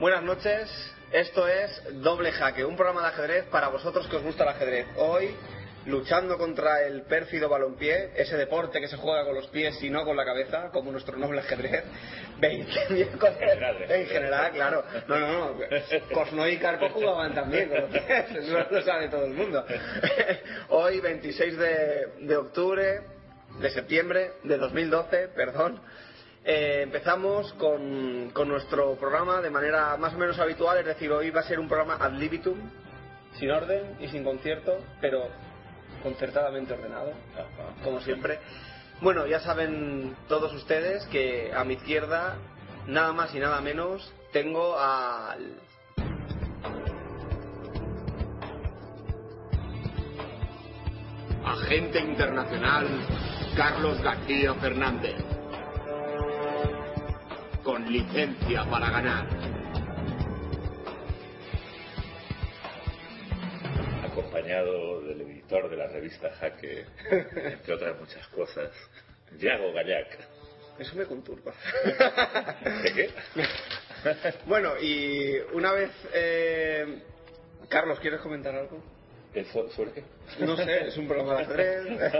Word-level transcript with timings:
Buenas 0.00 0.22
noches, 0.22 0.70
esto 1.12 1.46
es 1.46 1.82
Doble 2.00 2.32
Jaque, 2.32 2.64
un 2.64 2.74
programa 2.74 3.02
de 3.02 3.08
ajedrez 3.08 3.44
para 3.50 3.68
vosotros 3.68 4.08
que 4.08 4.16
os 4.16 4.22
gusta 4.22 4.44
el 4.44 4.48
ajedrez. 4.48 4.86
Hoy, 4.96 5.36
luchando 5.84 6.38
contra 6.38 6.86
el 6.86 7.02
pérfido 7.02 7.50
balompié, 7.50 8.12
ese 8.16 8.38
deporte 8.38 8.80
que 8.80 8.88
se 8.88 8.96
juega 8.96 9.26
con 9.26 9.34
los 9.34 9.48
pies 9.48 9.76
y 9.82 9.90
no 9.90 10.06
con 10.06 10.16
la 10.16 10.24
cabeza, 10.24 10.70
como 10.72 10.90
nuestro 10.90 11.18
noble 11.18 11.40
ajedrez. 11.40 11.84
20 12.40 12.86
miércoles. 12.88 13.36
En 13.90 14.06
general, 14.06 14.52
claro. 14.52 14.84
No, 15.06 15.18
no, 15.18 15.28
no. 15.28 15.60
Cosno 16.14 16.48
y 16.48 16.56
Carpo 16.56 16.88
jugaban 16.94 17.34
también 17.34 17.68
con 17.68 17.82
los 17.82 17.90
pies, 17.90 18.30
eso 18.36 18.66
lo 18.70 18.80
sabe 18.80 19.10
todo 19.10 19.26
el 19.26 19.34
mundo. 19.34 19.62
Hoy, 20.70 20.98
26 21.00 21.58
de, 21.58 22.06
de 22.20 22.36
octubre, 22.38 23.00
de 23.60 23.70
septiembre 23.70 24.32
de 24.44 24.56
2012, 24.56 25.28
perdón. 25.36 25.78
Eh, 26.44 26.80
empezamos 26.82 27.52
con, 27.54 28.30
con 28.32 28.48
nuestro 28.48 28.94
programa 28.96 29.40
de 29.40 29.50
manera 29.50 29.96
más 29.98 30.14
o 30.14 30.18
menos 30.18 30.38
habitual, 30.38 30.78
es 30.78 30.86
decir, 30.86 31.10
hoy 31.12 31.30
va 31.30 31.40
a 31.40 31.44
ser 31.44 31.60
un 31.60 31.68
programa 31.68 31.96
ad 32.00 32.12
libitum, 32.12 32.58
sin 33.38 33.50
orden 33.50 33.96
y 34.00 34.08
sin 34.08 34.24
concierto, 34.24 34.78
pero 35.00 35.28
concertadamente 36.02 36.72
ordenado, 36.72 37.12
como 37.84 38.00
siempre. 38.00 38.38
Bueno, 39.00 39.26
ya 39.26 39.40
saben 39.40 40.16
todos 40.28 40.52
ustedes 40.54 41.04
que 41.06 41.52
a 41.54 41.64
mi 41.64 41.74
izquierda, 41.74 42.36
nada 42.86 43.12
más 43.12 43.34
y 43.34 43.38
nada 43.38 43.60
menos, 43.60 44.12
tengo 44.32 44.78
al 44.78 45.60
Agente 51.44 51.98
internacional 51.98 52.86
Carlos 53.56 54.00
García 54.02 54.54
Fernández. 54.54 55.29
Con 57.70 57.86
licencia 57.92 58.64
para 58.68 58.90
ganar. 58.90 59.28
acompañado 64.04 65.02
del 65.02 65.20
editor 65.20 65.70
de 65.70 65.76
la 65.76 65.86
revista 65.86 66.32
Jaque, 66.32 66.84
entre 67.12 67.74
otras 67.74 67.96
muchas 68.00 68.26
cosas, 68.26 68.72
Yago 69.38 69.72
Gallac. 69.72 70.18
Eso 70.80 70.96
me 70.96 71.04
conturba. 71.04 71.54
¿De 72.82 72.92
qué? 72.92 73.10
bueno, 74.46 74.72
y 74.80 75.36
una 75.52 75.70
vez... 75.70 75.92
eh, 76.12 77.04
Carlos, 77.68 78.00
¿quieres 78.00 78.18
comentar 78.18 78.52
algo? 78.52 78.82
¿Eso, 79.32 79.68
¿Sobre 79.70 79.92
qué? 79.92 80.02
No 80.40 80.56
sé, 80.56 80.88
es 80.88 80.96
un 80.96 81.06
programa 81.06 81.36
de 81.36 81.42
ajedrez, 81.42 82.12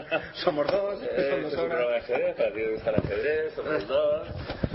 somos 0.45 0.67
dos, 0.71 1.03
Eh, 1.03 1.29
son 1.31 1.41
es 1.41 1.45
un 1.47 1.51
programa 1.69 1.91
de 1.91 1.97
ajedrez, 1.97 2.37
para 2.37 2.49
ti 2.51 2.55
te 2.61 2.71
gusta 2.73 2.91
el 2.91 2.97
ajedrez, 2.97 3.53
somos 3.55 3.89
dos. 3.89 4.29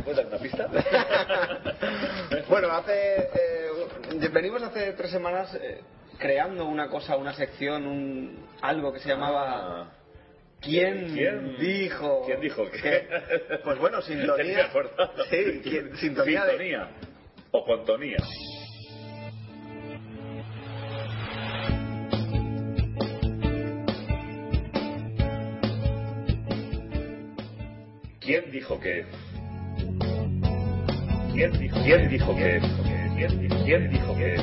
¿Puedes 0.04 0.18
dar 0.18 0.26
una 0.28 0.38
pista? 0.38 0.68
bueno, 2.50 2.72
hace. 2.72 3.18
eh, 3.18 4.30
venimos 4.34 4.62
hace 4.64 4.92
tres 4.94 5.12
semanas 5.12 5.56
eh, 5.62 5.80
creando 6.20 6.66
una 6.66 6.90
cosa, 6.90 7.16
una 7.16 7.34
sección, 7.34 7.88
un 7.88 8.46
algo 8.62 8.92
que 8.92 9.00
se 9.00 9.08
llamaba. 9.10 9.82
Ah, 9.84 9.92
¿Quién, 10.62 11.14
¿Quién- 11.14 11.58
dijo? 11.58 12.24
¿Quién 12.26 12.42
dijo 12.42 12.70
qué? 12.72 12.82
que- 12.82 13.58
Pues 13.64 13.78
bueno, 13.80 14.02
sintonía. 14.02 14.70
Sí, 15.30 15.62
¿quién- 15.64 15.96
sintonía 15.98 16.44
de- 16.44 16.52
Sintonía. 16.52 16.90
O 17.52 17.64
contonía. 17.66 18.18
¿Quién 28.26 28.52
dijo 28.52 28.80
que? 28.80 29.06
¿Quién 31.34 31.52
dijo? 31.60 31.78
¿Quién 31.84 32.10
dijo 32.10 32.36
que? 32.36 32.60
¿Quién 33.16 33.40
dijo? 33.40 33.64
¿Quién 33.66 33.90
dijo 33.92 34.16
que? 34.16 34.36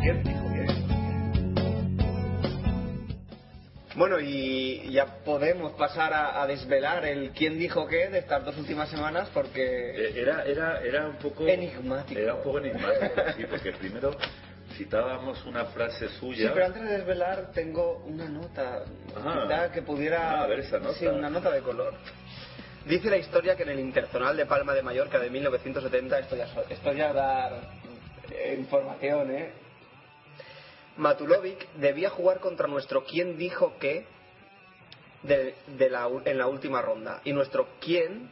¿Quién 0.00 0.22
dijo 0.24 0.52
que? 0.54 0.66
Bueno, 3.96 4.18
y 4.20 4.90
ya 4.92 5.04
podemos 5.24 5.72
pasar 5.72 6.12
a, 6.14 6.40
a 6.42 6.46
desvelar 6.46 7.04
el 7.04 7.32
quién 7.32 7.58
dijo 7.58 7.86
qué 7.86 8.08
de 8.08 8.20
estas 8.20 8.44
dos 8.44 8.56
últimas 8.56 8.88
semanas 8.88 9.28
porque. 9.34 9.90
Eh, 9.90 10.12
Era, 10.16 10.44
era, 10.44 10.80
era 10.82 11.06
un 11.08 11.16
poco 11.16 11.46
Enigmático. 11.46 12.18
Era 12.18 12.34
un 12.36 12.42
poco 12.42 12.58
enigmático, 12.60 13.14
sí, 13.36 13.44
porque 13.50 13.72
primero 13.72 14.16
citábamos 14.78 15.44
una 15.44 15.66
frase 15.66 16.08
Sí, 16.08 16.14
suya. 16.18 16.52
pero 16.54 16.66
antes 16.66 16.82
de 16.82 16.88
desvelar 16.98 17.50
tengo 17.52 18.02
una 18.06 18.26
nota 18.28 18.84
Ah. 19.16 19.42
quizá 19.42 19.72
que 19.72 19.82
pudiera... 19.82 20.30
Ah, 20.40 20.44
a 20.44 20.46
ver 20.46 20.60
esa 20.60 20.78
nota. 20.78 20.94
Sí, 20.94 21.06
una 21.06 21.28
nota 21.28 21.50
de 21.50 21.60
color. 21.60 21.92
Dice 22.86 23.10
la 23.10 23.18
historia 23.18 23.56
que 23.56 23.62
en 23.64 23.68
el 23.70 23.80
Interzonal 23.80 24.36
de 24.36 24.46
Palma 24.46 24.72
de 24.72 24.82
Mallorca 24.82 25.18
de 25.18 25.30
1970, 25.30 26.18
esto 26.18 26.36
ya, 26.36 26.46
esto 26.68 26.92
ya 26.92 27.12
dar 27.12 27.60
eh, 28.30 28.56
información, 28.58 29.30
¿eh? 29.30 29.52
Matulovic 30.96 31.72
debía 31.74 32.10
jugar 32.10 32.40
contra 32.40 32.66
nuestro 32.66 33.04
quién 33.04 33.36
dijo 33.38 33.74
qué 33.78 34.06
de, 35.22 35.54
la, 35.90 36.08
en 36.24 36.38
la 36.38 36.46
última 36.46 36.82
ronda. 36.82 37.20
Y 37.24 37.32
nuestro 37.32 37.68
quién 37.80 38.30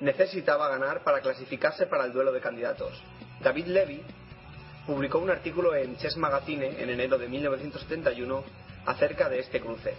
necesitaba 0.00 0.68
ganar 0.68 1.02
para 1.04 1.20
clasificarse 1.20 1.86
para 1.86 2.04
el 2.04 2.12
duelo 2.12 2.32
de 2.32 2.40
candidatos. 2.40 3.02
David 3.40 3.66
Levy 3.66 4.02
publicó 4.86 5.18
un 5.18 5.30
artículo 5.30 5.74
en 5.74 5.96
Chess 5.96 6.16
Magazine 6.16 6.82
en 6.82 6.88
enero 6.88 7.18
de 7.18 7.28
1971 7.28 8.44
acerca 8.86 9.28
de 9.28 9.40
este 9.40 9.60
cruce. 9.60 9.94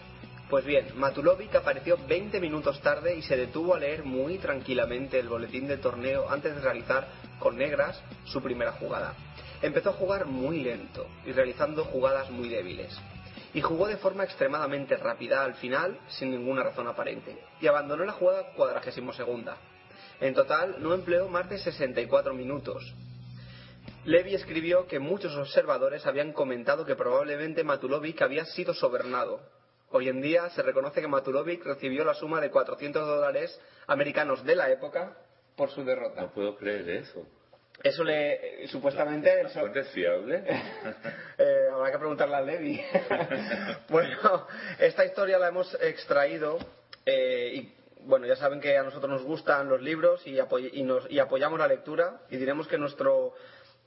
Pues 0.50 0.66
bien, 0.66 0.88
Matulovic 0.96 1.54
apareció 1.54 1.96
20 2.07 2.40
minutos 2.40 2.81
tarde 2.81 3.16
y 3.16 3.22
se 3.22 3.38
detuvo 3.38 3.75
a 3.75 3.80
leer 3.80 4.04
muy 4.04 4.40
tranquilamente 4.40 5.19
el 5.19 5.30
boletín 5.30 5.68
del 5.68 5.80
torneo 5.80 6.28
antes 6.28 6.56
de 6.56 6.62
realizar 6.62 7.07
con 7.38 7.56
negras 7.56 8.01
su 8.25 8.42
primera 8.42 8.72
jugada. 8.72 9.13
Empezó 9.62 9.92
a 9.92 9.94
jugar 9.94 10.25
muy 10.25 10.63
lento 10.63 11.06
y 11.24 11.34
realizando 11.34 11.86
jugadas 11.86 12.31
muy 12.31 12.50
débiles. 12.50 13.00
Y 13.54 13.62
jugó 13.62 13.88
de 13.88 13.98
forma 13.98 14.24
extremadamente 14.24 14.98
rápida 14.98 15.44
al 15.44 15.54
final 15.54 16.00
sin 16.07 16.31
ninguna 16.31 16.63
razón 16.63 16.88
aparente. 16.88 17.38
Y 17.62 17.68
abandonó 17.68 18.04
la 18.04 18.13
jugada 18.13 18.52
cuadragésimo 18.56 19.13
segunda. 19.13 19.57
En 20.19 20.34
total 20.34 20.78
no 20.80 20.95
empleó 20.95 21.30
más 21.30 21.48
de 21.48 21.60
64 21.60 22.34
minutos, 22.34 22.92
Levy 24.06 24.34
escribió 24.34 24.88
que 24.88 25.00
muchos 25.00 25.36
observadores 25.36 26.06
habían 26.06 26.31
comentado 26.31 26.86
que 26.86 26.95
probablemente 26.95 27.63
Matulovic 27.63 28.22
había 28.22 28.45
sido 28.45 28.74
sobernado. 28.74 29.42
Hoy 29.92 30.08
en 30.10 30.22
día 30.22 30.50
se 30.52 30.62
reconoce 30.62 31.02
que 31.02 31.08
Matulovic 31.08 31.66
recibió 31.66 32.04
la 32.06 32.14
suma 32.14 32.40
de 32.40 32.52
400 32.52 33.08
dólares 33.08 33.60
americanos 33.88 34.44
de 34.46 34.56
la 34.56 34.70
época 34.70 35.18
por 35.56 35.70
su 35.72 35.84
derrota. 35.84 36.22
No 36.22 36.32
puedo 36.32 36.56
creer 36.58 36.90
eso. 36.90 37.26
Eso 37.82 38.04
le, 38.04 38.68
supuestamente... 38.68 39.42
¿La 39.44 39.50
fuente 39.50 39.80
es 39.82 39.90
fiable? 39.90 40.44
Eh, 41.42 41.68
habrá 41.72 41.90
que 41.94 41.98
preguntarle 42.00 42.36
al 42.36 42.46
Levi. 42.46 42.82
bueno, 43.90 44.46
esta 44.78 45.06
historia 45.06 45.40
la 45.40 45.48
hemos 45.48 45.74
extraído 45.82 46.58
eh, 47.06 47.52
y 47.54 47.74
bueno, 48.02 48.26
ya 48.28 48.36
saben 48.36 48.60
que 48.60 48.78
a 48.78 48.84
nosotros 48.84 49.10
nos 49.10 49.24
gustan 49.24 49.70
los 49.70 49.82
libros 49.82 50.26
y, 50.28 50.36
apoy- 50.38 50.70
y 50.74 50.84
nos- 50.84 51.10
y 51.10 51.18
apoyamos 51.20 51.58
la 51.58 51.68
lectura 51.70 52.20
y 52.30 52.36
diremos 52.36 52.68
que 52.68 52.78
nuestro 52.78 53.34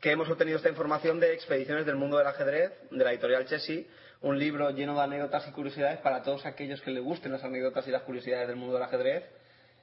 que 0.01 0.11
hemos 0.13 0.31
obtenido 0.31 0.57
esta 0.57 0.71
información 0.71 1.21
de 1.21 1.35
Expediciones 1.35 1.85
del 1.87 1.97
Mundo 1.97 2.17
del 2.17 2.27
Ajedrez, 2.27 2.73
de 2.91 3.05
la 3.05 3.13
editorial 3.13 3.45
Chessy, 3.47 3.87
un 4.23 4.39
libro 4.39 4.71
lleno 4.71 4.95
de 4.95 5.03
anécdotas 5.03 5.47
y 5.49 5.53
curiosidades 5.53 5.99
para 5.99 6.23
todos 6.23 6.47
aquellos 6.47 6.81
que 6.81 6.91
les 6.91 7.03
gusten 7.03 7.33
las 7.33 7.43
anécdotas 7.43 7.87
y 7.89 7.91
las 7.91 8.03
curiosidades 8.03 8.49
del 8.49 8.57
mundo 8.57 8.75
del 8.75 8.85
ajedrez. 8.85 9.25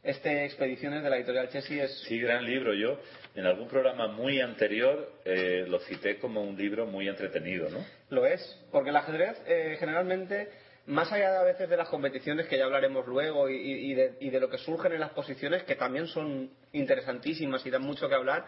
Este 0.01 0.45
Expediciones 0.45 1.03
de 1.03 1.09
la 1.09 1.17
editorial 1.17 1.49
Chessy 1.49 1.77
es 1.77 1.93
Sí, 2.07 2.21
gran 2.21 2.45
libro. 2.45 2.73
Yo 2.73 2.99
en 3.35 3.45
algún 3.45 3.67
programa 3.67 4.07
muy 4.07 4.39
anterior 4.39 5.11
eh, 5.25 5.65
lo 5.67 5.79
cité 5.79 6.19
como 6.19 6.41
un 6.41 6.57
libro 6.57 6.85
muy 6.85 7.09
entretenido, 7.09 7.69
¿no? 7.69 7.85
Lo 8.09 8.25
es, 8.25 8.41
porque 8.71 8.91
el 8.91 8.95
ajedrez 8.95 9.41
eh, 9.45 9.75
generalmente, 9.77 10.47
más 10.85 11.11
allá 11.11 11.31
de 11.31 11.37
a 11.37 11.43
veces 11.43 11.69
de 11.69 11.75
las 11.75 11.89
competiciones 11.89 12.47
que 12.47 12.57
ya 12.57 12.63
hablaremos 12.63 13.05
luego 13.07 13.49
y, 13.49 13.93
de, 13.93 14.13
y 14.21 14.29
de 14.29 14.39
lo 14.39 14.49
que 14.49 14.57
surgen 14.57 14.93
en 14.93 15.01
las 15.01 15.11
posiciones, 15.11 15.63
que 15.63 15.75
también 15.75 16.07
son 16.07 16.49
interesantísimas 16.71 17.65
y 17.65 17.69
dan 17.69 17.81
mucho 17.81 18.07
que 18.07 18.15
hablar, 18.15 18.45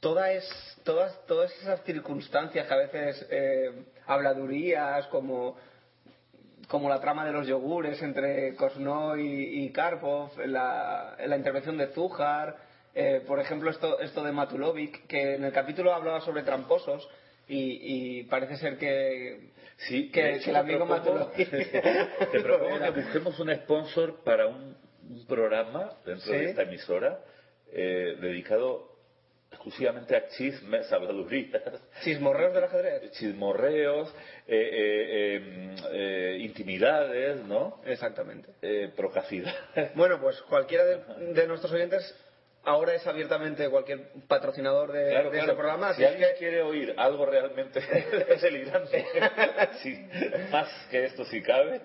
toda 0.00 0.32
es, 0.32 0.46
todas, 0.84 1.24
todas 1.26 1.50
esas 1.60 1.82
circunstancias 1.84 2.66
que 2.66 2.74
a 2.74 2.76
veces 2.76 3.26
eh, 3.30 3.72
habladurías 4.10 5.06
como 5.08 5.56
como 6.68 6.88
la 6.88 7.00
trama 7.00 7.24
de 7.26 7.32
los 7.32 7.48
yogures 7.48 8.00
entre 8.02 8.54
Kosnoy 8.54 9.22
y, 9.26 9.64
y 9.64 9.70
Karpov, 9.72 10.38
la, 10.46 11.16
la 11.26 11.36
intervención 11.36 11.76
de 11.76 11.88
Zújar, 11.88 12.56
eh, 12.94 13.24
por 13.26 13.40
ejemplo 13.40 13.70
esto, 13.70 13.98
esto 13.98 14.22
de 14.22 14.30
Matulovic, 14.30 15.06
que 15.08 15.34
en 15.34 15.44
el 15.44 15.52
capítulo 15.52 15.92
hablaba 15.92 16.20
sobre 16.20 16.44
tramposos 16.44 17.08
y, 17.48 18.20
y 18.20 18.22
parece 18.24 18.56
ser 18.56 18.78
que, 18.78 19.50
Sí, 19.88 20.10
que, 20.12 20.22
de 20.22 20.30
hecho, 20.36 20.44
que 20.44 20.50
el 20.50 20.56
amigo 20.56 20.86
Matulovic... 20.86 21.50
Te 22.30 22.40
propongo 22.40 22.78
que 22.78 22.90
busquemos 22.90 23.40
un 23.40 23.52
sponsor 23.56 24.22
para 24.22 24.46
un, 24.46 24.76
un 25.08 25.26
programa 25.26 25.94
dentro 26.06 26.26
Sí. 26.32 26.38
de 26.38 26.50
esta 26.50 26.62
emisora 26.62 27.18
eh, 27.72 28.16
dedicado 28.20 28.89
exclusivamente 29.50 30.16
a 30.16 30.28
chismes, 30.28 30.90
habladurías, 30.92 31.62
Chismorreos 32.02 32.54
del 32.54 32.64
ajedrez. 32.64 33.10
chismorreos, 33.18 34.08
eh, 34.46 34.70
eh, 34.72 35.40
eh, 35.42 35.76
eh, 35.92 36.38
intimidades, 36.40 37.44
¿no? 37.44 37.80
Exactamente. 37.84 38.50
Eh, 38.62 38.90
procacidad. 38.96 39.52
Bueno, 39.94 40.20
pues 40.20 40.40
cualquiera 40.42 40.84
de, 40.84 41.34
de 41.34 41.46
nuestros 41.46 41.72
oyentes 41.72 42.14
ahora 42.62 42.94
es 42.94 43.06
abiertamente 43.06 43.68
cualquier 43.70 44.08
patrocinador 44.28 44.92
de, 44.92 45.08
Claro, 45.10 45.30
de 45.30 45.38
claro. 45.38 45.52
este 45.52 45.56
programa. 45.60 45.94
Si 45.94 46.02
es 46.04 46.10
alguien 46.10 46.28
que- 46.32 46.36
quiere 46.38 46.62
oír 46.62 46.94
algo 46.96 47.26
realmente 47.26 47.80
delirante, 48.42 49.04
sí, 49.82 49.98
más 50.50 50.68
que 50.90 51.04
esto 51.06 51.24
si 51.24 51.42
cabe, 51.42 51.80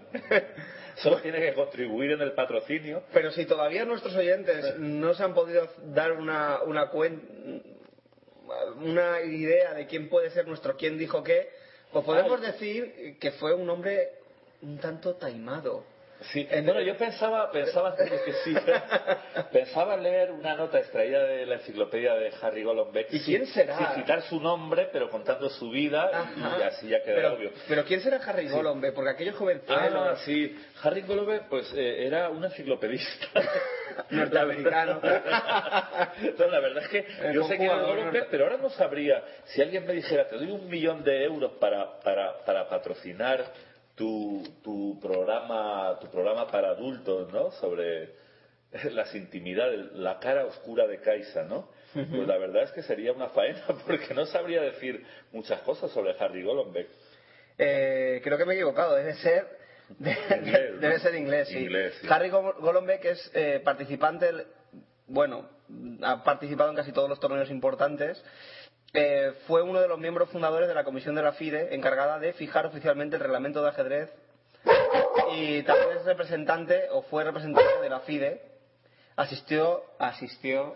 solo 0.98 1.18
tiene 1.22 1.40
que 1.42 1.54
contribuir 1.54 2.12
en 2.12 2.22
el 2.22 2.34
patrocinio. 2.34 3.04
Pero 3.14 3.32
si 3.32 3.46
todavía 3.46 3.86
nuestros 3.86 4.16
oyentes 4.16 4.78
no 4.80 5.14
se 5.14 5.24
han 5.24 5.34
podido 5.34 5.68
dar 5.94 6.14
una, 6.14 6.62
una, 6.64 6.92
cuen- 6.92 7.62
una 8.82 9.22
idea 9.22 9.74
de 9.74 9.86
quién 9.88 10.10
puede 10.10 10.30
ser 10.32 10.48
nuestro 10.48 10.76
quién 10.78 10.98
dijo 10.98 11.24
qué, 11.24 11.50
pues 11.92 12.06
podemos 12.06 12.42
decir 12.42 13.18
que 13.20 13.32
fue 13.32 13.54
un 13.54 13.70
hombre 13.70 14.10
un 14.62 14.78
tanto 14.80 15.16
taimado. 15.16 15.84
Sí, 16.32 16.48
En- 16.50 16.66
bueno, 16.66 16.82
yo 16.82 16.98
pensaba, 16.98 17.52
pensaba 17.52 17.96
que 18.26 18.34
sí, 18.44 18.56
pensaba 19.52 19.98
leer 19.98 20.32
una 20.32 20.56
nota 20.56 20.80
extraída 20.80 21.24
de 21.24 21.46
la 21.46 21.56
enciclopedia 21.56 22.14
de 22.16 22.32
Harry 22.42 22.64
Golombek. 22.64 23.08
¿Y 23.12 23.20
quién 23.20 23.46
será? 23.48 23.78
Sin 23.78 23.88
citar 24.02 24.22
su 24.24 24.40
nombre, 24.40 24.90
pero 24.92 25.10
contando 25.10 25.50
su 25.50 25.70
vida 25.70 26.10
y 26.38 26.42
Ajá. 26.42 26.68
así 26.68 26.88
ya 26.88 27.04
queda 27.04 27.16
pero, 27.16 27.34
obvio. 27.34 27.52
pero 27.68 27.84
¿quién 27.86 28.02
será 28.02 28.18
Harry 28.26 28.48
Golombe? 28.50 28.92
Porque 28.92 29.12
aquellos 29.12 29.36
jovenzuelos 29.36 30.08
Ah, 30.08 30.16
sí. 30.26 30.58
Harry 30.84 31.02
Golombek, 31.02 31.44
pues 31.50 31.72
eh, 31.76 32.08
era 32.08 32.30
un 32.30 32.44
enciclopedista. 32.44 33.28
norteamericano. 34.10 35.02
No, 36.38 36.48
la 36.48 36.60
verdad 36.60 36.84
es 36.84 36.90
que 36.90 37.06
El 37.28 37.34
yo 37.34 37.48
sé 37.48 37.58
que 37.58 37.66
era 37.66 37.78
Golombek, 37.82 38.28
pero 38.30 38.46
ahora 38.46 38.58
no 38.58 38.70
sabría. 38.70 39.24
Si 39.46 39.62
alguien 39.62 39.86
me 39.86 39.94
dijera, 39.94 40.28
te 40.28 40.36
doy 40.36 40.50
un 40.52 40.68
millón 40.70 41.04
de 41.04 41.24
euros 41.24 41.54
para, 41.60 42.00
para, 42.00 42.44
para 42.46 42.68
patrocinar 42.70 43.44
tu, 43.96 44.44
tu 44.64 45.00
programa 45.02 45.98
tu 46.02 46.08
programa 46.10 46.48
para 46.48 46.70
adultos, 46.70 47.32
¿no? 47.32 47.52
Sobre 47.52 48.14
las 48.92 49.14
intimidades, 49.16 49.94
la 49.94 50.20
cara 50.20 50.46
oscura 50.46 50.86
de 50.88 51.00
Kaisa, 51.00 51.44
¿no? 51.44 51.70
Pues 51.94 52.28
la 52.28 52.38
verdad 52.38 52.64
es 52.64 52.72
que 52.72 52.84
sería 52.84 53.14
una 53.14 53.30
faena 53.30 53.64
porque 53.88 54.14
no 54.14 54.26
sabría 54.26 54.62
decir 54.62 55.06
muchas 55.32 55.62
cosas 55.62 55.92
sobre 55.92 56.14
Harry 56.20 56.44
Golombek. 56.44 56.88
Eh, 57.58 58.20
creo 58.22 58.38
que 58.38 58.44
me 58.46 58.54
he 58.54 58.58
equivocado, 58.58 58.96
debe 58.96 59.14
ser 59.16 59.48
de- 59.98 60.12
Inglés, 60.12 60.72
¿no? 60.74 60.80
debe 60.82 61.00
ser 61.00 61.16
inglés, 61.16 61.48
sí. 61.48 61.58
Inglés, 61.60 61.94
sí. 62.02 62.08
Harry 62.10 62.30
Go- 62.30 62.56
Golombek 62.60 63.06
es 63.06 63.32
eh, 63.34 63.62
participante, 63.64 64.26
del- 64.26 64.46
bueno, 65.08 65.48
ha 66.02 66.22
participado 66.24 66.70
en 66.72 66.76
casi 66.76 66.92
todos 66.92 67.08
los 67.08 67.20
torneos 67.22 67.50
importantes. 67.50 68.22
Eh, 68.96 69.34
fue 69.48 69.62
uno 69.62 69.82
de 69.82 69.88
los 69.88 70.00
miembros 70.00 70.30
fundadores 70.30 70.68
de 70.68 70.74
la 70.74 70.84
comisión 70.84 71.16
de 71.16 71.22
la 71.24 71.34
FIDE 71.34 71.76
encargada 71.76 72.20
de 72.20 72.34
fijar 72.34 72.66
oficialmente 72.66 73.18
el 73.18 73.22
reglamento 73.22 73.62
de 73.62 73.70
ajedrez 73.70 74.10
y 75.36 75.64
también 75.64 75.98
es 75.98 76.06
representante 76.06 76.88
o 76.92 77.02
fue 77.04 77.24
representante 77.24 77.82
de 77.82 77.90
la 77.90 78.00
FIDE. 78.02 78.42
Asistió, 79.18 79.84
asistió 80.00 80.76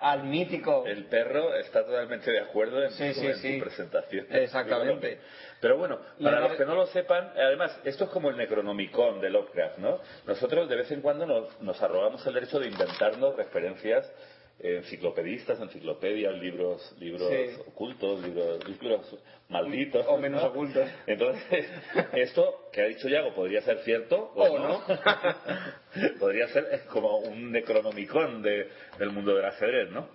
al 0.00 0.24
mítico 0.24 0.84
El 0.86 1.06
perro 1.06 1.54
está 1.54 1.84
totalmente 1.84 2.30
de 2.30 2.40
acuerdo 2.40 2.82
en, 2.82 2.90
Sí, 2.90 3.14
su, 3.14 3.20
sí, 3.20 3.26
en 3.26 3.36
sí. 3.36 3.58
su 3.58 3.64
presentación. 3.64 4.26
Exactamente. 4.30 5.18
Pero 5.60 5.78
bueno, 5.78 5.98
para 6.22 6.40
los 6.40 6.52
que 6.56 6.66
no 6.66 6.74
lo 6.74 6.86
sepan, 6.88 7.32
además, 7.34 7.74
esto 7.84 8.04
es 8.04 8.10
como 8.10 8.28
el 8.28 8.36
Necronomicon 8.36 9.20
de 9.22 9.30
Lovecraft, 9.30 9.78
¿no? 9.78 10.00
Nosotros 10.26 10.68
de 10.68 10.76
vez 10.76 10.90
en 10.90 11.00
cuando 11.00 11.24
nos, 11.24 11.58
nos 11.62 11.82
arrogamos 11.82 12.26
el 12.26 12.34
derecho 12.34 12.60
de 12.60 12.68
inventarnos 12.68 13.34
referencias 13.36 14.10
enciclopedistas, 14.60 15.60
enciclopedias, 15.60 16.34
libros, 16.34 16.94
libros 16.98 17.28
Sí. 17.28 17.60
ocultos, 17.66 18.22
libros, 18.22 18.66
libros 18.68 19.16
malditos. 19.48 20.06
O 20.08 20.16
menos 20.18 20.42
¿no? 20.42 20.48
ocultos. 20.48 20.88
Entonces, 21.06 21.66
esto 22.14 22.68
que 22.72 22.80
ha 22.82 22.84
dicho 22.86 23.08
Yago 23.08 23.34
podría 23.34 23.60
ser 23.62 23.78
cierto 23.80 24.32
o, 24.34 24.42
O 24.42 24.58
no. 24.58 24.82
podría 26.18 26.48
ser 26.48 26.82
como 26.90 27.18
un 27.18 27.52
necronomicon 27.52 28.42
de- 28.42 28.68
del 28.98 29.10
mundo 29.10 29.34
del 29.34 29.44
ajedrez, 29.44 29.90
¿no? 29.90 30.08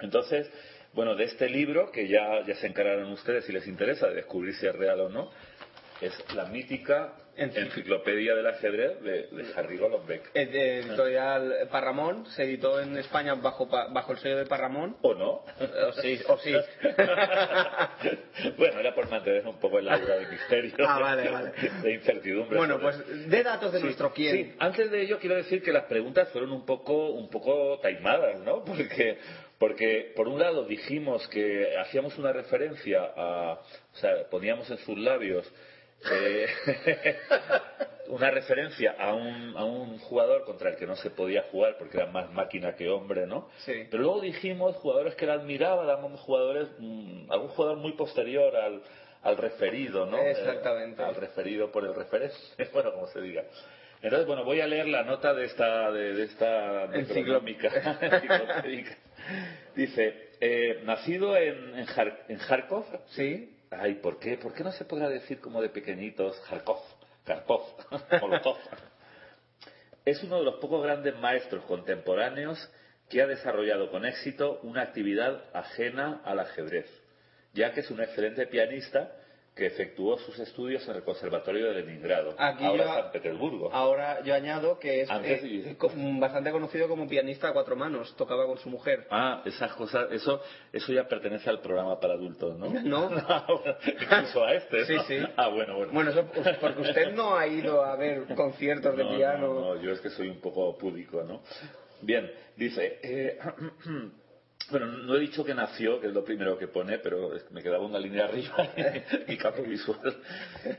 Entonces, 0.00 0.50
bueno, 0.94 1.14
de 1.14 1.24
este 1.24 1.48
libro, 1.48 1.90
que 1.90 2.06
ya, 2.08 2.44
ya 2.46 2.54
se 2.56 2.66
encargaron 2.66 3.10
ustedes 3.12 3.44
si 3.46 3.52
les 3.52 3.66
interesa 3.66 4.08
de 4.08 4.16
descubrir 4.16 4.54
si 4.54 4.66
es 4.66 4.74
real 4.74 5.00
o 5.00 5.08
no, 5.08 5.30
es 6.02 6.34
la 6.34 6.46
mítica 6.46 7.12
Enci- 7.34 7.56
enciclopedia 7.62 8.34
del 8.34 8.46
ajedrez 8.46 9.00
de, 9.00 9.26
de 9.28 9.52
Harry 9.56 9.78
Golombek. 9.78 10.30
eh, 10.34 10.44
de 10.46 10.78
editorial 10.80 11.66
Parramón, 11.70 12.26
se 12.26 12.44
editó 12.44 12.78
en 12.78 12.94
España 12.98 13.34
bajo, 13.36 13.64
bajo 13.66 14.12
el 14.12 14.18
sello 14.18 14.36
de 14.36 14.44
Parramón. 14.44 14.98
¿O 15.00 15.14
no? 15.14 15.42
O 15.88 15.92
sí, 16.02 16.20
o 16.28 16.36
sí. 16.36 16.52
bueno, 18.58 18.80
era 18.80 18.94
por 18.94 19.08
mantener 19.10 19.46
un 19.46 19.58
poco 19.58 19.78
el 19.78 19.88
aura 19.88 20.16
de 20.18 20.26
misterio, 20.26 20.74
Ah, 20.86 20.98
vale, 20.98 21.30
vale. 21.30 21.52
de 21.82 21.94
incertidumbre. 21.94 22.56
Bueno, 22.58 22.78
pues 22.80 23.28
de 23.30 23.42
datos 23.42 23.72
de 23.72 23.78
Sí, 23.78 23.84
nuestro 23.84 24.12
quién. 24.12 24.36
sí. 24.36 24.54
Antes 24.58 24.90
de 24.90 25.00
ello 25.02 25.18
quiero 25.18 25.36
decir 25.36 25.62
que 25.62 25.72
las 25.72 25.84
preguntas 25.84 26.28
fueron 26.30 26.52
un 26.52 26.66
poco, 26.66 27.10
un 27.12 27.30
poco 27.30 27.78
taimadas, 27.80 28.40
¿no? 28.40 28.62
Porque, 28.64 29.18
porque 29.58 30.12
por 30.16 30.28
un 30.28 30.38
lado 30.40 30.64
dijimos 30.66 31.26
que 31.28 31.76
hacíamos 31.78 32.18
una 32.18 32.32
referencia 32.32 33.10
a, 33.16 33.52
o 33.54 33.96
sea, 33.96 34.28
poníamos 34.30 34.68
en 34.70 34.78
sus 34.78 34.98
labios 34.98 35.50
eh, 36.10 36.46
una 38.08 38.30
referencia 38.30 38.94
a 38.98 39.14
un, 39.14 39.54
a 39.56 39.64
un 39.64 39.98
jugador 39.98 40.44
contra 40.44 40.70
el 40.70 40.76
que 40.76 40.86
no 40.86 40.96
se 40.96 41.10
podía 41.10 41.42
jugar 41.50 41.76
porque 41.78 41.96
era 41.98 42.06
más 42.06 42.30
máquina 42.32 42.74
que 42.74 42.88
hombre, 42.90 43.26
¿no? 43.26 43.48
Sí. 43.64 43.86
Pero 43.90 44.02
luego 44.02 44.20
dijimos 44.20 44.76
jugadores 44.76 45.14
que 45.14 45.24
él 45.24 45.30
admiraba, 45.30 45.84
damos 45.84 46.20
jugadores, 46.20 46.68
mm, 46.78 47.30
algún 47.30 47.48
jugador 47.48 47.78
muy 47.78 47.92
posterior 47.92 48.54
al, 48.56 48.82
al 49.22 49.36
referido, 49.36 50.06
¿no? 50.06 50.18
Exactamente. 50.18 51.02
Eh, 51.02 51.06
al 51.06 51.14
referido 51.14 51.70
por 51.70 51.84
el 51.84 51.94
referente, 51.94 52.34
bueno, 52.72 52.92
como 52.92 53.06
se 53.08 53.20
diga. 53.20 53.44
Entonces, 54.02 54.26
bueno, 54.26 54.44
voy 54.44 54.60
a 54.60 54.66
leer 54.66 54.88
la 54.88 55.04
nota 55.04 55.32
de 55.32 55.44
esta, 55.44 55.92
de, 55.92 56.12
de 56.14 56.24
esta 56.24 56.84
Enciclopédica. 56.94 57.98
Dice, 59.76 60.30
eh, 60.40 60.80
nacido 60.84 61.36
en, 61.36 61.78
en, 61.78 61.86
Jar- 61.86 62.24
en 62.28 62.38
Kharkov, 62.38 62.84
Sí. 63.10 63.56
Ay, 63.78 63.94
¿por 63.94 64.18
qué? 64.18 64.36
¿Por 64.36 64.52
qué 64.52 64.62
no 64.62 64.72
se 64.72 64.84
podrá 64.84 65.08
decir 65.08 65.40
como 65.40 65.62
de 65.62 65.70
pequeñitos 65.70 66.38
Kharkov, 66.48 66.80
Karpov, 67.24 67.62
Molotov? 68.20 68.56
Es 70.04 70.22
uno 70.22 70.38
de 70.38 70.44
los 70.44 70.56
pocos 70.56 70.82
grandes 70.82 71.16
maestros 71.18 71.64
contemporáneos 71.64 72.58
que 73.08 73.22
ha 73.22 73.26
desarrollado 73.26 73.90
con 73.90 74.04
éxito 74.04 74.60
una 74.62 74.82
actividad 74.82 75.44
ajena 75.54 76.20
al 76.24 76.40
ajedrez, 76.40 76.86
ya 77.54 77.72
que 77.72 77.80
es 77.80 77.90
un 77.90 78.00
excelente 78.00 78.46
pianista 78.46 79.12
que 79.54 79.66
efectuó 79.66 80.16
sus 80.18 80.38
estudios 80.38 80.88
en 80.88 80.96
el 80.96 81.02
Conservatorio 81.02 81.66
de 81.66 81.82
Leningrado, 81.82 82.34
Aquí 82.38 82.64
ahora 82.64 82.84
yo- 82.86 82.94
San 83.02 83.12
Petersburgo. 83.12 83.70
Ahora 83.70 84.22
yo 84.24 84.34
añado 84.34 84.78
que 84.78 85.02
es 85.02 85.10
Antes 85.10 85.42
eh, 85.44 85.74
co- 85.76 85.90
bastante 86.18 86.50
conocido 86.50 86.88
como 86.88 87.06
pianista 87.06 87.48
a 87.48 87.52
cuatro 87.52 87.76
manos, 87.76 88.16
tocaba 88.16 88.46
con 88.46 88.56
su 88.56 88.70
mujer. 88.70 89.06
Ah, 89.10 89.42
esas 89.44 89.74
cosas, 89.74 90.10
eso, 90.10 90.40
eso 90.72 90.92
ya 90.94 91.06
pertenece 91.06 91.50
al 91.50 91.60
programa 91.60 92.00
para 92.00 92.14
adultos, 92.14 92.56
¿no? 92.56 92.70
No. 92.82 93.10
Ah, 93.28 93.46
Incluso 93.86 94.42
a 94.44 94.54
este. 94.54 94.86
Sí, 94.86 94.94
¿no? 94.94 95.02
sí. 95.04 95.18
Ah, 95.36 95.48
bueno, 95.48 95.76
bueno. 95.76 95.92
Bueno, 95.92 96.10
eso 96.10 96.24
porque 96.60 96.80
usted 96.80 97.12
no 97.12 97.36
ha 97.36 97.46
ido 97.46 97.82
a 97.84 97.94
ver 97.96 98.34
conciertos 98.34 98.96
de 98.96 99.04
No, 99.04 99.16
piano. 99.16 99.48
No, 99.48 99.74
no, 99.74 99.82
yo 99.82 99.92
es 99.92 100.00
que 100.00 100.08
soy 100.10 100.28
un 100.28 100.40
poco 100.40 100.78
púdico, 100.78 101.22
¿no? 101.24 101.42
Bien, 102.00 102.30
dice. 102.56 102.98
eh, 103.02 103.38
bueno, 104.72 104.86
no 104.86 105.14
he 105.14 105.20
dicho 105.20 105.44
que 105.44 105.54
nació, 105.54 106.00
que 106.00 106.08
es 106.08 106.12
lo 106.12 106.24
primero 106.24 106.58
que 106.58 106.66
pone, 106.68 106.98
pero 106.98 107.30
me 107.50 107.62
quedaba 107.62 107.84
una 107.86 107.98
línea 107.98 108.24
arriba 108.26 108.68
y 109.28 109.36
campo 109.36 109.62
visual. 109.62 110.16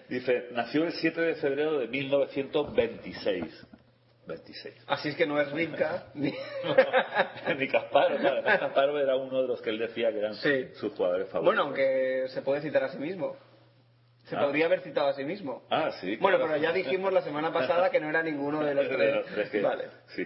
Dice, 0.09 0.47
nació 0.51 0.83
el 0.83 0.91
7 0.91 1.21
de 1.21 1.35
febrero 1.35 1.79
de 1.79 1.87
1926. 1.87 3.67
26. 4.25 4.75
Así 4.87 5.09
es 5.09 5.15
que 5.15 5.25
no 5.25 5.39
es 5.39 5.51
rica 5.51 6.05
ni... 6.13 6.31
Ni 6.31 6.37
además 7.67 8.59
Kasparov 8.59 8.97
era 9.01 9.15
uno 9.17 9.41
de 9.41 9.47
los 9.49 9.61
que 9.61 9.69
él 9.69 9.79
decía 9.79 10.11
que 10.11 10.19
eran 10.19 10.33
Sí. 10.35 10.67
sus 10.75 10.93
jugadores 10.93 11.27
favoritos. 11.27 11.43
Bueno, 11.45 11.63
aunque 11.63 12.25
se 12.29 12.41
puede 12.41 12.61
citar 12.61 12.83
a 12.83 12.89
sí 12.89 12.97
mismo. 12.97 13.35
Se 14.23 14.37
Ah. 14.37 14.45
podría 14.45 14.67
haber 14.67 14.79
citado 14.79 15.07
a 15.09 15.13
sí 15.13 15.25
mismo. 15.25 15.63
Ah, 15.69 15.91
sí. 15.99 16.15
Bueno, 16.15 16.37
claro. 16.37 16.53
pero 16.53 16.63
ya 16.63 16.71
dijimos 16.71 17.11
la 17.11 17.21
semana 17.21 17.51
pasada 17.51 17.89
que 17.89 17.99
no 17.99 18.07
era 18.09 18.23
ninguno 18.23 18.63
de 18.63 18.73
los 18.73 18.87
De 18.89 19.11
los 19.11 19.25
tres 19.25 19.33
tres. 19.35 19.49
que- 19.49 19.61
Vale. 19.61 19.85
Sí. 20.15 20.25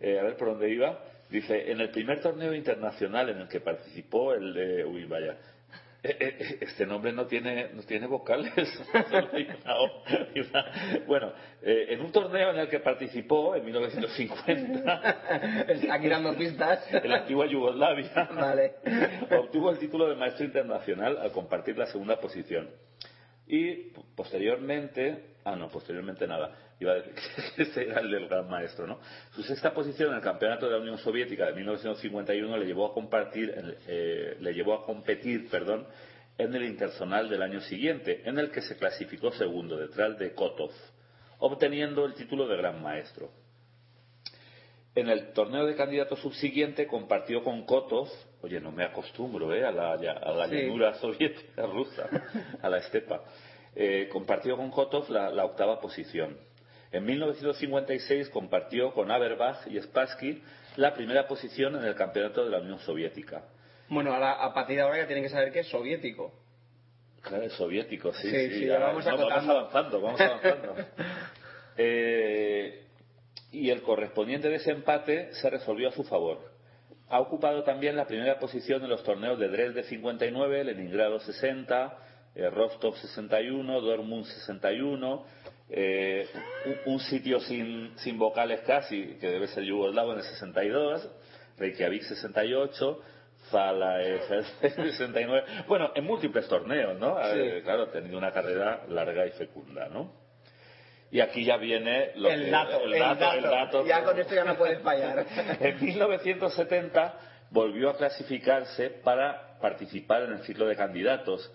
Eh, 0.00 0.18
a 0.18 0.22
ver 0.24 0.36
por 0.36 0.48
dónde 0.48 0.68
iba. 0.68 0.98
Dice, 1.30 1.70
en 1.70 1.80
el 1.80 1.90
primer 1.90 2.20
torneo 2.20 2.54
internacional 2.54 3.28
en 3.30 3.38
el 3.42 3.48
que 3.48 3.60
participó 3.60 4.34
el 4.34 4.54
de... 4.54 4.84
Uy, 4.84 5.04
vaya. 5.04 5.36
Eh, 6.02 6.16
eh, 6.20 6.36
eh, 6.38 6.58
Este 6.60 6.86
nombre 6.86 7.12
no 7.12 7.26
tiene, 7.26 7.70
no 7.74 7.82
tiene 7.82 8.06
vocales. 8.06 8.52
Bueno, 11.06 11.32
eh, 11.62 11.86
en 11.90 12.00
un 12.00 12.12
torneo 12.12 12.50
en 12.50 12.58
el 12.60 12.68
que 12.68 12.80
participó 12.80 13.54
en 13.56 13.64
1950 13.64 15.64
Está 15.68 15.94
aquí 15.94 16.08
dando 16.08 16.36
pistas. 16.36 16.84
en 16.92 17.08
la 17.10 17.18
antigua 17.18 17.46
Yugoslavia, 17.46 18.28
Vale. 18.34 18.72
obtuvo 19.38 19.70
el 19.70 19.78
título 19.78 20.08
de 20.08 20.16
maestro 20.16 20.44
internacional 20.44 21.18
al 21.18 21.32
compartir 21.32 21.76
la 21.76 21.86
segunda 21.86 22.18
posición. 22.20 22.68
Y 23.48 23.92
posteriormente, 24.14 25.36
ah 25.44 25.56
no, 25.56 25.68
posteriormente 25.68 26.26
nada, 26.26 26.54
iba 26.80 26.92
a 26.92 26.94
decir 26.96 27.14
que 27.56 27.62
ese 27.62 27.82
era 27.88 28.00
el 28.00 28.10
del 28.10 28.28
gran 28.28 28.48
maestro, 28.48 28.86
¿no? 28.86 29.00
Su 29.32 29.42
sexta 29.42 29.72
posición 29.72 30.10
en 30.10 30.16
el 30.16 30.22
campeonato 30.22 30.66
de 30.66 30.72
la 30.72 30.78
Unión 30.78 30.98
Soviética 30.98 31.46
de 31.46 31.54
1951 31.54 32.56
le 32.58 32.66
llevó 32.66 32.86
a 32.86 32.94
compartir, 32.94 33.52
eh, 33.86 34.36
le 34.38 34.52
llevó 34.52 34.74
a 34.74 34.84
competir, 34.84 35.48
perdón, 35.48 35.86
en 36.36 36.54
el 36.54 36.64
interzonal 36.64 37.28
del 37.28 37.42
año 37.42 37.60
siguiente, 37.62 38.22
en 38.24 38.38
el 38.38 38.50
que 38.50 38.60
se 38.60 38.76
clasificó 38.76 39.32
segundo 39.32 39.76
detrás 39.76 40.18
de 40.18 40.34
Kotov, 40.34 40.70
obteniendo 41.38 42.04
el 42.04 42.14
título 42.14 42.46
de 42.46 42.56
gran 42.56 42.82
maestro. 42.82 43.30
En 44.94 45.08
el 45.08 45.32
torneo 45.32 45.64
de 45.64 45.74
candidatos 45.74 46.20
subsiguiente 46.20 46.86
compartió 46.86 47.42
con 47.42 47.64
Kotov, 47.64 48.08
oye, 48.42 48.60
no 48.60 48.70
me 48.72 48.84
acostumbro 48.84 49.54
¿eh? 49.54 49.64
a 49.64 49.70
la, 49.72 49.92
a 49.92 50.32
la 50.32 50.48
Sí. 50.48 50.54
llanura 50.56 50.94
soviética 50.94 51.66
rusa, 51.66 52.08
a 52.62 52.68
la 52.68 52.78
estepa, 52.78 53.22
Eh, 53.80 54.08
compartió 54.10 54.56
con 54.56 54.70
Kotov 54.70 55.08
la, 55.10 55.30
la 55.30 55.44
octava 55.44 55.78
posición. 55.80 56.36
En 56.90 57.04
1956 57.04 58.28
compartió 58.30 58.92
con 58.92 59.10
Aberbach 59.10 59.66
y 59.68 59.80
Spassky 59.80 60.42
la 60.76 60.94
primera 60.94 61.28
posición 61.28 61.76
en 61.76 61.84
el 61.84 61.94
campeonato 61.94 62.44
de 62.44 62.50
la 62.50 62.58
Unión 62.58 62.78
Soviética. 62.80 63.42
Bueno, 63.88 64.12
ahora, 64.14 64.32
a 64.42 64.52
partir 64.52 64.76
de 64.76 64.82
ahora 64.82 64.96
ya 64.98 65.06
tienen 65.06 65.22
que 65.22 65.30
saber 65.30 65.52
que 65.52 65.60
es 65.60 65.68
soviético. 65.68 66.32
Claro, 67.20 67.44
es 67.44 67.52
soviético, 67.52 68.12
sí, 68.14 68.30
Sí, 68.30 68.36
sí. 68.48 68.58
sí, 68.60 68.66
ya- 68.66 68.78
ya 68.78 68.86
vamos 68.86 69.06
acotando. 69.06 69.52
avanzando, 69.58 70.00
vamos 70.00 70.20
avanzando. 70.20 70.74
Eh, 71.76 72.82
y 73.52 73.70
el 73.70 73.82
correspondiente 73.82 74.48
desempate 74.48 75.32
se 75.34 75.48
resolvió 75.50 75.88
a 75.90 75.92
su 75.92 76.02
favor. 76.04 76.47
Ha 77.10 77.20
ocupado 77.20 77.62
también 77.62 77.96
la 77.96 78.06
primera 78.06 78.38
posición 78.38 78.82
en 78.82 78.90
los 78.90 79.02
torneos 79.02 79.38
de 79.38 79.48
Dresde 79.48 79.82
59, 79.84 80.64
Leningrado 80.64 81.18
60, 81.20 81.98
eh, 82.34 82.50
Rostov 82.50 82.96
61, 82.96 83.80
Dortmund 83.80 84.24
61, 84.24 85.24
eh, 85.70 86.28
un, 86.66 86.94
un 86.94 87.00
sitio 87.00 87.40
sin, 87.40 87.92
sin 87.98 88.18
vocales 88.18 88.60
casi, 88.60 89.16
que 89.20 89.28
debe 89.28 89.46
ser 89.48 89.64
yugoslavo 89.64 90.12
en 90.12 90.18
el 90.18 90.24
62, 90.24 91.10
Reykjavik 91.56 92.02
68, 92.02 93.00
Zalaev 93.50 94.44
69. 94.60 95.44
Bueno, 95.66 95.90
en 95.94 96.04
múltiples 96.04 96.46
torneos, 96.48 96.98
¿no? 96.98 97.16
Sí. 97.32 97.38
Eh, 97.38 97.62
claro, 97.64 97.84
ha 97.84 97.90
tenido 97.90 98.18
una 98.18 98.32
carrera 98.32 98.84
larga 98.88 99.26
y 99.26 99.30
fecunda, 99.30 99.88
¿no? 99.88 100.27
Y 101.10 101.20
aquí 101.20 101.44
ya 101.44 101.56
viene 101.56 102.10
lo 102.16 102.30
el, 102.30 102.44
que- 102.44 102.50
dato, 102.50 102.80
el, 102.84 102.98
dato, 102.98 103.32
el 103.32 103.42
dato. 103.42 103.86
Ya 103.86 104.04
con 104.04 104.18
esto 104.18 104.34
ya 104.34 104.44
no 104.44 104.56
puedes 104.56 104.80
fallar. 104.82 105.24
En 105.60 105.80
1970 105.82 107.14
volvió 107.50 107.90
a 107.90 107.96
clasificarse 107.96 108.90
para 108.90 109.58
participar 109.60 110.22
en 110.24 110.32
el 110.32 110.40
ciclo 110.42 110.66
de 110.66 110.76
candidatos, 110.76 111.50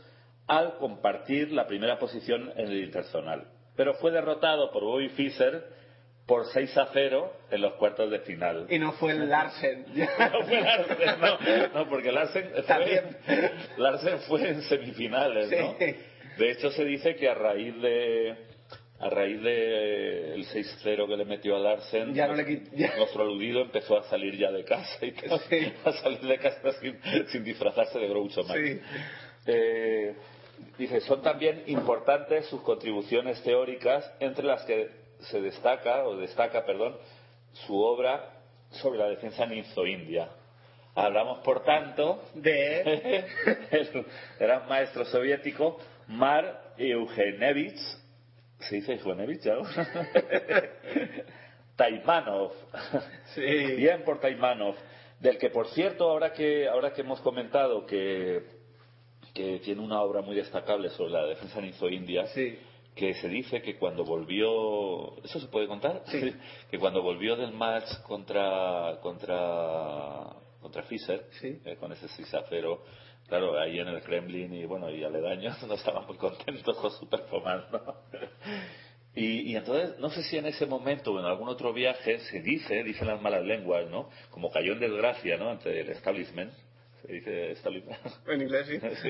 al 0.47 0.77
compartir 0.77 1.51
la 1.51 1.67
primera 1.67 1.99
posición 1.99 2.51
en 2.55 2.67
el 2.67 2.83
interzonal. 2.83 3.45
Pero 3.75 3.93
fue 3.95 4.11
derrotado 4.11 4.71
por 4.71 4.83
Bobby 4.83 5.09
Fischer 5.09 5.63
por 6.25 6.45
6 6.47 6.77
a 6.77 6.87
0 6.93 7.31
en 7.51 7.61
los 7.61 7.73
cuartos 7.73 8.09
de 8.09 8.19
final. 8.19 8.65
y 8.69 8.79
no 8.79 8.93
fue 8.93 9.11
el 9.11 9.29
Larsen. 9.29 9.85
No 9.93 10.41
fue 10.45 10.61
Larsen, 10.61 11.19
no, 11.21 11.39
no, 11.83 11.89
porque 11.89 12.11
Larsen 12.11 12.49
fue, 12.53 12.63
También. 12.63 13.17
Larsen 13.77 14.19
fue 14.21 14.49
en 14.49 14.61
semifinales, 14.63 15.51
¿no? 15.51 15.75
De 16.37 16.51
hecho, 16.51 16.71
se 16.71 16.83
dice 16.85 17.15
que 17.15 17.29
a 17.29 17.35
raíz 17.35 17.79
de 17.81 18.35
a 19.05 19.09
raíz 19.09 19.41
de 19.41 20.33
el 20.35 20.45
6-0 20.47 21.07
que 21.07 21.17
le 21.17 21.25
metió 21.25 21.55
a 21.55 21.59
Larsen, 21.59 22.13
Ya 22.13 22.27
no 22.27 22.35
le 22.35 22.45
quit- 22.45 22.69
ya. 22.73 22.95
nuestro 22.97 23.23
aludido 23.23 23.61
empezó 23.61 23.97
a 23.97 24.03
salir 24.03 24.37
ya 24.37 24.51
de 24.51 24.63
casa 24.63 25.05
y 25.05 25.11
Sí. 25.49 25.73
a 25.85 25.91
salir 25.93 26.21
de 26.21 26.37
casa 26.37 26.71
sin, 26.81 26.97
sin 27.27 27.43
disfrazarse 27.43 27.99
de 27.99 28.07
Groucho 28.07 28.43
Marx. 28.43 28.63
Sí. 28.63 28.79
Eh, 29.47 30.15
dice, 30.77 31.01
son 31.01 31.21
también 31.21 31.63
importantes 31.67 32.45
sus 32.47 32.61
contribuciones 32.61 33.41
teóricas, 33.43 34.09
entre 34.19 34.45
las 34.45 34.63
que 34.63 34.89
se 35.21 35.41
destaca, 35.41 36.05
o 36.05 36.17
destaca, 36.17 36.65
perdón, 36.65 36.95
su 37.67 37.79
obra 37.81 38.29
sobre 38.71 38.99
la 38.99 39.09
defensa 39.09 39.45
ninzo-india. 39.45 40.29
Hablamos, 40.95 41.39
por 41.39 41.63
tanto, 41.63 42.21
De... 42.35 43.25
el 43.71 44.05
gran 44.39 44.67
maestro 44.67 45.05
soviético 45.05 45.79
Mar 46.07 46.73
Eugenevich, 46.77 47.79
¿se 48.69 48.75
dice 48.75 48.99
ya? 49.41 49.55
Taimanov. 51.75 52.51
Sí. 53.33 53.41
Bien 53.41 54.03
por 54.03 54.19
Taimanov, 54.19 54.75
del 55.19 55.37
que 55.37 55.49
por 55.49 55.67
cierto, 55.69 56.09
ahora 56.09 56.31
que, 56.33 56.67
ahora 56.67 56.93
que 56.93 57.01
hemos 57.01 57.19
comentado 57.21 57.85
que, 57.85 58.43
que 59.33 59.59
tiene 59.59 59.81
una 59.81 60.01
obra 60.01 60.21
muy 60.21 60.35
destacable 60.35 60.89
sobre 60.89 61.13
la 61.13 61.25
defensa 61.25 61.59
ninzo-india, 61.61 62.27
Sí. 62.27 62.57
que 62.95 63.15
se 63.15 63.27
dice 63.27 63.61
que 63.61 63.77
cuando 63.77 64.03
volvió, 64.03 65.17
¿eso 65.23 65.39
se 65.39 65.47
puede 65.47 65.67
contar? 65.67 66.03
Sí. 66.05 66.33
que 66.69 66.77
cuando 66.77 67.01
volvió 67.01 67.35
del 67.35 67.53
match 67.53 67.89
contra 68.03 68.99
contra 69.01 70.27
contra 70.61 70.83
Fischer, 70.83 71.27
eh, 71.43 71.75
con 71.79 71.91
ese 71.91 72.07
6 72.07 72.33
a 72.35 72.43
0, 72.47 72.83
claro, 73.27 73.59
ahí 73.59 73.79
en 73.79 73.87
el 73.87 74.01
Kremlin 74.01 74.53
y 74.53 74.65
bueno, 74.65 74.89
y 74.89 75.03
aledaños 75.03 75.61
no 75.67 75.75
estaban 75.75 76.05
muy 76.07 76.17
contentos 76.17 76.75
con 76.77 76.91
su 76.91 77.07
performance, 77.09 77.65
¿no? 77.71 77.95
Y, 79.15 79.51
y 79.51 79.55
entonces, 79.55 79.99
no 79.99 80.09
sé 80.09 80.23
si 80.23 80.39
en 80.39 80.47
ese 80.47 80.65
momento 80.65 81.13
o 81.13 81.19
en 81.19 81.25
algún 81.27 81.47
otro 81.47 81.71
viaje 81.71 82.17
se 82.17 82.41
dice, 82.41 82.83
dicen 82.83 83.05
las 83.07 83.21
malas 83.21 83.43
lenguas, 83.43 83.87
¿no? 83.87 84.09
Como 84.31 84.51
cayó 84.51 84.73
en 84.73 84.79
desgracia, 84.79 85.37
¿no? 85.37 85.51
Ante 85.51 85.81
el 85.81 85.89
establishment. 85.91 86.51
Se 87.05 87.13
dice 87.13 87.51
establishment. 87.51 87.99
En 88.27 88.41
inglés, 88.41 88.65
sí. 88.65 88.79
Sí. 89.03 89.09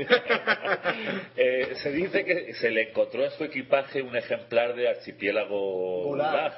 Eh, 1.38 1.70
se 1.82 1.91
dice 1.93 2.25
que 2.25 2.53
se 2.55 2.70
le 2.70 2.89
encontró 2.89 3.24
en 3.24 3.32
su 3.32 3.46
equipaje 3.46 4.01
un 4.01 4.13
ejemplar 4.17 4.75
de 4.75 4.89
archipiélago 4.89 6.03
Gulag. 6.03 6.53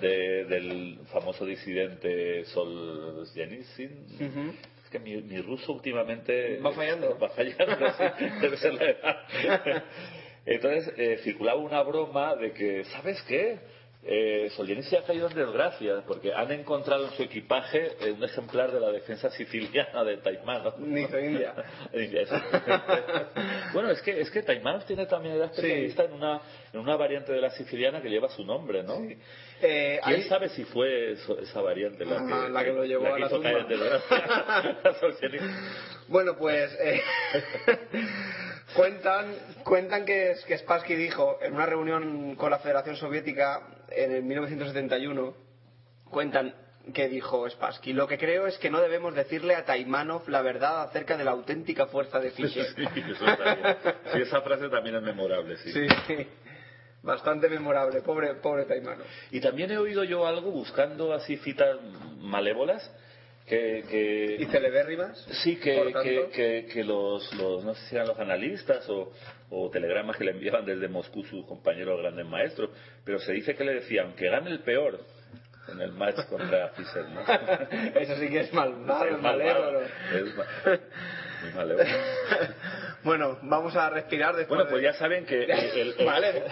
De- 0.00 0.44
del 0.44 1.00
famoso 1.12 1.44
disidente 1.44 2.44
Solzhenitsyn. 2.44 4.54
Es 4.86 4.90
que 4.90 5.00
mi, 5.00 5.20
mi 5.20 5.40
ruso 5.40 5.72
últimamente 5.72 6.60
Va 6.60 6.70
fallando. 6.72 7.18
Va 7.20 7.28
fallando, 7.30 7.92
sí. 7.98 8.24
debe 8.40 8.56
ser 8.56 8.74
la 8.74 8.84
edad. 8.84 9.16
Entonces 10.46 10.94
eh, 10.96 11.18
circulaba 11.24 11.60
una 11.60 11.82
broma 11.82 12.36
de 12.36 12.52
que, 12.52 12.84
¿sabes 12.84 13.20
qué? 13.22 13.58
Eh, 14.08 14.50
Solzhenitsyn 14.54 14.98
ha 15.00 15.02
caído 15.02 15.26
en 15.28 15.34
desgracia 15.34 16.04
porque 16.06 16.32
han 16.32 16.52
encontrado 16.52 17.06
en 17.06 17.10
su 17.12 17.24
equipaje 17.24 17.90
eh, 18.00 18.12
un 18.12 18.22
ejemplar 18.22 18.70
de 18.70 18.78
la 18.78 18.92
defensa 18.92 19.30
siciliana 19.30 20.04
de 20.04 20.18
Taimanov. 20.18 20.78
Ninzo-India. 20.78 21.54
India, 21.92 22.22
bueno, 23.72 23.90
es 23.90 24.00
que 24.02 24.20
es 24.20 24.30
que 24.30 24.42
Taimanov 24.44 24.84
tiene 24.84 25.06
también 25.06 25.34
era 25.34 25.46
especialista 25.46 26.04
en 26.04 26.12
una 26.12 26.40
en 26.72 26.78
una 26.80 26.94
variante 26.96 27.32
de 27.32 27.40
la 27.40 27.50
siciliana 27.50 28.00
que 28.00 28.08
lleva 28.08 28.28
su 28.28 28.44
nombre, 28.44 28.82
¿no? 28.84 28.94
Eh, 29.60 29.98
¿Quién 30.04 30.16
hay- 30.20 30.22
sabe 30.28 30.50
si 30.50 30.64
fue 30.64 31.12
eso- 31.12 31.38
esa 31.40 31.60
variante 31.60 32.04
la 32.04 32.16
que, 32.18 32.32
Ah, 32.32 32.48
la 32.48 32.64
que 32.64 32.72
lo 32.72 32.84
llevó 32.84 33.08
la 33.08 33.14
a 33.16 33.18
la 33.18 33.40
caer 33.42 33.56
en 33.58 33.68
desgracia? 33.68 35.40
Bueno, 36.08 36.36
pues 36.38 36.72
eh, 36.80 37.00
Cuentan, 38.76 39.34
cuentan 39.64 40.04
que, 40.04 40.34
que 40.46 40.58
Spassky 40.58 40.94
dijo 40.94 41.38
en 41.40 41.54
una 41.54 41.66
reunión 41.66 42.36
con 42.36 42.50
la 42.50 42.58
Federación 42.58 42.96
Soviética 42.96 43.62
en 43.90 44.12
el 44.12 44.22
1971, 44.22 45.34
cuentan 46.10 46.54
que 46.92 47.08
dijo 47.08 47.48
Spassky, 47.48 47.92
lo 47.92 48.06
que 48.06 48.18
creo 48.18 48.46
es 48.46 48.58
que 48.58 48.70
no 48.70 48.80
debemos 48.80 49.14
decirle 49.14 49.54
a 49.54 49.64
Taimanov 49.64 50.28
la 50.28 50.42
verdad 50.42 50.82
acerca 50.82 51.16
de 51.16 51.24
la 51.24 51.32
auténtica 51.32 51.86
fuerza 51.86 52.20
de 52.20 52.30
Fischer. 52.30 52.66
Sí, 52.66 52.84
eso 53.10 53.26
está 53.26 53.54
bien. 53.54 53.76
Sí, 54.12 54.20
esa 54.20 54.40
frase 54.42 54.68
también 54.68 54.96
es 54.96 55.02
memorable, 55.02 55.56
sí. 55.56 55.72
Sí, 55.72 56.28
bastante 57.02 57.48
memorable, 57.48 58.02
pobre, 58.02 58.34
pobre 58.34 58.66
Taimanov. 58.66 59.06
Y 59.30 59.40
también 59.40 59.70
he 59.70 59.78
oído 59.78 60.04
yo 60.04 60.26
algo 60.26 60.50
buscando 60.50 61.12
así 61.12 61.36
citas 61.38 61.78
malévolas 62.18 62.88
que, 63.46 63.84
que 63.88 64.36
¿Y 64.40 64.46
celebérrimas? 64.46 65.16
sí 65.42 65.56
que, 65.56 65.92
que, 66.02 66.28
que, 66.34 66.66
que 66.72 66.84
los, 66.84 67.32
los 67.34 67.64
no 67.64 67.74
sé 67.74 67.88
si 67.88 67.94
eran 67.94 68.08
los 68.08 68.18
analistas 68.18 68.88
o, 68.88 69.12
o 69.50 69.70
telegramas 69.70 70.16
que 70.16 70.24
le 70.24 70.32
enviaban 70.32 70.64
desde 70.66 70.88
Moscú 70.88 71.22
sus 71.24 71.46
compañeros 71.46 72.00
grandes 72.00 72.26
maestros 72.26 72.70
pero 73.04 73.18
se 73.20 73.32
dice 73.32 73.54
que 73.54 73.64
le 73.64 73.74
decían 73.74 74.14
que 74.14 74.28
gane 74.28 74.50
el 74.50 74.60
peor 74.60 74.98
en 75.72 75.80
el 75.80 75.92
match 75.92 76.16
contra 76.28 76.68
Fischer 76.70 77.04
¿no? 77.08 77.20
Eso 78.00 78.16
sí 78.16 78.28
que 78.28 78.40
es 78.40 78.52
malvado, 78.52 79.04
Es 79.06 79.20
malévolo. 79.20 79.80
Es 79.82 80.36
ma- 80.36 80.78
muy 81.42 81.52
malévolo. 81.54 81.84
Bueno, 83.04 83.38
vamos 83.42 83.76
a 83.76 83.88
respirar 83.88 84.34
después 84.34 84.56
Bueno, 84.58 84.68
pues 84.68 84.82
de- 84.82 84.88
ya 84.88 84.94
saben 84.94 85.24
que 85.26 85.44
el, 85.44 85.50
el- 85.52 85.94
el- 85.96 86.04
Vale, 86.06 86.42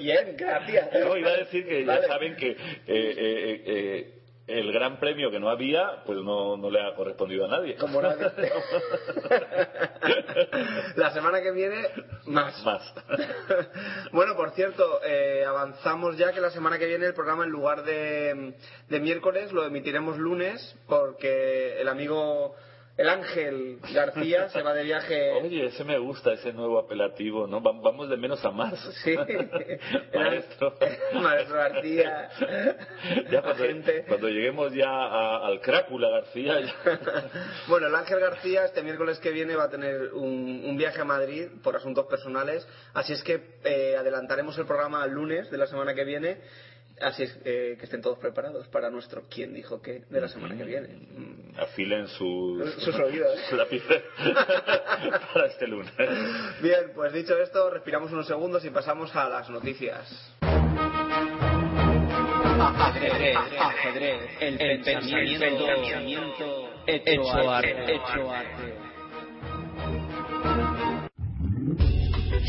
bien, 0.00 0.34
gracias. 0.36 0.88
No, 0.92 1.16
iba 1.16 1.30
a 1.30 1.36
decir 1.36 1.64
que 1.68 1.84
Vale. 1.84 2.00
ya 2.02 2.08
saben 2.08 2.34
que 2.36 2.50
eh, 2.50 2.56
eh, 2.86 3.62
eh, 3.66 4.12
el 4.46 4.72
gran 4.72 5.00
premio 5.00 5.30
que 5.30 5.40
no 5.40 5.48
había, 5.48 6.04
pues 6.04 6.18
no, 6.18 6.56
no 6.56 6.70
le 6.70 6.80
ha 6.80 6.94
correspondido 6.94 7.46
a 7.46 7.48
nadie. 7.48 7.76
Como 7.76 8.00
nadie. 8.00 8.30
La 10.96 11.12
semana 11.12 11.42
que 11.42 11.50
viene, 11.50 11.88
más. 12.26 12.64
Más. 12.64 12.94
Bueno, 14.12 14.36
por 14.36 14.52
cierto, 14.52 15.00
eh, 15.04 15.44
avanzamos 15.46 16.16
ya 16.16 16.32
que 16.32 16.40
la 16.40 16.50
semana 16.50 16.78
que 16.78 16.86
viene 16.86 17.06
el 17.06 17.14
programa 17.14 17.44
en 17.44 17.50
lugar 17.50 17.82
de, 17.82 18.54
de 18.88 19.00
miércoles 19.00 19.52
lo 19.52 19.64
emitiremos 19.64 20.16
lunes 20.16 20.76
porque 20.86 21.80
el 21.80 21.88
amigo, 21.88 22.54
el 22.96 23.08
Ángel 23.08 23.78
García 23.92 24.48
se 24.48 24.62
va 24.62 24.72
de 24.72 24.82
viaje. 24.84 25.32
Oye, 25.32 25.66
ese 25.66 25.84
me 25.84 25.98
gusta, 25.98 26.32
ese 26.32 26.52
nuevo 26.52 26.78
apelativo, 26.78 27.46
¿no? 27.46 27.62
Va- 27.62 27.72
Vamos 27.82 28.08
de 28.08 28.16
menos 28.16 28.44
a 28.44 28.50
más. 28.50 28.72
Sí, 29.04 29.14
Maestro. 30.14 30.74
Maestro 31.14 31.56
García. 31.56 32.30
Ya 33.30 33.42
cuando, 33.42 33.64
agente. 33.64 34.04
cuando 34.08 34.28
lleguemos 34.28 34.72
ya 34.72 34.88
a- 34.88 35.46
al 35.46 35.60
Crácula 35.60 36.08
García, 36.08 36.60
ya- 36.60 37.30
Bueno, 37.68 37.86
el 37.88 37.94
Ángel 37.94 38.18
García 38.20 38.64
este 38.64 38.82
miércoles 38.82 39.18
que 39.18 39.30
viene 39.30 39.56
va 39.56 39.64
a 39.64 39.70
tener 39.70 40.12
un, 40.14 40.62
un 40.64 40.76
viaje 40.76 41.00
a 41.00 41.04
Madrid 41.04 41.48
por 41.62 41.76
asuntos 41.76 42.06
personales, 42.06 42.66
así 42.94 43.12
es 43.12 43.22
que 43.22 43.40
eh, 43.64 43.96
adelantaremos 43.98 44.56
el 44.58 44.66
programa 44.66 45.02
al 45.02 45.10
lunes 45.10 45.50
de 45.50 45.58
la 45.58 45.66
semana 45.66 45.94
que 45.94 46.04
viene, 46.04 46.38
así 47.00 47.24
es 47.24 47.38
eh, 47.44 47.76
que 47.78 47.84
estén 47.84 48.00
todos 48.00 48.18
preparados 48.18 48.66
para 48.68 48.90
nuestro 48.90 49.24
¿Quién 49.28 49.54
dijo 49.54 49.80
qué? 49.80 50.04
de 50.08 50.20
la 50.20 50.28
semana 50.28 50.56
que 50.56 50.64
viene. 50.64 50.88
Mm. 50.88 51.58
afilen 51.58 52.08
sus, 52.08 52.74
Sus 52.74 52.94
oídos. 52.96 53.38
lápices 53.52 54.02
para 55.32 55.46
este 55.46 55.66
lunes. 55.66 55.92
Bien, 56.60 56.92
pues 56.94 57.12
dicho 57.12 57.36
esto, 57.38 57.70
respiramos 57.70 58.12
unos 58.12 58.26
segundos 58.26 58.64
y 58.64 58.70
pasamos 58.70 59.14
a 59.14 59.28
las 59.28 59.48
noticias. 59.50 60.34
Ajedrez, 62.58 63.36
ajedrez, 63.58 64.30
el, 64.40 64.80
pensamiento, 64.82 65.68
hecho 66.86 67.50
arte, 67.50 67.94
hecho 67.94 68.30
arte. 68.30 68.85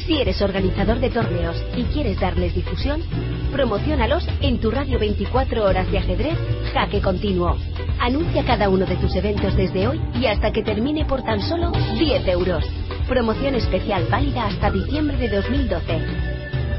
Si 0.07 0.19
eres 0.21 0.41
organizador 0.41 0.99
de 1.01 1.09
torneos 1.09 1.61
y 1.75 1.83
quieres 1.83 2.17
darles 2.17 2.55
difusión, 2.55 3.03
promocionalos 3.51 4.25
en 4.39 4.57
tu 4.61 4.71
radio 4.71 4.97
24 4.99 5.65
horas 5.65 5.91
de 5.91 5.97
ajedrez 5.97 6.37
Jaque 6.73 7.01
Continuo. 7.01 7.57
Anuncia 7.99 8.45
cada 8.45 8.69
uno 8.69 8.85
de 8.85 8.95
tus 8.95 9.13
eventos 9.17 9.57
desde 9.57 9.85
hoy 9.85 9.99
y 10.17 10.27
hasta 10.27 10.53
que 10.53 10.63
termine 10.63 11.03
por 11.03 11.23
tan 11.23 11.41
solo 11.41 11.73
10 11.99 12.25
euros. 12.29 12.63
Promoción 13.09 13.55
especial 13.55 14.07
válida 14.09 14.45
hasta 14.45 14.71
diciembre 14.71 15.17
de 15.17 15.27
2012. 15.27 15.99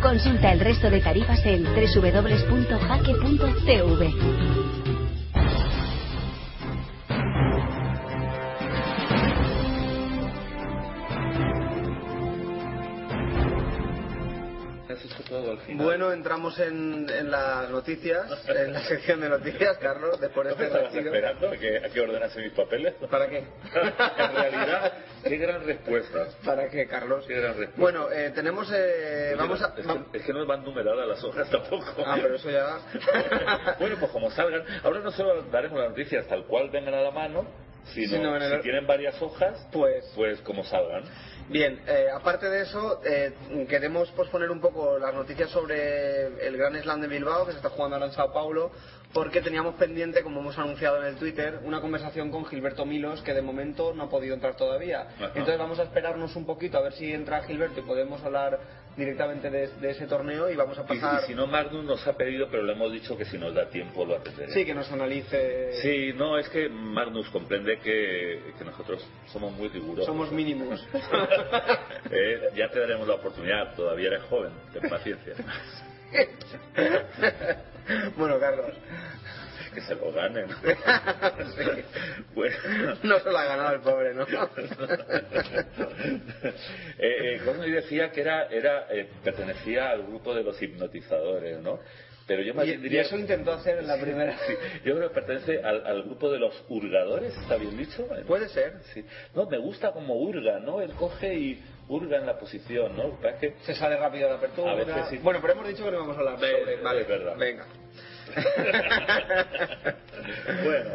Consulta 0.00 0.50
el 0.50 0.60
resto 0.60 0.88
de 0.88 1.00
tarifas 1.00 1.44
en 1.44 1.64
www.jaque.tv. 1.64 2.28
Bueno, 15.78 16.12
entramos 16.12 16.58
en, 16.58 17.08
en 17.08 17.30
las 17.30 17.70
noticias, 17.70 18.26
en 18.48 18.72
la 18.72 18.80
sección 18.80 19.20
de 19.20 19.28
noticias, 19.28 19.78
Carlos, 19.78 20.20
después 20.20 20.48
de 20.48 20.52
¿No 20.52 20.58
me 20.58 20.64
este 20.66 20.78
retiro. 20.78 21.14
esperando 21.14 21.48
a 21.48 21.56
que, 21.56 21.76
a 21.78 21.88
que 21.88 22.00
ordenase 22.00 22.40
mis 22.42 22.52
papeles? 22.52 22.94
¿Para 23.08 23.28
qué? 23.28 23.38
en 23.38 24.34
realidad, 24.34 24.92
qué 25.22 25.36
gran 25.36 25.64
respuesta. 25.64 26.26
¿Para 26.44 26.68
qué, 26.68 26.86
Carlos? 26.88 27.24
Qué 27.28 27.34
gran 27.34 27.56
respuesta. 27.56 27.80
Bueno, 27.80 28.10
eh, 28.10 28.32
tenemos... 28.34 28.68
eh, 28.74 29.34
vamos 29.38 29.62
a... 29.62 29.74
es, 29.78 29.86
que, 29.86 30.18
es 30.18 30.24
que 30.24 30.32
no 30.32 30.44
van 30.46 30.64
numeradas 30.64 31.06
las 31.06 31.22
hojas 31.22 31.48
tampoco. 31.48 31.86
Ah, 32.04 32.18
pero 32.20 32.34
eso 32.34 32.50
ya... 32.50 32.78
bueno, 33.78 33.96
pues 34.00 34.10
como 34.10 34.30
salgan. 34.32 34.64
Ahora 34.82 34.98
no 34.98 35.12
solo 35.12 35.42
daremos 35.44 35.78
las 35.78 35.90
noticias 35.90 36.26
tal 36.26 36.44
cual 36.46 36.70
vengan 36.70 36.94
a 36.94 37.02
la 37.02 37.12
mano, 37.12 37.46
sino 37.94 38.16
Sino 38.16 38.36
en 38.36 38.42
el- 38.42 38.56
si 38.56 38.62
tienen 38.62 38.86
varias 38.86 39.20
hojas, 39.22 39.66
Pues... 39.72 40.04
pues 40.14 40.40
como 40.40 40.64
salgan. 40.64 41.04
Bien, 41.48 41.80
eh, 41.86 42.08
aparte 42.14 42.46
de 42.48 42.62
eso, 42.62 43.00
eh, 43.04 43.32
queremos 43.68 44.10
posponer 44.10 44.50
un 44.50 44.60
poco 44.60 44.98
las 44.98 45.14
noticias 45.14 45.48
sobre 45.50 46.46
el 46.46 46.56
Gran 46.58 46.74
Slam 46.82 47.00
de 47.00 47.08
Bilbao, 47.08 47.46
que 47.46 47.52
se 47.52 47.56
está 47.58 47.70
jugando 47.70 47.96
ahora 47.96 48.06
en 48.06 48.12
Sao 48.12 48.32
Paulo, 48.32 48.70
porque 49.12 49.40
teníamos 49.40 49.74
pendiente, 49.76 50.22
como 50.22 50.40
hemos 50.40 50.58
anunciado 50.58 50.98
en 51.00 51.06
el 51.08 51.16
Twitter, 51.16 51.60
una 51.64 51.80
conversación 51.80 52.30
con 52.30 52.44
Gilberto 52.44 52.84
Milos, 52.84 53.22
que 53.22 53.32
de 53.32 53.40
momento 53.42 53.92
no 53.94 54.04
ha 54.04 54.08
podido 54.10 54.34
entrar 54.34 54.54
todavía. 54.56 55.02
Ajá. 55.16 55.26
Entonces 55.28 55.58
vamos 55.58 55.78
a 55.78 55.84
esperarnos 55.84 56.36
un 56.36 56.44
poquito 56.44 56.76
a 56.78 56.82
ver 56.82 56.92
si 56.92 57.12
entra 57.12 57.42
Gilberto 57.42 57.80
y 57.80 57.84
podemos 57.84 58.22
hablar 58.22 58.58
directamente 58.96 59.48
de, 59.48 59.68
de 59.68 59.90
ese 59.90 60.06
torneo 60.06 60.50
y 60.50 60.56
vamos 60.56 60.76
a 60.78 60.82
Y, 60.82 60.84
pasar... 60.86 61.22
y 61.22 61.26
si 61.28 61.34
no, 61.34 61.46
Magnus 61.46 61.84
nos 61.84 62.06
ha 62.06 62.16
pedido, 62.16 62.48
pero 62.50 62.64
le 62.64 62.72
hemos 62.72 62.92
dicho 62.92 63.16
que 63.16 63.24
si 63.24 63.38
nos 63.38 63.54
da 63.54 63.70
tiempo 63.70 64.04
lo 64.04 64.16
atenderemos. 64.16 64.52
Sí, 64.54 64.64
que 64.66 64.74
nos 64.74 64.90
analice... 64.90 65.72
Sí, 65.80 66.12
no, 66.14 66.36
es 66.36 66.48
que 66.48 66.68
Magnus 66.68 67.28
comprende 67.30 67.78
que, 67.78 68.52
que 68.58 68.64
nosotros 68.64 69.06
somos 69.32 69.52
muy 69.52 69.68
rigurosos. 69.68 70.06
Somos 70.06 70.30
mínimos. 70.32 70.84
Eh, 72.10 72.50
ya 72.56 72.70
te 72.70 72.80
daremos 72.80 73.06
la 73.06 73.14
oportunidad, 73.14 73.74
todavía 73.74 74.08
eres 74.08 74.22
joven, 74.24 74.50
ten 74.72 74.88
paciencia. 74.88 75.34
bueno, 78.16 78.38
Carlos. 78.38 78.72
que 79.74 79.80
se 79.82 79.94
lo 79.94 80.12
ganen. 80.12 80.46
Sí. 81.56 81.64
Bueno. 82.34 82.56
No 83.02 83.18
se 83.20 83.30
lo 83.30 83.38
ha 83.38 83.44
ganado 83.44 83.74
el 83.74 83.80
pobre, 83.80 84.14
¿no? 84.14 84.22
eh, 86.98 87.40
eh, 87.44 87.70
decía 87.70 88.10
que 88.10 88.20
era, 88.20 88.46
era 88.46 88.86
eh, 88.90 89.08
pertenecía 89.24 89.90
al 89.90 90.02
grupo 90.04 90.34
de 90.34 90.42
los 90.42 90.60
hipnotizadores, 90.60 91.60
¿no? 91.60 91.78
Pero 92.26 92.42
yo 92.42 92.54
más 92.54 92.64
Y, 92.66 92.68
bien 92.68 92.80
y 92.80 92.82
diría... 92.84 93.02
eso 93.02 93.16
intentó 93.16 93.52
hacer 93.52 93.78
en 93.78 93.86
la 93.86 93.98
primera. 93.98 94.36
Sí, 94.46 94.52
yo 94.84 94.96
creo 94.96 95.08
que 95.08 95.14
pertenece 95.14 95.62
al, 95.62 95.86
al 95.86 96.02
grupo 96.02 96.30
de 96.30 96.38
los 96.38 96.54
hurgadores, 96.68 97.34
¿está 97.38 97.56
bien 97.56 97.76
dicho? 97.76 98.06
Puede 98.26 98.48
ser. 98.50 98.74
Sí. 98.92 99.04
No, 99.34 99.46
me 99.46 99.58
gusta 99.58 99.92
como 99.92 100.14
hurga, 100.16 100.58
¿no? 100.60 100.80
Él 100.82 100.92
coge 100.92 101.34
y 101.34 101.62
hurga 101.88 102.18
en 102.18 102.26
la 102.26 102.38
posición, 102.38 102.96
¿no? 102.96 103.04
Lo 103.04 103.10
que 103.18 103.22
pasa 103.22 103.34
es 103.34 103.40
que 103.40 103.54
Se 103.64 103.74
sale 103.74 103.96
rápido 103.96 104.24
de 104.24 104.30
la 104.30 104.36
apertura. 104.38 104.72
A 104.72 104.74
veces 104.74 104.94
sí. 105.10 105.18
Bueno, 105.18 105.40
pero 105.40 105.54
hemos 105.54 105.68
dicho 105.68 105.84
que 105.84 105.90
no 105.90 105.98
vamos 106.00 106.16
a 106.16 106.20
hablar 106.20 106.34
sobre. 106.38 106.76
Vale, 106.82 107.00
es 107.02 107.08
verdad. 107.08 107.36
Venga. 107.36 107.66
bueno. 110.64 110.90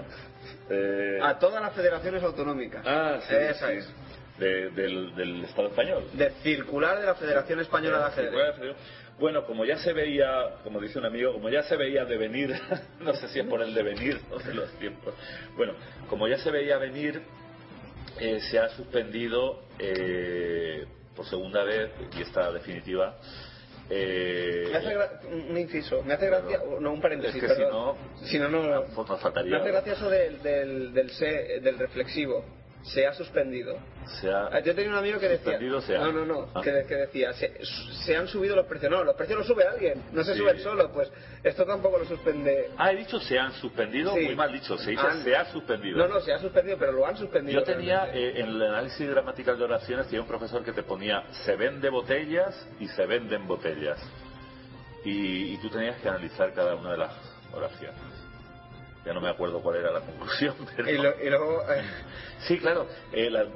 eh, 0.69 1.19
A 1.21 1.37
todas 1.39 1.61
las 1.61 1.73
federaciones 1.73 2.23
autonómicas. 2.23 2.83
ah, 2.85 3.19
sí, 3.27 3.35
Esa 3.35 3.67
sí. 3.69 3.77
es. 3.77 3.93
De- 4.37 4.69
del, 4.71 5.15
del 5.15 5.43
Estado 5.45 5.67
español. 5.67 6.05
De 6.13 6.31
circular 6.41 6.99
de 6.99 7.05
la 7.05 7.13
Federación 7.15 7.59
Española 7.59 7.99
de 7.99 8.05
Ajedrez. 8.05 8.75
Bueno, 9.19 9.45
como 9.45 9.63
ya 9.63 9.77
se 9.77 9.93
veía, 9.93 10.55
como 10.63 10.79
dice 10.81 10.97
un 10.97 11.05
amigo, 11.05 11.33
como 11.33 11.49
ya 11.49 11.61
se 11.63 11.77
veía 11.77 12.03
de 12.03 12.17
venir, 12.17 12.51
no 12.99 13.13
sé 13.13 13.27
si 13.27 13.39
es 13.39 13.45
por 13.45 13.61
el 13.61 13.75
devenir 13.75 14.19
o 14.31 14.39
de 14.39 14.53
los 14.55 14.71
tiempos. 14.79 15.13
Bueno, 15.55 15.73
como 16.09 16.27
ya 16.27 16.39
se 16.39 16.49
veía 16.49 16.77
venir, 16.79 17.21
eh, 18.19 18.39
se 18.49 18.59
ha 18.59 18.69
suspendido 18.69 19.63
eh, 19.79 20.85
por 21.15 21.25
segunda 21.25 21.63
vez, 21.63 21.91
y 22.17 22.21
esta 22.21 22.51
definitiva, 22.51 23.17
eh, 23.89 24.63
Me 24.71 24.77
hace 24.77 25.27
un 25.27 25.57
inciso, 25.57 26.01
me 26.03 26.13
hace 26.13 26.27
gracia, 26.27 26.59
no 26.79 26.93
un 26.93 27.01
paréntesis, 27.01 27.43
Es 27.43 27.49
que 27.49 27.55
si 27.55 27.61
no- 27.61 27.97
si 28.25 28.39
no, 28.39 28.47
no, 28.49 28.85
pues 28.95 29.21
faltaría. 29.21 29.51
me 29.51 29.57
hace 29.61 29.71
gracia 29.71 29.93
eso 29.93 30.09
del, 30.09 30.41
del, 30.41 30.93
del, 30.93 31.09
del 31.63 31.77
reflexivo. 31.79 32.45
Se 32.83 33.07
ha 33.07 33.13
suspendido. 33.13 33.77
Se 34.19 34.29
ha 34.29 34.47
Ah, 34.47 34.59
Yo 34.59 34.75
tenía 34.75 34.91
un 34.91 34.97
amigo 34.97 35.17
que 35.19 35.29
decía. 35.29 35.43
suspendido, 35.53 35.81
se 35.81 35.95
ha- 35.95 35.99
No, 36.01 36.11
no, 36.11 36.25
no. 36.25 36.49
Ah. 36.53 36.61
Que, 36.61 36.85
que 36.87 36.95
decía, 36.95 37.31
se, 37.33 37.53
se 38.05 38.15
han 38.15 38.27
subido 38.27 38.55
los 38.55 38.65
precios. 38.65 38.91
No, 38.91 39.03
los 39.03 39.15
precios 39.15 39.37
los 39.39 39.47
sube 39.47 39.63
alguien. 39.65 40.03
No 40.11 40.23
se 40.23 40.33
Sí. 40.33 40.39
suben 40.39 40.59
solo. 40.59 40.91
Pues 40.91 41.09
esto 41.43 41.65
tampoco 41.65 41.97
lo 41.99 42.05
suspende. 42.05 42.69
Ah, 42.77 42.91
he 42.91 42.97
dicho 42.97 43.19
se 43.21 43.39
han 43.39 43.53
suspendido, 43.53 44.13
Sí. 44.13 44.25
muy 44.25 44.35
mal 44.35 44.51
dicho, 44.51 44.77
se 44.77 44.91
dice 44.91 45.01
Han. 45.07 45.23
se 45.23 45.35
ha 45.35 45.45
suspendido. 45.45 45.97
No, 45.97 46.07
no, 46.07 46.19
se 46.19 46.33
ha 46.33 46.39
suspendido, 46.39 46.77
pero 46.77 46.91
lo 46.91 47.05
han 47.07 47.15
suspendido. 47.17 47.61
Yo 47.61 47.65
tenía, 47.65 48.09
eh, 48.13 48.39
en 48.41 48.47
el 48.47 48.61
análisis 48.61 49.09
gramatical 49.09 49.57
de 49.57 49.63
oraciones, 49.63 50.05
tenía 50.07 50.21
un 50.21 50.27
profesor 50.27 50.63
que 50.63 50.73
te 50.73 50.83
ponía 50.83 51.23
se 51.45 51.55
vende 51.55 51.89
botellas 51.89 52.67
y 52.79 52.87
se 52.89 53.05
venden 53.05 53.47
botellas. 53.47 53.97
Y, 55.05 55.53
y 55.53 55.57
tú 55.57 55.69
tenías 55.69 55.97
que 56.01 56.09
analizar 56.09 56.53
cada 56.53 56.75
una 56.75 56.91
de 56.91 56.97
las 56.97 57.13
oraciones. 57.53 57.99
Ya 59.05 59.13
no 59.13 59.19
me 59.21 59.29
acuerdo 59.29 59.61
cuál 59.61 59.77
era 59.77 59.91
la 59.91 59.99
conclusión, 60.01 60.55
pero... 60.75 60.89
Y, 60.89 60.97
lo- 60.97 61.21
y 61.23 61.29
luego. 61.29 61.61
eh, 61.71 61.81
Sí, 62.47 62.57
claro, 62.59 62.87
eh, 63.11 63.29
la- 63.29 63.47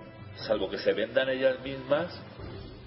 salvo 0.47 0.69
que 0.69 0.77
se 0.77 0.93
vendan 0.93 1.29
ellas 1.29 1.59
mismas, 1.61 2.13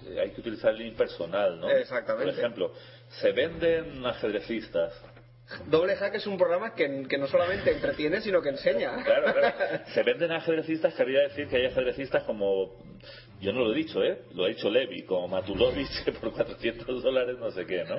eh, 0.06 0.20
hay 0.20 0.30
que 0.30 0.40
utilizar 0.40 0.70
el 0.74 0.82
impersonal, 0.82 1.58
¿no? 1.60 1.70
Exactamente. 1.70 2.30
Por 2.30 2.38
ejemplo, 2.38 2.72
se 3.20 3.32
venden 3.32 4.04
ajedrecistas. 4.06 4.92
Doble 5.66 5.96
Hack 5.96 6.14
es 6.14 6.26
un 6.28 6.38
programa 6.38 6.74
que, 6.76 7.06
que 7.08 7.18
no 7.18 7.26
solamente 7.26 7.72
entretiene, 7.72 8.20
sino 8.20 8.40
que 8.40 8.50
enseña. 8.50 9.02
Claro, 9.02 9.32
claro. 9.34 9.82
Se 9.94 10.04
venden 10.04 10.30
ajedrecistas, 10.30 10.94
querría 10.94 11.22
decir 11.22 11.48
que 11.48 11.56
hay 11.56 11.66
ajedrecistas 11.66 12.22
como. 12.22 12.76
Yo 13.40 13.52
no 13.52 13.60
lo 13.60 13.72
he 13.72 13.76
dicho, 13.76 14.02
¿eh? 14.02 14.22
Lo 14.34 14.44
ha 14.44 14.48
dicho 14.48 14.68
Levi, 14.68 15.02
como 15.04 15.26
Matulovich, 15.28 16.04
que 16.04 16.12
por 16.12 16.32
400 16.32 17.02
dólares 17.02 17.38
no 17.38 17.50
sé 17.50 17.64
qué, 17.64 17.84
¿no? 17.84 17.96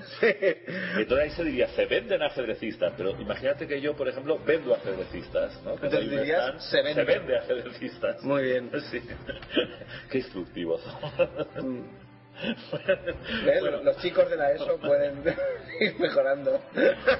Entonces 0.99 1.17
ahí 1.17 1.29
se 1.31 1.43
diría, 1.43 1.67
se 1.69 1.85
venden 1.87 2.21
ajedrecistas, 2.21 2.93
pero 2.95 3.19
imagínate 3.19 3.67
que 3.67 3.81
yo, 3.81 3.95
por 3.95 4.07
ejemplo, 4.07 4.39
vendo 4.45 4.75
ajedrecistas, 4.75 5.59
¿no? 5.63 5.73
Entonces 5.73 6.09
dirías, 6.09 6.69
se 6.69 6.83
vende. 6.83 7.05
Se 7.05 7.11
vende 7.11 7.37
ajedrecistas. 7.37 8.23
Muy 8.23 8.43
bien. 8.43 8.71
Sí. 8.91 8.99
Qué 10.09 10.17
instructivos. 10.17 10.81
Bueno. 13.61 13.83
Los 13.83 13.97
chicos 13.97 14.29
de 14.29 14.37
la 14.37 14.51
ESO 14.51 14.77
pueden 14.81 15.23
ir 15.79 15.99
mejorando. 15.99 16.61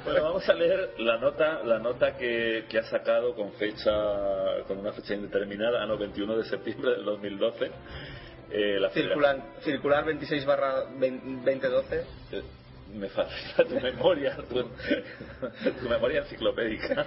Bueno, 0.04 0.24
vamos 0.24 0.48
a 0.48 0.54
leer 0.54 0.92
la 1.00 1.18
nota, 1.18 1.64
la 1.64 1.80
nota 1.80 2.16
que, 2.18 2.66
que 2.70 2.80
ha 2.80 2.84
sacado 2.84 3.36
con 3.36 3.54
fecha, 3.54 3.92
con 4.68 4.80
una 4.80 4.92
fecha 4.94 5.14
indeterminada, 5.14 5.84
ah, 5.84 5.86
no, 5.86 5.98
21 5.98 6.38
de 6.38 6.44
septiembre 6.46 6.92
del 6.92 7.06
2012. 7.06 7.72
Eh, 8.54 8.80
la 8.80 8.90
Circular, 8.90 9.38
circular 9.62 10.06
26 10.06 10.46
barra 10.46 10.84
2012. 11.00 12.04
Me 12.94 13.10
fascina 13.10 13.68
tu 13.68 13.80
memoria, 13.80 14.36
tu, 14.50 14.64
tu 15.80 15.90
memoria 15.90 16.22
enciclopédica. 16.22 17.06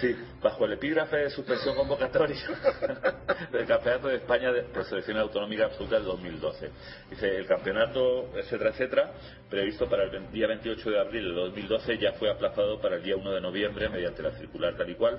Sí, 0.00 0.16
bajo 0.40 0.64
el 0.64 0.72
epígrafe 0.72 1.16
de 1.16 1.30
suspensión 1.30 1.74
convocatoria 1.76 2.36
del 3.52 3.66
Campeonato 3.66 4.08
de 4.08 4.16
España 4.16 4.52
de 4.52 4.62
por 4.62 4.84
selección 4.84 5.18
autonómica 5.18 5.66
absoluta 5.66 5.96
del 5.96 6.04
2012. 6.04 6.70
Dice, 7.10 7.36
el 7.36 7.46
campeonato, 7.46 8.30
etcétera, 8.36 8.70
etcétera, 8.70 9.12
previsto 9.48 9.88
para 9.88 10.04
el 10.04 10.32
día 10.32 10.46
28 10.46 10.90
de 10.90 11.00
abril 11.00 11.24
de 11.28 11.34
2012 11.34 11.98
ya 11.98 12.12
fue 12.12 12.30
aplazado 12.30 12.80
para 12.80 12.96
el 12.96 13.02
día 13.02 13.16
1 13.16 13.32
de 13.32 13.40
noviembre 13.40 13.88
mediante 13.88 14.22
la 14.22 14.32
circular 14.32 14.76
tal 14.76 14.90
y 14.90 14.94
cual, 14.94 15.18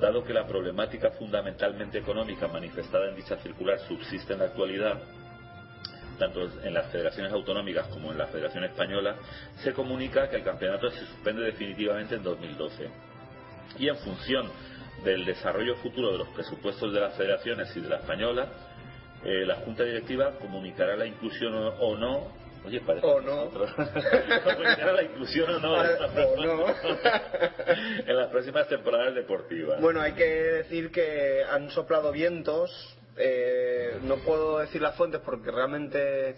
dado 0.00 0.24
que 0.24 0.32
la 0.32 0.46
problemática 0.46 1.10
fundamentalmente 1.10 1.98
económica 1.98 2.48
manifestada 2.48 3.08
en 3.08 3.16
dicha 3.16 3.36
circular 3.38 3.78
subsiste 3.80 4.32
en 4.32 4.40
la 4.40 4.46
actualidad 4.46 5.00
tanto 6.18 6.48
en 6.62 6.74
las 6.74 6.90
federaciones 6.90 7.32
autonómicas 7.32 7.88
como 7.88 8.12
en 8.12 8.18
la 8.18 8.26
Federación 8.26 8.64
Española, 8.64 9.16
se 9.62 9.72
comunica 9.72 10.28
que 10.28 10.36
el 10.36 10.44
campeonato 10.44 10.90
se 10.90 11.04
suspende 11.06 11.42
definitivamente 11.42 12.14
en 12.16 12.22
2012. 12.22 12.88
Y 13.78 13.88
en 13.88 13.96
función 13.98 14.50
del 15.04 15.24
desarrollo 15.24 15.76
futuro 15.76 16.12
de 16.12 16.18
los 16.18 16.28
presupuestos 16.28 16.92
de 16.92 17.00
las 17.00 17.14
federaciones 17.16 17.74
y 17.76 17.80
de 17.80 17.88
la 17.88 17.96
española, 17.96 18.48
eh, 19.24 19.44
la 19.46 19.56
Junta 19.56 19.84
Directiva 19.84 20.32
comunicará 20.38 20.96
la 20.96 21.06
inclusión 21.06 21.54
o, 21.54 21.96
no. 21.96 22.28
Oye, 22.64 22.80
parece 22.80 23.06
O 23.06 23.20
no. 23.20 23.50
la 24.92 25.02
inclusión 25.02 25.50
o 25.50 25.58
no, 25.58 25.74
O 25.74 26.46
no. 26.46 26.66
en 28.06 28.16
las 28.16 28.28
próximas 28.28 28.68
temporadas 28.68 29.14
deportivas. 29.14 29.80
Bueno, 29.80 30.00
hay 30.00 30.12
que 30.12 30.24
decir 30.24 30.90
que 30.90 31.42
han 31.50 31.70
soplado 31.70 32.12
vientos. 32.12 32.98
Eh, 33.16 33.98
no 34.02 34.16
puedo 34.16 34.58
decir 34.58 34.80
las 34.82 34.94
fuentes 34.96 35.20
porque 35.24 35.50
realmente 35.50 36.36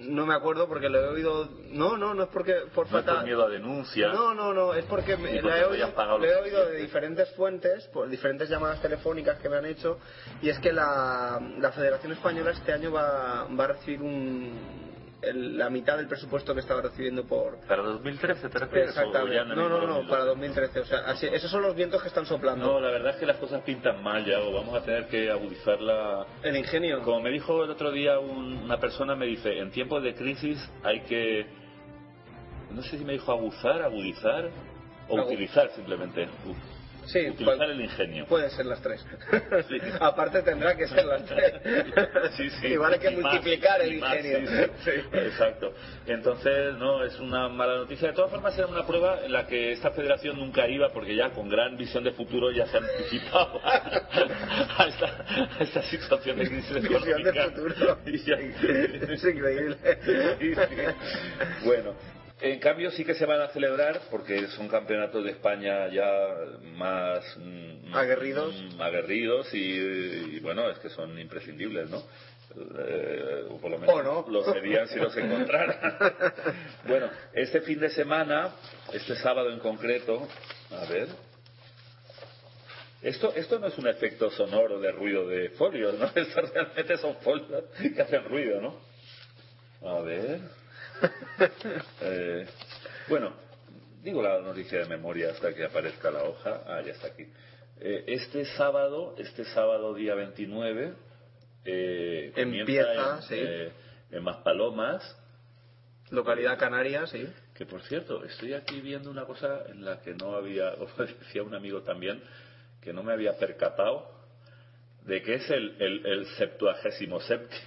no 0.00 0.26
me 0.26 0.34
acuerdo 0.34 0.68
porque 0.68 0.88
lo 0.88 0.98
he 1.00 1.08
oído. 1.08 1.48
No, 1.70 1.96
no, 1.96 2.14
no 2.14 2.22
es 2.22 2.28
porque 2.28 2.54
por 2.74 2.88
no 2.90 2.98
es 2.98 3.04
falta. 3.04 3.14
por 3.16 3.24
miedo 3.24 3.44
a 3.44 3.48
denuncia. 3.48 4.08
No, 4.12 4.32
no, 4.32 4.54
no, 4.54 4.72
es 4.74 4.84
porque 4.84 5.16
me- 5.16 5.32
Y 5.34 5.40
porque 5.40 5.48
la 5.48 5.58
he 5.58 5.64
oído, 5.64 5.92
lo 6.18 6.24
he 6.24 6.36
oído 6.36 6.66
de 6.68 6.76
diferentes 6.76 7.28
fuentes, 7.32 7.84
por 7.88 8.08
diferentes 8.08 8.48
llamadas 8.48 8.80
telefónicas 8.80 9.38
que 9.38 9.48
me 9.48 9.56
han 9.56 9.66
hecho, 9.66 9.98
y 10.40 10.50
es 10.50 10.58
que 10.60 10.72
la, 10.72 11.40
la 11.58 11.72
Federación 11.72 12.12
Española 12.12 12.52
este 12.52 12.72
año 12.72 12.92
va, 12.92 13.44
va 13.58 13.64
a 13.64 13.66
recibir 13.68 14.00
un, 14.00 14.87
el- 15.22 15.58
la 15.58 15.68
mitad 15.70 15.96
del 15.96 16.06
presupuesto 16.06 16.54
que 16.54 16.60
estaba 16.60 16.80
recibiendo 16.82 17.24
por... 17.24 17.58
¿Para 17.66 17.82
2013 17.82 18.48
te 18.48 18.58
refieres? 18.58 18.90
Exactamente. 18.90 19.36
el 19.36 19.48
No, 19.48 19.54
no, 19.54 19.62
mismo 19.62 19.68
no, 19.78 19.86
2012? 19.94 20.08
para 20.10 20.24
2013. 20.26 20.80
O 20.80 20.84
sea, 20.84 20.98
así- 21.06 21.26
esos 21.26 21.50
son 21.50 21.62
los 21.62 21.74
vientos 21.74 22.00
que 22.02 22.08
están 22.08 22.24
soplando. 22.26 22.64
No, 22.66 22.80
la 22.80 22.90
verdad 22.90 23.14
es 23.14 23.16
que 23.16 23.26
las 23.26 23.36
cosas 23.38 23.62
pintan 23.62 24.02
mal 24.02 24.24
ya, 24.24 24.38
o 24.40 24.52
vamos 24.52 24.74
a 24.76 24.82
tener 24.84 25.08
que 25.08 25.30
agudizar 25.30 25.80
la... 25.80 26.24
El 26.42 26.56
ingenio. 26.56 27.02
Como 27.02 27.20
me 27.20 27.30
dijo 27.30 27.64
el 27.64 27.70
otro 27.70 27.90
día 27.90 28.18
un- 28.20 28.58
una 28.64 28.78
persona, 28.78 29.16
me 29.16 29.26
dice, 29.26 29.58
en 29.58 29.70
tiempos 29.72 30.02
de 30.02 30.14
crisis 30.14 30.58
hay 30.84 31.00
que... 31.00 31.46
No 32.70 32.82
sé 32.82 32.98
si 32.98 33.04
me 33.04 33.14
dijo 33.14 33.32
abusar, 33.32 33.82
agudizar 33.82 34.50
o 35.08 35.16
Agu- 35.16 35.26
utilizar 35.26 35.70
simplemente. 35.74 36.28
U- 36.46 36.77
Sí, 37.08 37.28
utilizar 37.30 37.56
cual- 37.56 37.70
el 37.70 37.80
ingenio. 37.80 38.26
Pueden 38.26 38.50
ser 38.50 38.66
las 38.66 38.80
tres. 38.82 39.04
Sí. 39.68 39.78
Aparte 40.00 40.42
tendrá 40.42 40.76
que 40.76 40.86
ser 40.86 41.04
las 41.04 41.24
tres. 41.24 41.54
Sí, 42.36 42.50
sí. 42.50 42.66
Igual 42.68 42.92
hay 42.94 42.98
que 43.00 43.10
más, 43.10 43.20
multiplicar 43.22 43.80
el 43.82 43.98
más, 43.98 44.14
ingenio. 44.16 44.70
Exacto. 45.12 45.74
Entonces, 46.06 46.74
no, 46.76 47.02
es 47.04 47.18
una 47.18 47.48
mala 47.48 47.76
noticia. 47.76 48.08
De 48.08 48.14
todas 48.14 48.30
formas, 48.30 48.56
era 48.58 48.66
una 48.66 48.86
prueba 48.86 49.20
en 49.24 49.32
la 49.32 49.46
que 49.46 49.72
esta 49.72 49.90
federación 49.90 50.36
nunca 50.38 50.68
iba, 50.68 50.90
porque 50.92 51.14
ya 51.16 51.30
con 51.30 51.48
gran 51.48 51.76
visión 51.76 52.04
de 52.04 52.12
futuro 52.12 52.50
ya 52.52 52.66
se 52.66 52.76
ha 52.76 52.80
anticipado 52.80 53.60
a 53.64 54.86
esta, 54.86 55.24
a 55.58 55.62
esta 55.62 55.82
situación 55.82 56.38
de 56.38 56.46
crisis 56.48 56.74
Visión 56.74 57.22
de 57.22 57.32
futuro. 57.32 57.98
Y 58.06 58.18
ya- 58.18 58.36
Es 58.38 59.24
increíble. 59.24 59.76
Bueno, 61.64 61.94
en 62.40 62.58
cambio 62.60 62.90
sí 62.90 63.04
que 63.04 63.14
se 63.14 63.26
van 63.26 63.40
a 63.40 63.48
celebrar 63.48 64.00
porque 64.10 64.46
son 64.48 64.68
campeonatos 64.68 65.24
de 65.24 65.30
España 65.32 65.88
ya 65.88 66.10
más 66.76 67.24
mm, 67.38 67.94
Aguerridos. 67.94 68.54
mm, 68.76 68.80
aguerridos 68.80 69.52
y, 69.54 69.58
y, 70.36 70.40
bueno, 70.40 70.70
es 70.70 70.78
que 70.78 70.88
son 70.90 71.18
imprescindibles, 71.18 71.90
¿no? 71.90 72.02
Eh, 72.78 73.44
o 73.50 73.58
por 73.58 73.70
lo 73.70 73.78
menos 73.78 73.94
O 73.94 74.02
no. 74.02 74.26
lo 74.30 74.42
serían 74.52 74.88
si 74.88 74.98
los 74.98 75.14
encontraran. 75.16 75.76
bueno, 76.88 77.10
este 77.32 77.60
fin 77.60 77.78
de 77.80 77.90
semana, 77.90 78.52
este 78.92 79.16
sábado 79.16 79.50
en 79.50 79.58
concreto, 79.58 80.26
a 80.70 80.84
ver. 80.90 81.08
Esto, 83.02 83.32
esto 83.36 83.58
no 83.60 83.68
es 83.68 83.78
un 83.78 83.86
efecto 83.86 84.30
sonoro 84.30 84.80
de 84.80 84.90
ruido 84.90 85.28
de 85.28 85.50
folios, 85.50 85.96
¿no? 85.98 86.06
Esto 86.14 86.40
realmente 86.52 86.96
son 86.96 87.16
folios 87.18 87.64
que 87.94 88.02
hacen 88.02 88.24
ruido, 88.24 88.60
¿no? 88.60 88.80
A 89.88 90.00
ver. 90.00 90.40
Eh, 92.00 92.46
bueno, 93.08 93.32
digo 94.02 94.22
la 94.22 94.40
noticia 94.40 94.80
de 94.80 94.86
memoria 94.86 95.30
hasta 95.30 95.54
que 95.54 95.64
aparezca 95.64 96.10
la 96.10 96.24
hoja. 96.24 96.62
Ah, 96.66 96.80
ya 96.84 96.92
está 96.92 97.08
aquí. 97.08 97.26
Eh, 97.80 98.04
este 98.08 98.44
sábado, 98.56 99.14
este 99.18 99.44
sábado 99.44 99.94
día 99.94 100.14
29, 100.14 100.94
eh, 101.64 102.32
Empieza, 102.34 103.16
en, 103.16 103.22
sí. 103.22 103.72
en 104.10 104.22
Maspalomas, 104.24 105.16
Localidad 106.10 106.58
canaria, 106.58 107.06
sí. 107.06 107.28
que 107.54 107.66
por 107.66 107.82
cierto, 107.82 108.24
estoy 108.24 108.54
aquí 108.54 108.80
viendo 108.80 109.10
una 109.10 109.26
cosa 109.26 109.64
en 109.68 109.84
la 109.84 110.00
que 110.00 110.14
no 110.14 110.34
había, 110.34 110.72
o 110.80 110.88
decía 111.04 111.42
un 111.42 111.54
amigo 111.54 111.82
también, 111.82 112.22
que 112.80 112.92
no 112.92 113.02
me 113.02 113.12
había 113.12 113.36
percatado 113.36 114.18
de 115.04 115.22
que 115.22 115.34
es 115.34 115.50
el, 115.50 115.76
el, 115.80 116.06
el 116.06 116.26
septuagésimo 116.36 117.20
séptimo, 117.20 117.62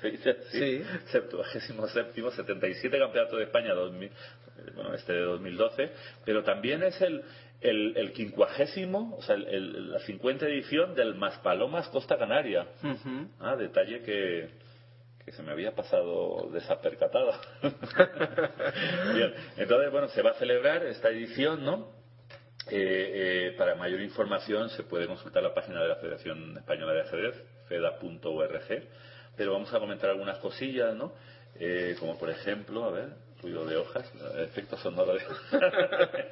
se 0.00 0.10
dice 0.10 0.30
así, 0.30 0.58
Sí. 0.58 0.82
septuagésimo 1.06 1.86
séptimo, 1.88 2.30
77 2.30 2.98
campeonatos 2.98 3.38
de 3.38 3.44
España, 3.44 3.74
2000, 3.74 4.08
eh, 4.08 4.12
bueno, 4.74 4.94
este 4.94 5.12
de 5.12 5.20
2012, 5.22 5.90
pero 6.24 6.42
también 6.42 6.82
es 6.82 7.00
el, 7.00 7.22
el, 7.60 7.96
el 7.96 8.12
quincuagésimo, 8.12 9.16
o 9.16 9.22
sea, 9.22 9.34
el- 9.36 9.90
la 9.92 10.00
50 10.00 10.46
edición 10.46 10.94
del 10.94 11.14
Maspalomas 11.14 11.88
Costa 11.88 12.18
Canaria. 12.18 12.66
Ujú. 12.82 13.28
Ah, 13.40 13.56
detalle 13.56 14.02
que, 14.02 14.48
que 15.24 15.32
se 15.32 15.42
me 15.42 15.52
había 15.52 15.74
pasado 15.74 16.48
desapercatado. 16.52 17.32
Bien, 19.14 19.34
entonces, 19.56 19.90
bueno, 19.90 20.08
se 20.08 20.22
va 20.22 20.30
a 20.30 20.34
celebrar 20.34 20.84
esta 20.84 21.08
edición, 21.10 21.64
¿no? 21.64 21.94
Eh, 22.68 23.50
eh, 23.52 23.54
para 23.56 23.76
mayor 23.76 24.00
información 24.00 24.68
se 24.70 24.82
puede 24.82 25.06
consultar 25.06 25.40
la 25.42 25.54
página 25.54 25.80
de 25.82 25.88
la 25.88 25.96
Federación 25.96 26.56
Española 26.58 26.94
de 26.94 27.00
Ajedrez, 27.02 27.34
feda.org, 27.68 28.82
pero 29.36 29.52
vamos 29.52 29.72
a 29.72 29.78
comentar 29.78 30.10
algunas 30.10 30.38
cosillas, 30.38 30.94
¿no? 30.94 31.12
Eh, 31.58 31.96
como 31.98 32.18
por 32.18 32.30
ejemplo, 32.30 32.84
a 32.84 32.90
ver, 32.90 33.08
ruido 33.42 33.64
de 33.66 33.76
hojas, 33.76 34.10
efecto 34.38 34.76
sonoro 34.76 35.14
de 35.14 35.20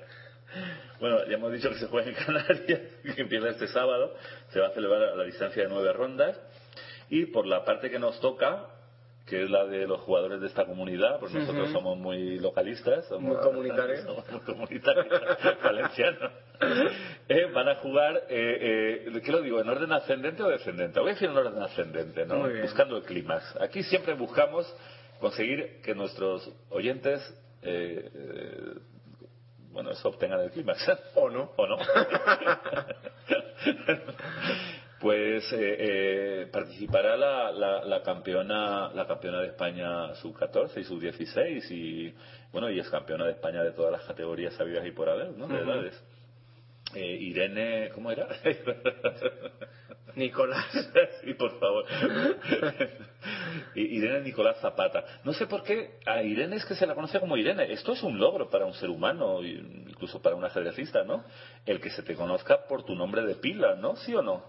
Bueno, 1.01 1.27
ya 1.27 1.35
hemos 1.35 1.53
dicho 1.53 1.69
que 1.71 1.79
se 1.79 1.87
juega 1.87 2.09
en 2.09 2.15
Canarias, 2.15 2.81
que 3.15 3.21
empieza 3.21 3.49
este 3.49 3.69
sábado, 3.69 4.15
se 4.51 4.61
va 4.61 4.69
a 4.69 4.71
celebrar 4.71 5.03
a 5.03 5.17
la 5.17 5.25
distancia 5.25 5.63
de 5.63 5.69
nueve 5.69 5.93
rondas. 5.93 6.39
Y 7.11 7.27
por 7.27 7.47
la 7.47 7.65
parte 7.65 7.91
que 7.91 7.99
nos 7.99 8.21
toca, 8.21 8.69
que 9.27 9.43
es 9.45 9.51
la 9.51 9.65
de 9.65 9.87
los 9.87 10.01
jugadores 10.01 10.41
de 10.41 10.49
esta 10.49 10.67
comunidad, 10.67 11.19
pues 11.19 11.33
nosotros 11.33 11.71
somos 11.71 11.97
muy 11.97 12.39
localistas, 12.39 13.07
somos 13.07 13.37
Muy 13.37 13.43
comunitarios. 13.43 14.01
somos 14.05 14.31
muy 14.31 14.41
comunitarios, 14.41 15.07
valencianos. 15.63 16.33
Eh, 17.29 17.47
van 17.53 17.69
a 17.69 17.77
jugar, 17.77 18.25
eh, 18.29 19.07
eh, 19.07 19.21
¿qué 19.25 19.33
lo 19.33 19.41
digo? 19.41 19.61
¿En 19.61 19.69
orden 19.69 19.93
ascendente 19.93 20.43
o 20.43 20.49
descendente? 20.49 21.01
Voy 21.01 21.11
a 21.11 21.13
decir 21.15 21.31
en 21.31 21.37
orden 21.37 21.63
ascendente, 21.63 22.27
¿no? 22.27 22.49
Buscando 22.63 22.99
el 22.99 23.03
clímax. 23.03 23.57
Aquí 23.61 23.83
siempre 23.83 24.15
buscamos 24.15 24.73
conseguir 25.21 25.81
que 25.83 25.95
nuestros 25.95 26.51
oyentes, 26.71 27.21
eh, 27.63 28.11
eh, 28.15 28.75
bueno, 29.71 29.91
eso 29.91 30.09
obtengan 30.11 30.41
el 30.41 30.51
clímax. 30.51 30.87
O 31.15 31.31
no. 31.31 31.51
¿O 31.57 31.67
no? 31.67 31.79
Pues 35.05 35.53
eh, 35.53 35.77
eh, 35.79 36.47
participará 36.51 37.15
la, 37.15 37.53
la, 37.53 37.85
la 37.85 38.03
campeona 38.03 38.91
la 38.95 39.07
campeona 39.07 39.43
de 39.43 39.49
España 39.49 40.15
sub 40.15 40.35
14 40.35 40.81
y 40.81 40.85
sub 40.85 40.99
16 40.99 41.71
y 41.73 42.15
bueno 42.51 42.71
y 42.71 42.81
es 42.81 42.89
campeona 42.89 43.27
de 43.27 43.33
España 43.33 43.63
de 43.63 43.73
todas 43.73 43.93
las 43.93 44.03
categorías 44.05 44.55
sabidas 44.55 44.87
y 44.87 44.93
por 44.93 45.11
haber, 45.11 45.37
¿no? 45.37 45.47
De 45.47 45.59
edades. 45.59 46.03
Eh, 46.95 47.19
Irene, 47.21 47.91
¿cómo 47.95 48.11
era? 48.11 48.29
Nicolás. 50.17 50.67
sí, 51.25 51.35
por 51.35 51.59
favor. 51.59 51.85
Irene 53.75 54.21
Nicolás 54.21 54.59
Zapata. 54.61 55.05
No 55.25 55.33
sé 55.33 55.47
por 55.47 55.63
qué 55.63 55.99
a 56.07 56.23
Irene 56.23 56.57
es 56.57 56.65
que 56.65 56.75
se 56.75 56.87
la 56.87 56.95
conoce 56.95 57.19
como 57.21 57.37
Irene. 57.37 57.73
Esto 57.73 57.93
es 57.93 58.03
un 58.03 58.19
logro 58.19 58.49
para 58.49 58.65
un 58.65 58.75
ser 58.75 58.91
humano, 58.91 59.43
incluso 59.43 60.21
para 60.23 60.37
un 60.37 60.45
ajedrecista, 60.45 61.05
¿no? 61.05 61.25
El 61.67 61.81
que 61.81 61.91
se 61.91 62.03
te 62.03 62.15
conozca 62.15 62.67
por 62.69 62.85
tu 62.85 62.95
nombre 62.95 63.23
de 63.23 63.35
pila, 63.37 63.75
¿no? 63.75 63.97
¿Sí 63.97 64.15
o 64.15 64.23
no? 64.23 64.45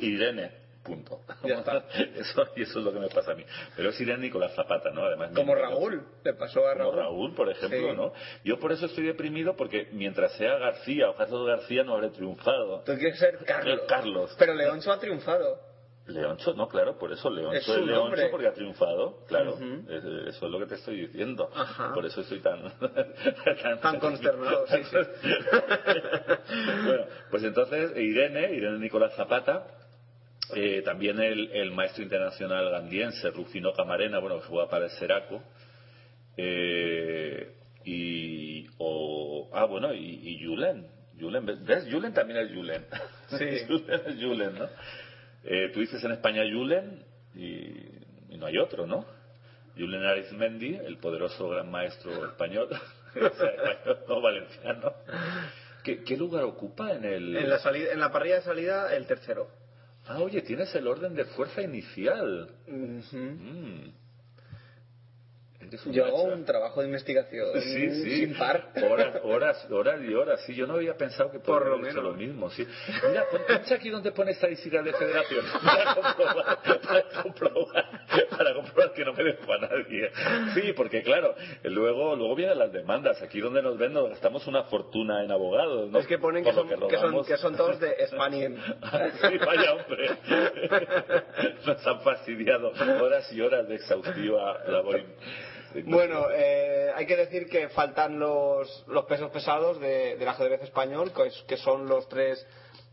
Irene. 0.00 0.67
Punto. 0.88 1.20
Ya 1.44 1.54
está. 1.58 1.84
Eso, 2.16 2.48
y 2.56 2.62
eso 2.62 2.78
es 2.80 2.84
lo 2.84 2.92
que 2.92 2.98
me 2.98 3.08
pasa 3.08 3.32
a 3.32 3.34
mí. 3.34 3.44
Pero 3.76 3.90
es 3.90 4.00
Irene 4.00 4.22
Nicolás 4.22 4.54
Zapata, 4.54 4.90
¿no? 4.90 5.04
Además, 5.04 5.30
Como 5.34 5.54
Raúl. 5.54 6.02
Le 6.24 6.34
pasó 6.34 6.66
a 6.66 6.72
como 6.72 6.90
Raúl. 6.92 6.96
Raúl, 6.96 7.34
por 7.34 7.48
ejemplo, 7.50 7.90
Sí. 7.90 7.96
¿no? 7.96 8.12
Yo 8.44 8.58
por 8.58 8.72
eso 8.72 8.86
estoy 8.86 9.04
deprimido 9.04 9.54
porque 9.56 9.88
mientras 9.92 10.32
sea 10.36 10.56
García 10.58 11.10
o 11.10 11.16
Carlos 11.16 11.46
García 11.46 11.84
no 11.84 11.94
habré 11.94 12.10
triunfado. 12.10 12.82
Tú 12.84 12.94
quieres 12.96 13.18
ser 13.18 13.38
Carlos. 13.44 13.80
Carlos. 13.88 14.34
Pero 14.38 14.54
Leoncho 14.54 14.90
ha 14.92 14.98
triunfado. 14.98 15.68
Leoncho, 16.06 16.54
no, 16.54 16.66
claro, 16.68 16.96
por 16.98 17.12
eso 17.12 17.28
Leoncho 17.28 17.58
Es 17.58 17.68
Leoncho 17.68 17.94
nombre. 17.94 18.28
porque 18.30 18.46
ha 18.46 18.52
triunfado, 18.54 19.26
claro. 19.26 19.58
Eso 20.26 20.46
es 20.46 20.50
lo 20.50 20.58
que 20.58 20.64
te 20.64 20.76
estoy 20.76 21.02
diciendo. 21.06 21.50
Ajá. 21.54 21.92
Por 21.92 22.06
eso 22.06 22.22
estoy 22.22 22.40
tan... 22.40 22.62
Tan 23.82 24.00
consternado, 24.00 24.66
sí, 24.68 24.78
sí. 24.84 24.96
bueno, 26.86 27.04
pues 27.30 27.42
entonces 27.44 27.94
Irene, 27.96 28.52
Irene 28.54 28.78
Nicolás 28.78 29.14
Zapata, 29.16 29.66
eh, 30.54 30.82
también 30.82 31.20
el, 31.20 31.50
el 31.52 31.72
maestro 31.72 32.02
internacional 32.02 32.70
gandiense 32.70 33.30
Rufino 33.30 33.72
Camarena, 33.72 34.18
bueno, 34.18 34.40
que 34.40 34.46
juega 34.46 34.68
para 34.68 34.86
el 34.86 34.90
Seraco. 34.92 35.42
Eh, 36.36 37.54
y, 37.84 38.66
o, 38.78 39.50
ah, 39.52 39.64
bueno, 39.64 39.92
y, 39.92 40.20
y 40.22 40.44
Julen. 40.44 40.86
Julen, 41.18 41.46
¿ves? 41.64 41.86
Julen 41.90 42.12
también 42.12 42.40
es 42.40 42.54
Julen. 42.54 42.86
Sí. 43.30 43.64
Julen 43.68 44.00
es 44.06 44.14
Julen, 44.22 44.54
¿no? 44.58 44.68
Eh, 45.44 45.70
tú 45.72 45.80
dices 45.80 46.02
en 46.04 46.12
España 46.12 46.42
Julen 46.42 47.04
y, 47.34 48.34
y 48.34 48.36
no 48.38 48.46
hay 48.46 48.58
otro, 48.58 48.86
¿no? 48.86 49.04
Julen 49.76 50.04
Arizmendi, 50.04 50.74
el 50.74 50.98
poderoso 50.98 51.48
gran 51.48 51.70
maestro 51.70 52.26
español, 52.26 52.68
o 53.14 53.34
sea, 53.34 53.48
español, 53.48 53.98
no 54.08 54.20
valenciano. 54.20 54.92
¿Qué, 55.84 56.02
qué 56.02 56.16
lugar 56.16 56.44
ocupa 56.44 56.92
en 56.92 57.04
el...? 57.04 57.36
En 57.36 57.48
la, 57.48 57.58
salida, 57.58 57.92
en 57.92 58.00
la 58.00 58.10
parrilla 58.10 58.36
de 58.36 58.42
salida, 58.42 58.94
el 58.94 59.06
tercero. 59.06 59.48
Ah, 60.08 60.20
oye, 60.20 60.40
tienes 60.40 60.74
el 60.74 60.86
orden 60.86 61.14
de 61.14 61.24
fuerza 61.26 61.60
inicial. 61.60 62.50
Mm. 62.66 64.07
Yo 65.86 66.04
hago 66.06 66.22
un 66.24 66.44
trabajo 66.44 66.80
de 66.80 66.86
investigación 66.86 67.46
Sí, 67.60 67.90
sí. 67.90 68.16
sin 68.26 68.34
par. 68.36 68.70
Horas, 68.82 69.20
horas, 69.22 69.70
horas 69.70 70.00
y 70.02 70.14
horas. 70.14 70.40
Sí, 70.46 70.54
yo 70.54 70.66
no 70.66 70.74
había 70.74 70.96
pensado 70.96 71.30
que 71.30 71.38
Por 71.40 71.66
lo 71.66 71.78
menos. 71.78 72.02
lo 72.02 72.14
mismo. 72.14 72.50
Sí. 72.50 72.66
Mira, 73.08 73.24
pincha 73.46 73.74
aquí 73.74 73.90
donde 73.90 74.12
pone 74.12 74.32
estadísticas 74.32 74.84
de 74.84 74.92
federación 74.92 75.44
para 75.64 75.94
comprobar, 75.94 76.58
para 76.82 77.22
comprobar, 77.22 77.84
para 78.36 78.54
comprobar 78.54 78.92
que 78.92 79.04
no 79.04 79.12
me 79.12 79.24
dejo 79.24 79.52
a 79.52 79.58
nadie. 79.58 80.10
Sí, 80.54 80.72
porque 80.74 81.02
claro, 81.02 81.34
luego, 81.64 82.16
luego 82.16 82.34
vienen 82.34 82.58
las 82.58 82.72
demandas. 82.72 83.20
Aquí 83.22 83.40
donde 83.40 83.62
nos 83.62 83.76
ven 83.78 83.92
nos 83.92 84.08
gastamos 84.10 84.46
una 84.46 84.64
fortuna 84.64 85.22
en 85.24 85.30
abogados. 85.32 85.90
¿no? 85.90 85.98
Es 85.98 86.06
que 86.06 86.18
ponen 86.18 86.44
que 86.44 86.52
son, 86.52 86.68
que, 86.68 86.76
son, 86.98 87.24
que 87.24 87.36
son 87.36 87.56
todos 87.56 87.78
de 87.80 87.94
Spanien. 88.08 88.56
Sí, 89.20 89.38
vaya 89.38 89.74
hombre. 89.74 90.08
Nos 91.66 91.86
han 91.86 92.00
fastidiado 92.00 92.72
horas 93.02 93.30
y 93.32 93.40
horas 93.40 93.68
de 93.68 93.74
exhaustiva 93.76 94.64
labor. 94.68 95.00
Bueno, 95.84 96.26
eh, 96.34 96.90
hay 96.94 97.06
que 97.06 97.16
decir 97.16 97.48
que 97.48 97.68
faltan 97.68 98.18
los, 98.18 98.84
los 98.88 99.04
pesos 99.06 99.30
pesados 99.30 99.78
de- 99.80 100.16
del 100.16 100.28
ajedrez 100.28 100.62
español, 100.62 101.12
que, 101.12 101.26
es- 101.26 101.42
que 101.46 101.56
son 101.56 101.86
los 101.88 102.08
tres 102.08 102.44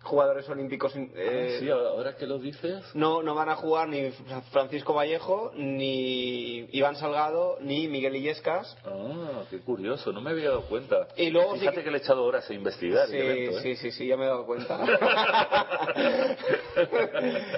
jugadores 0.03 0.47
olímpicos. 0.49 0.93
eh, 0.95 1.55
Ah, 1.55 1.59
sí, 1.59 1.67
ahora 1.69 2.15
que 2.15 2.27
lo 2.27 2.37
dices. 2.37 2.83
no, 2.93 3.23
no 3.23 3.33
van 3.33 3.49
a 3.49 3.55
jugar 3.55 3.87
ni 3.89 4.11
Francisco 4.51 4.93
Vallejo, 4.93 5.51
ni 5.55 6.67
Iván 6.77 6.95
Salgado, 6.95 7.57
ni 7.61 7.87
Miguel 7.87 8.15
Illescas. 8.17 8.77
Ah, 8.85 9.43
qué 9.49 9.59
curioso, 9.61 10.11
no 10.11 10.21
me 10.21 10.29
había 10.29 10.49
dado 10.49 10.61
cuenta. 10.67 11.07
Y 11.17 11.31
luego 11.31 11.53
sí 11.53 11.61
Fíjate 11.61 11.77
que- 11.77 11.83
que... 11.85 11.91
le 11.91 11.97
he 11.97 12.01
echado 12.01 12.23
horas 12.23 12.47
a 12.47 12.53
investigar 12.53 13.07
Sí, 13.07 13.17
el 13.17 13.25
evento, 13.31 13.57
¿eh? 13.57 13.61
sí, 13.63 13.75
sí, 13.77 13.91
sí, 13.91 14.05
ya 14.07 14.15
me 14.15 14.25
he 14.25 14.27
dado 14.27 14.45
cuenta. 14.45 14.77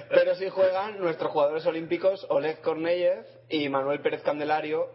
Pero 0.10 0.36
sí 0.36 0.50
juegan 0.50 1.00
nuestros 1.00 1.32
jugadores 1.32 1.66
olímpicos 1.66 2.26
Oleg 2.30 2.62
Korneyev 2.62 3.26
y 3.50 3.68
Manuel 3.70 4.00
Pérez 4.02 4.22
Candelario. 4.22 4.88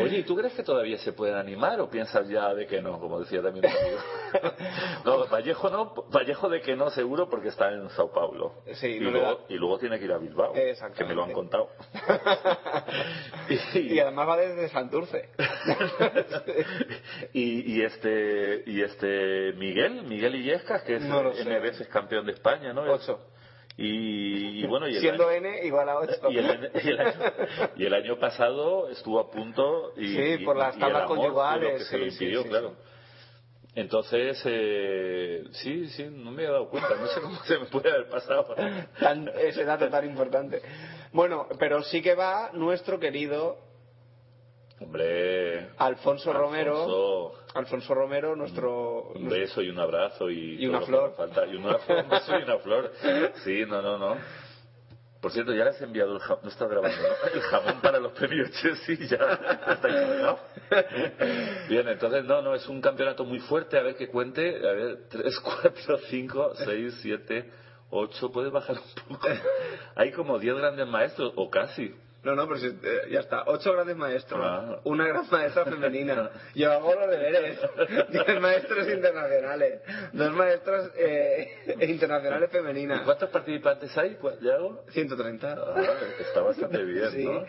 Oye, 0.00 0.18
¿y 0.18 0.22
tú 0.22 0.36
crees 0.36 0.54
que 0.54 0.62
todavía 0.62 0.98
se 0.98 1.12
pueden 1.12 1.36
animar 1.36 1.80
o 1.80 1.88
piensas 1.90 2.28
ya 2.28 2.54
de 2.54 2.66
que 2.66 2.80
no, 2.80 2.98
como 3.00 3.20
decía 3.20 3.42
también 3.42 3.64
tu 3.70 3.78
amigo? 3.78 3.98
No, 5.04 5.26
Vallejo 5.28 5.70
no, 5.70 5.94
Vallejo 6.10 6.48
de 6.48 6.60
que 6.60 6.76
no 6.76 6.90
seguro 6.90 7.28
porque 7.28 7.48
está 7.48 7.72
en 7.72 7.88
Sao 7.90 8.12
Paulo. 8.12 8.54
Sí, 8.74 8.86
y, 8.96 9.00
no 9.00 9.10
luego, 9.10 9.26
da- 9.26 9.38
y 9.48 9.54
luego 9.54 9.78
tiene 9.78 9.98
que 9.98 10.04
ir 10.04 10.12
a 10.12 10.18
Bilbao, 10.18 10.52
que 10.52 11.04
me 11.04 11.14
lo 11.14 11.24
han 11.24 11.32
contado. 11.32 11.70
y 13.74 13.98
además 13.98 14.28
va 14.28 14.36
desde 14.36 14.68
Santurce. 14.68 15.28
y, 17.32 17.72
y 17.76 17.82
este 17.82 18.62
y 18.66 18.82
este 18.82 19.52
Miguel, 19.54 20.02
Miguel 20.04 20.34
Illescas, 20.36 20.82
que 20.82 20.96
es 20.96 21.02
No 21.02 21.22
lo 21.22 21.32
sé. 21.34 21.42
N 21.42 21.58
veces 21.60 21.88
campeón 21.88 22.26
de 22.26 22.32
España, 22.32 22.72
¿no? 22.72 22.82
Ocho. 22.82 23.18
Y, 23.76 24.62
y 24.62 24.66
bueno, 24.66 24.88
y 24.88 24.96
el 24.96 25.00
Siendo 25.00 25.28
año- 25.28 25.46
N 25.48 25.66
igual 25.66 25.88
a 25.88 25.98
8. 25.98 26.12
y 26.30 26.38
el, 26.38 26.70
y 26.84 26.88
el 26.88 27.00
año, 27.00 27.12
y 27.76 27.84
el 27.86 27.94
año 27.94 28.18
pasado 28.18 28.88
estuvo 28.90 29.20
a 29.20 29.30
punto 29.30 29.92
y, 29.96 30.16
Sí, 30.16 30.44
por 30.44 30.56
las 30.56 30.78
tablas 30.78 31.06
conyugales, 31.06 31.86
se 31.86 31.98
sí, 31.98 32.04
impidió, 32.04 32.42
sí, 32.42 32.48
claro. 32.48 32.76
Entonces, 33.76 34.42
eh, 34.46 35.44
sí, 35.52 35.86
sí, 35.90 36.04
no 36.10 36.32
me 36.32 36.42
he 36.42 36.46
dado 36.46 36.68
cuenta, 36.68 36.88
no 36.96 37.06
sé 37.06 37.20
cómo 37.20 37.36
se 37.44 37.58
me 37.58 37.66
puede 37.66 37.90
haber 37.90 38.08
pasado. 38.08 38.54
Tan- 38.98 39.30
ese 39.38 39.64
dato 39.64 39.88
tan 39.88 40.04
importante. 40.04 40.60
Bueno, 41.12 41.46
pero 41.58 41.82
sí 41.84 42.02
que 42.02 42.14
va 42.16 42.50
nuestro 42.52 42.98
querido 42.98 43.56
Hombre, 44.80 45.68
Alfonso, 45.76 46.32
Romero. 46.32 47.34
Alfonso, 47.54 47.94
Romero, 47.94 48.34
nuestro. 48.34 49.12
un 49.14 49.28
beso 49.28 49.60
y 49.60 49.68
un 49.68 49.78
abrazo 49.78 50.30
y, 50.30 50.62
Y 50.62 50.66
una 50.66 50.80
flor. 50.80 51.14
falta. 51.16 51.46
Y 51.46 51.56
una 51.56 51.76
flor, 51.78 52.04
un 52.04 52.10
beso 52.10 52.38
y 52.38 52.42
una 52.42 52.58
flor. 52.58 52.92
Sí, 53.44 53.64
no, 53.68 53.82
no, 53.82 53.98
no. 53.98 54.16
Por 55.20 55.32
cierto, 55.32 55.52
ya 55.52 55.64
le 55.64 55.70
has 55.70 55.82
enviado 55.82 56.14
el 56.14 56.20
jamón, 56.20 56.44
no 56.44 56.48
está 56.48 56.66
grabando, 56.66 56.96
¿no? 56.96 57.30
El 57.34 57.40
jamón 57.42 57.80
para 57.82 58.00
los 58.00 58.12
premios 58.12 58.50
Chelsea 58.52 58.96
ya 59.06 59.16
está 59.74 59.88
encargado. 59.88 60.38
Bien, 61.68 61.86
entonces, 61.88 62.24
no, 62.24 62.40
no, 62.40 62.54
es 62.54 62.66
un 62.66 62.80
campeonato 62.80 63.24
muy 63.26 63.38
fuerte. 63.40 63.76
A 63.78 63.82
ver 63.82 63.96
que 63.96 64.08
cuente. 64.08 64.56
A 64.66 64.72
ver, 64.72 65.08
3, 65.10 65.40
4, 65.62 65.98
5, 66.08 66.52
6, 66.64 66.98
7, 67.02 67.50
8. 67.90 68.32
¿Puedes 68.32 68.50
bajar 68.50 68.76
un 68.78 69.14
poco? 69.18 69.28
Hay 69.96 70.10
como 70.12 70.38
10 70.38 70.56
grandes 70.56 70.86
maestros, 70.86 71.34
o 71.36 71.50
casi. 71.50 71.94
No, 72.22 72.34
no, 72.34 72.46
pero 72.46 72.60
si- 72.60 72.66
eh, 72.82 73.00
ya 73.10 73.20
está. 73.20 73.44
Ocho 73.46 73.72
grandes 73.72 73.96
maestros. 73.96 74.40
Ah. 74.44 74.80
Una 74.84 75.06
gran 75.06 75.24
maestra 75.30 75.64
femenina. 75.64 76.30
Yo 76.54 76.70
hago 76.70 76.94
los 76.94 77.08
deberes. 77.10 77.58
Diez 78.10 78.40
maestros 78.40 78.86
internacionales. 78.88 79.80
Dos 80.12 80.32
maestros 80.34 80.90
eh, 80.96 81.48
internacionales 81.80 82.50
¿Y 82.50 82.56
femeninas. 82.56 83.02
cuántos 83.02 83.30
participantes 83.30 83.96
hay? 83.96 84.16
¿Cu- 84.16 84.38
¿Ya 84.42 84.54
hago? 84.56 84.84
130. 84.90 85.52
Ah, 85.52 85.82
está 86.20 86.42
bastante 86.42 86.84
bien, 86.84 87.10
Sí. 87.10 87.24
¿no? 87.24 87.44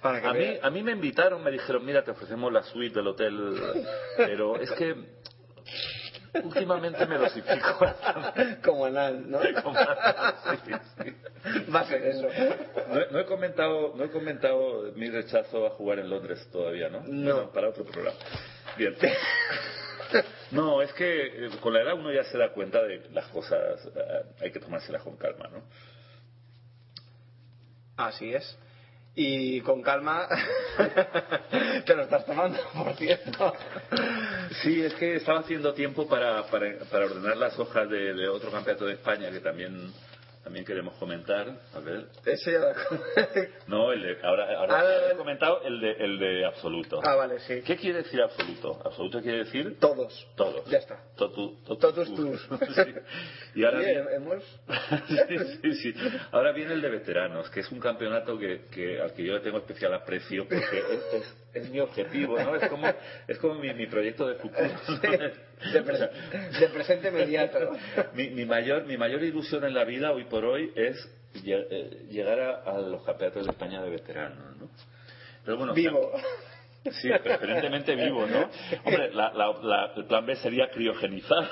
Para 0.00 0.20
que 0.22 0.26
A 0.28 0.32
mí, 0.32 0.58
a 0.62 0.70
mí 0.70 0.82
me 0.82 0.92
invitaron, 0.92 1.42
me 1.44 1.50
dijeron, 1.50 1.84
mira, 1.84 2.02
te 2.04 2.12
ofrecemos 2.12 2.50
la 2.52 2.62
suite 2.62 2.94
del 2.94 3.08
hotel, 3.08 3.60
pero 4.16 4.56
es 4.58 4.70
que 4.70 4.94
últimamente 6.44 7.06
me 7.06 7.16
dosifico 7.18 7.78
bastante. 7.80 8.58
Como 8.62 8.86
anal, 8.86 9.30
¿no? 9.30 9.40
Como 9.62 9.78
anal, 9.78 10.34
sí, 10.64 10.72
sí. 11.02 11.16
A 11.72 11.84
ser 11.84 12.02
eso. 12.06 12.28
No, 12.88 13.00
he- 13.00 13.10
no 13.10 13.18
he 13.20 13.24
comentado, 13.26 13.92
no 13.96 14.04
he 14.04 14.10
comentado 14.10 14.92
mi 14.94 15.08
rechazo 15.10 15.66
a 15.66 15.70
jugar 15.70 15.98
en 16.00 16.10
Londres 16.10 16.46
todavía, 16.52 16.88
¿no? 16.88 17.02
No. 17.06 17.34
Bueno, 17.34 17.50
para 17.52 17.68
otro 17.70 17.84
programa. 17.84 18.16
Bien. 18.76 18.94
No, 20.50 20.82
es 20.82 20.92
que 20.94 21.46
eh, 21.46 21.50
con 21.60 21.72
la 21.72 21.82
edad 21.82 21.94
uno 21.94 22.10
ya 22.12 22.24
se 22.24 22.36
da 22.36 22.52
cuenta 22.52 22.82
de 22.82 23.08
las 23.12 23.28
cosas, 23.28 23.80
eh, 23.94 24.22
hay 24.40 24.50
que 24.50 24.58
tomárselas 24.58 25.00
con 25.04 25.16
calma, 25.16 25.48
¿no? 25.52 25.62
Así 27.96 28.34
es. 28.34 28.58
Y 29.14 29.60
con 29.62 29.82
calma 29.82 30.28
te 31.86 31.94
lo 31.94 32.02
estás 32.02 32.24
tomando, 32.24 32.58
por 32.72 32.94
cierto. 32.94 33.52
Sí, 34.62 34.82
es 34.82 34.94
que 34.94 35.16
estaba 35.16 35.40
haciendo 35.40 35.74
tiempo 35.74 36.08
para, 36.08 36.46
para, 36.46 36.78
para 36.90 37.06
ordenar 37.06 37.36
las 37.36 37.58
hojas 37.58 37.88
de, 37.90 38.14
de 38.14 38.28
otro 38.28 38.50
campeonato 38.50 38.86
de 38.86 38.94
España 38.94 39.30
que 39.30 39.40
también 39.40 39.92
también 40.42 40.64
queremos 40.64 40.94
comentar. 40.94 41.46
A 41.74 41.80
ver. 41.80 42.06
Ese 42.24 42.52
ya 42.52 42.60
No, 43.66 43.92
el 43.92 44.02
de, 44.02 44.18
ahora, 44.22 44.58
ahora 44.58 44.80
Ah, 44.80 45.12
he 45.12 45.16
comentado 45.16 45.62
el 45.64 45.80
de, 45.80 45.92
el 45.92 46.18
de 46.18 46.44
absoluto. 46.46 47.00
Ah, 47.04 47.14
vale, 47.14 47.38
sí. 47.40 47.60
¿Qué 47.62 47.76
quiere 47.76 47.98
decir 48.02 48.20
absoluto? 48.22 48.80
Absoluto 48.84 49.20
quiere 49.20 49.38
decir 49.44 49.78
Todos. 49.78 50.26
todos. 50.36 50.64
Ya 50.70 50.78
está. 50.78 50.98
Totu- 51.16 51.62
totu- 51.64 51.78
Totus 51.78 52.14
tus. 52.14 52.40
Sí. 52.74 52.94
Y 53.56 53.64
ahora 53.64 53.78
Bien, 53.80 53.94
viene- 54.06 54.14
hemos... 54.16 54.44
sí, 55.08 55.38
sí, 55.62 55.92
sí. 55.92 55.94
Ahora 56.32 56.52
viene 56.52 56.72
el 56.74 56.80
de 56.80 56.88
veteranos, 56.88 57.50
que 57.50 57.60
es 57.60 57.70
un 57.70 57.80
campeonato 57.80 58.38
que, 58.38 58.62
que 58.70 59.00
al 59.00 59.12
que 59.12 59.24
yo 59.24 59.34
le 59.34 59.40
tengo 59.40 59.58
especial 59.58 59.92
aprecio 59.94 60.44
porque 60.48 60.78
es, 60.78 61.14
es- 61.22 61.36
es 61.54 61.68
mi 61.70 61.80
objetivo, 61.80 62.38
¿no? 62.38 62.54
Es 62.56 62.68
como, 62.68 62.86
es 63.28 63.38
como 63.38 63.54
mi, 63.56 63.72
mi 63.74 63.86
proyecto 63.86 64.26
de 64.28 64.34
futuro. 64.36 64.62
de, 65.02 65.82
pre- 65.82 66.10
de 66.60 66.68
presente 66.68 67.08
inmediato. 67.08 67.72
mi, 68.14 68.30
mi 68.30 68.44
mayor 68.44 68.84
mi 68.86 68.96
mayor 68.96 69.22
ilusión 69.22 69.64
en 69.64 69.74
la 69.74 69.84
vida 69.84 70.12
hoy 70.12 70.24
por 70.24 70.44
hoy 70.44 70.72
es 70.76 70.96
eh, 71.44 72.06
llegar 72.10 72.40
a, 72.40 72.56
a 72.62 72.78
los 72.78 73.02
campeonatos 73.04 73.46
de 73.46 73.52
España 73.52 73.82
de 73.82 73.90
veteranos, 73.90 74.56
¿no? 74.58 74.70
Pero 75.44 75.56
bueno, 75.56 75.74
Vivo. 75.74 76.12
Sí, 76.92 77.10
preferentemente 77.22 77.94
vivo, 77.94 78.26
¿no? 78.26 78.48
Hombre, 78.84 79.12
la- 79.12 79.32
la- 79.34 79.52
la- 79.62 79.92
el 79.96 80.04
plan 80.06 80.24
B 80.24 80.34
sería 80.36 80.70
criogenizar. 80.70 81.46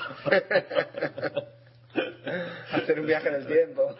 Hacer 2.71 2.99
un 2.99 3.05
viaje 3.07 3.29
en 3.29 3.35
el 3.35 3.47
tiempo. 3.47 3.95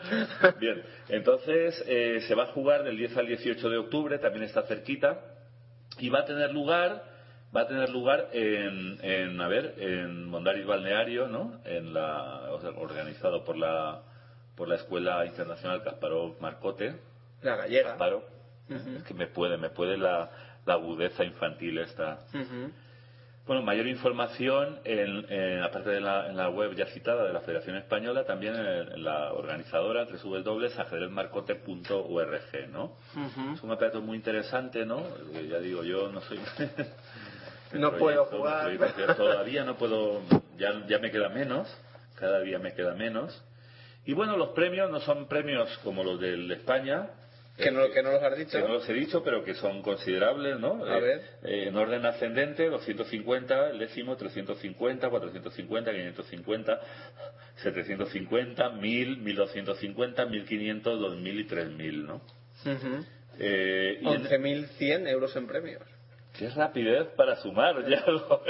Bien, 0.59 0.81
entonces 1.09 1.83
eh, 1.87 2.21
se 2.27 2.35
va 2.35 2.43
a 2.43 2.47
jugar 2.47 2.83
del 2.83 2.97
10 2.97 3.17
al 3.17 3.27
18 3.27 3.69
de 3.69 3.77
octubre, 3.77 4.17
también 4.19 4.43
está 4.45 4.63
cerquita, 4.63 5.19
y 5.99 6.09
va 6.09 6.19
a 6.19 6.25
tener 6.25 6.51
lugar, 6.51 7.03
va 7.55 7.61
a 7.61 7.67
tener 7.67 7.89
lugar 7.89 8.29
en, 8.33 8.99
en 9.01 9.41
a 9.41 9.47
ver, 9.47 9.75
en 9.77 10.25
Mondariz 10.25 10.65
Balneario, 10.65 11.27
¿no? 11.27 11.59
En 11.65 11.93
la, 11.93 12.51
o 12.51 12.59
sea, 12.61 12.71
organizado 12.71 13.43
por 13.43 13.57
la, 13.57 14.01
por 14.55 14.67
la 14.67 14.75
Escuela 14.75 15.25
Internacional 15.25 15.83
Kasparov 15.83 16.39
Marcote, 16.41 16.95
La 17.41 17.55
gallega. 17.55 17.89
Kasparov. 17.89 18.23
Es 18.69 19.03
que 19.03 19.13
me 19.15 19.25
puede, 19.25 19.57
me 19.57 19.71
puede 19.71 19.97
la, 19.97 20.29
la 20.65 20.73
agudeza 20.73 21.23
infantil 21.23 21.79
esta. 21.79 22.19
Bueno, 23.49 23.63
mayor 23.63 23.87
información, 23.87 24.79
en, 24.83 25.25
en- 25.27 25.63
aparte 25.63 25.89
de 25.89 25.99
la, 25.99 26.27
en 26.27 26.37
la 26.37 26.49
web 26.49 26.75
ya 26.75 26.85
citada 26.85 27.25
de 27.25 27.33
la 27.33 27.39
Federación 27.39 27.77
Española, 27.77 28.23
también 28.23 28.55
en, 28.55 28.91
en 28.93 29.03
la 29.03 29.33
organizadora 29.33 30.05
www.ajedrezmarcote.org, 30.05 32.69
¿no? 32.71 32.83
Ujú. 33.15 33.53
Es 33.55 33.63
un 33.63 33.69
campeonato 33.69 34.01
muy 34.01 34.17
interesante, 34.17 34.85
¿no? 34.85 34.99
Eh, 35.33 35.47
Ya 35.49 35.57
digo, 35.57 35.83
yo 35.83 36.11
no 36.11 36.21
soy... 36.21 36.39
No 37.73 37.93
puedo 37.97 38.25
jugar. 38.25 38.77
proyecto, 38.77 39.15
Todavía 39.15 39.63
no 39.63 39.77
puedo, 39.77 40.21
ya, 40.55 40.85
ya 40.87 40.99
me 40.99 41.09
queda 41.09 41.29
menos, 41.29 41.75
cada 42.19 42.41
día 42.41 42.59
me 42.59 42.75
queda 42.75 42.93
menos. 42.93 43.43
Y 44.05 44.13
bueno, 44.13 44.37
los 44.37 44.49
premios 44.49 44.91
no 44.91 44.99
son 44.99 45.27
premios 45.27 45.75
como 45.83 46.03
los 46.03 46.19
del 46.19 46.47
de 46.49 46.53
España, 46.53 47.07
Que 47.63 47.71
no, 47.71 47.89
que 47.91 48.01
no 48.03 48.11
los 48.11 48.23
has 48.23 48.37
dicho. 48.37 48.51
que 48.51 48.59
no 48.63 48.73
los 48.73 48.87
he 48.89 48.93
dicho, 48.93 49.23
pero 49.23 49.43
que 49.43 49.53
son 49.55 49.81
considerables, 49.81 50.59
¿no? 50.59 50.83
A 50.85 50.97
Eh, 50.97 51.01
ver. 51.01 51.21
eh, 51.43 51.67
en 51.67 51.75
orden 51.75 52.05
ascendente, 52.05 52.69
250, 52.69 53.69
el 53.71 53.79
décimo, 53.79 54.15
350, 54.15 55.09
450, 55.09 55.91
550, 55.91 56.79
750, 57.57 58.69
1000, 58.69 59.17
1250, 59.17 60.25
1500, 60.25 60.99
2000 60.99 61.39
y 61.39 61.43
3000, 61.45 62.05
¿no? 62.05 62.15
Ujú. 62.65 63.05
Eh, 63.39 63.99
y 64.01 64.07
en- 64.07 64.23
11.100 64.25 65.07
euros 65.07 65.35
en 65.35 65.47
premios. 65.47 65.81
qué 66.37 66.49
rapidez 66.49 67.07
para 67.17 67.35
sumar, 67.37 67.85
ya 67.89 68.03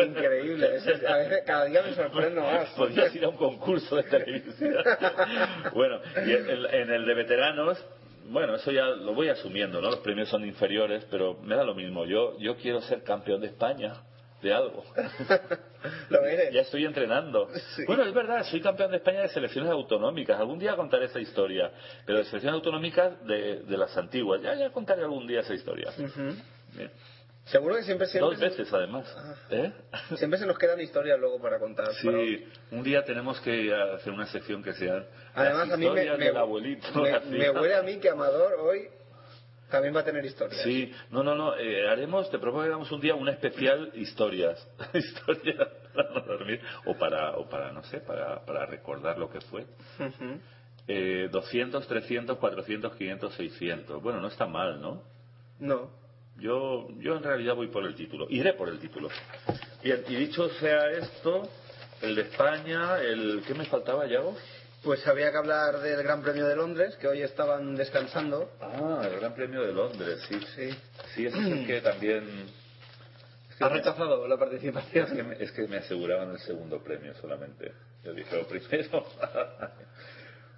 Increíble. 0.03 0.67
A 0.67 0.69
veces, 1.17 1.43
cada 1.45 1.65
día 1.65 1.81
me 1.81 1.93
sorprendo 1.95 2.41
más. 2.41 2.69
Podrías 2.77 3.15
ir 3.15 3.23
a 3.25 3.29
un 3.29 3.37
concurso 3.37 3.95
de 3.95 4.03
televisión. 4.03 4.75
bueno, 5.73 5.99
y 6.25 6.31
en 6.33 6.65
en 6.71 6.91
el 6.91 7.05
de 7.07 7.13
veteranos, 7.15 7.83
bueno, 8.29 8.55
eso 8.55 8.71
ya 8.71 8.85
lo 8.85 9.13
voy 9.13 9.29
asumiendo, 9.29 9.81
¿no? 9.81 9.89
Los 9.89 9.99
premios 9.99 10.29
son 10.29 10.45
inferiores, 10.45 11.05
pero 11.09 11.35
me 11.41 11.55
da 11.55 11.63
lo 11.63 11.75
mismo. 11.75 12.05
Yo, 12.05 12.37
yo 12.39 12.55
quiero 12.57 12.81
ser 12.81 13.03
campeón 13.03 13.41
de 13.41 13.47
España 13.47 14.03
de 14.41 14.53
algo. 14.53 14.83
Lo 16.09 16.25
eres. 16.25 16.53
Ya 16.53 16.61
estoy 16.61 16.85
entrenando. 16.85 17.49
Sí. 17.75 17.83
Bueno, 17.85 18.03
es 18.03 18.13
verdad, 18.13 18.45
soy 18.45 18.61
campeón 18.61 18.91
de 18.91 18.97
España 18.97 19.21
de 19.21 19.29
selecciones 19.29 19.71
autonómicas. 19.71 20.39
Algún 20.39 20.59
día 20.59 20.75
contaré 20.75 21.05
esa 21.05 21.19
historia. 21.19 21.71
Pero 22.05 22.19
de 22.19 22.25
selecciones 22.25 22.55
autonómicas 22.55 23.25
de, 23.25 23.61
de 23.63 23.77
las 23.77 23.95
antiguas. 23.97 24.41
Ya, 24.41 24.55
ya 24.55 24.69
contaré 24.69 25.03
algún 25.03 25.27
día 25.27 25.41
esa 25.41 25.53
historia. 25.53 25.91
Bien. 26.75 26.91
Seguro 27.51 27.75
que 27.75 27.83
siempre, 27.83 28.07
siempre, 28.07 28.29
Dos 28.31 28.39
veces, 28.39 28.71
además. 28.73 29.15
¿Eh? 29.49 29.71
siempre 30.17 30.39
se 30.39 30.45
nos 30.45 30.57
quedan 30.57 30.79
historias 30.79 31.19
luego 31.19 31.41
para 31.41 31.59
contar. 31.59 31.88
Sí, 31.95 32.47
un 32.71 32.83
día 32.83 33.03
tenemos 33.03 33.39
que 33.41 33.73
hacer 33.73 34.13
una 34.13 34.27
sección 34.27 34.62
que 34.63 34.73
sea 34.73 35.03
Además, 35.33 35.67
las 35.67 35.73
a 35.73 35.77
mí 35.77 35.89
me, 35.89 36.05
me- 36.17 36.25
del 36.25 36.38
abuelito. 36.38 36.88
me- 37.01 37.19
me 37.21 37.49
huele 37.49 37.75
a 37.75 37.81
mí 37.81 37.97
que 37.99 38.09
Amador 38.09 38.53
hoy 38.59 38.88
también 39.69 39.95
va 39.95 39.99
a 40.01 40.03
tener 40.05 40.25
historias. 40.25 40.62
Sí, 40.63 40.91
no, 41.12 41.21
no, 41.23 41.35
no, 41.35 41.55
eh, 41.57 41.88
haremos, 41.88 42.29
te 42.31 42.39
propongo 42.39 42.63
que 42.63 42.69
hagamos 42.69 42.91
un 42.91 43.01
día 43.01 43.13
un 43.15 43.29
especial 43.29 43.91
historias, 43.93 44.67
historias 44.93 45.67
para 45.93 46.09
no 46.12 46.21
dormir, 46.21 46.59
o 46.85 46.97
para, 46.97 47.31
o 47.38 47.47
para, 47.49 47.71
no 47.71 47.83
sé, 47.83 47.99
para, 47.99 48.43
para 48.45 48.65
recordar 48.65 49.17
lo 49.17 49.29
que 49.29 49.41
fue. 49.41 49.63
Ujú. 49.99 50.39
Eh, 50.88 51.29
200, 51.31 51.88
300, 51.88 52.38
400, 52.39 52.95
500, 52.95 53.33
600. 53.35 54.01
Bueno, 54.01 54.19
no 54.21 54.27
está 54.27 54.47
mal, 54.47 54.81
¿no? 54.81 55.03
No. 55.59 55.98
Yo, 56.39 56.88
yo 56.99 57.17
en 57.17 57.23
realidad 57.23 57.56
voy 57.56 57.67
por 57.67 57.86
el 57.86 57.95
título. 57.95 58.28
Iré 58.30 58.54
por 58.54 58.69
el 58.69 58.80
título. 58.80 59.10
Bien, 59.84 60.04
y 60.08 60.15
dicho 60.15 60.49
sea 60.60 60.89
esto, 60.91 61.49
el 62.02 62.15
de 62.15 62.21
España, 62.23 62.99
el... 63.02 63.43
¿Qué 63.45 63.54
me 63.54 63.65
faltaba, 63.65 64.06
Yago? 64.08 64.36
Pues 64.84 65.06
había 65.08 65.32
que 65.32 65.38
hablar 65.38 65.80
del 65.82 66.02
Gran 66.04 66.21
Premio 66.21 66.47
de 66.47 66.56
Londres, 66.56 66.95
que 66.95 67.08
hoy 67.08 67.21
estaban 67.21 67.75
descansando. 67.75 68.49
Ah, 68.62 69.02
el 69.04 69.19
Gran 69.19 69.34
Premio 69.36 69.62
de 69.62 69.73
Londres, 69.73 70.21
sí. 70.30 70.39
Sí. 70.56 70.69
Sí, 71.15 71.25
ese 71.25 71.38
es 71.38 71.45
el 71.45 71.67
que 71.67 71.82
también... 71.82 72.23
Es 73.49 73.56
que 73.58 73.63
Ha 73.65 73.69
me- 73.69 73.75
rechazado 73.78 74.25
la 74.28 74.36
Es 74.36 74.39
que, 74.39 74.45
participación. 74.45 75.28
me, 75.28 75.43
es 75.43 75.52
que 75.52 75.67
me 75.67 75.78
aseguraban 75.78 76.32
el 76.32 76.39
segundo 76.39 76.82
premio 76.82 77.13
solamente. 77.15 77.73
Yo 78.06 78.13
dije 78.13 78.38
lo 78.38 78.47
primero. 78.47 79.06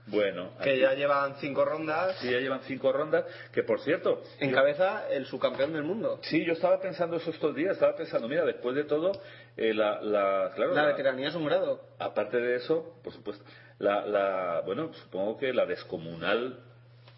Bueno, 0.08 0.52
Que 0.62 0.72
aquí- 0.72 0.80
ya 0.80 0.94
llevan 0.94 1.36
cinco 1.38 1.64
rondas. 1.64 2.18
sí, 2.20 2.30
ya 2.32 2.40
llevan 2.40 2.62
cinco 2.64 2.92
rondas. 2.92 3.26
Que 3.54 3.64
por 3.64 3.80
cierto, 3.82 4.22
Encabeza 4.40 5.10
el 5.10 5.26
subcampeón 5.26 5.74
del 5.74 5.84
mundo. 5.84 6.20
sí, 6.24 6.44
yo 6.46 6.54
estaba 6.54 6.80
pensando 6.80 7.18
eso 7.18 7.30
estos 7.30 7.56
días. 7.56 7.74
Estaba 7.74 7.96
pensando, 7.96 8.28
mira, 8.28 8.44
después 8.46 8.76
de 8.76 8.84
todo, 8.86 9.12
eh, 9.58 9.74
la, 9.74 10.02
la, 10.02 10.52
claro, 10.56 10.74
La 10.74 10.84
la- 10.84 10.88
veteranía 10.90 11.30
es 11.30 11.36
un 11.36 11.46
grado. 11.46 11.82
aparte 12.00 12.38
de 12.38 12.56
eso, 12.56 12.96
por 13.04 13.14
supuesto, 13.14 13.44
la, 13.80 14.06
la, 14.06 14.62
bueno, 14.66 14.92
supongo 14.94 15.38
que 15.38 15.54
la 15.54 15.66
descomunal 15.66 16.60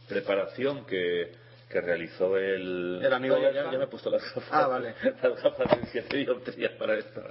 preparación 0.08 0.86
que, 0.86 1.32
que 1.70 1.82
realizó 1.82 2.38
el... 2.38 3.00
El 3.04 3.14
amigo 3.14 3.36
No, 3.38 3.42
ya, 3.42 3.52
ya 3.72 3.78
me 3.78 3.86
he 3.86 3.88
puesto 3.88 4.10
las 4.10 4.22
gafas. 4.24 4.50
Ah, 4.52 4.68
vale. 4.68 4.94
Las 5.24 5.42
gafas 5.42 5.82
de 5.82 5.88
siete 5.88 6.18
dioptrías 6.18 6.74
para 6.74 6.96
esto. 6.96 7.24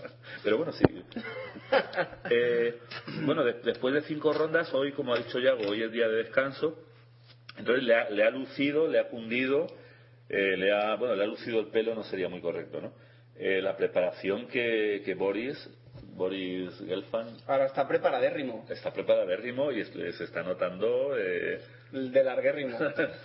Pero 0.43 0.57
bueno, 0.57 0.73
sí. 0.73 0.85
Eh, 2.31 2.79
bueno, 3.25 3.45
de- 3.45 3.55
después 3.65 3.93
de 3.95 4.03
cinco 4.03 4.33
rondas, 4.33 4.73
hoy, 4.75 4.93
como 4.93 5.15
ha 5.15 5.19
dicho 5.19 5.39
Yago, 5.39 5.69
hoy 5.69 5.83
es 5.83 5.93
día 5.93 6.09
de 6.09 6.17
descanso. 6.17 6.79
Entonces 7.59 7.85
le 7.85 7.95
ha, 7.95 8.09
le 8.11 8.25
ha 8.25 8.31
lucido, 8.31 8.89
le 8.89 8.99
ha 8.99 9.09
cundido, 9.09 9.67
eh, 10.29 10.57
le 10.57 10.73
ha, 10.73 10.95
bueno, 10.97 11.15
le 11.15 11.25
ha 11.25 11.27
lucido 11.27 11.61
el 11.61 11.67
pelo, 11.67 11.95
no 11.95 12.05
sería 12.05 12.29
muy 12.29 12.41
correcto, 12.41 12.81
¿no? 12.81 12.93
Eh, 13.37 13.61
la 13.61 13.77
preparación 13.77 14.47
que, 14.47 15.03
que 15.05 15.15
Boris, 15.15 15.69
Boris 16.15 16.71
Gelfand, 16.87 17.41
Ahora 17.47 17.67
está 17.67 17.87
preparadérrimo. 17.87 18.65
está 18.71 18.93
preparadérrimo 18.93 19.71
y 19.73 19.85
se 19.85 20.25
está 20.25 20.43
notando. 20.43 21.15
Eh, 21.19 21.61
De 21.93 22.25
larguérrimo. 22.25 22.79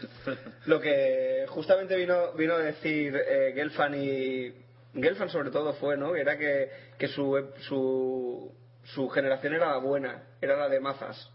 Lo 0.65 0.81
que 0.81 1.45
justamente 1.47 1.95
vino, 1.95 2.33
vino 2.33 2.53
a 2.55 2.60
decir 2.60 3.15
eh, 3.15 3.51
Gelfand 3.55 3.95
y. 3.95 4.53
Gelfand 5.01 5.29
sobre 5.31 5.51
todo 5.51 5.73
fue, 5.73 5.97
¿no? 5.97 6.15
Era 6.15 6.38
que, 6.38 6.69
que 6.97 7.07
su, 7.07 7.49
su, 7.67 8.51
su 8.83 9.10
generación 9.10 9.53
era 9.53 9.71
la 9.71 9.77
buena, 9.77 10.23
era 10.41 10.55
la 10.57 10.69
de 10.69 10.79
mazas. 10.79 11.29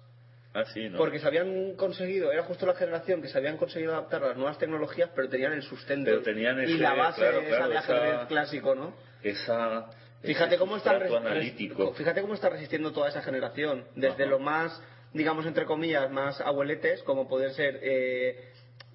ah, 0.54 0.64
sí, 0.72 0.88
¿no? 0.88 0.98
Porque 0.98 1.18
se 1.18 1.26
habían 1.26 1.74
conseguido, 1.76 2.30
era 2.32 2.42
justo 2.44 2.66
la 2.66 2.74
generación 2.74 3.22
que 3.22 3.28
se 3.28 3.38
habían 3.38 3.56
conseguido 3.56 3.92
adaptar 3.92 4.22
a 4.24 4.28
las 4.28 4.36
nuevas 4.36 4.58
tecnologías, 4.58 5.10
pero 5.14 5.28
tenían 5.28 5.52
el 5.52 5.62
sustento. 5.62 6.10
Pero 6.10 6.22
tenían 6.22 6.60
y 6.62 6.78
la 6.78 6.94
base 6.94 7.20
claro, 7.20 7.38
esa 7.40 7.48
claro, 7.48 7.68
de 7.68 7.76
esa- 7.78 7.92
ajedrez 7.94 8.28
clásico, 8.28 8.74
¿no? 8.74 8.94
Esa, 9.22 9.88
Fíjate 10.22 10.56
cómo 10.56 10.76
está 10.76 10.92
analítico. 10.92 11.92
fíjate 11.94 12.20
cómo 12.22 12.34
está 12.34 12.48
resistiendo 12.48 12.92
toda 12.92 13.08
esa 13.08 13.22
generación, 13.22 13.84
desde 13.96 14.22
Ajá. 14.22 14.30
lo 14.30 14.38
más, 14.38 14.80
digamos 15.12 15.46
entre 15.46 15.64
comillas, 15.64 16.08
más 16.12 16.40
abueletes, 16.40 17.02
como 17.02 17.26
poder 17.28 17.50
ser 17.54 17.80
eh, 17.82 18.52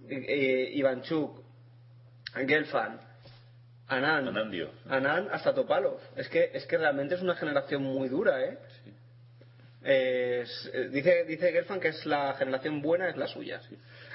eh, 0.09 0.69
Ivanchuk, 0.73 1.41
Gelfand, 2.33 3.01
Anand. 3.89 4.27
Anandio. 4.29 4.69
Anand 4.89 5.29
hasta 5.31 5.53
Topalov. 5.53 5.99
Es 6.15 6.27
que, 6.29 6.51
es 6.53 6.65
que 6.65 6.77
realmente 6.77 7.15
es 7.15 7.21
una 7.21 7.35
generación 7.35 7.83
muy 7.83 8.09
dura, 8.09 8.43
¿eh? 8.43 8.57
Es- 9.83 10.69
eh, 10.73 10.89
dice, 10.91 11.23
dice 11.25 11.51
Gelfand 11.51 11.81
que 11.81 11.88
es 11.89 12.05
la 12.05 12.33
generación 12.33 12.81
buena, 12.81 13.07
es 13.09 13.15
la 13.15 13.27
suya. 13.27 13.61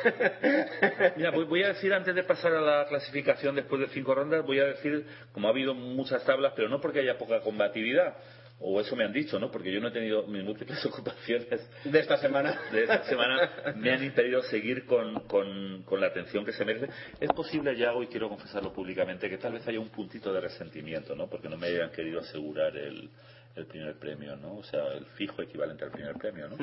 Mira, 1.17 1.31
voy, 1.31 1.45
voy 1.45 1.63
a 1.63 1.69
decir 1.69 1.95
antes 1.95 2.15
de 2.15 2.25
pasar 2.25 2.53
a 2.53 2.61
la 2.61 2.87
clasificación 2.89 3.55
después 3.55 3.81
de 3.81 3.89
cinco 3.89 4.15
rondas, 4.15 4.45
voy 4.45 4.59
a 4.59 4.65
decir, 4.67 5.07
como 5.33 5.49
ha 5.49 5.51
habido 5.51 5.73
muchas 5.75 6.25
tablas, 6.25 6.53
pero 6.57 6.69
no 6.69 6.81
porque 6.81 7.01
haya 7.01 7.17
poca 7.17 7.41
combatividad, 7.41 8.15
o 8.61 8.81
eso 8.81 8.95
me 8.95 9.05
han 9.05 9.13
dicho, 9.13 9.41
¿no? 9.41 9.51
Porque 9.51 9.73
yo 9.73 9.81
no 9.81 9.89
he 9.89 9.91
tenido 9.91 10.25
mis 10.27 10.45
múltiples 10.45 10.85
ocupaciones 10.87 11.49
De 11.85 11.99
esta 11.99 12.17
semana. 12.19 12.59
de 12.71 12.83
esta 12.83 13.03
semana 13.05 13.75
me 13.77 13.91
han 13.91 14.05
impedido 14.05 14.43
seguir 14.45 14.85
con, 14.87 15.15
con- 15.27 15.83
con 15.85 16.01
la 16.01 16.07
atención 16.09 16.45
que 16.45 16.53
se 16.53 16.65
merece. 16.65 16.89
Es 17.21 17.31
posible, 17.31 17.77
ya 17.77 17.93
hoy 17.93 18.07
quiero 18.07 18.29
confesarlo 18.29 18.73
públicamente, 18.73 19.29
que 19.29 19.39
tal 19.39 19.55
vez 19.55 19.67
haya 19.67 19.81
un 19.81 19.89
puntito 19.91 20.33
de 20.33 20.41
resentimiento, 20.41 21.17
¿no? 21.17 21.29
Porque 21.29 21.49
no 21.49 21.57
me 21.57 21.67
hayan 21.67 21.91
querido 21.91 22.21
asegurar 22.21 22.77
el, 22.77 23.11
el 23.57 23.67
primer 23.67 23.97
premio, 23.99 24.37
¿no? 24.37 24.59
O 24.59 24.63
sea, 24.65 24.93
el 24.93 25.07
fijo 25.17 25.43
equivalente 25.43 25.85
al 25.85 25.91
primer 25.91 26.15
premio, 26.15 26.49
¿no? 26.49 26.57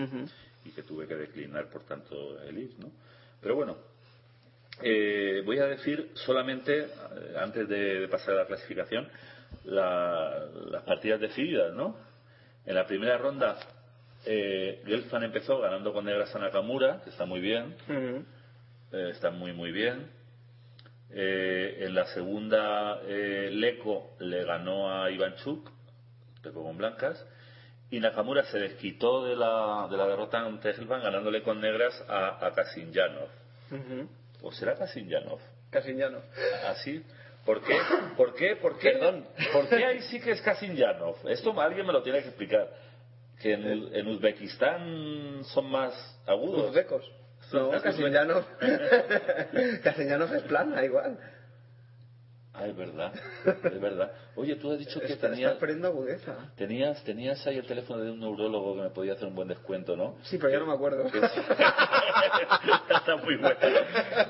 Y 0.66 0.72
que 0.72 0.84
tuve 0.84 1.06
que 1.08 1.16
declinar, 1.16 1.70
por 1.70 1.84
tanto, 1.84 2.42
el 2.44 2.58
ir, 2.58 2.72
¿no? 2.80 2.92
Pero 3.42 3.56
bueno, 3.56 3.78
eh, 4.82 5.42
voy 5.46 5.60
a 5.60 5.66
decir 5.66 6.12
solamente, 6.14 6.80
eh, 6.84 6.88
antes 7.38 7.68
de, 7.68 8.00
de 8.02 8.08
pasar 8.08 8.36
a 8.36 8.38
la 8.40 8.46
clasificación, 8.48 9.08
la- 9.70 10.46
las 10.72 10.84
partidas 10.84 11.20
decididas, 11.20 11.74
¿no? 11.74 11.96
En 12.66 12.76
la 12.76 12.86
primera 12.86 13.18
ronda, 13.18 13.58
eh, 14.26 14.82
Gelfand 14.86 15.24
empezó 15.26 15.60
ganando 15.60 15.94
con 15.94 16.06
negras 16.06 16.36
a 16.36 16.40
Nakamura, 16.40 17.02
que 17.04 17.10
está 17.10 17.26
muy 17.26 17.40
bien, 17.40 17.76
eh, 18.92 19.10
está 19.12 19.32
muy, 19.32 19.54
muy 19.54 19.72
bien. 19.72 20.12
Eh, 21.12 21.78
en 21.86 21.96
la 21.96 22.06
segunda, 22.08 23.00
eh, 23.08 23.50
Leko 23.52 24.16
le 24.20 24.44
ganó 24.44 24.92
a 24.94 25.10
Ivanchuk, 25.10 25.70
Leko 26.44 26.64
con 26.64 26.78
blancas. 26.78 27.26
Y 27.92 28.00
Nakamura 28.00 28.44
se 28.44 28.60
desquitó 28.60 29.26
de 29.26 29.36
la, 29.36 29.88
de 29.90 29.98
la 29.98 30.06
derrota 30.06 30.40
ante 30.42 30.74
Gelfand 30.74 31.02
ganándole 31.04 31.42
con 31.42 31.60
negras 31.60 32.00
a, 32.08 32.46
a 32.46 32.54
Kasinjanov. 32.54 33.30
Ujú. 33.72 34.08
¿O 34.44 34.52
será 34.52 34.76
Kasinjanov? 34.76 35.40
Casiñano. 35.72 36.20
¿Así? 36.68 37.04
¿Por 37.46 37.62
qué? 37.62 37.78
¿Por 38.16 38.36
qué? 38.36 38.56
¿Por 38.56 38.78
qué? 38.78 38.92
Perdón. 38.92 39.26
¿Por 39.54 39.70
qué 39.70 39.86
ahí 39.86 40.02
sí 40.04 40.20
que 40.20 40.32
es 40.32 40.42
Kasinjanov? 40.42 41.28
Esto 41.28 41.60
alguien 41.60 41.86
me 41.86 41.94
lo 41.94 42.04
tiene 42.04 42.22
que 42.22 42.28
explicar. 42.30 42.70
Que 43.42 43.54
en, 43.54 43.96
en 43.96 44.08
Uzbekistán 44.08 45.44
son 45.46 45.72
más 45.72 45.94
agudos. 46.28 46.70
Uzbecos. 46.70 47.10
No, 47.54 47.72
Casiñano. 47.82 48.46
Casiñano 49.84 50.26
es 50.36 50.44
plana, 50.44 50.84
igual. 50.84 51.18
Ah, 52.52 52.66
es 52.68 52.76
verdad, 52.76 53.14
es 53.46 53.80
verdad. 53.80 54.12
Oye, 54.36 54.56
tú 54.56 54.72
has 54.72 54.80
dicho 54.80 55.00
que 55.00 55.14
Está, 55.14 55.30
tenías, 55.30 55.54
está 55.62 55.88
agudeza. 55.88 56.52
tenías, 56.58 57.02
tenías 57.04 57.46
ahí 57.48 57.58
el 57.58 57.66
teléfono 57.66 58.04
de 58.04 58.12
un 58.12 58.20
neurólogo 58.20 58.76
que 58.76 58.82
me 58.82 58.90
podía 58.90 59.14
hacer 59.14 59.28
un 59.28 59.36
buen 59.36 59.48
descuento, 59.48 59.96
¿no? 59.96 60.18
Sí, 60.24 60.38
pero 60.38 60.50
ya 60.50 60.60
no 60.60 60.66
me 60.66 60.74
acuerdo. 60.74 61.08
Sí. 61.10 61.18
Está 62.90 63.16
muy 63.18 63.38
bueno. 63.38 63.56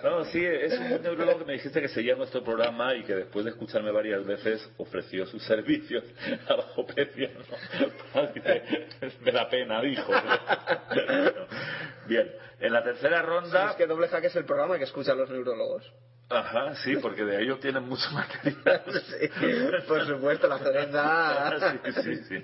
No, 0.04 0.26
sí, 0.26 0.46
es 0.46 0.78
un 0.78 1.02
neurólogo 1.02 1.40
que 1.40 1.46
me 1.46 1.54
dijiste 1.54 1.82
que 1.82 1.88
seguía 1.88 2.16
nuestro 2.16 2.44
programa 2.44 2.94
y 2.94 3.04
que 3.04 3.16
después 3.16 3.46
de 3.46 3.52
escucharme 3.52 3.90
varias 3.92 4.24
veces 4.26 4.70
ofreció 4.78 5.26
sus 5.26 5.42
servicios 5.46 6.04
a 6.50 6.56
bajo 6.56 6.86
precio. 6.86 7.30
¿no? 8.16 8.30
Me 9.22 9.32
da 9.32 9.50
pena, 9.50 9.82
dijo. 9.82 10.12
Bien, 12.08 12.30
en 12.60 12.74
la 12.74 12.84
tercera 12.84 13.22
Sí, 13.22 13.26
ronda... 13.28 13.70
es 13.72 13.76
que 13.78 13.88
doble 13.88 14.08
jaque 14.10 14.28
es 14.28 14.36
el 14.36 14.46
programa 14.46 14.78
que 14.78 14.84
escuchan 14.84 15.18
los 15.18 15.30
neurólogos. 15.30 15.90
Ajá, 16.30 16.76
sí, 16.84 16.96
porque 16.98 17.24
de 17.26 17.38
ahí 17.38 17.50
obtienen 17.50 17.84
mucho 17.84 18.10
material. 18.14 18.84
Sí, 18.86 19.30
por 19.88 20.06
supuesto, 20.06 20.48
la 20.48 20.60
cereza. 20.60 21.72
sí, 21.84 21.92
sí, 22.04 22.16
sí. 22.26 22.36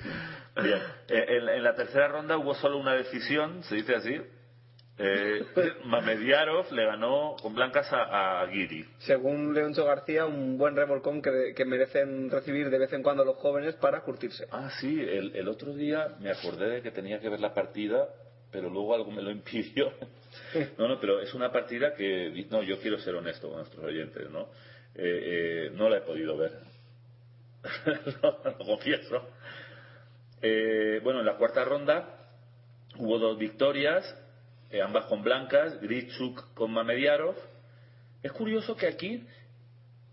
Bien. 0.62 0.80
Eh, 1.08 1.26
En, 1.38 1.50
en 1.50 1.64
la 1.64 1.76
tercera 1.76 2.08
ronda 2.08 2.38
hubo 2.38 2.56
solo 2.56 2.78
una 2.78 2.94
decisión, 2.94 3.64
se 3.64 3.76
dice 3.76 3.96
así. 3.96 4.22
Eh, 4.98 5.46
Mamediarov 5.84 6.72
le 6.72 6.86
ganó 6.86 7.36
con 7.42 7.54
blancas 7.54 7.92
a, 7.92 8.42
a 8.42 8.46
Guiri. 8.46 8.86
Según 9.00 9.54
Leoncho 9.54 9.84
García, 9.86 10.26
un 10.26 10.58
buen 10.58 10.74
revolcón 10.76 11.22
que, 11.22 11.54
que 11.54 11.66
merecen 11.66 12.32
recibir 12.32 12.70
de 12.70 12.80
vez 12.80 12.94
en 12.94 13.04
cuando 13.04 13.26
los 13.26 13.36
jóvenes 13.36 13.76
para 13.76 14.02
curtirse. 14.02 14.48
Ah, 14.52 14.70
sí, 14.80 14.98
el, 15.02 15.36
el 15.36 15.48
otro 15.50 15.74
día 15.74 16.16
me 16.22 16.32
acordé 16.32 16.70
de 16.70 16.82
que 16.82 16.92
tenía 16.92 17.20
que 17.20 17.28
ver 17.28 17.42
la 17.42 17.54
partida, 17.54 18.08
pero 18.56 18.70
luego 18.70 18.96
algo 18.96 19.12
me 19.12 19.22
lo 19.22 19.32
impidió. 19.32 19.92
No, 20.78 20.88
no, 20.88 21.00
pero 21.00 21.22
es 21.22 21.34
una 21.34 21.52
partida 21.52 21.94
que, 21.96 22.46
no, 22.50 22.62
yo 22.62 22.80
quiero 22.80 22.98
ser 23.00 23.16
honesto 23.16 23.48
con 23.48 23.58
nuestros 23.58 23.84
oyentes, 23.84 24.30
¿no? 24.30 24.50
Eh, 24.94 25.68
eh, 25.68 25.72
no 25.74 25.90
la 25.90 25.98
he 25.98 26.02
podido 26.02 26.38
ver. 26.38 26.52
no, 28.22 28.38
lo 28.44 28.58
confieso. 28.66 29.30
Eh, 30.42 31.00
bueno, 31.04 31.22
en 31.22 31.26
la 31.26 31.38
cuarta 31.38 31.64
ronda 31.64 32.28
hubo 32.98 33.18
dos 33.18 33.38
victorias, 33.38 34.04
ambas 34.84 35.06
con 35.06 35.24
blancas, 35.24 35.82
Grichuk 35.82 36.54
con 36.54 36.72
Mamediarov. 36.72 37.36
Es 38.22 38.32
curioso 38.34 38.76
que 38.76 38.88
aquí 38.88 39.26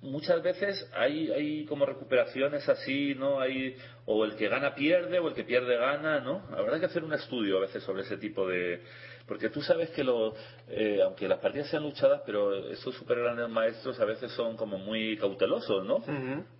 muchas 0.03 0.43
veces 0.43 0.89
hay, 0.93 1.31
hay 1.31 1.65
como 1.65 1.87
recuperaciones 1.87 2.69
así, 2.69 3.15
¿no? 3.15 3.41
Hay, 3.41 3.77
o 4.05 4.25
el 4.25 4.37
que 4.37 4.49
gana 4.49 4.75
pierde, 4.75 5.19
o 5.19 5.29
el 5.29 5.35
que 5.35 5.45
pierde 5.45 5.77
gana, 5.77 6.21
¿no? 6.21 6.43
Habrá 6.57 6.79
que 6.79 6.87
hacer 6.87 7.05
un 7.05 7.15
estudio 7.15 7.59
a 7.59 7.63
veces 7.63 7.83
sobre 7.83 8.03
ese 8.03 8.19
tipo 8.19 8.47
de... 8.47 8.83
Porque 9.27 9.51
tú 9.51 9.63
sabes 9.63 9.91
que 9.91 10.03
lo, 10.03 10.35
eh, 10.69 11.01
aunque 11.03 11.29
las 11.29 11.39
partidas 11.39 11.69
sean 11.69 11.85
luchadas, 11.85 12.23
pero 12.27 12.69
estos 12.69 12.95
super 12.97 13.21
grandes 13.21 13.49
maestros 13.49 13.99
a 14.01 14.05
veces 14.05 14.33
son 14.33 14.57
como 14.57 14.79
muy 14.79 15.17
cautelosos, 15.17 15.87
¿no? 15.87 16.03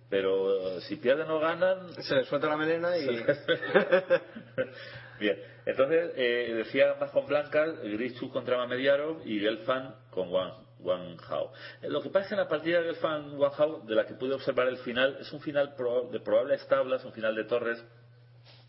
Pero 0.09 0.77
eh, 0.77 0.81
si 0.81 0.95
pierden 0.95 1.29
o 1.29 1.39
ganan, 1.39 1.89
Se 2.01 2.15
les 2.15 2.27
suelta 2.27 2.47
la 2.47 2.57
melena 2.57 2.97
y... 2.97 3.07
Bien, 5.19 5.37
entonces 5.65 6.11
eh, 6.15 6.53
decía 6.55 6.95
más 6.99 7.11
con 7.11 7.27
blancas, 7.27 7.79
Grichu 7.83 8.29
contra 8.29 8.57
Mamediarov 8.57 9.21
y 9.25 9.39
Gelfand 9.39 10.09
con 10.09 10.29
Wang, 10.29 10.53
Wang 10.83 11.17
Hao. 11.29 11.51
Eh, 11.81 11.89
Lo 11.89 12.01
que 12.01 12.09
pasa 12.09 12.23
es 12.23 12.27
que 12.29 12.33
en 12.35 12.39
la 12.41 12.47
partida 12.47 12.79
de 12.81 12.85
Gelfand 12.93 13.37
Wang 13.39 13.53
Hao, 13.57 13.79
de 13.81 13.95
la 13.95 14.05
que 14.05 14.13
pude 14.15 14.33
observar 14.33 14.67
el 14.67 14.77
final, 14.77 15.17
es 15.19 15.31
un 15.31 15.41
final 15.41 15.73
de 16.11 16.19
probables 16.19 16.67
tablas, 16.67 17.03
un 17.05 17.13
final 17.13 17.35
de 17.35 17.43
torres, 17.45 17.83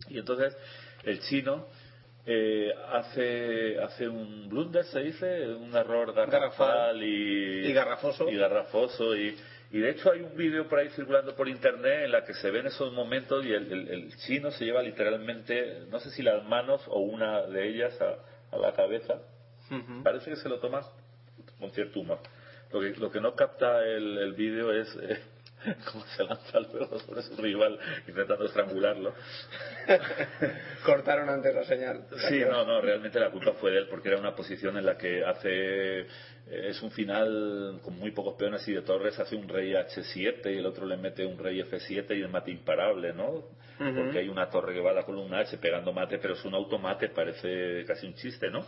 y 0.08 0.18
entonces 0.18 0.56
el 1.04 1.20
chino 1.20 1.66
eh, 2.26 2.72
hace 2.92 3.78
hace 3.80 4.08
un 4.08 4.48
blunder, 4.48 4.84
se 4.86 5.00
dice, 5.00 5.48
un 5.48 5.74
error 5.76 6.12
garrafal 6.14 6.40
Garrafal. 6.40 7.02
y, 7.02 7.66
Y 7.68 7.72
garrafoso. 7.72 8.30
y 8.30 8.36
garrafoso 8.36 9.14
y, 9.16 9.36
y 9.72 9.78
de 9.78 9.90
hecho 9.90 10.10
hay 10.12 10.20
un 10.22 10.34
vídeo 10.36 10.66
por 10.68 10.78
ahí 10.78 10.88
circulando 10.90 11.34
por 11.34 11.48
internet 11.48 12.04
en 12.04 12.12
la 12.12 12.24
que 12.24 12.32
se 12.34 12.50
ven 12.50 12.66
esos 12.66 12.92
momentos 12.92 13.44
y 13.44 13.52
el, 13.52 13.70
el- 13.70 13.88
el 13.88 14.16
chino 14.18 14.50
se 14.52 14.64
lleva 14.64 14.82
literalmente, 14.82 15.80
no 15.90 15.98
sé 16.00 16.10
si 16.12 16.22
las 16.22 16.42
manos 16.44 16.80
o 16.88 17.00
una 17.00 17.42
de 17.42 17.68
ellas 17.68 17.98
a, 18.00 18.54
a 18.54 18.58
la 18.58 18.72
cabeza. 18.72 19.14
Parece 20.02 20.30
que 20.30 20.36
se 20.36 20.48
lo 20.48 20.58
toma 20.60 20.82
con 21.59 21.70
cierto 21.72 22.00
humor. 22.00 22.20
Lo 22.72 22.80
que, 22.80 22.90
lo 22.98 23.11
que 23.11 23.20
no 23.20 23.34
capta 23.34 23.84
el, 23.84 24.18
el 24.18 24.32
vídeo 24.32 24.72
es 24.72 24.88
eh, 25.00 25.20
cómo 25.92 26.05
se 26.07 26.24
lanza 26.24 26.61
luego 26.61 26.98
sobre 27.00 27.22
su 27.22 27.36
rival 27.36 27.78
intentando 28.07 28.44
estrangularlo. 28.46 29.14
Cortaron 30.84 31.28
antes 31.28 31.55
la 31.55 31.64
señal. 31.64 32.07
Sí, 32.28 32.40
no, 32.40 32.64
no, 32.64 32.80
realmente 32.80 33.20
la 33.20 33.30
culpa 33.30 33.52
fue 33.52 33.70
de 33.70 33.78
él 33.78 33.86
porque 33.88 34.09
era 34.09 34.18
una 34.18 34.34
posición 34.34 34.76
en 34.76 34.86
la 34.86 34.96
que 34.96 35.24
hace 35.24 36.00
eh, 36.00 36.07
es 36.46 36.82
un 36.82 36.90
final 36.90 37.80
con 37.82 37.98
muy 37.98 38.11
pocos 38.11 38.34
peones 38.34 38.66
y 38.68 38.72
de 38.72 38.82
torres 38.82 39.18
hace 39.18 39.36
un 39.36 39.48
rey 39.48 39.72
H7 39.72 40.52
y 40.52 40.59
el 40.59 40.66
otro 40.66 40.86
le 40.86 40.96
mete 40.96 41.24
un 41.24 41.38
rey 41.38 41.61
F7 41.61 42.16
y 42.16 42.22
el 42.22 42.28
mate 42.28 42.50
imparable, 42.50 43.12
¿no? 43.12 43.44
Porque 43.76 44.18
hay 44.18 44.28
una 44.28 44.48
torre 44.48 44.72
que 44.72 44.80
va 44.80 44.92
a 44.92 44.94
la 44.94 45.02
columna 45.02 45.40
H 45.40 45.59
pegando 45.59 45.92
mate, 45.92 46.18
pero 46.18 46.34
es 46.34 46.44
un 46.44 46.55
automate, 46.55 47.09
parece 47.09 47.84
casi 47.84 48.07
un 48.07 48.14
chiste, 48.14 48.48
¿no? 48.48 48.64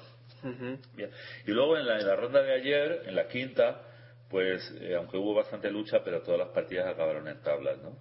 Bien. 0.94 1.10
Y 1.46 1.50
luego 1.50 1.76
en 1.76 1.86
la, 1.86 1.98
en 1.98 2.06
la 2.06 2.16
ronda 2.16 2.42
de 2.42 2.52
ayer, 2.52 3.02
en 3.06 3.14
la 3.16 3.26
quinta, 3.28 3.82
pues 4.30 4.72
eh, 4.80 4.94
aunque 4.96 5.16
hubo 5.16 5.34
bastante 5.34 5.70
lucha, 5.70 6.02
pero 6.04 6.22
todas 6.22 6.38
las 6.40 6.48
partidas 6.50 6.86
acabaron 6.86 7.28
en 7.28 7.40
tablas, 7.42 7.78
¿no? 7.78 7.96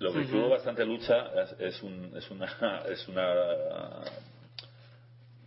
Lo 0.00 0.12
que 0.12 0.24
sí 0.26 0.36
hubo 0.36 0.48
bastante 0.50 0.84
lucha 0.84 1.30
es, 1.42 1.74
es, 1.76 1.82
un- 1.82 2.12
es 2.16 2.30
una 2.30 2.82
es 2.88 3.08
una 3.08 4.02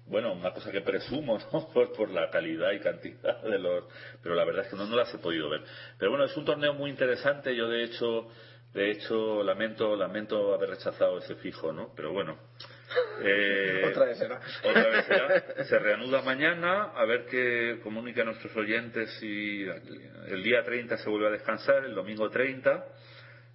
bueno 0.06 0.32
una 0.34 0.52
cosa 0.54 0.72
que 0.72 0.82
presumo 0.82 1.38
¿no? 1.54 1.68
por, 1.74 1.92
por 1.94 2.10
la 2.10 2.30
calidad 2.30 2.72
y 2.72 2.80
cantidad 2.80 3.42
de 3.42 3.60
los 3.60 3.84
pero 4.24 4.36
la 4.36 4.46
verdad 4.46 4.64
es 4.64 4.70
que 4.72 4.78
no, 4.78 4.86
no 4.86 4.96
las 4.96 5.14
he 5.14 5.18
podido 5.18 5.50
ver 5.50 5.62
pero 5.98 6.12
bueno 6.12 6.24
es 6.26 6.36
un 6.38 6.46
torneo 6.46 6.74
muy 6.74 6.90
interesante 6.90 7.54
yo 7.56 7.68
de 7.68 7.84
hecho 7.84 8.28
de 8.74 8.90
hecho 8.92 9.44
lamento 9.44 9.96
lamento 9.98 10.54
haber 10.54 10.70
rechazado 10.70 11.18
ese 11.20 11.36
fijo 11.36 11.74
no 11.74 11.92
pero 11.96 12.14
bueno 12.14 12.38
eh, 13.24 13.84
Otra 13.92 14.06
vez 14.06 14.18
será. 14.18 14.40
otra 14.64 14.88
vez 14.90 15.06
será. 15.06 15.66
Se 15.66 15.80
reanuda 15.80 16.22
mañana, 16.22 16.92
a 16.96 17.06
ver 17.06 17.26
qué 17.26 17.80
comunica 17.84 18.22
a 18.22 18.26
nuestros 18.26 18.56
oyentes 18.56 19.10
si 19.20 19.66
el 20.28 20.44
día 20.44 20.64
30 20.64 20.98
se 20.98 21.10
vuelve 21.10 21.28
a 21.28 21.32
descansar, 21.32 21.86
el 21.86 21.96
domingo 21.96 22.30
30. 22.30 22.86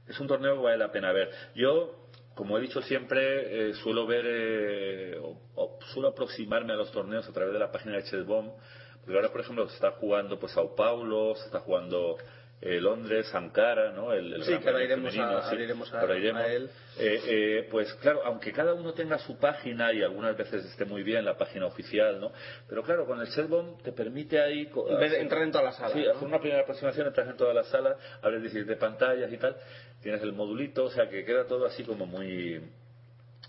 Es 0.09 0.19
un 0.21 0.27
torneo 0.27 0.57
que 0.57 0.63
vale 0.63 0.79
la 0.79 0.91
pena 0.91 1.13
ver. 1.13 1.31
Yo, 1.55 2.09
como 2.35 2.59
he 2.59 2.61
dicho 2.61 2.83
siempre, 2.83 3.71
eh, 3.71 3.75
suelo 3.75 4.07
ver, 4.07 4.25
eh, 4.27 5.19
o, 5.21 5.39
o 5.55 5.79
suelo 5.93 6.09
aproximarme 6.09 6.73
a 6.73 6.77
los 6.77 6.91
torneos 6.93 7.29
a 7.29 7.33
través 7.33 7.53
de 7.53 7.59
la 7.59 7.71
página 7.71 7.97
de 7.97 8.05
Chessbomb, 8.05 8.53
porque 9.01 9.17
ahora, 9.17 9.31
por 9.31 9.41
ejemplo, 9.41 9.69
se 9.69 9.75
está 9.75 9.93
jugando 9.93 10.39
pues 10.39 10.53
Sao 10.53 10.75
Paulo, 10.75 11.35
se 11.37 11.47
está 11.47 11.61
jugando 11.61 12.17
eh, 12.65 12.81
Londres, 12.81 13.35
Ankara, 13.35 13.91
¿no? 13.91 14.13
El, 14.13 14.35
el 14.35 14.45
Sí, 14.45 14.57
que 14.59 14.69
ahora 14.69 14.85
iremos 14.85 15.13
femenino, 15.13 15.37
a- 15.39 15.43
sí, 15.43 15.49
ahora 15.51 15.63
iremos 15.65 15.93
a- 15.93 16.01
ahora 16.01 16.17
iremos. 16.17 16.43
a 16.43 16.53
él. 16.53 16.71
Eh, 16.99 17.21
eh, 17.27 17.69
pues 17.71 17.93
claro, 17.95 18.21
aunque 18.25 18.53
cada 18.53 18.73
uno 18.73 18.93
tenga 18.95 19.19
su 19.19 19.37
página 19.37 19.93
y 19.93 20.01
algunas 20.03 20.37
veces 20.37 20.65
esté 20.67 20.85
muy 20.85 21.03
bien 21.03 21.25
la 21.25 21.37
página 21.37 21.67
oficial, 21.67 22.21
¿no? 22.21 22.31
Pero 22.69 22.83
claro, 22.85 23.05
con 23.05 23.21
el 23.21 23.27
Setbomb 23.27 23.83
te 23.83 23.91
permite 23.93 24.41
ahí 24.41 24.71
hacer- 24.97 25.15
entrar 25.21 25.43
en 25.43 25.51
todas 25.51 25.65
las 25.65 25.77
salas, 25.77 25.93
Sí, 25.93 26.05
¿no? 26.05 26.11
hacer 26.13 26.29
una 26.29 26.39
primera 26.39 26.61
aproximación, 26.63 27.07
entras 27.09 27.29
en 27.29 27.37
todas 27.37 27.55
las 27.55 27.67
salas, 27.69 27.97
abres 28.23 28.43
17 28.43 28.77
pantallas 28.77 29.33
y 29.33 29.39
tal, 29.39 29.57
tienes 30.01 30.23
el 30.23 30.33
modulito, 30.33 30.85
o 30.85 30.91
sea 30.91 31.09
que 31.09 31.25
queda 31.25 31.47
todo 31.47 31.67
así 31.67 31.83
como 31.83 32.07
muy 32.07 32.61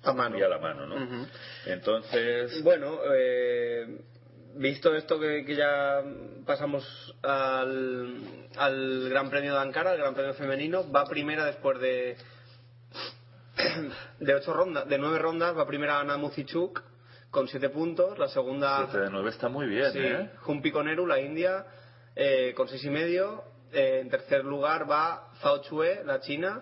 A 0.04 0.12
mano. 0.14 0.36
muy 0.38 0.44
a 0.44 0.48
la 0.50 0.58
mano, 0.58 0.88
¿no? 0.88 1.28
Entonces, 1.68 2.64
Bueno, 2.64 3.00
eh, 3.14 3.86
visto 4.56 4.94
esto 4.96 5.20
que, 5.20 5.46
que 5.46 5.56
ya 5.56 6.02
pasamos 6.46 6.84
al, 7.22 8.50
al 8.58 9.10
Gran 9.10 9.30
Premio 9.30 9.54
de 9.54 9.60
Ankara, 9.60 9.94
el 9.94 10.00
Gran 10.00 10.14
Premio 10.14 10.34
femenino, 10.34 10.90
va 10.92 11.06
primera 11.06 11.46
después 11.46 11.80
de 11.80 12.18
de 14.20 14.36
ocho 14.36 14.54
rondas, 14.54 14.88
de 14.88 14.98
nueve 14.98 15.20
rondas, 15.20 15.56
va 15.58 15.66
primera 15.68 16.00
Ana 16.00 16.18
Muzichuk 16.18 16.82
con 17.30 17.48
siete 17.48 17.70
puntos, 17.70 18.18
la 18.20 18.28
segunda 18.28 18.88
7 18.90 19.06
de 19.06 19.10
9 19.10 19.30
está 19.30 19.50
muy 19.50 19.68
bien, 19.68 19.92
sí, 19.92 20.00
¿eh? 20.00 20.30
Jumpi 20.42 20.72
Koneru, 20.72 21.08
la 21.08 21.20
India, 21.20 21.66
eh, 22.16 22.54
con 22.56 22.68
seis 22.68 22.84
y 22.84 22.90
medio, 22.90 23.44
Eh, 23.74 24.02
en 24.02 24.10
tercer 24.10 24.46
lugar 24.46 24.86
va 24.86 25.32
Zhao 25.42 25.64
Chue, 25.64 26.04
la 26.06 26.20
China, 26.20 26.62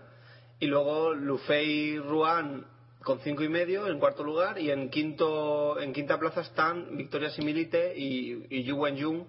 y 0.59 0.67
luego 0.67 1.13
Lufei 1.13 1.99
Ruan 1.99 2.65
con 3.03 3.19
cinco 3.19 3.43
y 3.43 3.49
medio 3.49 3.87
en 3.87 3.99
cuarto 3.99 4.23
lugar 4.23 4.59
y 4.59 4.69
en 4.71 4.89
quinto 4.89 5.79
en 5.79 5.91
quinta 5.93 6.19
plaza 6.19 6.41
están 6.41 6.95
Victoria 6.97 7.29
Similite 7.31 7.93
y, 7.97 8.45
y 8.49 8.63
Yu 8.63 8.77
Wenjun 8.77 9.27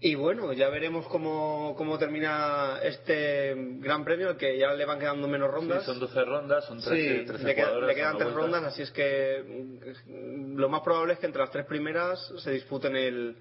y 0.00 0.14
bueno 0.16 0.52
ya 0.52 0.68
veremos 0.68 1.06
cómo, 1.06 1.74
cómo 1.76 1.98
termina 1.98 2.78
este 2.82 3.54
gran 3.80 4.04
premio 4.04 4.36
que 4.36 4.58
ya 4.58 4.72
le 4.74 4.84
van 4.84 4.98
quedando 4.98 5.26
menos 5.28 5.50
rondas. 5.50 5.80
Sí, 5.80 5.86
son 5.86 5.98
12 6.00 6.24
rondas, 6.24 6.64
son 6.66 6.80
13, 6.80 7.18
Sí, 7.20 7.26
13 7.26 7.44
le, 7.44 7.54
queda- 7.54 7.64
jugadoras, 7.66 7.88
le 7.88 7.94
quedan 7.94 8.18
tres 8.18 8.32
rondas, 8.34 8.64
así 8.64 8.82
es 8.82 8.90
que 8.90 9.80
mm, 10.06 10.56
lo 10.58 10.68
más 10.68 10.82
probable 10.82 11.14
es 11.14 11.18
que 11.20 11.26
entre 11.26 11.40
las 11.40 11.50
tres 11.50 11.64
primeras 11.64 12.20
se 12.38 12.50
disputen 12.50 12.94
el, 12.96 13.36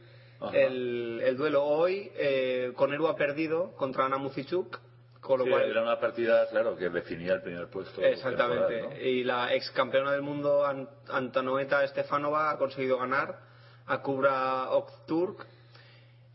el, 0.53 1.22
el 1.24 1.38
duelo. 1.38 1.64
Hoy, 1.66 2.09
eh, 2.16 2.72
Coneru 2.76 3.07
ha 3.07 3.16
perdido 3.16 3.74
contra 3.76 4.05
Ana 4.05 4.18
Muzichuk, 4.18 4.80
con 5.24 5.40
lo 5.40 5.46
Sí, 5.46 5.52
cual. 5.52 5.64
era 5.64 5.82
una 5.82 6.00
partida, 6.00 6.48
claro, 6.50 6.76
que 6.76 6.90
definía 6.90 7.34
el 7.34 7.42
primer 7.42 7.68
puesto. 7.70 8.02
Exactamente. 8.02 9.10
Y 9.10 9.24
la 9.24 9.54
ex 9.54 9.72
campeona 9.72 10.12
del 10.12 10.22
mundo, 10.22 10.66
An- 10.66 10.90
Antonoeta 11.10 11.88
Stefanova, 11.88 12.52
ha 12.52 12.58
conseguido 12.58 12.98
ganar 13.00 13.40
a 13.88 14.02
Kubra 14.02 14.70
Okturk. 14.72 15.46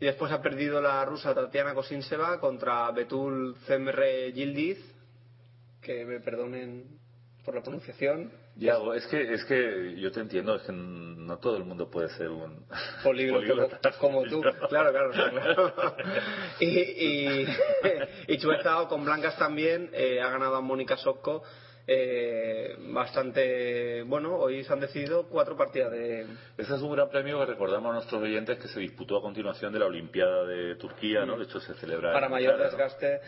Y 0.01 0.05
después 0.05 0.31
ha 0.31 0.41
perdido 0.41 0.81
la 0.81 1.03
rusa 1.05 1.35
Tatiana 1.35 1.73
Kosinseva 1.73 2.39
contra 2.39 2.89
Betul 2.91 3.55
Zemre 3.67 4.31
Yildiz, 4.31 4.79
que 5.81 6.05
me 6.05 6.19
perdonen 6.21 6.98
por 7.49 7.55
la 7.55 7.63
pronunciación. 7.63 8.31
Yago, 8.57 8.93
es 8.93 9.07
que, 9.07 9.33
es 9.33 9.43
que 9.45 9.95
yo 9.99 10.11
te 10.11 10.19
entiendo, 10.19 10.55
es 10.55 10.61
que 10.61 10.71
no 10.71 11.39
todo 11.39 11.57
el 11.57 11.63
mundo 11.63 11.89
puede 11.89 12.09
ser 12.09 12.29
un 12.29 12.63
políglota 13.03 13.91
como 13.99 14.23
tú. 14.25 14.43
Claro, 14.69 14.91
claro, 14.91 15.11
claro. 15.11 15.95
y, 16.59 16.67
y, 16.67 17.47
y 18.27 18.37
Chuezao 18.37 18.87
con 18.87 19.03
blancas 19.03 19.35
también 19.37 19.89
eh, 19.93 20.21
ha 20.21 20.29
ganado 20.29 20.57
a 20.57 20.61
Mónica 20.61 20.95
Socco. 20.95 21.41
Eh, 21.91 22.75
bastante 22.93 24.03
bueno 24.03 24.35
hoy 24.35 24.63
se 24.63 24.71
han 24.71 24.79
decidido 24.79 25.23
cuatro 25.27 25.57
partidas 25.57 25.91
de 25.91 26.21
Ese 26.55 26.75
es 26.75 26.81
un 26.81 26.91
gran 26.91 27.09
premio 27.09 27.39
que 27.39 27.47
recordamos 27.47 27.89
a 27.89 27.93
nuestros 27.95 28.21
oyentes 28.21 28.59
que 28.59 28.67
se 28.67 28.79
disputó 28.79 29.17
a 29.17 29.23
continuación 29.23 29.73
de 29.73 29.79
la 29.79 29.87
Olimpiada 29.87 30.45
de 30.45 30.75
Turquía, 30.75 31.25
¿no? 31.25 31.35
De 31.35 31.45
hecho, 31.45 31.59
se 31.59 31.73
celebra. 31.73 32.13
para 32.13 32.29
mayor 32.29 32.59
desgaste 32.59 33.21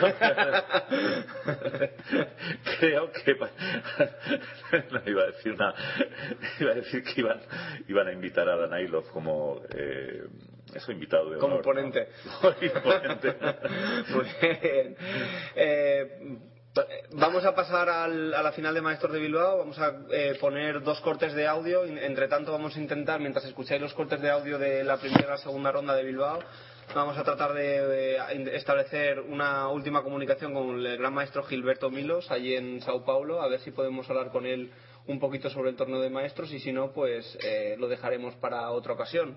Creo 2.78 3.10
que 3.10 3.34
no 4.92 5.02
iba 5.06 5.22
a 5.22 5.26
decir 5.26 5.56
iba 6.60 6.70
a 6.70 6.74
decir 6.74 7.02
que 7.02 7.20
iban 7.20 7.40
iban 7.88 8.06
a 8.06 8.12
invitar 8.12 8.48
a 8.48 8.56
Danailov 8.56 9.10
como 9.10 9.60
eh, 9.76 10.22
eso 10.72 10.92
invitado 10.92 11.30
de 11.30 11.38
como 11.38 11.54
honor, 11.56 11.64
Como 11.64 11.74
ponente. 11.74 12.08
Muy 14.14 14.26
bien. 14.40 14.96
Eh, 15.56 16.38
vamos 17.12 17.44
a 17.44 17.54
pasar 17.54 17.88
al- 17.88 18.34
a 18.34 18.42
la 18.42 18.52
final 18.52 18.74
de 18.74 18.80
Maestros 18.82 19.12
de 19.12 19.20
Bilbao. 19.20 19.58
Vamos 19.58 19.78
a 19.78 19.94
eh, 20.10 20.36
poner 20.40 20.82
dos 20.82 21.00
cortes 21.00 21.32
de 21.34 21.46
audio. 21.46 21.84
Entre 21.84 22.28
tanto, 22.28 22.52
vamos 22.52 22.76
a 22.76 22.80
intentar, 22.80 23.20
mientras 23.20 23.44
escucháis 23.44 23.80
los 23.80 23.94
cortes 23.94 24.20
de 24.20 24.30
audio 24.30 24.58
de 24.58 24.84
la 24.84 24.96
primera 24.98 25.24
y 25.24 25.30
la 25.30 25.38
segunda 25.38 25.70
ronda 25.72 25.94
de 25.94 26.04
Bilbao, 26.04 26.40
vamos 26.94 27.16
a 27.16 27.22
tratar 27.24 27.52
de, 27.54 27.86
de 27.86 28.56
establecer 28.56 29.20
una 29.20 29.68
última 29.68 30.02
comunicación 30.02 30.52
con 30.52 30.84
el 30.84 30.98
gran 30.98 31.14
maestro 31.14 31.42
Gilberto 31.44 31.90
Milos, 31.90 32.30
allí 32.30 32.54
en 32.54 32.80
Sao 32.82 33.04
Paulo, 33.04 33.40
a 33.42 33.48
ver 33.48 33.60
si 33.60 33.70
podemos 33.70 34.08
hablar 34.10 34.30
con 34.30 34.44
él 34.46 34.70
un 35.06 35.18
poquito 35.20 35.50
sobre 35.50 35.70
el 35.70 35.76
torneo 35.76 36.00
de 36.00 36.10
maestros 36.10 36.50
y 36.52 36.60
si 36.60 36.72
no, 36.72 36.92
pues 36.92 37.38
eh, 37.44 37.76
lo 37.78 37.88
dejaremos 37.88 38.34
para 38.36 38.70
otra 38.70 38.94
ocasión. 38.94 39.36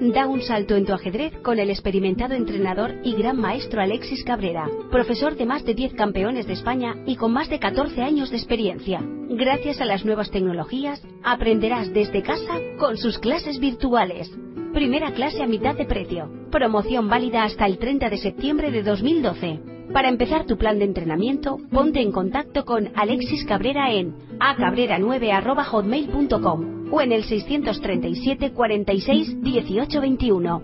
Da 0.00 0.26
un 0.26 0.42
salto 0.42 0.74
en 0.74 0.84
tu 0.84 0.92
ajedrez 0.92 1.32
con 1.42 1.60
el 1.60 1.70
experimentado 1.70 2.34
entrenador 2.34 2.96
y 3.04 3.14
gran 3.14 3.40
maestro 3.40 3.80
Alexis 3.80 4.24
Cabrera, 4.24 4.68
profesor 4.90 5.36
de 5.36 5.46
más 5.46 5.64
de 5.64 5.74
10 5.74 5.94
campeones 5.94 6.48
de 6.48 6.54
España 6.54 6.96
y 7.06 7.14
con 7.14 7.32
más 7.32 7.48
de 7.48 7.60
14 7.60 8.02
años 8.02 8.30
de 8.30 8.36
experiencia. 8.36 9.00
Gracias 9.28 9.80
a 9.80 9.84
las 9.84 10.04
nuevas 10.04 10.32
tecnologías, 10.32 11.00
aprenderás 11.22 11.92
desde 11.92 12.22
casa 12.22 12.54
con 12.76 12.96
sus 12.96 13.20
clases 13.20 13.60
virtuales. 13.60 14.28
Primera 14.72 15.12
clase 15.12 15.44
a 15.44 15.46
mitad 15.46 15.76
de 15.76 15.84
precio. 15.84 16.28
Promoción 16.50 17.08
válida 17.08 17.44
hasta 17.44 17.66
el 17.66 17.78
30 17.78 18.10
de 18.10 18.18
septiembre 18.18 18.72
de 18.72 18.82
2012. 18.82 19.60
Para 19.92 20.08
empezar 20.08 20.44
tu 20.44 20.58
plan 20.58 20.80
de 20.80 20.86
entrenamiento, 20.86 21.58
ponte 21.70 22.00
en 22.00 22.10
contacto 22.10 22.64
con 22.64 22.90
Alexis 22.96 23.44
Cabrera 23.44 23.92
en 23.92 24.16
acabrera9.hotmail.com 24.40 26.83
o 26.94 27.00
en 27.00 27.10
el 27.10 27.24
637 27.24 28.52
46 28.52 29.42
18 29.42 30.00
21. 30.00 30.62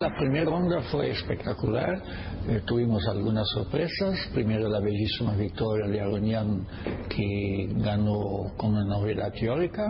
La 0.00 0.16
primera 0.16 0.46
ronda 0.46 0.80
fue 0.90 1.10
espectacular, 1.10 2.02
eh, 2.48 2.62
tuvimos 2.64 3.06
algunas 3.06 3.46
sorpresas. 3.50 4.30
Primero 4.32 4.66
la 4.66 4.80
bellísima 4.80 5.34
victoria 5.34 5.86
de 5.88 6.00
Aronian 6.00 6.66
que 7.06 7.68
ganó 7.76 8.50
con 8.56 8.70
una 8.70 8.84
novedad 8.86 9.30
teórica. 9.38 9.84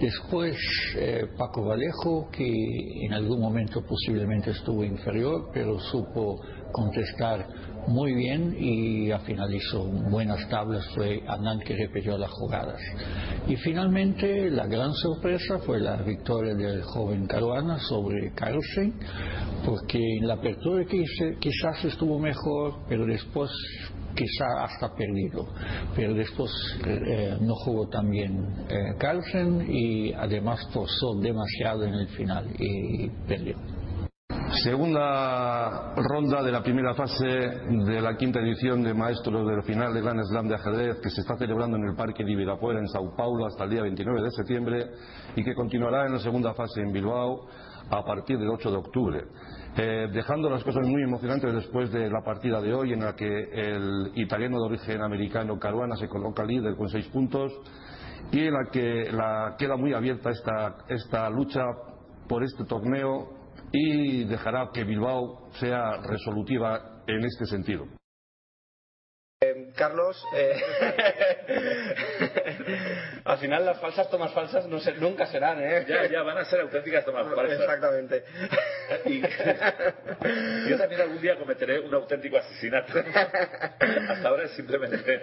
Después 0.00 0.56
eh, 0.96 1.28
Paco 1.38 1.64
Vallejo 1.64 2.28
que 2.32 3.06
en 3.06 3.12
algún 3.12 3.40
momento 3.40 3.82
posiblemente 3.86 4.50
estuvo 4.50 4.82
inferior, 4.82 5.50
pero 5.54 5.78
supo 5.78 6.40
contestar 6.72 7.46
muy 7.86 8.14
bien 8.14 8.54
y 8.58 9.10
al 9.10 9.20
final 9.22 9.52
hizo 9.54 9.84
buenas 9.84 10.48
tablas. 10.48 10.86
Fue 10.94 11.22
Anand 11.26 11.62
que 11.62 11.76
repitió 11.76 12.16
las 12.16 12.30
jugadas. 12.30 12.80
Y 13.48 13.56
finalmente 13.56 14.50
la 14.50 14.66
gran 14.66 14.92
sorpresa 14.94 15.58
fue 15.60 15.80
la 15.80 15.96
victoria 16.02 16.54
del 16.54 16.82
joven 16.82 17.26
Caruana 17.26 17.78
sobre 17.78 18.32
Carlsen, 18.34 18.94
porque 19.64 19.98
en 19.98 20.26
la 20.26 20.34
apertura 20.34 20.84
quizás 21.40 21.84
estuvo 21.84 22.18
mejor, 22.18 22.84
pero 22.88 23.04
después 23.06 23.50
quizá 24.14 24.64
hasta 24.64 24.94
perdido. 24.94 25.48
Pero 25.96 26.14
después 26.14 26.50
eh, 26.86 27.36
no 27.40 27.54
jugó 27.56 27.88
tan 27.88 28.10
bien 28.10 28.46
eh, 28.68 28.94
Carlsen 28.98 29.66
y 29.70 30.12
además 30.12 30.60
forzó 30.72 31.14
demasiado 31.20 31.84
en 31.84 31.94
el 31.94 32.08
final 32.08 32.46
y 32.58 33.08
perdió. 33.26 33.81
Segunda 34.60 35.94
ronda 35.96 36.42
de 36.42 36.52
la 36.52 36.62
primera 36.62 36.94
fase 36.94 37.24
de 37.24 38.00
la 38.02 38.14
quinta 38.18 38.38
edición 38.38 38.82
de 38.82 38.92
Maestros 38.92 39.48
del 39.48 39.62
final 39.62 39.94
de 39.94 40.02
Gran 40.02 40.22
Slam 40.26 40.46
de 40.46 40.56
ajedrez 40.56 41.00
que 41.00 41.08
se 41.08 41.22
está 41.22 41.36
celebrando 41.38 41.78
en 41.78 41.84
el 41.84 41.96
Parque 41.96 42.22
de 42.22 42.32
Ibirapuera 42.32 42.78
en 42.78 42.86
Sao 42.86 43.16
Paulo 43.16 43.46
hasta 43.46 43.64
el 43.64 43.70
día 43.70 43.82
29 43.82 44.22
de 44.22 44.30
septiembre 44.30 44.90
y 45.36 45.42
que 45.42 45.54
continuará 45.54 46.04
en 46.04 46.12
la 46.12 46.18
segunda 46.18 46.52
fase 46.52 46.82
en 46.82 46.92
Bilbao 46.92 47.46
a 47.88 48.04
partir 48.04 48.38
del 48.38 48.50
8 48.50 48.70
de 48.70 48.76
octubre. 48.76 49.24
Eh, 49.74 50.08
dejando 50.12 50.50
las 50.50 50.62
cosas 50.62 50.86
muy 50.86 51.02
emocionantes 51.02 51.54
después 51.54 51.90
de 51.90 52.10
la 52.10 52.20
partida 52.22 52.60
de 52.60 52.74
hoy 52.74 52.92
en 52.92 53.00
la 53.00 53.16
que 53.16 53.24
el 53.24 54.12
italiano 54.16 54.58
de 54.58 54.66
origen 54.66 55.00
americano 55.00 55.58
Caruana 55.58 55.96
se 55.96 56.08
coloca 56.08 56.44
líder 56.44 56.76
con 56.76 56.90
seis 56.90 57.08
puntos 57.08 57.52
y 58.30 58.40
en 58.40 58.52
la 58.52 58.70
que 58.70 59.10
la, 59.12 59.56
queda 59.58 59.76
muy 59.76 59.94
abierta 59.94 60.28
esta, 60.28 60.76
esta 60.88 61.30
lucha 61.30 61.62
por 62.28 62.44
este 62.44 62.64
torneo 62.64 63.41
y 63.72 64.24
dejará 64.24 64.68
que 64.72 64.84
Bilbao 64.84 65.50
sea 65.52 65.96
resolutiva 66.02 67.02
en 67.06 67.24
este 67.24 67.46
sentido. 67.46 67.86
Eh, 69.44 69.72
Carlos, 69.74 70.24
eh, 70.36 70.54
al 73.24 73.38
final 73.38 73.66
las 73.66 73.80
falsas 73.80 74.08
tomas 74.08 74.32
falsas 74.32 74.66
no 74.68 74.78
se- 74.78 74.94
nunca 74.94 75.26
serán, 75.26 75.60
¿eh? 75.60 75.84
Ya, 75.88 76.06
ya, 76.06 76.22
van 76.22 76.38
a 76.38 76.44
ser 76.44 76.60
auténticas 76.60 77.04
tomas 77.04 77.26
falsas. 77.34 77.58
Exactamente. 77.60 78.22
Y 79.06 79.20
yo 80.70 80.78
también 80.78 81.00
algún 81.00 81.20
día 81.20 81.36
cometeré 81.36 81.80
un 81.80 81.92
auténtico 81.92 82.36
asesinato. 82.38 82.92
Hasta 82.98 84.28
ahora 84.28 84.44
es 84.44 84.52
simplemente 84.52 85.20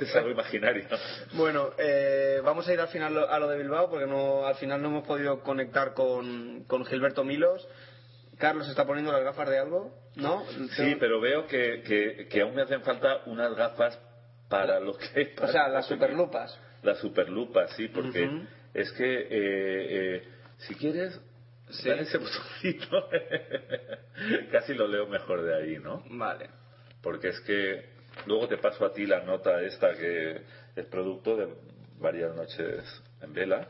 es 0.00 0.16
algo 0.16 0.30
imaginario. 0.30 0.86
Bueno, 1.34 1.70
eh, 1.78 2.40
vamos 2.42 2.66
a 2.66 2.72
ir 2.72 2.80
al 2.80 2.88
final 2.88 3.16
a 3.30 3.38
lo 3.38 3.46
de 3.48 3.58
Bilbao 3.58 3.88
porque 3.88 4.06
no, 4.06 4.44
al 4.44 4.56
final 4.56 4.82
no 4.82 4.88
hemos 4.88 5.06
podido 5.06 5.40
conectar 5.44 5.94
con, 5.94 6.64
con 6.64 6.84
Gilberto 6.84 7.22
Milos. 7.22 7.68
Carlos 8.40 8.68
está 8.68 8.86
poniendo 8.86 9.12
las 9.12 9.22
gafas 9.22 9.48
de 9.48 9.58
algo, 9.58 9.94
¿no? 10.16 10.44
Sí, 10.76 10.96
pero 10.98 11.20
veo 11.20 11.46
que, 11.46 11.82
que, 11.82 12.26
que 12.28 12.40
aún 12.40 12.54
me 12.54 12.62
hacen 12.62 12.82
falta 12.82 13.22
unas 13.26 13.54
gafas 13.54 13.98
para 14.48 14.80
lo 14.80 14.96
que... 14.96 15.34
O 15.40 15.46
sea, 15.48 15.68
las 15.68 15.86
superlupas. 15.86 16.58
Las 16.82 16.98
superlupas, 16.98 17.70
sí, 17.76 17.88
porque 17.88 18.28
es 18.74 18.90
que 18.92 19.20
eh, 19.20 19.26
eh, 19.30 20.28
si 20.58 20.74
quieres, 20.74 21.20
Sí. 21.70 21.88
dale 21.88 22.02
ese 22.02 22.18
botoncito. 22.24 23.08
Casi 24.50 24.74
lo 24.74 24.88
leo 24.88 25.06
mejor 25.06 25.42
de 25.42 25.54
ahí, 25.54 25.78
¿no? 25.78 26.02
Vale. 26.10 26.50
Porque 27.00 27.28
es 27.28 27.40
que 27.42 27.84
luego 28.26 28.48
te 28.48 28.56
paso 28.56 28.84
a 28.84 28.92
ti 28.92 29.06
la 29.06 29.20
nota 29.22 29.60
esta 29.62 29.94
que 29.94 30.40
es 30.74 30.86
producto 30.86 31.36
de 31.36 31.46
varias 32.00 32.34
noches 32.34 33.02
en 33.22 33.32
vela. 33.32 33.68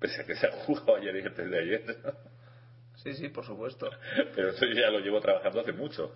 Pese 0.00 0.22
a 0.22 0.24
que 0.24 0.36
se 0.36 0.46
ha 0.46 0.52
jugado 0.64 0.96
ayer 0.96 1.16
y 1.16 1.26
antes 1.26 1.50
de 1.50 1.58
ayer. 1.58 1.96
Sí, 3.02 3.14
sí, 3.14 3.28
por 3.28 3.44
supuesto. 3.44 3.88
Pero 4.34 4.50
eso 4.50 4.64
yo 4.66 4.74
ya 4.74 4.90
lo 4.90 5.00
llevo 5.00 5.20
trabajando 5.20 5.60
hace 5.60 5.72
mucho. 5.72 6.12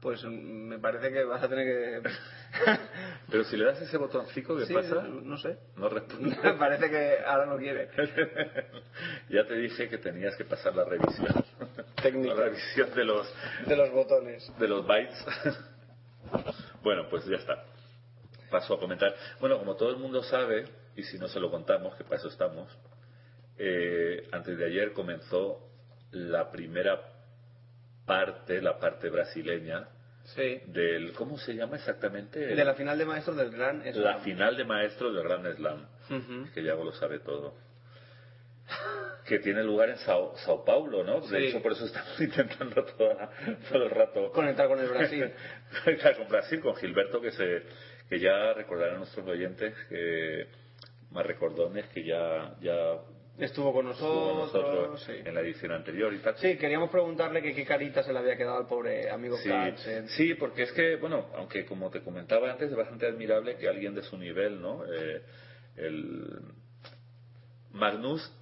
Pues 0.00 0.22
mm, 0.22 0.28
me 0.30 0.78
parece 0.78 1.10
que 1.12 1.24
vas 1.24 1.42
a 1.42 1.48
tener 1.48 2.02
que... 2.02 2.10
Pero 3.30 3.44
si 3.44 3.56
le 3.56 3.64
das 3.64 3.80
ese 3.80 3.96
botoncito, 3.96 4.56
¿qué 4.56 4.66
Sí, 4.66 4.74
pasa? 4.74 5.02
no 5.02 5.36
sé. 5.38 5.56
No 5.76 5.88
responde. 5.88 6.36
Me 6.42 6.52
parece 6.54 6.90
que 6.90 7.18
ahora 7.26 7.46
no 7.46 7.56
quiere. 7.56 7.88
ya 9.30 9.46
te 9.46 9.54
dije 9.54 9.88
que 9.88 9.98
tenías 9.98 10.36
que 10.36 10.44
pasar 10.44 10.74
la 10.76 10.84
revisión. 10.84 11.44
Técnica. 12.02 12.34
La 12.34 12.44
revisión 12.44 12.94
de 12.94 13.04
los, 13.04 13.34
De 13.66 13.76
los 13.76 13.90
botones. 13.90 14.52
de 14.58 14.68
los 14.68 14.86
bytes. 14.86 15.26
bueno, 16.82 17.08
pues 17.08 17.24
ya 17.24 17.36
está. 17.36 17.64
Paso 18.50 18.74
a 18.74 18.78
comentar. 18.78 19.14
Bueno, 19.40 19.58
como 19.58 19.74
todo 19.74 19.90
el 19.90 19.96
mundo 19.96 20.22
sabe, 20.22 20.66
y 20.96 21.02
si 21.02 21.18
no 21.18 21.26
se 21.28 21.40
lo 21.40 21.50
contamos, 21.50 21.96
que 21.96 22.04
para 22.04 22.16
eso 22.16 22.28
estamos, 22.28 22.70
eh, 23.58 24.26
antes 24.32 24.58
de 24.58 24.64
ayer 24.66 24.92
comenzó 24.92 25.60
la 26.10 26.50
primera 26.50 27.00
parte, 28.06 28.60
la 28.60 28.78
parte 28.78 29.08
brasileña, 29.10 29.88
Sí. 30.34 30.60
del. 30.66 31.12
¿Cómo 31.12 31.36
se 31.38 31.54
llama 31.54 31.76
exactamente? 31.76 32.38
De 32.40 32.64
la 32.64 32.74
final 32.74 32.96
de 32.98 33.04
maestros 33.04 33.36
del 33.36 33.50
Gran 33.50 33.84
La 33.84 33.92
Slam. 33.92 34.20
final 34.22 34.56
de 34.56 34.64
maestros 34.64 35.14
del 35.14 35.22
Grand 35.24 35.54
Slam. 35.56 35.86
Ujú. 36.10 36.52
que 36.52 36.62
Yago 36.62 36.84
lo 36.84 36.92
sabe 36.92 37.18
todo. 37.20 37.54
Que 39.26 39.38
tiene 39.38 39.62
lugar 39.62 39.88
en 39.90 39.96
Sao, 39.98 40.34
Sao 40.38 40.64
Paulo, 40.64 41.02
¿no? 41.04 41.20
De 41.20 41.28
Sí. 41.28 41.46
hecho, 41.46 41.62
por 41.62 41.72
eso 41.72 41.84
estamos 41.86 42.18
intentando 42.20 42.84
toda- 42.84 43.30
todo 43.70 43.84
el 43.84 43.90
rato 43.90 44.30
Conectar 44.32 44.68
con 44.68 44.78
el 44.80 44.88
Brasil. 44.88 45.30
conectar 45.84 46.16
con 46.16 46.28
Brasil, 46.28 46.60
con 46.60 46.74
Gilberto, 46.76 47.20
que 47.20 47.30
se 47.32 47.62
que 48.08 48.18
ya 48.20 48.52
recordarán 48.52 48.98
nuestros 48.98 49.26
oyentes, 49.26 49.74
que 49.88 50.46
más 51.10 51.24
recordones, 51.26 51.86
que 51.88 52.04
ya, 52.04 52.54
ya 52.60 52.98
Estuvo 53.38 53.72
con 53.72 53.88
estuvo 53.88 54.28
con 54.30 54.38
nosotros. 54.38 55.02
sí. 55.04 55.12
en 55.24 55.34
la 55.34 55.40
edición 55.40 55.72
anterior 55.72 56.12
y 56.14 56.18
tal. 56.18 56.36
Sí, 56.36 56.56
queríamos 56.56 56.90
preguntarle 56.90 57.42
que 57.42 57.54
qué 57.54 57.64
carita 57.64 58.02
se 58.02 58.12
le 58.12 58.20
había 58.20 58.36
quedado 58.36 58.58
al 58.58 58.66
pobre 58.66 59.10
amigo 59.10 59.36
Sí, 59.38 59.50
eh. 59.50 60.04
sí, 60.08 60.34
porque 60.34 60.62
es 60.62 60.72
que, 60.72 60.96
bueno, 60.96 61.26
aunque 61.34 61.64
como 61.66 61.90
te 61.90 62.00
comentaba 62.00 62.50
antes, 62.50 62.70
es 62.70 62.76
bastante 62.76 63.06
admirable 63.06 63.56
que 63.56 63.68
alguien 63.68 63.94
de 63.94 64.02
su 64.02 64.16
nivel, 64.16 64.62
¿no? 64.62 64.84
Eh, 64.86 65.22
el 65.76 66.40
Magnus, 67.72 68.32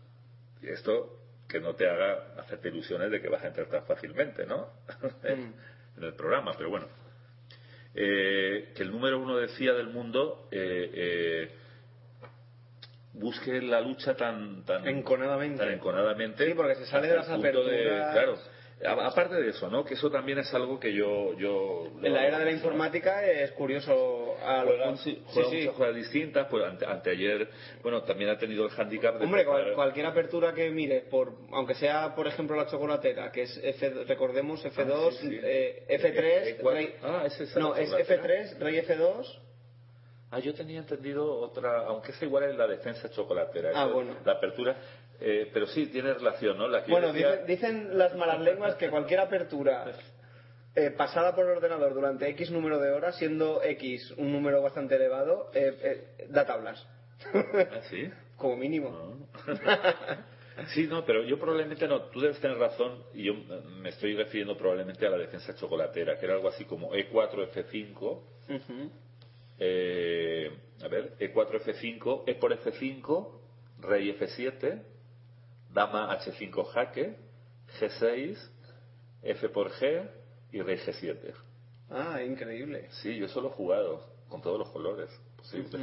esto 0.63 1.19
que 1.49 1.61
no 1.61 1.75
te 1.75 1.89
haga 1.89 2.35
hacerte 2.39 2.69
ilusiones 2.69 3.11
de 3.11 3.21
que 3.21 3.29
vas 3.29 3.43
a 3.45 3.49
entrar 3.49 3.69
tan 3.69 3.85
fácilmente, 3.87 4.47
¿no? 4.47 4.69
Mm. 5.23 5.99
en 5.99 6.05
el 6.05 6.15
programa, 6.15 6.53
pero 6.57 6.71
bueno. 6.71 6.87
Eh, 7.95 8.73
que 8.75 8.83
el 8.83 8.91
número 8.91 9.21
uno 9.21 9.37
decía 9.37 9.75
del 9.75 9.89
mundo 9.89 10.49
eh, 10.51 10.91
eh, 10.95 11.51
busque 13.15 13.61
la 13.61 13.81
lucha 13.81 14.15
tan 14.17 14.65
tan 14.65 14.87
Enconadamente. 14.89 15.59
tan 15.59 15.71
enconadamente 15.73 16.47
Sí, 16.47 16.55
porque 16.55 16.75
se 16.77 16.87
sale 16.87 17.09
de 17.09 17.17
las 17.17 17.27
punto 17.27 17.43
de- 17.43 17.51
aperturas. 17.51 18.13
claro 18.13 18.39
aparte 18.85 19.37
de 19.37 19.51
eso 19.51 19.71
no 19.71 19.85
que 19.85 19.95
eso 19.95 20.11
también 20.11 20.39
es 20.39 20.53
algo 20.55 20.81
que 20.81 20.93
yo 20.93 21.39
yo 21.39 21.87
En 22.03 22.13
la 22.13 22.27
era 22.27 22.39
de 22.41 22.47
la 22.47 22.51
informática 22.51 23.25
es 23.25 23.53
curioso. 23.53 24.35
A 24.45 24.65
los 24.65 24.75
juega, 24.75 24.87
pun- 24.91 24.97
sí, 24.97 25.23
juega 25.27 25.51
sí. 25.51 25.57
muchas 25.59 25.75
jugadas 25.77 25.95
distintas 25.97 26.47
pues 26.51 26.65
ante, 26.65 26.85
anteayer 26.85 27.49
bueno 27.83 28.03
también 28.03 28.31
ha 28.31 28.39
tenido 28.39 28.65
el 28.67 28.73
handicap 28.77 29.17
de 29.19 29.25
Hombre, 29.25 29.45
cualquier 29.75 30.07
apertura 30.07 30.53
que 30.53 30.69
mires, 30.71 31.05
por, 31.05 31.33
aunque 31.53 31.75
sea, 31.77 32.13
por 32.17 32.27
ejemplo, 32.27 32.57
la 32.57 32.67
chocolatera, 32.67 33.31
que 33.31 33.43
es 33.43 33.61
F, 33.63 33.89
recordemos 34.09 34.65
F2, 34.65 35.17
Ah, 35.23 35.29
eh, 35.45 35.85
F3, 35.89 36.59
E4. 36.61 36.73
rey, 36.73 36.95
ah 37.05 37.23
es 37.27 37.39
no, 37.57 37.77
es 37.77 37.89
chocolatera. 37.89 38.23
F3, 38.25 38.59
rey 38.59 38.77
F2, 38.79 39.39
Ah, 40.33 40.39
yo 40.39 40.55
tenía 40.55 40.79
entendido 40.79 41.31
otra, 41.41 41.87
aunque 41.87 42.13
es 42.13 42.23
igual 42.23 42.45
en 42.45 42.57
la 42.59 42.67
defensa 42.67 43.11
chocolatera. 43.11 43.71
Ah, 43.75 43.87
bueno. 43.87 44.17
La 44.25 44.33
apertura, 44.33 44.75
eh, 45.21 45.51
pero 45.53 45.67
sí 45.67 45.87
tiene 45.89 46.15
relación, 46.15 46.57
¿no? 46.57 46.67
La 46.69 46.83
que 46.83 46.91
yo 46.91 46.95
Bueno, 46.97 47.13
decía- 47.13 47.37
dicen, 47.45 47.47
dicen 47.83 47.99
las 47.99 48.17
malas 48.17 48.41
lenguas 48.41 48.75
que 48.77 48.89
cualquier 48.89 49.21
apertura 49.21 49.93
eh, 50.75 50.91
pasada 50.91 51.35
por 51.35 51.45
el 51.45 51.51
ordenador 51.59 51.93
durante 51.93 52.27
X 52.31 52.51
número 52.51 52.79
de 52.81 52.91
horas, 52.93 53.17
siendo 53.19 53.63
X 53.63 54.13
un 54.17 54.33
número 54.33 54.63
bastante 54.63 54.97
elevado, 54.97 55.51
eh, 55.53 55.79
eh, 56.19 56.27
da 56.31 56.47
tablas. 56.47 56.83
Ah, 57.35 57.83
sí. 57.91 58.11
Como 58.37 58.57
mínimo. 58.57 59.29
Sí, 60.75 60.87
no, 60.87 61.03
pero 61.07 61.25
yo 61.25 61.39
probablemente 61.39 61.89
no. 61.89 62.03
Tú 62.11 62.21
debes 62.21 62.39
tener 62.39 62.59
razón 62.59 63.03
y 63.15 63.25
yo 63.25 63.33
me 63.35 63.89
estoy 63.89 64.15
refiriendo 64.15 64.55
probablemente 64.57 65.07
a 65.07 65.11
la 65.11 65.17
defensa 65.17 65.55
chocolatera, 65.57 66.19
que 66.19 66.27
era 66.27 66.35
algo 66.35 66.49
así 66.49 66.67
como 66.67 66.95
E 66.95 67.11
E4, 67.11 67.49
F5. 67.55 67.97
Ujú. 68.51 68.91
Eh, 69.65 70.51
a 70.83 70.89
ver, 70.89 71.17
E4, 71.19 71.63
F5, 71.63 72.25
E 72.27 72.35
por 72.35 72.53
F5, 72.53 73.29
Rey 73.79 74.13
F7, 74.19 74.83
Dama 75.73 76.19
H5 76.19 76.65
jaque, 76.65 77.17
G6, 77.79 78.37
F 79.23 79.49
por 79.51 79.71
G 79.71 80.11
y 80.51 80.63
Rey 80.63 80.79
G7. 80.79 81.33
Ah, 81.91 82.21
increíble. 82.23 82.89
Sí, 82.91 83.17
yo 83.17 83.29
solo 83.29 83.51
he 83.51 83.53
jugado 83.53 84.05
con 84.29 84.43
todos 84.43 84.59
los 84.59 84.69
colores 84.71 85.09
posibles. 85.37 85.81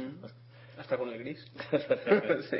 Hasta 0.76 0.98
con 0.98 1.08
el 1.10 1.18
gris. 1.18 1.42
sí. 2.50 2.58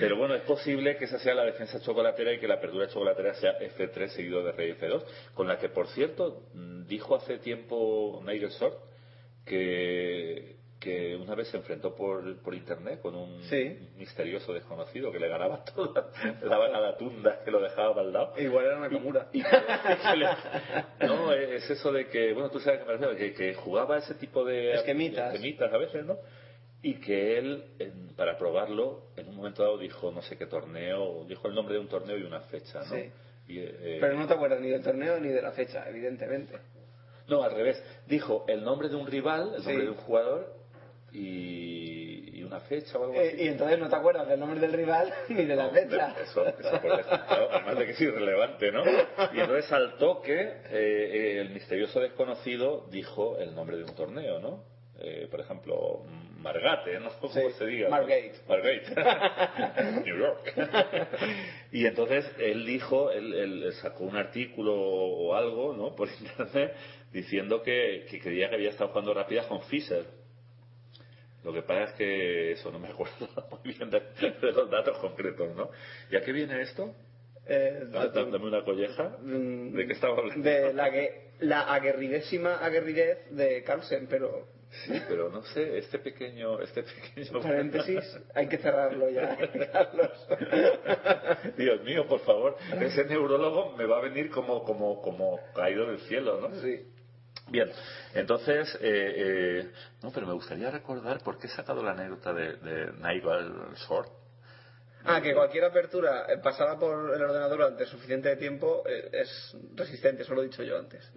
Pero 0.00 0.16
bueno, 0.16 0.34
es 0.34 0.42
posible 0.42 0.96
que 0.96 1.04
esa 1.04 1.18
sea 1.20 1.34
la 1.34 1.44
defensa 1.44 1.80
chocolatera 1.80 2.32
y 2.32 2.40
que 2.40 2.48
la 2.48 2.54
apertura 2.54 2.88
chocolatera 2.88 3.34
sea 3.34 3.58
F3 3.60 4.08
seguido 4.08 4.42
de 4.42 4.52
Rey 4.52 4.72
F2, 4.72 5.04
con 5.34 5.46
la 5.46 5.58
que, 5.58 5.68
por 5.68 5.86
cierto, 5.88 6.42
dijo 6.86 7.16
hace 7.16 7.38
tiempo 7.38 8.22
Nigel 8.24 8.50
Short 8.50 8.88
que, 9.48 10.56
que 10.78 11.16
una 11.16 11.34
vez 11.34 11.48
se 11.48 11.56
enfrentó 11.56 11.94
por, 11.96 12.40
por 12.42 12.54
internet 12.54 13.00
con 13.00 13.14
un 13.16 13.42
Sí. 13.44 13.76
misterioso 13.96 14.52
desconocido 14.52 15.10
que 15.10 15.18
le 15.18 15.28
ganaba 15.28 15.64
toda, 15.74 16.10
le 16.40 16.48
daba 16.48 16.70
cada 16.70 16.96
tunda 16.96 17.42
que 17.44 17.50
lo 17.50 17.60
dejaba 17.60 18.00
al 18.00 18.12
lado. 18.12 18.34
Igual 18.38 18.66
era 18.66 18.76
una. 18.76 19.26
Y- 19.32 19.38
y 19.40 20.16
le- 20.16 21.06
no, 21.08 21.32
es 21.32 21.68
eso 21.68 21.90
de 21.92 22.06
que, 22.06 22.32
bueno, 22.32 22.50
tú 22.50 22.60
sabes 22.60 22.80
que 22.80 22.86
me 22.86 22.92
refiero, 22.92 23.16
que, 23.16 23.32
que 23.34 23.54
jugaba 23.54 23.98
ese 23.98 24.14
tipo 24.14 24.44
de 24.44 24.74
Esquemitas. 24.74 25.34
esquemitas 25.34 25.72
a 25.72 25.78
veces, 25.78 26.04
¿no? 26.06 26.16
Y 26.80 26.94
que 27.00 27.38
él, 27.38 27.64
en- 27.80 28.14
para 28.14 28.38
probarlo, 28.38 29.02
en 29.16 29.28
un 29.28 29.34
momento 29.36 29.64
dado 29.64 29.78
dijo 29.78 30.12
no 30.12 30.22
sé 30.22 30.36
qué 30.38 30.46
torneo, 30.46 31.24
dijo 31.28 31.48
el 31.48 31.54
nombre 31.54 31.74
de 31.74 31.80
un 31.80 31.88
torneo 31.88 32.16
y 32.16 32.22
una 32.22 32.40
fecha, 32.42 32.78
¿no? 32.80 32.94
Sí. 32.94 33.10
Y, 33.48 33.58
eh, 33.60 33.98
Pero 34.00 34.14
no 34.14 34.28
te 34.28 34.34
acuerdas 34.34 34.60
ni 34.60 34.68
del 34.68 34.82
torneo 34.82 35.18
ni 35.18 35.28
de 35.28 35.42
la 35.42 35.50
fecha, 35.52 35.88
evidentemente. 35.88 36.54
No, 37.28 37.42
al 37.42 37.52
revés. 37.54 37.82
Dijo 38.06 38.44
el 38.48 38.64
nombre 38.64 38.88
de 38.88 38.96
un 38.96 39.06
rival, 39.06 39.54
el 39.56 39.62
nombre 39.64 39.84
de 39.84 39.90
un 39.90 39.96
jugador 39.96 40.54
y, 41.12 42.38
y 42.38 42.42
una 42.44 42.60
fecha 42.60 42.98
o 42.98 43.04
algo 43.04 43.14
Eh, 43.20 43.28
así. 43.34 43.42
y 43.44 43.48
entonces 43.48 43.78
no 43.78 43.88
te 43.88 43.96
acuerdas 43.96 44.28
del 44.28 44.40
nombre 44.40 44.60
del 44.60 44.72
rival 44.72 45.12
ni 45.28 45.44
de 45.44 45.56
la 45.56 45.64
No, 45.68 45.70
fecha. 45.72 46.14
Eso, 46.22 46.46
eso 46.46 46.80
por 46.82 46.96
descontado, 46.96 47.48
además 47.52 47.78
de 47.78 47.84
que 47.86 47.92
es 47.92 48.00
irrelevante, 48.00 48.72
¿no? 48.72 48.82
Y 49.34 49.40
entonces 49.40 49.72
al 49.72 49.96
toque, 49.96 50.52
eh, 50.70 51.38
el 51.40 51.50
misterioso 51.50 52.00
desconocido 52.00 52.86
dijo 52.90 53.38
el 53.38 53.54
nombre 53.54 53.76
de 53.76 53.84
un 53.84 53.94
torneo, 53.94 54.38
¿no? 54.40 54.64
Eh, 55.00 55.28
por 55.30 55.38
ejemplo, 55.40 56.02
Margate, 56.38 56.98
¿no? 56.98 57.10
¿Cómo 57.20 57.32
Sí, 57.32 57.40
se 57.56 57.66
diga? 57.66 57.88
Margate. 57.88 58.32
Margate. 58.48 60.02
New 60.04 60.18
York. 60.18 60.52
y 61.72 61.86
entonces 61.86 62.28
él 62.40 62.66
dijo, 62.66 63.10
él, 63.12 63.32
él 63.32 63.72
sacó 63.74 64.02
un 64.04 64.16
artículo 64.16 64.74
o 64.74 65.34
algo, 65.36 65.72
¿no? 65.72 65.94
Por 65.94 66.08
internet, 66.08 66.74
diciendo 67.12 67.62
que, 67.62 68.06
que 68.10 68.20
creía 68.20 68.48
que 68.48 68.56
había 68.56 68.70
estado 68.70 68.90
jugando 68.90 69.14
rápidas 69.14 69.46
con 69.46 69.62
Fisher. 69.62 70.04
Lo 71.44 71.52
que 71.52 71.62
pasa 71.62 71.84
es 71.84 71.92
que 71.92 72.52
eso 72.52 72.70
no 72.70 72.78
me 72.78 72.88
acuerdo 72.92 73.28
muy 73.50 73.74
bien 73.74 73.90
de, 73.90 74.00
de 74.00 74.52
los 74.52 74.70
datos 74.70 74.98
concretos, 74.98 75.54
¿no? 75.56 75.70
¿Y 76.10 76.16
a 76.16 76.22
qué 76.22 76.32
viene 76.32 76.60
esto? 76.62 76.94
Eh, 77.46 77.84
Dame 77.90 78.36
una 78.36 78.62
colleja. 78.62 79.16
mm, 79.22 79.72
¿De 79.74 79.86
qué 79.86 79.92
estaba 79.94 80.18
hablando? 80.18 80.42
De 80.48 80.72
la, 80.74 80.90
que, 80.90 81.30
la 81.40 81.62
aguerridésima 81.62 82.56
aguerridez 82.56 83.30
de 83.30 83.62
Carlsen, 83.62 84.06
pero 84.08 84.46
Sí, 84.84 84.92
pero 85.08 85.30
no 85.30 85.42
sé, 85.44 85.78
este 85.78 85.98
pequeño, 85.98 86.60
este 86.60 86.82
pequeño 86.82 87.40
paréntesis, 87.42 88.04
hay 88.34 88.48
que 88.48 88.58
cerrarlo 88.58 89.08
ya, 89.08 89.34
Carlos. 89.72 90.28
Dios 91.56 91.82
mío, 91.84 92.06
por 92.06 92.20
favor, 92.20 92.56
ese 92.78 93.04
neurólogo 93.06 93.74
me 93.78 93.86
va 93.86 93.96
a 93.96 94.02
venir 94.02 94.28
como, 94.30 94.62
como, 94.64 95.00
como 95.00 95.40
caído 95.54 95.86
del 95.86 96.00
cielo, 96.00 96.40
¿no? 96.40 96.54
Sí. 96.60 96.84
Bien, 97.50 97.70
entonces, 98.14 98.74
eh, 98.80 99.14
eh, 99.16 99.70
no, 100.02 100.10
pero 100.12 100.26
me 100.26 100.34
gustaría 100.34 100.70
recordar 100.70 101.22
por 101.22 101.38
qué 101.38 101.46
he 101.46 101.50
sacado 101.50 101.82
la 101.82 101.92
anécdota 101.92 102.32
de, 102.32 102.56
de 102.56 102.92
Nigel 102.92 103.74
Short. 103.88 104.10
Ah, 105.04 105.22
que 105.22 105.32
cualquier 105.32 105.64
apertura 105.64 106.26
eh, 106.28 106.38
pasada 106.38 106.78
por 106.78 107.14
el 107.14 107.22
ordenador 107.22 107.58
durante 107.58 107.86
suficiente 107.86 108.36
tiempo 108.36 108.82
eh, 108.86 109.08
es 109.12 109.56
resistente, 109.74 110.22
eso 110.22 110.34
lo 110.34 110.42
he 110.42 110.46
dicho 110.46 110.62
yo 110.62 110.78
antes. 110.78 111.10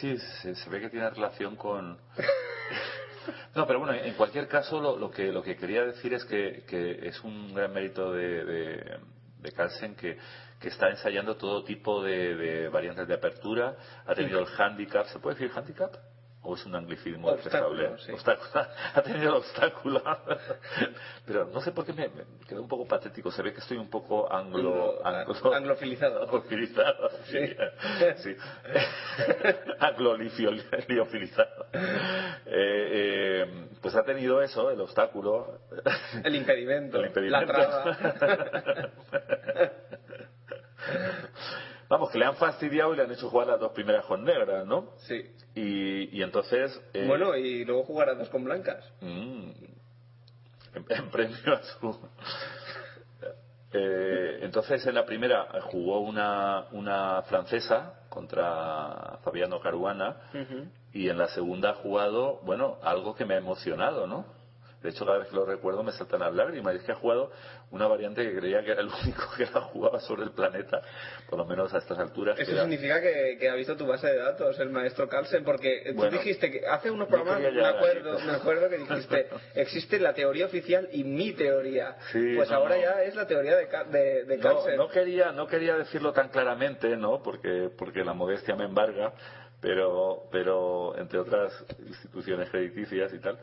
Sí, 0.00 0.18
se, 0.18 0.54
se 0.54 0.70
ve 0.70 0.80
que 0.80 0.90
tiene 0.90 1.08
relación 1.10 1.56
con... 1.56 1.98
No, 3.54 3.68
pero 3.68 3.78
bueno, 3.78 3.94
en 3.94 4.14
cualquier 4.14 4.48
caso 4.48 4.80
lo, 4.80 4.96
lo 4.96 5.08
que 5.08 5.30
lo 5.30 5.44
que 5.44 5.56
quería 5.56 5.84
decir 5.84 6.12
es 6.12 6.24
que, 6.24 6.64
que 6.66 7.06
es 7.06 7.20
un 7.22 7.54
gran 7.54 7.72
mérito 7.72 8.12
de, 8.12 8.44
de, 8.44 8.98
de 9.38 9.52
Carlsen 9.52 9.94
que, 9.94 10.18
que 10.62 10.68
está 10.68 10.88
ensayando 10.88 11.36
todo 11.36 11.64
tipo 11.64 12.02
de, 12.02 12.34
de 12.36 12.68
variantes 12.68 13.06
de 13.08 13.14
apertura. 13.14 13.74
Ha 14.06 14.14
tenido 14.14 14.38
el 14.40 14.46
handicap, 14.58 15.04
¿se 15.06 15.18
puede 15.18 15.36
decir 15.36 15.50
handicap? 15.54 15.92
¿O 16.44 16.56
es 16.56 16.66
un 16.66 16.74
anglicismo 16.74 17.28
Obstáculo, 17.28 17.82
despreciable? 17.82 18.02
sí. 18.04 18.12
Obstáculo. 18.12 18.66
Ha 18.94 19.02
tenido 19.02 19.28
el 19.30 19.36
obstáculo. 19.36 20.02
Pero 21.26 21.44
no 21.46 21.60
sé 21.60 21.70
por 21.70 21.86
qué 21.86 21.92
me, 21.92 22.08
me 22.08 22.24
quedó 22.48 22.62
un 22.62 22.68
poco 22.68 22.84
patético. 22.88 23.30
Se 23.30 23.42
ve 23.42 23.52
que 23.52 23.60
estoy 23.60 23.76
un 23.78 23.88
poco 23.88 24.32
anglo... 24.32 24.98
Anglo- 25.06 25.54
anglofilizado. 25.54 26.22
Anglofilizado, 26.24 27.10
sí. 27.26 27.54
sí. 28.16 28.36
Angloliofilizado. 29.78 31.66
Eh, 31.74 32.46
eh, 32.46 33.68
pues 33.80 33.94
ha 33.94 34.02
tenido 34.02 34.42
eso, 34.42 34.68
el 34.70 34.80
obstáculo. 34.80 35.60
El 36.24 36.34
impedimento, 36.34 36.98
El 36.98 37.06
impedimento. 37.06 37.52
la 37.52 37.52
traba. 37.52 38.90
Vamos, 41.88 42.10
que 42.10 42.18
le 42.18 42.24
han 42.24 42.36
fastidiado 42.36 42.94
y 42.94 42.96
le 42.96 43.02
han 43.02 43.12
hecho 43.12 43.28
jugar 43.28 43.48
las 43.48 43.60
dos 43.60 43.72
primeras 43.72 44.04
con 44.06 44.24
negras, 44.24 44.66
¿no? 44.66 44.92
Sí. 45.06 45.30
Y, 45.54 46.16
y 46.18 46.22
entonces... 46.22 46.80
eh, 46.94 47.04
Bueno, 47.06 47.36
y 47.36 47.64
luego 47.66 47.84
jugará 47.84 48.14
dos 48.14 48.30
con 48.30 48.44
blancas. 48.44 48.82
Mm. 49.00 49.50
en, 50.74 50.86
en 50.88 51.10
premio 51.10 51.52
a 51.54 51.62
su... 51.62 52.08
Eh, 53.74 54.40
entonces 54.42 54.84
en 54.86 54.94
la 54.94 55.06
primera 55.06 55.46
jugó 55.70 56.00
una, 56.00 56.66
una 56.72 57.22
francesa 57.22 58.00
contra 58.10 59.18
Fabiano 59.24 59.60
Caruana 59.60 60.18
y 60.92 61.08
en 61.08 61.16
la 61.16 61.28
segunda 61.28 61.70
ha 61.70 61.74
jugado, 61.76 62.40
bueno, 62.42 62.76
algo 62.82 63.14
que 63.14 63.24
me 63.24 63.32
ha 63.32 63.38
emocionado, 63.38 64.06
¿no? 64.06 64.26
De 64.82 64.90
hecho, 64.90 65.06
cada 65.06 65.18
vez 65.18 65.28
que 65.28 65.36
lo 65.36 65.44
recuerdo 65.46 65.82
me 65.82 65.92
saltan 65.92 66.20
las 66.20 66.34
lágrimas. 66.34 66.74
Y 66.74 66.78
es 66.78 66.82
que 66.84 66.92
ha 66.92 66.96
jugado 66.96 67.30
una 67.70 67.86
variante 67.86 68.22
que 68.24 68.36
creía 68.36 68.62
que 68.64 68.72
era 68.72 68.80
el 68.80 68.88
único 69.04 69.22
que 69.36 69.44
la 69.46 69.60
jugaba 69.62 70.00
sobre 70.00 70.24
el 70.24 70.32
planeta, 70.32 70.82
por 71.28 71.38
lo 71.38 71.44
menos 71.44 71.72
a 71.72 71.78
estas 71.78 71.98
alturas. 71.98 72.36
que 72.36 72.42
Eso 72.42 72.52
era- 72.52 72.62
significa 72.62 73.00
que, 73.00 73.36
que 73.38 73.48
ha 73.48 73.54
visto 73.54 73.76
tu 73.76 73.86
base 73.86 74.08
de 74.08 74.16
datos, 74.18 74.58
el 74.58 74.70
maestro 74.70 75.08
Carlsen, 75.08 75.44
porque 75.44 75.82
tú 75.88 75.94
Bueno, 75.94 76.18
dijiste 76.18 76.50
que 76.50 76.66
hace 76.66 76.90
unos 76.90 77.08
no 77.08 77.14
programas, 77.16 77.52
me 77.52 77.64
acuerdo, 77.64 78.18
me 78.20 78.32
acuerdo 78.32 78.68
que 78.68 78.78
dijiste, 78.78 79.28
existe 79.54 79.98
la 80.00 80.12
teoría 80.14 80.46
oficial 80.46 80.88
y 80.92 81.04
mi 81.04 81.32
teoría. 81.32 81.96
Sí, 82.12 82.34
pues 82.36 82.50
no, 82.50 82.56
ahora 82.56 82.76
no. 82.76 82.82
ya 82.82 83.02
es 83.04 83.14
la 83.14 83.26
teoría 83.26 83.56
de, 83.56 83.66
de, 83.90 84.24
de 84.24 84.36
No, 84.38 84.42
Carlsen. 84.42 84.76
no 84.76 84.88
quería, 84.88 85.32
no 85.32 85.46
quería 85.46 85.76
decirlo 85.76 86.12
tan 86.12 86.28
claramente, 86.28 86.96
¿no? 86.96 87.22
Porque, 87.22 87.70
porque 87.78 88.04
la 88.04 88.12
modestia 88.14 88.56
me 88.56 88.64
embarga, 88.64 89.12
pero, 89.60 90.24
pero 90.32 90.96
entre 90.98 91.18
otras 91.20 91.52
instituciones 91.86 92.50
crediticias 92.50 93.12
y 93.14 93.20
tal. 93.20 93.38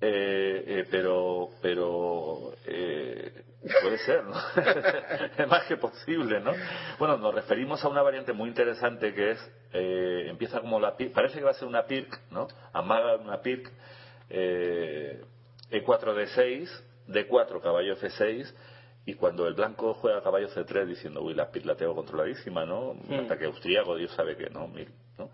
Eh, 0.00 0.64
eh, 0.66 0.86
pero, 0.90 1.50
pero 1.62 2.52
eh, 2.66 3.32
puede 3.80 3.98
ser, 3.98 4.24
¿no? 4.24 4.34
es 5.38 5.48
más 5.48 5.64
que 5.64 5.76
posible, 5.76 6.40
¿no? 6.40 6.52
Bueno, 6.98 7.16
nos 7.16 7.34
referimos 7.34 7.82
a 7.84 7.88
una 7.88 8.02
variante 8.02 8.32
muy 8.32 8.48
interesante 8.48 9.14
que 9.14 9.30
es, 9.30 9.52
eh, 9.72 10.26
empieza 10.28 10.60
como 10.60 10.78
la 10.80 10.96
PIRC, 10.96 11.12
parece 11.14 11.38
que 11.38 11.44
va 11.44 11.52
a 11.52 11.54
ser 11.54 11.68
una 11.68 11.86
PIRC, 11.86 12.30
¿no? 12.32 12.48
Amaga 12.72 13.16
una 13.16 13.40
PIRC, 13.40 13.70
eh, 14.30 15.22
E4D6, 15.70 16.68
D4 17.08 17.60
caballo 17.62 17.96
F6, 17.96 18.52
y 19.06 19.14
cuando 19.14 19.46
el 19.46 19.54
blanco 19.54 19.94
juega 19.94 20.22
caballo 20.22 20.48
C3 20.48 20.86
diciendo, 20.86 21.22
uy, 21.22 21.34
la 21.34 21.50
PIRC 21.50 21.66
la 21.66 21.76
tengo 21.76 21.94
controladísima, 21.94 22.64
¿no? 22.66 22.90
Un 22.90 23.00
Mm. 23.08 23.20
ataque 23.26 23.46
austríaco, 23.46 23.96
Dios 23.96 24.12
sabe 24.14 24.36
que 24.36 24.50
no, 24.50 24.66
mil, 24.68 24.88
¿no? 25.18 25.30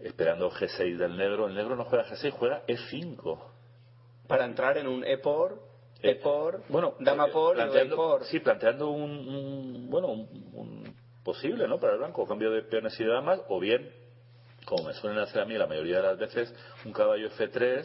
Esperando 0.00 0.50
G6 0.50 0.96
del 0.96 1.16
negro, 1.16 1.46
el 1.46 1.54
negro 1.54 1.76
no 1.76 1.84
juega 1.84 2.04
G6, 2.06 2.32
juega 2.32 2.62
E 2.66 2.76
E5. 2.76 3.38
Para 4.26 4.44
entrar 4.44 4.78
en 4.78 4.86
un 4.86 5.04
E-por, 5.04 5.58
E-por, 6.02 6.62
bueno, 6.68 6.94
dama 6.98 7.28
por 7.28 7.56
y 7.56 7.60
planteando, 7.60 7.96
por. 7.96 8.24
sí, 8.24 8.40
planteando 8.40 8.90
un, 8.90 9.10
un- 9.10 9.90
bueno, 9.90 10.08
un, 10.08 10.28
un 10.54 10.96
posible, 11.22 11.66
¿no? 11.68 11.78
Para 11.78 11.94
el 11.94 11.98
blanco, 11.98 12.26
cambio 12.26 12.50
de 12.50 12.62
peones 12.62 12.98
y 13.00 13.04
damas, 13.04 13.40
o 13.48 13.58
bien, 13.60 13.90
como 14.66 14.84
me 14.84 14.94
suelen 14.94 15.18
hacer 15.18 15.40
a 15.42 15.44
mí 15.44 15.54
la 15.54 15.66
mayoría 15.66 15.96
de 15.96 16.02
las 16.02 16.18
veces, 16.18 16.54
un 16.84 16.92
caballo 16.92 17.28
F3 17.30 17.84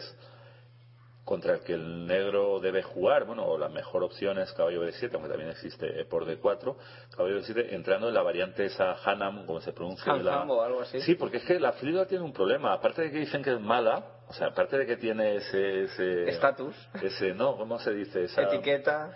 contra 1.26 1.54
el 1.54 1.60
que 1.62 1.74
el 1.74 2.08
negro 2.08 2.60
debe 2.60 2.82
jugar, 2.82 3.26
bueno, 3.26 3.46
o 3.46 3.58
la 3.58 3.70
mejor 3.70 4.04
opción 4.04 4.40
es 4.40 4.52
caballo 4.54 4.84
B7, 4.84 5.12
aunque 5.14 5.30
también 5.30 5.50
existe 5.52 6.00
E 6.02 6.06
por 6.06 6.26
D4, 6.26 6.76
caballo 7.16 7.40
B7 7.40 7.68
entrando 7.74 8.08
en 8.08 8.16
la 8.16 8.24
variante 8.24 8.66
esa 8.66 8.94
Hanam, 9.06 9.46
como 9.46 9.62
se 9.62 9.72
pronuncia. 9.72 10.12
de 10.14 10.24
la- 10.24 10.44
o 10.44 10.62
algo 10.64 10.82
así. 10.82 11.00
Sí, 11.02 11.16
porque 11.16 11.38
es 11.38 11.44
que 11.46 11.60
la 11.60 11.74
Frida 11.74 12.08
tiene 12.08 12.24
un 12.24 12.34
problema, 12.34 12.74
aparte 12.74 13.04
de 13.04 13.12
que 13.12 13.20
dicen 13.20 13.44
que 13.44 13.54
es 13.54 13.60
mala, 13.60 14.04
o 14.30 14.34
sea, 14.34 14.48
aparte 14.48 14.78
de 14.78 14.86
que 14.86 14.96
tiene 14.98 15.36
ese... 15.36 15.84
ese 15.86 16.30
Estatus. 16.30 16.76
Ese, 17.02 17.34
no, 17.34 17.58
¿cómo 17.58 17.80
se 17.80 17.92
dice? 17.94 18.24
Esa, 18.26 18.44
Etiqueta. 18.44 19.12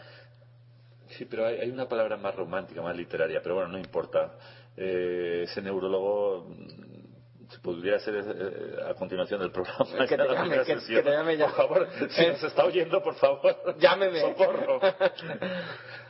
Sí, 1.10 1.26
pero 1.26 1.46
hay, 1.46 1.60
hay 1.60 1.70
una 1.70 1.88
palabra 1.88 2.18
más 2.18 2.36
romántica, 2.36 2.82
más 2.82 2.98
literaria, 2.98 3.40
pero 3.42 3.56
bueno, 3.56 3.70
no 3.70 3.78
importa. 3.78 4.34
Eh, 4.76 5.42
ese 5.44 5.62
neurólogo 5.62 6.48
mm, 6.50 7.50
se 7.52 7.60
podría 7.60 7.98
hacer 7.98 8.16
eh, 8.16 8.90
a 8.90 8.96
continuación 8.96 9.40
del 9.40 9.52
programa. 9.52 10.08
Que 10.08 10.18
te 10.18 10.24
llame, 10.34 10.58
que- 10.64 10.66
sesión. 10.80 11.04
que 11.04 11.10
te 11.10 11.16
llame 11.16 11.38
ya. 11.38 11.46
Por 11.46 11.56
favor, 11.56 11.88
si 12.10 12.24
Eh. 12.24 12.32
nos 12.32 12.44
está 12.44 12.66
oyendo, 12.66 13.04
por 13.04 13.14
favor. 13.16 13.78
Llámeme. 13.80 14.20
Socorro. 14.22 14.80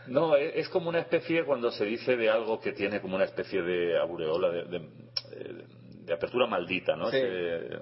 No, 0.08 0.36
e- 0.36 0.60
es 0.60 0.68
como 0.68 0.89
una 0.89 0.99
especie 0.99 1.45
cuando 1.45 1.72
se 1.72 1.86
dice 1.86 2.18
de 2.18 2.30
algo 2.30 2.60
que 2.60 2.74
tiene 2.74 2.99
como 2.99 3.16
una 3.16 3.24
especie 3.24 3.62
de 3.62 3.97
aureola, 3.97 4.49
de, 4.49 4.64
de- 4.66 4.78
eh, 5.32 5.66
de 6.06 6.14
apertura 6.14 6.45
maldita, 6.45 6.95
¿no? 6.97 7.10
Sí. 7.10 7.18
Ese- 7.18 7.80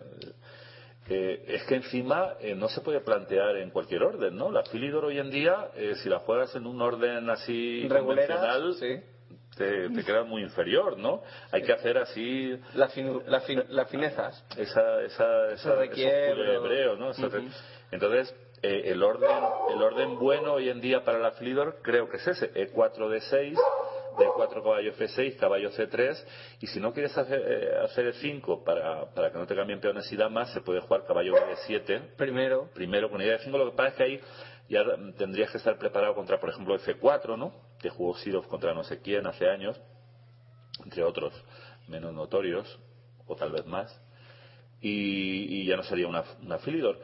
eh, 1.13 1.43
es 1.45 1.63
que 1.63 1.75
encima 1.75 2.35
eh, 2.39 2.55
no 2.55 2.69
se 2.69 2.79
puede 2.81 3.01
plantear 3.01 3.57
en 3.57 3.69
cualquier 3.69 4.01
orden, 4.03 4.33
¿no? 4.37 4.49
La 4.49 4.63
Philidor 4.63 5.03
hoy 5.05 5.19
en 5.19 5.29
día, 5.29 5.67
eh, 5.75 5.95
si 6.01 6.07
la 6.07 6.19
juegas 6.19 6.55
en 6.55 6.65
un 6.65 6.81
orden 6.81 7.29
así 7.29 7.85
Reguleras, 7.89 8.39
convencional, 8.39 8.73
sí. 8.75 9.35
te, 9.57 9.89
te 9.89 10.03
queda 10.05 10.23
muy 10.23 10.41
inferior, 10.41 10.97
¿no? 10.97 11.21
Hay 11.51 11.63
que 11.63 11.73
hacer 11.73 11.97
así 11.97 12.57
La 12.75 12.87
finu- 12.89 13.23
la 13.25 13.41
fin- 13.41 13.63
las 13.69 13.89
finezas. 13.89 14.41
esa, 14.57 15.01
esa, 15.01 15.47
esa 15.47 15.53
Esos 15.53 15.77
requiebros. 15.77 16.47
esos 16.47 16.55
hebreos, 16.65 16.99
¿no? 16.99 17.11
Esos 17.11 17.29
re- 17.31 17.39
Ujú. 17.39 17.49
Entonces, 17.91 18.33
eh, 18.63 18.83
el 18.85 19.03
orden 19.03 19.27
el 19.73 19.81
orden 19.81 20.17
bueno 20.19 20.53
hoy 20.53 20.69
en 20.69 20.79
día 20.79 21.03
para 21.03 21.17
la 21.19 21.31
Philidor 21.31 21.79
creo 21.81 22.07
que 22.09 22.17
es 22.17 22.27
ese, 22.27 22.51
E 22.55 22.71
E4D6, 22.71 23.57
D4 24.17 24.61
caballo 24.63 24.93
F6, 24.93 25.35
caballo 25.37 25.69
C3, 25.71 26.23
y 26.59 26.67
si 26.67 26.79
no 26.79 26.93
quieres 26.93 27.17
hacer, 27.17 27.41
eh, 27.45 27.77
hacer 27.83 28.05
el 28.07 28.13
5 28.15 28.63
para, 28.63 29.05
para 29.13 29.31
que 29.31 29.37
no 29.37 29.45
te 29.45 29.55
cambien 29.55 29.79
peones 29.79 30.11
y 30.11 30.15
damas, 30.15 30.51
se 30.53 30.61
puede 30.61 30.79
jugar 30.81 31.05
caballo 31.05 31.33
B7, 31.33 32.15
Primero. 32.17 32.69
primero 32.73 33.09
con 33.09 33.21
idea 33.21 33.33
de 33.37 33.43
5, 33.43 33.57
lo 33.57 33.71
que 33.71 33.75
pasa 33.77 33.89
es 33.89 33.95
que 33.95 34.03
ahí 34.03 34.19
ya 34.69 34.83
tendrías 35.17 35.51
que 35.51 35.57
estar 35.57 35.77
preparado 35.77 36.13
contra, 36.15 36.39
por 36.39 36.49
ejemplo, 36.49 36.77
F4, 36.77 37.37
¿no? 37.37 37.53
Que 37.79 37.89
jugó 37.89 38.15
Sirov 38.17 38.47
contra 38.47 38.73
no 38.73 38.83
sé 38.83 38.99
quién 39.01 39.25
hace 39.27 39.47
años, 39.47 39.79
entre 40.83 41.03
otros 41.03 41.33
menos 41.87 42.13
notorios, 42.13 42.79
o 43.27 43.35
tal 43.35 43.51
vez 43.51 43.65
más, 43.65 43.99
y, 44.81 45.61
y 45.61 45.65
ya 45.65 45.75
no 45.75 45.83
sería 45.83 46.07
una, 46.07 46.23
una 46.41 46.57
Philidor. 46.59 46.99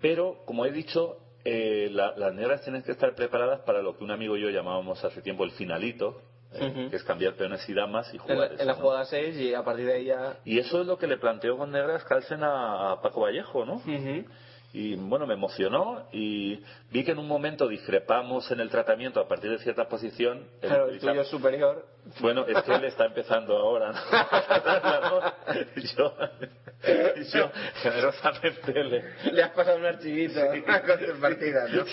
Pero, 0.00 0.42
como 0.44 0.66
he 0.66 0.72
dicho, 0.72 1.16
eh, 1.44 1.88
la- 1.90 2.12
las 2.16 2.32
negras 2.34 2.62
tienen 2.62 2.82
que 2.82 2.92
estar 2.92 3.14
preparadas 3.14 3.60
para 3.60 3.80
lo 3.82 3.96
que 3.96 4.04
un 4.04 4.10
amigo 4.10 4.36
y 4.36 4.42
yo 4.42 4.50
llamábamos 4.50 5.02
hace 5.04 5.22
tiempo 5.22 5.44
el 5.44 5.50
finalito, 5.52 6.16
eh, 6.54 6.88
que 6.90 6.96
es 6.96 7.04
cambiar 7.04 7.34
peones 7.34 7.68
y 7.68 7.74
damas 7.74 8.12
y 8.14 8.18
jugar 8.18 8.52
eso, 8.52 8.60
en 8.62 8.66
la 8.66 8.74
¿no? 8.74 8.80
jugada 8.80 9.04
6 9.04 9.36
y 9.36 9.54
a 9.54 9.62
partir 9.62 9.86
de 9.86 9.92
ahí 9.94 10.04
ya. 10.06 10.36
Y 10.44 10.58
eso 10.58 10.80
es 10.80 10.86
lo 10.86 10.98
que 10.98 11.06
le 11.06 11.16
planteó 11.18 11.56
con 11.56 11.70
negras 11.70 12.04
Carlsen 12.04 12.42
a, 12.42 12.92
a 12.92 13.02
Paco 13.02 13.22
Vallejo, 13.22 13.64
¿no? 13.64 13.82
Y 14.76 14.96
bueno, 14.96 15.24
me 15.24 15.34
emocionó 15.34 16.08
y 16.12 16.60
vi 16.90 17.04
que 17.04 17.12
en 17.12 17.20
un 17.20 17.28
momento 17.28 17.68
discrepamos 17.68 18.50
en 18.50 18.58
el 18.58 18.68
tratamiento 18.70 19.20
a 19.20 19.28
partir 19.28 19.48
de 19.52 19.58
cierta 19.60 19.88
posición. 19.88 20.48
El- 20.60 20.68
Claro, 20.68 20.88
el 20.88 20.98
tuyo 20.98 21.24
superior. 21.24 21.86
Bueno, 22.20 22.44
es 22.44 22.60
que 22.64 22.74
él 22.74 22.84
está 22.84 23.04
empezando 23.06 23.56
ahora, 23.56 23.92
¿no? 23.92 25.20
Y 27.16 27.24
yo, 27.24 27.50
generosamente 27.82 28.84
le, 28.84 29.04
Le 29.32 29.42
has 29.42 29.52
pasado 29.52 29.78
un 29.78 29.86
archivito 29.86 30.40
con 30.40 30.98
tus 30.98 31.18
partidas, 31.20 31.70
¿no? 31.70 31.84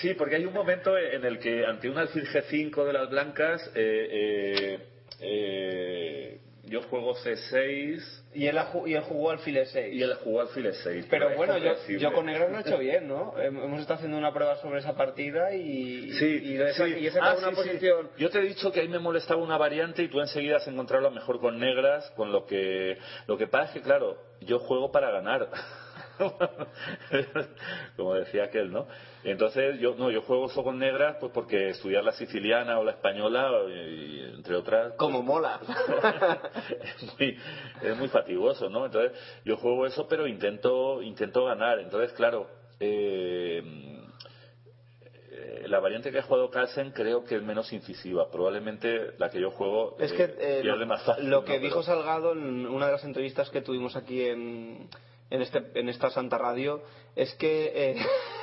Sí, 0.00 0.14
porque 0.14 0.36
hay 0.36 0.44
un 0.46 0.54
momento 0.54 0.96
en 0.96 1.24
el 1.24 1.38
que 1.38 1.64
ante 1.66 1.88
un 1.90 1.98
alfil 1.98 2.26
G5 2.26 2.84
de 2.86 2.92
las 2.94 3.10
blancas, 3.10 3.70
eh, 3.74 4.08
eh, 4.10 4.78
eh, 5.20 6.40
yo 6.72 6.82
juego 6.82 7.14
C6 7.14 8.02
Y 8.34 8.46
él, 8.46 8.56
ha 8.58 8.70
y 8.86 8.94
él 8.94 9.02
jugó 9.02 9.30
alfil 9.30 9.60
6. 9.64 9.94
y 9.94 10.02
él 10.02 10.14
jugó 10.24 10.40
alfil 10.40 10.66
E6. 10.66 11.06
Pero 11.10 11.28
es 11.30 11.36
bueno, 11.36 11.58
yo, 11.58 11.74
yo 11.98 12.12
con 12.14 12.26
negros 12.26 12.50
lo 12.50 12.58
he 12.58 12.60
hecho 12.62 12.78
bien, 12.78 13.06
¿no? 13.06 13.34
Hem- 13.36 13.62
Hemos 13.64 13.80
estado 13.80 13.96
haciendo 13.98 14.16
una 14.16 14.32
prueba 14.32 14.56
sobre 14.56 14.80
esa 14.80 14.94
partida 14.94 15.54
y, 15.54 16.10
Sí, 16.12 16.24
y, 16.42 16.56
lo 16.56 16.66
he 16.66 16.72
sa- 16.72 16.86
sí. 16.86 16.94
y 16.98 17.06
he 17.06 17.10
sacado 17.10 17.32
Ah, 17.32 17.38
una 17.38 17.48
sí, 17.50 17.54
sí. 17.56 17.62
posición. 17.68 18.10
Yo 18.16 18.30
te 18.30 18.38
he 18.38 18.42
dicho 18.42 18.72
que 18.72 18.80
ahí 18.80 18.88
me 18.88 18.98
molestaba 18.98 19.42
una 19.42 19.58
variante 19.58 20.02
y 20.02 20.08
tú 20.08 20.20
enseguida 20.20 20.56
has 20.56 20.66
encontrado 20.66 21.02
la 21.04 21.10
mejor 21.10 21.38
con 21.40 21.58
negras, 21.60 22.10
con 22.16 22.32
lo 22.32 22.46
que... 22.46 22.96
Lo 23.26 23.36
que 23.36 23.46
pasa 23.46 23.66
es 23.66 23.70
que, 23.72 23.82
claro, 23.82 24.16
yo 24.40 24.58
juego 24.58 24.90
para 24.90 25.10
ganar. 25.10 25.48
como 27.96 28.14
decía 28.14 28.44
aquel, 28.44 28.72
¿no? 28.72 28.86
Entonces 29.24 29.78
yo 29.80 29.94
no, 29.94 30.10
yo 30.10 30.22
juego 30.22 30.46
eso 30.46 30.62
con 30.62 30.78
negras 30.78 31.16
pues 31.20 31.32
porque 31.32 31.70
estudiar 31.70 32.04
la 32.04 32.12
siciliana 32.12 32.78
o 32.78 32.84
la 32.84 32.92
española, 32.92 33.50
y, 33.68 34.34
entre 34.36 34.56
otras... 34.56 34.94
Como 34.94 35.22
mola. 35.22 35.60
es, 36.80 37.18
muy, 37.18 37.38
es 37.82 37.96
muy 37.96 38.08
fatigoso, 38.08 38.68
¿no? 38.68 38.86
Entonces 38.86 39.12
yo 39.44 39.56
juego 39.56 39.86
eso 39.86 40.06
pero 40.08 40.26
intento, 40.26 41.02
intento 41.02 41.44
ganar. 41.44 41.78
Entonces, 41.78 42.12
claro, 42.12 42.48
eh, 42.80 43.62
la 45.72 45.80
variante 45.80 46.12
que 46.12 46.18
ha 46.18 46.22
jugado 46.22 46.50
Carlsen 46.50 46.90
creo 46.90 47.24
que 47.24 47.36
es 47.36 47.42
menos 47.42 47.72
incisiva. 47.72 48.30
Probablemente 48.30 49.12
la 49.18 49.30
que 49.30 49.40
yo 49.40 49.50
juego 49.50 49.96
Es 49.98 50.12
que 50.12 50.24
eh, 50.24 50.60
eh, 50.60 50.64
lo, 50.64 50.86
más 50.86 51.02
fácil. 51.02 51.30
lo 51.30 51.44
que 51.44 51.58
dijo 51.58 51.82
Salgado 51.82 52.32
en 52.32 52.66
una 52.66 52.86
de 52.86 52.92
las 52.92 53.04
entrevistas 53.04 53.48
que 53.50 53.62
tuvimos 53.62 53.96
aquí 53.96 54.22
en, 54.22 54.88
en, 55.34 55.42
este, 55.42 55.62
en 55.74 55.88
esta 55.88 56.10
Santa 56.10 56.38
Radio 56.38 56.82
es 57.16 57.34
que 57.34 57.72
eh, 57.74 57.96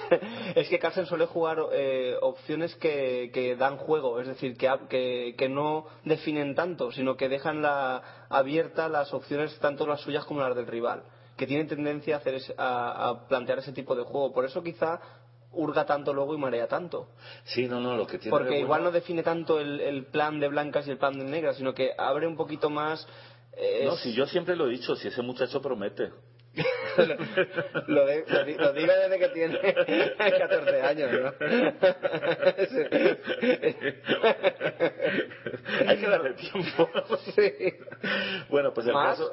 es 0.55 0.67
que 0.69 0.79
Carlsen 0.79 1.05
suele 1.05 1.25
jugar 1.25 1.59
eh, 1.71 2.15
opciones 2.21 2.75
que, 2.75 3.29
que 3.33 3.55
dan 3.55 3.77
juego, 3.77 4.19
es 4.19 4.27
decir, 4.27 4.57
que, 4.57 4.69
que, 4.89 5.35
que 5.37 5.49
no 5.49 5.85
definen 6.03 6.55
tanto, 6.55 6.91
sino 6.91 7.15
que 7.15 7.29
dejan 7.29 7.61
la, 7.61 8.25
abierta 8.29 8.89
las 8.89 9.13
opciones 9.13 9.57
tanto 9.59 9.85
las 9.87 10.01
suyas 10.01 10.25
como 10.25 10.41
las 10.41 10.55
del 10.55 10.67
rival, 10.67 11.03
que 11.37 11.47
tienen 11.47 11.67
tendencia 11.67 12.15
a, 12.15 12.17
hacer 12.19 12.33
ese- 12.35 12.55
a, 12.57 13.09
a 13.09 13.27
plantear 13.27 13.59
ese 13.59 13.71
tipo 13.71 13.95
de 13.95 14.03
juego. 14.03 14.33
Por 14.33 14.45
eso 14.45 14.61
quizá 14.63 14.99
hurga 15.51 15.85
tanto 15.85 16.13
luego 16.13 16.35
y 16.35 16.37
marea 16.37 16.67
tanto. 16.67 17.07
Sí, 17.45 17.67
no, 17.67 17.79
no, 17.79 17.95
lo 17.97 18.05
que 18.05 18.17
tiene 18.19 18.29
Porque 18.29 18.59
igual 18.59 18.81
bueno- 18.81 18.83
no 18.85 18.91
define 18.91 19.23
tanto 19.23 19.59
el, 19.59 19.79
el 19.79 20.05
plan 20.05 20.39
de 20.39 20.47
blancas 20.47 20.87
y 20.87 20.91
el 20.91 20.97
plan 20.97 21.17
de 21.17 21.25
negras, 21.25 21.55
sino 21.57 21.73
que 21.73 21.91
abre 21.97 22.27
un 22.27 22.35
poquito 22.35 22.69
más. 22.69 23.07
eh, 23.57 23.83
No, 23.85 23.93
es- 23.93 23.99
si 24.01 24.13
yo 24.13 24.27
siempre 24.27 24.55
lo 24.55 24.67
he 24.67 24.71
dicho, 24.71 24.95
si 24.95 25.07
ese 25.07 25.21
muchacho 25.23 25.59
promete. 25.61 26.11
Lo, 27.87 28.05
lo 28.05 28.05
di- 28.07 28.55
lo 28.57 28.73
digo 28.73 28.93
desde 28.93 29.19
que 29.19 29.27
tiene 29.29 29.57
14 30.37 30.81
años, 30.81 31.11
¿no? 31.11 31.33
Hay 35.87 35.97
que 35.97 36.07
darle 36.07 36.33
tiempo. 36.33 36.89
Bueno, 38.49 38.73
pues 38.73 38.87
el 38.87 38.93
¿Más? 38.93 39.17
caso, 39.17 39.31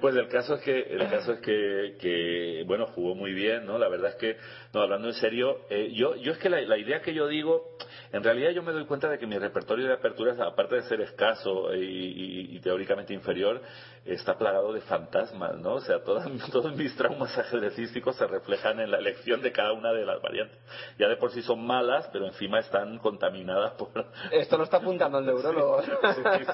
pues 0.00 0.14
el 0.16 0.28
caso 0.28 0.54
es 0.54 0.60
que, 0.62 0.80
el 0.80 1.08
caso 1.08 1.32
es 1.32 1.40
que, 1.40 1.96
que, 2.00 2.62
bueno, 2.66 2.86
jugó 2.86 3.14
muy 3.14 3.32
bien, 3.32 3.66
¿no? 3.66 3.78
La 3.78 3.88
verdad 3.88 4.10
es 4.10 4.16
que, 4.16 4.36
no, 4.72 4.82
hablando 4.82 5.08
en 5.08 5.14
serio, 5.14 5.60
eh, 5.70 5.90
yo, 5.94 6.14
yo 6.16 6.32
es 6.32 6.38
que 6.38 6.48
la, 6.48 6.60
la 6.62 6.78
idea 6.78 7.00
que 7.00 7.14
yo 7.14 7.26
digo, 7.26 7.76
en 8.12 8.22
realidad 8.22 8.50
yo 8.50 8.62
me 8.62 8.72
doy 8.72 8.84
cuenta 8.86 9.08
de 9.08 9.18
que 9.18 9.26
mi 9.26 9.38
repertorio 9.38 9.86
de 9.86 9.94
aperturas, 9.94 10.38
aparte 10.40 10.76
de 10.76 10.82
ser 10.82 11.00
escaso 11.00 11.74
y, 11.74 11.80
y- 11.80 12.56
y 12.56 12.60
teóricamente 12.60 13.12
inferior, 13.14 13.60
está 14.06 14.36
plagado 14.36 14.72
de 14.72 14.80
fantasmas, 14.82 15.56
¿no? 15.58 15.74
O 15.74 15.80
sea, 15.80 16.02
todas, 16.02 16.28
todos 16.52 16.74
mis 16.76 16.94
traumas 16.96 17.36
ajedrecísticos 17.38 18.16
se 18.16 18.26
reflejan 18.26 18.78
en 18.80 18.90
la 18.90 18.98
elección 18.98 19.40
de 19.40 19.50
cada 19.52 19.72
una 19.72 19.92
de 19.92 20.04
las 20.04 20.20
variantes. 20.20 20.58
Ya 20.98 21.08
de 21.08 21.16
por 21.16 21.30
sí 21.32 21.42
son 21.42 21.66
malas, 21.66 22.08
pero 22.12 22.26
encima 22.26 22.58
están 22.60 22.98
contaminadas 22.98 23.72
por, 23.72 23.90
Esto 24.30 24.58
lo 24.58 24.64
está 24.64 24.76
apuntando 24.78 25.18
el 25.18 25.26
neurólogo 25.26 25.74
ahora, 25.80 25.98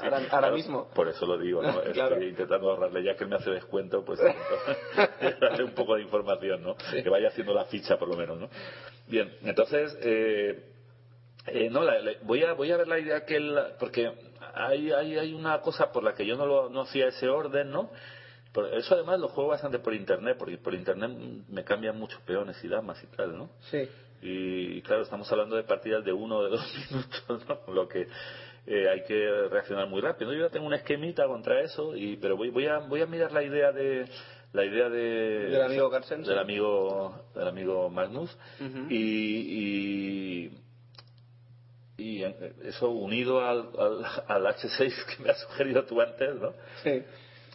ahora 0.03 0.21
Claro, 0.29 0.55
mismo. 0.55 0.89
Por 0.95 1.09
eso 1.09 1.27
lo 1.27 1.37
digo, 1.39 1.63
¿no? 1.63 1.81
Claro. 1.93 2.15
Estoy 2.15 2.29
intentando 2.29 2.71
ahorrarle, 2.71 3.03
ya 3.03 3.17
que 3.17 3.25
él 3.25 3.31
me 3.31 3.37
hace 3.37 3.51
descuento, 3.51 4.05
pues 4.05 4.21
darle 5.41 5.65
un 5.65 5.73
poco 5.73 5.97
de 5.97 6.03
información, 6.03 6.63
¿no? 6.63 6.77
Que 6.77 7.09
vaya 7.09 7.29
haciendo 7.29 7.53
la 7.55 7.65
ficha, 7.65 7.97
por 7.99 8.09
lo 8.09 8.17
menos, 8.17 8.39
¿no? 8.39 8.49
Bien, 9.07 9.35
entonces, 9.43 9.97
eh, 10.03 10.63
eh, 11.47 11.69
no, 11.71 11.83
la- 11.83 11.99
la- 12.01 12.13
voy, 12.23 12.45
a, 12.45 12.53
voy 12.53 12.71
a 12.71 12.77
ver 12.77 12.87
la 12.87 12.99
idea 12.99 13.25
que 13.25 13.37
él, 13.37 13.59
porque 13.79 14.13
hay, 14.55 14.91
hay, 14.93 15.19
hay 15.19 15.35
una 15.35 15.61
cosa 15.61 15.93
por 15.93 16.03
la 16.03 16.15
que 16.15 16.27
yo 16.27 16.37
no, 16.37 16.47
lo, 16.47 16.69
no 16.71 16.83
hacía 16.83 17.09
ese 17.09 17.29
orden, 17.29 17.71
¿no? 17.71 17.91
Por- 18.53 18.73
eso 18.75 18.95
además 18.95 19.21
lo 19.21 19.29
juego 19.29 19.51
bastante 19.51 19.79
por 19.79 19.95
internet, 19.95 20.37
porque 20.39 20.59
por 20.59 20.75
internet 20.75 21.11
me 21.49 21.65
cambian 21.65 21.99
muchos 21.99 22.21
peones 22.23 22.63
y 22.65 22.69
damas 22.69 23.03
y 23.03 23.07
tal, 23.17 23.37
¿no? 23.37 23.51
Sí. 23.71 23.89
Y 24.23 24.83
claro, 24.83 25.03
estamos 25.03 25.31
hablando 25.33 25.57
de 25.57 25.63
partidas 25.63 26.05
de 26.05 26.13
uno 26.13 26.39
o 26.39 26.45
de 26.45 26.51
dos 26.51 26.75
minutos, 26.91 27.49
¿no? 27.49 27.73
Lo 27.73 27.89
que 27.89 28.07
eh, 28.67 28.89
hay 28.89 29.05
que 29.05 29.49
reaccionar 29.51 29.89
muy 29.89 30.01
rápido. 30.01 30.33
Yo 30.33 30.41
ya 30.41 30.51
tengo 30.51 30.67
una 30.67 30.77
esquemita 30.77 31.27
contra 31.27 31.61
eso, 31.61 31.97
y, 31.97 32.17
pero 32.17 32.37
voy, 32.37 32.51
voy, 32.51 32.67
a, 32.67 32.79
voy 32.79 33.01
a 33.01 33.07
mirar 33.07 33.33
la 33.33 33.43
idea 33.43 33.73
de 33.73 34.07
la 34.53 34.65
idea 34.65 34.89
de 34.89 34.99
Del 35.49 35.63
amigo 35.63 35.89
Carlsen, 35.91 36.25
del 36.25 36.39
amigo 36.39 37.25
del 37.37 37.47
amigo 37.47 37.89
Magnus 37.89 38.37
y, 38.91 38.97
y 40.45 40.51
y 42.01 42.25
eso 42.65 42.91
unido 42.91 43.45
al, 43.47 43.69
al, 43.79 44.05
al 44.27 44.55
H6 44.55 45.05
que 45.17 45.23
me 45.23 45.31
has 45.31 45.41
sugerido 45.41 45.85
tú 45.85 46.01
antes, 46.01 46.35
¿no? 46.37 46.53
Sí. 46.83 47.03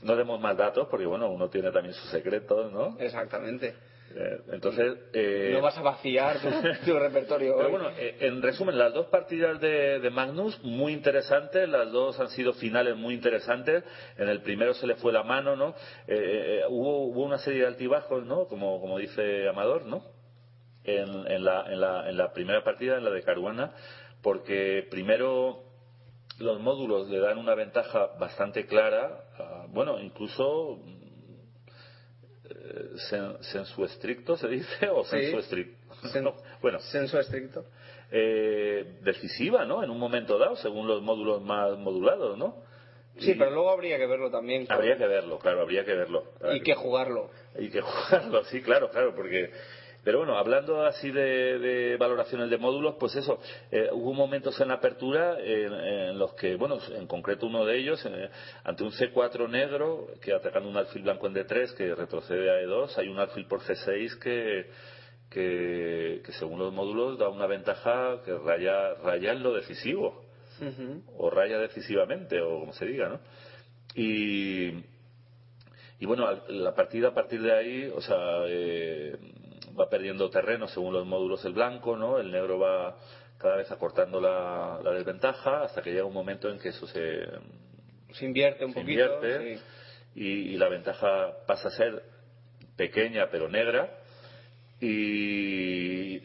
No 0.04 0.16
demos 0.16 0.40
más 0.40 0.56
datos 0.58 0.88
porque, 0.90 1.06
bueno, 1.06 1.30
uno 1.30 1.50
tiene 1.50 1.72
también 1.72 1.94
sus 1.96 2.10
secretos, 2.12 2.72
¿no? 2.72 2.96
Exactamente. 3.00 3.74
Eh, 4.18 4.38
entonces... 4.54 4.94
eh, 5.14 5.50
No 5.54 5.62
vas 5.62 5.78
a 5.78 5.82
vaciar 5.82 6.38
tu, 6.40 6.48
tu 6.86 6.98
repertorio 7.00 7.56
pero 7.58 7.66
hoy. 7.68 7.72
bueno, 7.72 7.90
eh, 7.98 8.18
en 8.20 8.42
resumen, 8.42 8.78
las 8.78 8.94
dos 8.94 9.08
partidas 9.08 9.60
de, 9.60 10.00
de 10.00 10.10
Magnus 10.10 10.62
muy 10.64 10.94
interesantes, 10.94 11.68
las 11.68 11.92
dos 11.92 12.20
han 12.20 12.30
sido 12.30 12.54
finales 12.54 12.96
muy 12.96 13.14
interesantes. 13.14 13.84
En 14.18 14.30
el 14.30 14.42
primero 14.42 14.74
se 14.74 14.86
le 14.88 14.96
fue 14.96 15.12
la 15.12 15.24
mano, 15.24 15.56
¿no? 15.56 15.74
Eh, 16.08 16.62
hubo, 16.70 17.08
hubo 17.08 17.24
una 17.24 17.40
serie 17.40 17.62
de 17.62 17.68
altibajos, 17.68 18.24
¿no? 18.26 18.46
Como, 18.48 18.80
como 18.80 19.00
dice 19.00 19.50
Amador, 19.50 19.86
¿no? 19.86 20.04
En, 20.84 21.10
en, 21.32 21.44
la, 21.44 21.66
en, 21.68 21.82
la, 21.82 22.08
en 22.10 22.16
la 22.18 22.32
primera 22.32 22.64
partida, 22.64 22.98
en 22.98 23.04
la 23.06 23.10
de 23.10 23.24
Caruana, 23.24 23.74
porque 24.26 24.88
primero 24.90 25.60
los 26.40 26.60
módulos 26.60 27.08
le 27.10 27.20
dan 27.20 27.38
una 27.38 27.54
ventaja 27.54 28.08
bastante 28.20 28.66
clara, 28.66 29.24
bueno, 29.70 30.00
incluso 30.02 30.80
eh, 32.50 32.96
sen- 33.10 33.38
sensu 33.42 33.86
estricto 33.86 34.36
se 34.36 34.48
dice 34.48 34.90
o 34.90 35.04
Sí. 35.04 35.10
sensu 35.12 35.38
estricto. 35.40 35.94
Sen- 36.12 36.24
No, 36.26 36.34
bueno, 36.62 36.80
Senso 36.80 37.20
estricto. 37.20 37.66
eh, 38.12 38.98
decisiva, 39.04 39.64
¿no? 39.66 39.84
En 39.84 39.90
un 39.92 40.00
momento 40.00 40.38
dado, 40.40 40.56
según 40.56 40.88
los 40.88 41.02
módulos 41.04 41.42
más 41.44 41.78
modulados, 41.78 42.36
¿no? 42.38 42.64
Sí, 43.20 43.32
Y 43.32 43.36
pero 43.36 43.52
luego 43.52 43.70
habría 43.70 43.98
que 43.98 44.08
verlo 44.08 44.30
también. 44.32 44.66
claro. 44.66 44.82
Habría 44.82 44.98
que 44.98 45.08
verlo, 45.08 45.38
claro, 45.40 45.62
habría 45.62 45.86
que 45.86 45.94
verlo. 45.94 46.24
Y 46.52 46.62
que 46.62 46.74
jugarlo. 46.74 47.30
Y 47.60 47.70
que 47.70 47.82
jugarlo, 47.90 48.44
sí, 48.46 48.62
claro, 48.64 48.90
claro, 48.90 49.14
porque... 49.16 49.52
Pero 50.06 50.20
bueno, 50.20 50.38
hablando 50.38 50.86
así 50.86 51.10
de, 51.10 51.58
de 51.58 51.98
valoraciones 51.98 52.52
de 52.52 52.60
módulos, 52.60 52.96
pues 53.00 53.16
eso, 53.16 53.40
eh, 53.72 53.90
hubo 53.92 54.14
momentos 54.14 54.62
en 54.62 54.68
la 54.68 54.76
apertura 54.76 55.40
en, 55.40 55.74
en 55.74 56.20
los 56.20 56.34
que, 56.36 56.56
bueno, 56.56 56.78
en 56.96 57.08
concreto 57.08 57.48
uno 57.48 57.66
de 57.66 57.76
ellos, 57.76 58.06
eh, 58.06 58.30
ante 58.64 58.84
un 58.84 58.92
C4 58.92 59.50
negro, 59.50 60.10
que 60.22 60.32
atacando 60.32 60.70
un 60.70 60.78
alfil 60.78 61.02
blanco 61.02 61.26
en 61.26 61.34
D3, 61.34 61.74
que 61.76 61.96
retrocede 61.96 62.52
a 62.52 62.62
E2, 62.62 62.96
hay 63.00 63.08
un 63.08 63.18
alfil 63.18 63.48
por 63.48 63.62
C6 63.62 64.20
que, 64.20 64.70
que, 65.28 66.22
que 66.24 66.32
según 66.34 66.60
los 66.60 66.72
módulos 66.72 67.18
da 67.18 67.28
una 67.30 67.48
ventaja 67.48 68.22
que 68.24 68.38
raya, 68.38 68.94
raya 69.04 69.32
en 69.32 69.42
lo 69.42 69.54
decisivo 69.54 70.24
o 71.18 71.32
raya 71.32 71.58
decisivamente, 71.58 72.40
o 72.42 72.60
como 72.60 72.74
se 72.74 72.86
diga, 72.86 73.10
¿no? 73.10 73.20
Y, 73.96 74.84
y 76.00 76.06
bueno, 76.06 76.30
la 76.48 76.76
partida 76.76 77.08
a 77.08 77.14
partir 77.16 77.42
de 77.42 77.52
ahí, 77.52 77.92
o 77.94 78.02
sea, 78.02 78.44
eh, 78.48 79.18
va 79.80 79.90
perdiendo 79.90 80.30
terreno 80.30 80.68
según 80.68 80.94
los 80.94 81.06
módulos 81.06 81.44
el 81.46 81.54
blanco, 81.54 81.96
¿no? 81.98 82.18
El 82.20 82.32
negro 82.32 82.60
va 82.60 82.96
cada 83.38 83.58
vez 83.58 83.70
acortando 83.72 84.22
la, 84.22 84.80
la 84.84 84.92
desventaja 84.92 85.64
hasta 85.64 85.82
que 85.82 85.92
llega 85.92 86.06
un 86.06 86.14
momento 86.14 86.50
en 86.50 86.58
que 86.60 86.70
eso 86.70 86.88
se, 86.88 87.26
Se 88.14 88.26
invierte 88.26 88.64
un 88.66 88.74
se 88.74 88.80
poquito. 88.80 89.02
invierte 89.16 89.58
sí. 89.58 89.64
y, 90.16 90.28
y 90.54 90.58
la 90.58 90.70
ventaja 90.70 91.34
pasa 91.46 91.68
a 91.68 91.72
ser 91.72 92.02
pequeña 92.78 93.28
pero 93.30 93.50
negra 93.50 94.00
y, 94.80 96.16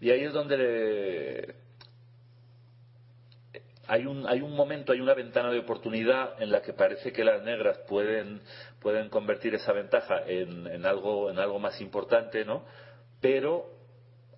y 0.00 0.10
ahí 0.10 0.24
es 0.24 0.32
donde 0.32 0.56
le- 0.58 1.63
hay 3.86 4.06
un, 4.06 4.26
hay 4.26 4.40
un 4.40 4.54
momento, 4.54 4.92
hay 4.92 5.00
una 5.00 5.14
ventana 5.14 5.50
de 5.50 5.58
oportunidad 5.58 6.40
en 6.42 6.50
la 6.50 6.62
que 6.62 6.72
parece 6.72 7.12
que 7.12 7.24
las 7.24 7.42
negras 7.42 7.78
pueden, 7.88 8.40
pueden 8.80 9.08
convertir 9.08 9.54
esa 9.54 9.72
ventaja 9.72 10.22
en, 10.26 10.66
en 10.66 10.86
algo, 10.86 11.30
en 11.30 11.38
algo 11.38 11.58
más 11.58 11.80
importante, 11.80 12.44
¿no? 12.44 12.64
Pero 13.20 13.66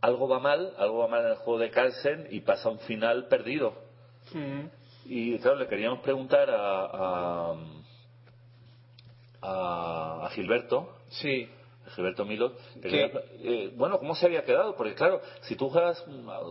algo 0.01 0.29
va 0.29 0.39
mal, 0.39 0.73
algo 0.79 0.99
va 0.99 1.09
mal 1.09 1.25
en 1.25 1.31
el 1.31 1.37
juego 1.37 1.59
de 1.59 1.71
Carlsen 1.71 2.29
y 2.31 2.41
pasa 2.41 2.69
un 2.69 2.79
final 2.81 3.27
perdido. 3.29 3.75
Y 5.05 5.39
claro, 5.39 5.57
le 5.59 5.69
queríamos 5.69 6.01
preguntar 6.01 6.51
a, 6.51 6.81
a, 6.85 7.55
a- 9.43 10.27
a 10.27 10.31
Gilberto. 10.31 10.93
Sí. 11.09 11.49
Gilberto 11.95 12.25
Milo. 12.25 12.53
que 12.75 12.81
¿Qué? 12.81 12.89
quería- 12.89 13.21
eh, 13.43 13.71
bueno, 13.75 13.99
¿cómo 13.99 14.15
se 14.15 14.27
había 14.27 14.43
quedado? 14.45 14.75
Porque 14.77 14.95
claro, 14.95 15.21
si 15.43 15.57
tú 15.57 15.69
juegas 15.69 16.03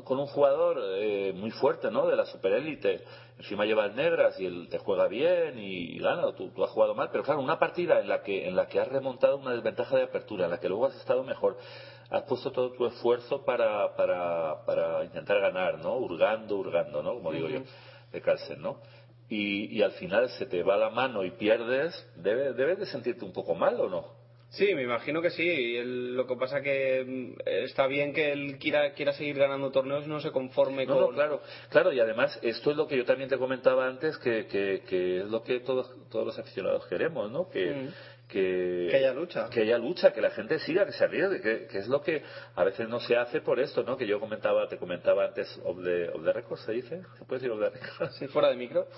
con 0.03 0.17
un 0.19 0.27
jugador 0.27 0.77
eh, 0.81 1.33
muy 1.35 1.51
fuerte, 1.51 1.89
¿no? 1.91 2.07
De 2.07 2.15
la 2.15 2.25
superélite, 2.25 3.01
encima 3.37 3.65
llevas 3.65 3.93
negras 3.93 4.39
y 4.39 4.45
él 4.45 4.67
te 4.69 4.77
juega 4.77 5.07
bien 5.07 5.57
y, 5.59 5.97
gana, 5.99 6.25
o 6.27 6.33
tú, 6.33 6.49
tú 6.51 6.63
has 6.63 6.69
jugado 6.71 6.93
mal, 6.95 7.09
pero 7.11 7.23
claro, 7.23 7.41
una 7.41 7.59
partida 7.59 7.99
en 7.99 8.07
la 8.07 8.21
que 8.21 8.47
en 8.47 8.55
la 8.55 8.67
que 8.67 8.79
has 8.79 8.87
remontado 8.87 9.37
una 9.37 9.51
desventaja 9.51 9.95
de 9.97 10.03
apertura, 10.03 10.45
en 10.45 10.51
la 10.51 10.59
que 10.59 10.69
luego 10.69 10.85
has 10.85 10.95
estado 10.95 11.23
mejor, 11.23 11.57
has 12.09 12.23
puesto 12.23 12.51
todo 12.51 12.71
tu 12.71 12.85
esfuerzo 12.85 13.43
para, 13.43 13.95
para, 13.95 14.63
para 14.65 15.03
intentar 15.03 15.39
ganar, 15.41 15.79
¿no? 15.79 15.95
Hurgando, 15.97 16.55
hurgando, 16.57 17.01
¿no? 17.03 17.13
Como 17.15 17.31
digo 17.31 17.47
yo, 17.49 17.59
de 18.11 18.21
Carlsen, 18.21 18.61
¿no? 18.61 18.77
Y, 19.27 19.75
y 19.75 19.81
al 19.81 19.91
final 19.93 20.29
se 20.29 20.45
te 20.45 20.61
va 20.61 20.77
la 20.77 20.89
mano 20.91 21.23
y 21.25 21.31
pierdes, 21.31 21.93
debe- 22.15 22.53
debes 22.53 22.77
de 22.77 22.85
sentirte 22.85 23.25
un 23.25 23.33
poco 23.33 23.55
mal 23.55 23.79
o 23.81 23.89
no? 23.89 24.05
Sí, 24.57 24.73
me 24.73 24.83
imagino 24.83 25.21
que 25.21 25.29
sí. 25.31 25.43
y 25.43 25.77
el- 25.77 26.15
lo 26.15 26.25
que 26.27 26.35
pasa 26.35 26.61
que 26.61 27.03
mm, 27.05 27.33
está 27.45 27.87
bien 27.87 28.13
que 28.13 28.31
él 28.31 28.57
quiera, 28.57 28.91
quiera 28.93 29.11
seguir 29.13 29.37
ganando 29.37 29.71
torneos 29.71 30.05
y 30.05 30.09
no 30.09 30.19
se 30.19 30.31
conforme 30.31 30.85
No, 30.85 30.93
con... 30.93 31.01
no, 31.03 31.09
claro, 31.11 31.41
claro, 31.69 31.91
y 31.93 31.99
además 31.99 32.39
esto 32.41 32.71
es 32.71 32.77
lo 32.77 32.87
que 32.87 32.97
yo 32.97 33.05
también 33.05 33.29
te 33.29 33.37
comentaba 33.37 33.87
antes, 33.87 34.17
que, 34.17 34.47
que, 34.47 34.83
que 34.87 35.19
es 35.21 35.25
lo 35.25 35.43
que 35.43 35.59
todos, 35.59 35.93
todos 36.09 36.25
los 36.25 36.39
aficionados 36.39 36.85
queremos, 36.87 37.29
¿no? 37.31 37.49
Que, 37.49 37.65
Mm. 37.71 37.87
que, 38.29 38.87
Que 38.89 38.97
haya 38.97 39.13
lucha. 39.13 39.49
que 39.49 39.61
haya 39.61 39.77
lucha, 39.77 40.11
que 40.13 40.19
la 40.21 40.31
gente 40.31 40.57
siga, 40.59 40.85
que 40.85 40.93
se 40.93 41.03
arriesgue, 41.03 41.41
que, 41.41 41.67
que 41.67 41.77
es 41.77 41.87
lo 41.87 42.01
que 42.01 42.23
a 42.55 42.63
veces 42.63 42.87
no 42.89 42.99
se 42.99 43.15
hace 43.17 43.41
por 43.41 43.59
esto, 43.59 43.83
¿no? 43.83 43.97
Que 43.97 44.07
yo 44.07 44.19
comentaba, 44.19 44.67
te 44.67 44.77
comentaba 44.77 45.25
antes, 45.25 45.59
of 45.63 45.83
the, 45.83 46.09
of 46.09 46.23
the 46.23 46.33
record, 46.33 46.57
¿se 46.59 46.71
dice? 46.71 47.01
¿Se 47.19 47.25
puede 47.25 47.41
decir 47.41 47.51
of 47.51 47.59
the 47.59 47.69
record? 47.69 48.09
Sí, 48.17 48.27
fuera 48.27 48.49
de 48.49 48.55
micro. 48.55 48.87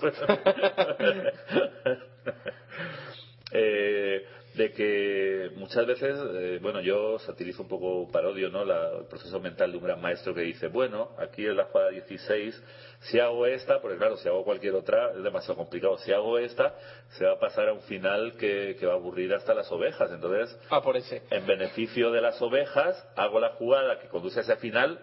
Eh, 3.50 4.22
de 4.58 4.72
que 4.72 5.50
muchas 5.56 5.86
veces, 5.86 6.18
eh, 6.34 6.58
bueno, 6.60 6.80
yo 6.80 7.18
satirizo 7.20 7.62
un 7.62 7.68
poco, 7.68 8.10
parodio, 8.12 8.50
¿no? 8.50 8.64
La- 8.64 8.90
el 8.98 9.04
proceso 9.06 9.40
mental 9.40 9.70
de 9.72 9.78
un 9.78 9.84
gran 9.84 10.00
maestro 10.00 10.34
que 10.34 10.40
dice, 10.42 10.66
bueno, 10.68 11.10
aquí 11.18 11.46
en 11.46 11.56
la 11.56 11.64
jugada 11.64 11.90
16, 11.90 12.62
si 13.00 13.20
hago 13.20 13.46
esta, 13.46 13.80
porque 13.80 13.96
claro, 13.96 14.16
si 14.16 14.28
hago 14.28 14.44
cualquier 14.44 14.74
otra 14.74 15.12
es 15.12 15.22
demasiado 15.22 15.56
complicado. 15.56 15.96
Si 15.98 16.12
hago 16.12 16.38
esta, 16.38 16.74
se 17.16 17.24
va 17.24 17.32
a 17.32 17.38
pasar 17.38 17.68
a 17.68 17.72
un 17.72 17.80
final 17.82 18.36
que, 18.36 18.76
que 18.78 18.84
va 18.84 18.92
a 18.92 18.96
aburrir 18.96 19.32
hasta 19.32 19.54
las 19.54 19.70
ovejas. 19.72 20.10
Entonces, 20.10 20.58
Ah, 20.70 20.82
por 20.82 20.96
ese. 20.96 21.22
en 21.30 21.46
beneficio 21.46 22.10
de 22.10 22.20
las 22.20 22.42
ovejas, 22.42 23.02
hago 23.16 23.40
la 23.40 23.50
jugada 23.50 24.00
que 24.00 24.08
conduce 24.08 24.40
a 24.40 24.42
ese 24.42 24.56
final 24.56 24.98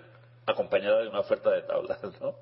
acompañada 0.46 1.02
de 1.02 1.08
una 1.08 1.22
oferta 1.22 1.50
de 1.52 1.62
tablas, 1.64 2.00
¿no? 2.22 2.36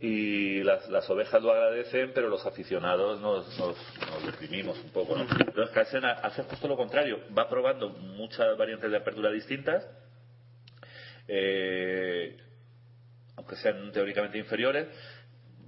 Y 0.00 0.62
las, 0.62 0.88
las 0.88 1.10
ovejas 1.10 1.42
lo 1.42 1.50
agradecen, 1.50 2.12
pero 2.14 2.28
los 2.28 2.46
aficionados 2.46 3.20
nos, 3.20 3.58
nos, 3.58 3.76
nos 4.10 4.26
deprimimos 4.26 4.78
un 4.84 4.90
poco, 4.90 5.16
¿no? 5.16 5.22
Entonces, 5.22 5.70
Carlsen 5.74 6.04
hace 6.04 6.44
justo 6.44 6.68
lo 6.68 6.76
contrario, 6.76 7.20
va 7.36 7.48
probando 7.48 7.88
muchas 7.90 8.56
variantes 8.56 8.90
de 8.90 8.96
apertura 8.96 9.32
distintas, 9.32 9.84
eh, 11.26 12.36
aunque 13.36 13.56
sean 13.56 13.90
teóricamente 13.90 14.38
inferiores, 14.38 14.86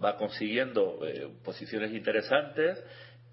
va 0.02 0.16
consiguiendo 0.16 1.00
eh, 1.04 1.28
posiciones 1.44 1.92
interesantes 1.92 2.82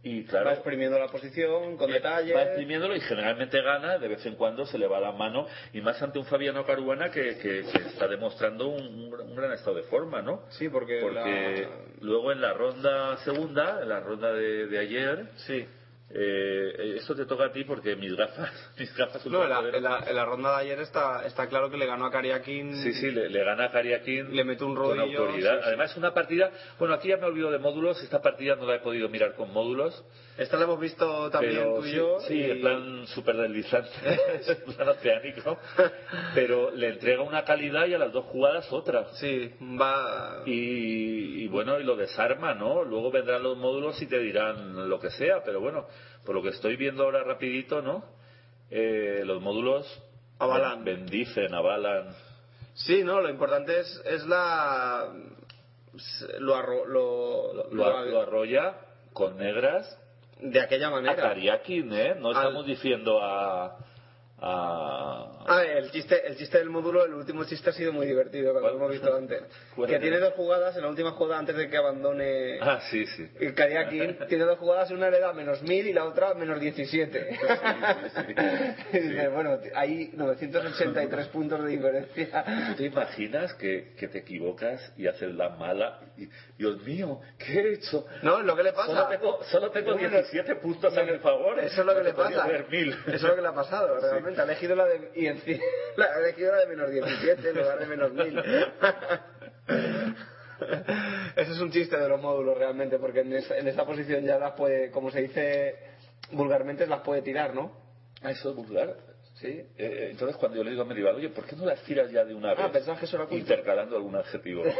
y 0.07 0.23
claro 0.25 0.45
Va 0.47 0.53
exprimiendo 0.53 0.97
la 0.97 1.07
posición 1.07 1.77
con 1.77 1.91
detalle. 1.91 2.33
Va 2.33 2.43
exprimiéndolo 2.43 2.95
y 2.95 3.01
generalmente 3.01 3.61
gana, 3.61 3.97
de 3.97 4.07
vez 4.07 4.25
en 4.25 4.35
cuando 4.35 4.65
se 4.65 4.77
le 4.77 4.87
va 4.87 4.99
la 4.99 5.11
mano, 5.11 5.47
y 5.73 5.81
más 5.81 6.01
ante 6.01 6.19
un 6.19 6.25
Fabiano 6.25 6.65
Caruana 6.65 7.11
que, 7.11 7.37
que- 7.37 7.63
que 7.71 7.77
está 7.87 8.07
demostrando 8.07 8.67
un, 8.67 8.81
un 8.81 9.09
gran- 9.11 9.27
un 9.27 9.35
gran 9.35 9.51
estado 9.53 9.75
de 9.77 9.83
forma, 9.83 10.21
¿no? 10.21 10.43
Sí, 10.49 10.69
porque, 10.69 10.99
Porque 11.01 11.67
la- 11.69 11.79
luego 12.01 12.31
en 12.31 12.41
la 12.41 12.53
ronda 12.53 13.17
segunda, 13.17 13.79
en 13.81 13.89
la 13.89 13.99
ronda 13.99 14.33
de, 14.33 14.67
de 14.67 14.79
ayer, 14.79 15.25
Sí. 15.35 15.65
Eh, 16.09 16.95
esto 16.97 17.15
te 17.15 17.25
toca 17.25 17.45
a 17.45 17.51
ti 17.51 17.63
porque 17.65 17.95
mis 17.95 18.15
gafas, 18.15 18.51
mis 18.79 18.95
gafas 18.95 19.25
No, 19.25 19.43
en 19.43 19.49
la, 19.49 19.59
ultrapoderas- 19.61 19.75
en 19.77 19.83
la- 19.83 20.03
en 20.09 20.15
la 20.15 20.25
ronda 20.25 20.51
de 20.57 20.61
ayer 20.63 20.79
está, 20.79 21.25
está 21.25 21.47
claro 21.47 21.69
que 21.69 21.77
le 21.77 21.85
ganó 21.85 22.05
a 22.05 22.11
Kariakin. 22.11 22.75
Sí, 22.83 22.93
sí, 22.93 23.11
le, 23.11 23.29
le 23.29 23.43
gana 23.43 23.65
a 23.65 23.71
Kariakin 23.71 24.35
Le 24.35 24.43
mete 24.43 24.63
un 24.63 24.75
con 24.75 24.97
rodillo, 24.97 25.19
autoridad. 25.25 25.55
sí, 25.55 25.59
sí. 25.61 25.67
Además, 25.67 25.91
es 25.91 25.97
una 25.97 26.13
partida. 26.13 26.51
Bueno, 26.79 26.93
aquí 26.93 27.09
ya 27.09 27.17
me 27.17 27.25
olvido 27.25 27.51
de 27.51 27.57
módulos. 27.59 28.01
Esta 28.03 28.21
partida 28.21 28.55
no 28.55 28.65
la 28.65 28.75
he 28.75 28.79
podido 28.79 29.09
mirar 29.09 29.35
con 29.35 29.51
módulos. 29.51 30.03
Esta 30.37 30.55
la 30.57 30.65
hemos 30.65 30.79
visto 30.79 31.29
también 31.31 31.55
pero 31.55 31.75
tú 31.79 31.85
y 31.85 31.89
sí, 31.89 31.95
yo. 31.95 32.19
sí, 32.21 32.33
y- 32.35 32.51
en 32.51 32.61
plan 32.61 33.07
súper 33.07 33.37
deslizante, 33.37 33.89
en 34.67 34.73
plan 34.75 34.89
oceánico. 34.89 35.57
Pero 36.35 36.71
le 36.71 36.89
entrega 36.89 37.21
una 37.23 37.43
calidad 37.43 37.87
y 37.87 37.93
a 37.93 37.97
las 37.97 38.11
dos 38.11 38.25
jugadas 38.25 38.71
otra. 38.71 39.07
Sí, 39.15 39.51
va. 39.79 40.43
Y, 40.45 41.43
y 41.43 41.47
bueno, 41.47 41.79
y 41.79 41.83
lo 41.83 41.95
desarma, 41.95 42.53
¿no? 42.53 42.83
Luego 42.83 43.09
vendrán 43.11 43.41
los 43.43 43.57
módulos 43.57 43.99
y 44.01 44.05
te 44.05 44.19
dirán 44.19 44.87
lo 44.89 44.99
que 44.99 45.09
sea, 45.09 45.43
pero 45.43 45.59
bueno, 45.59 45.87
por 46.25 46.35
lo 46.35 46.43
que 46.43 46.49
estoy 46.49 46.75
viendo 46.75 47.03
ahora 47.03 47.23
rapidito, 47.23 47.81
¿no? 47.81 48.03
Eh, 48.69 49.23
los 49.25 49.41
módulos 49.41 49.85
Avalan. 50.39 50.83
bendicen, 50.83 51.53
avalan. 51.55 52.13
Sí, 52.75 53.03
no, 53.03 53.21
lo 53.21 53.29
importante 53.29 53.79
es, 53.79 54.01
es 54.05 54.23
la. 54.27 55.11
Lo, 56.39 56.55
arro- 56.55 56.85
lo, 56.85 57.53
Lo, 57.53 57.73
lo- 57.73 58.05
lo 58.05 58.21
arrolla 58.21 58.75
con 59.13 59.37
negras 59.37 59.97
de 60.41 60.59
aquella 60.61 60.87
a 60.87 60.91
manera. 60.91 61.15
Kariakin, 61.15 61.93
¿eh? 61.93 62.15
No 62.19 62.29
Al- 62.29 62.35
estamos 62.37 62.65
diciendo 62.65 63.19
a... 63.21 63.77
a... 64.39 65.43
Ah, 65.47 65.63
el 65.63 65.89
chiste, 65.91 66.27
el 66.27 66.37
chiste 66.37 66.57
del 66.59 66.69
módulo, 66.69 67.05
el 67.05 67.13
último 67.13 67.43
chiste 67.45 67.69
ha 67.69 67.73
sido 67.73 67.91
muy 67.93 68.05
divertido, 68.05 68.51
cuando 68.51 68.69
lo 68.69 68.75
hemos 68.75 68.91
visto 68.91 69.15
antes. 69.15 69.43
¿Cuál 69.75 69.89
que 69.89 69.99
tiene 69.99 70.19
dos 70.19 70.33
jugadas, 70.33 70.75
en 70.75 70.83
la 70.83 70.89
última 70.89 71.11
jugada 71.11 71.39
antes 71.39 71.55
de 71.55 71.69
que 71.69 71.77
abandone 71.77 72.59
Ah, 72.61 72.81
sí, 72.91 73.05
sí. 73.07 73.27
el 73.39 73.53
Kariakin, 73.55 74.17
tiene 74.27 74.43
dos 74.43 74.59
jugadas, 74.59 74.91
una 74.91 75.09
le 75.09 75.19
da 75.19 75.33
menos 75.33 75.61
1000 75.63 75.87
y 75.87 75.93
la 75.93 76.05
otra 76.05 76.33
menos 76.33 76.59
17. 76.59 77.39
y 78.93 78.97
dices, 78.99 79.33
bueno, 79.33 79.57
hay 79.75 80.11
983 80.13 81.27
puntos 81.27 81.63
de 81.63 81.69
diferencia. 81.69 82.43
¿Tú 82.69 82.75
te 82.75 82.83
imaginas 82.85 83.53
que, 83.55 83.93
que 83.97 84.07
te 84.07 84.19
equivocas 84.19 84.93
y 84.97 85.07
haces 85.07 85.33
la 85.33 85.49
mala? 85.49 86.01
Y, 86.17 86.27
Dios 86.57 86.81
mío, 86.83 87.21
¿qué 87.37 87.59
he 87.59 87.73
hecho? 87.73 88.05
No, 88.21 88.41
lo 88.41 88.55
que 88.55 88.63
le 88.63 88.73
pasa. 88.73 88.87
Solo 88.87 89.07
tengo, 89.07 89.43
solo 89.45 89.71
tengo 89.71 89.91
No, 89.95 90.01
no, 90.01 90.09
17 90.09 90.55
puntos 90.57 90.95
a 90.97 91.03
mi 91.03 91.17
favor. 91.19 91.59
Eso 91.59 91.81
es 91.81 91.85
lo 91.87 91.95
que 91.95 92.03
le 92.03 92.13
Podría 92.13 92.37
pasa. 92.43 92.57
Eso 92.57 93.05
es 93.05 93.23
lo 93.23 93.35
que 93.35 93.41
le 93.41 93.47
ha 93.47 93.53
pasado, 93.53 93.97
realmente. 94.01 94.26
Ha 94.37 94.43
elegido 94.43 94.75
la 94.75 94.85
de. 94.85 95.11
Y 95.15 95.27
encima, 95.27 95.63
la, 95.97 96.05
ha 96.05 96.19
elegido 96.19 96.51
la 96.51 96.59
de 96.59 96.67
menos 96.67 96.91
17 96.91 97.49
en 97.49 97.57
lugar 97.57 97.79
de 97.79 97.85
menos 97.85 98.13
1000. 98.13 98.39
Ese 101.35 101.51
es 101.51 101.59
un 101.59 101.71
chiste 101.71 101.97
de 101.97 102.09
los 102.09 102.19
módulos, 102.19 102.57
realmente, 102.57 102.97
porque 102.97 103.19
en 103.19 103.33
esa, 103.33 103.57
en 103.57 103.67
esa 103.67 103.85
posición 103.85 104.23
ya 104.25 104.39
las 104.39 104.53
puede, 104.53 104.89
como 104.91 105.11
se 105.11 105.21
dice 105.21 105.75
vulgarmente, 106.31 106.87
las 106.87 107.01
puede 107.01 107.21
tirar, 107.21 107.53
¿no? 107.53 107.71
Ah, 108.23 108.31
eso 108.31 108.49
es 108.49 108.55
vulgar. 108.55 108.95
Sí. 109.35 109.47
Eh, 109.77 110.07
entonces, 110.11 110.35
cuando 110.37 110.57
yo 110.57 110.63
le 110.63 110.71
digo 110.71 110.81
a 110.81 110.85
Medieval, 110.85 111.15
oye, 111.15 111.29
¿por 111.29 111.45
qué 111.45 111.55
no 111.55 111.63
las 111.65 111.83
tiras 111.83 112.09
ya 112.09 112.25
de 112.25 112.33
una 112.33 112.55
vez? 112.55 112.59
Ah, 112.59 112.71
pensabas 112.71 112.99
que 112.99 113.05
eso 113.05 113.17
era. 113.21 113.27
Intercalando 113.29 113.95
algún 113.95 114.15
adjetivo. 114.15 114.63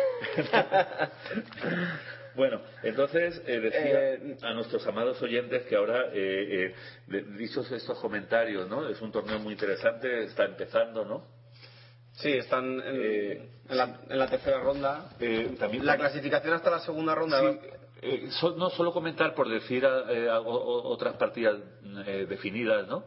bueno, 2.38 2.62
entonces, 2.84 3.42
eh, 3.46 3.60
decía 3.60 4.14
Eh, 4.14 4.38
a 4.44 4.54
nuestros 4.54 4.88
amados 4.88 5.22
oyentes 5.22 5.64
que 5.66 5.76
ahora, 5.76 6.06
eh, 6.14 6.74
eh, 7.12 7.26
dichos 7.38 7.70
estos 7.72 8.00
comentarios, 8.00 8.70
¿no? 8.70 8.88
Es 8.88 9.02
un 9.02 9.12
torneo 9.12 9.40
muy 9.40 9.54
interesante, 9.54 10.24
está 10.24 10.46
empezando, 10.46 11.04
¿no? 11.04 11.26
Sí, 12.14 12.32
están 12.32 12.80
en, 12.80 12.82
Eh, 12.86 13.50
en 13.70 13.78
la, 13.78 14.00
en 14.10 14.18
la 14.20 14.28
tercera 14.28 14.60
ronda. 14.60 15.10
Eh, 15.20 15.56
también 15.60 15.86
La 15.86 15.98
clasificación 15.98 16.54
hasta 16.54 16.70
la 16.72 16.80
segunda 16.80 17.14
ronda. 17.14 17.40
Sí, 17.42 17.60
eh, 18.02 18.28
so- 18.40 18.56
no 18.56 18.70
solo 18.70 18.94
comentar 18.94 19.34
por 19.36 19.50
decir 19.50 19.84
eh, 19.84 20.30
algo- 20.30 20.54
o- 20.64 20.88
otras 20.90 21.16
partidas 21.18 21.58
eh, 22.06 22.26
definidas, 22.30 22.88
¿no? 22.88 23.04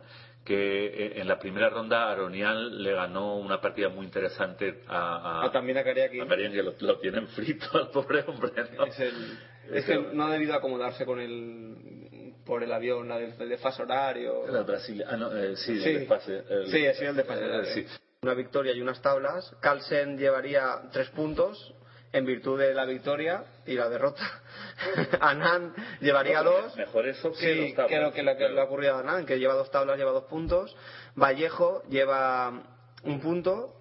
Que 0.51 0.87
eh, 0.87 1.13
en 1.21 1.29
la 1.29 1.39
primera 1.39 1.71
ronda 1.71 2.11
Aronian 2.11 2.83
le 2.83 2.93
ganó 2.93 3.37
una 3.37 3.61
partida 3.61 3.89
muy 3.89 4.05
interesante 4.05 4.83
a, 4.89 5.43
a, 5.43 5.45
Ah, 5.45 5.53
también 5.53 5.79
a 5.79 5.85
que 5.85 6.63
lo, 6.65 6.75
lo 6.81 6.99
tienen 6.99 7.29
frito 7.29 7.67
al 7.79 7.91
pobre 7.91 8.25
hombre, 8.27 8.51
¿no? 8.77 8.85
Es, 8.87 8.99
el- 8.99 9.39
es 9.73 9.85
que 9.85 9.97
no 10.13 10.25
ha 10.27 10.33
debido 10.33 10.55
acomodarse 10.55 11.07
con 11.07 11.21
el 11.21 12.35
por 12.45 12.65
el 12.65 12.73
avión, 12.73 13.07
la 13.09 13.19
del, 13.19 13.33
el 13.39 13.49
desfase 13.49 13.81
horario. 13.83 14.49
Era 14.49 14.63
Brasil- 14.63 15.05
ah, 15.07 15.17
no, 15.17 15.31
eh, 15.37 15.55
sí, 15.55 15.79
Sí. 15.81 15.89
el 15.89 15.99
desfase, 16.01 16.43
el- 16.51 16.67
Sí, 16.67 16.85
ha 16.85 16.95
sido 16.95 17.11
el 17.11 17.17
desfase 17.19 17.45
eh, 17.45 17.65
sí. 17.75 17.87
Una 18.23 18.35
victoria 18.35 18.73
y 18.73 18.81
unas 18.83 19.01
tablas. 19.01 19.55
Carlsen 19.61 20.19
llevaría 20.19 20.83
tres 20.91 21.11
puntos 21.11 21.75
en 22.13 22.25
virtud 22.27 22.59
de 22.59 22.75
la 22.75 22.85
victoria 22.85 23.45
y 23.67 23.75
la 23.75 23.89
derrota. 23.89 24.23
Anand 25.21 25.75
llevaría 26.01 26.43
dos. 26.43 26.77
Mejor 26.77 27.07
eso 27.09 27.33
que 27.33 27.69
Sí, 27.69 27.73
tablas, 27.75 27.89
que 27.89 28.01
lo 28.01 28.13
que, 28.13 28.23
lo 28.23 28.33
que 28.33 28.39
claro. 28.39 28.55
le 28.55 28.61
ha 28.61 28.65
ocurrido 28.65 28.97
a 28.97 29.01
Anand, 29.01 29.27
que 29.27 29.39
lleva 29.39 29.55
dos 29.55 29.71
tablas, 29.71 29.97
lleva 29.99 30.11
dos 30.13 30.25
puntos. 30.25 30.77
Vallejo 31.15 31.83
lleva 31.89 32.63
un 33.05 33.21
punto. 33.21 33.77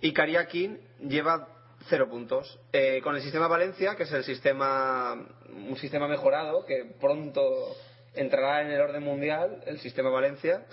Y 0.00 0.12
Kariakin 0.12 0.80
lleva 1.08 1.48
cero 1.88 2.08
puntos. 2.10 2.58
Eh, 2.72 3.00
con 3.02 3.14
el 3.14 3.22
sistema 3.22 3.46
Valencia, 3.46 3.94
que 3.94 4.02
es 4.04 4.12
el 4.12 4.24
sistema, 4.24 5.14
un 5.48 5.76
sistema 5.76 6.08
mejorado, 6.08 6.64
que 6.66 6.94
pronto 7.00 7.76
entrará 8.14 8.62
en 8.62 8.72
el 8.72 8.80
orden 8.80 9.02
mundial, 9.02 9.62
el 9.66 9.78
sistema 9.78 10.10
Valencia, 10.10 10.66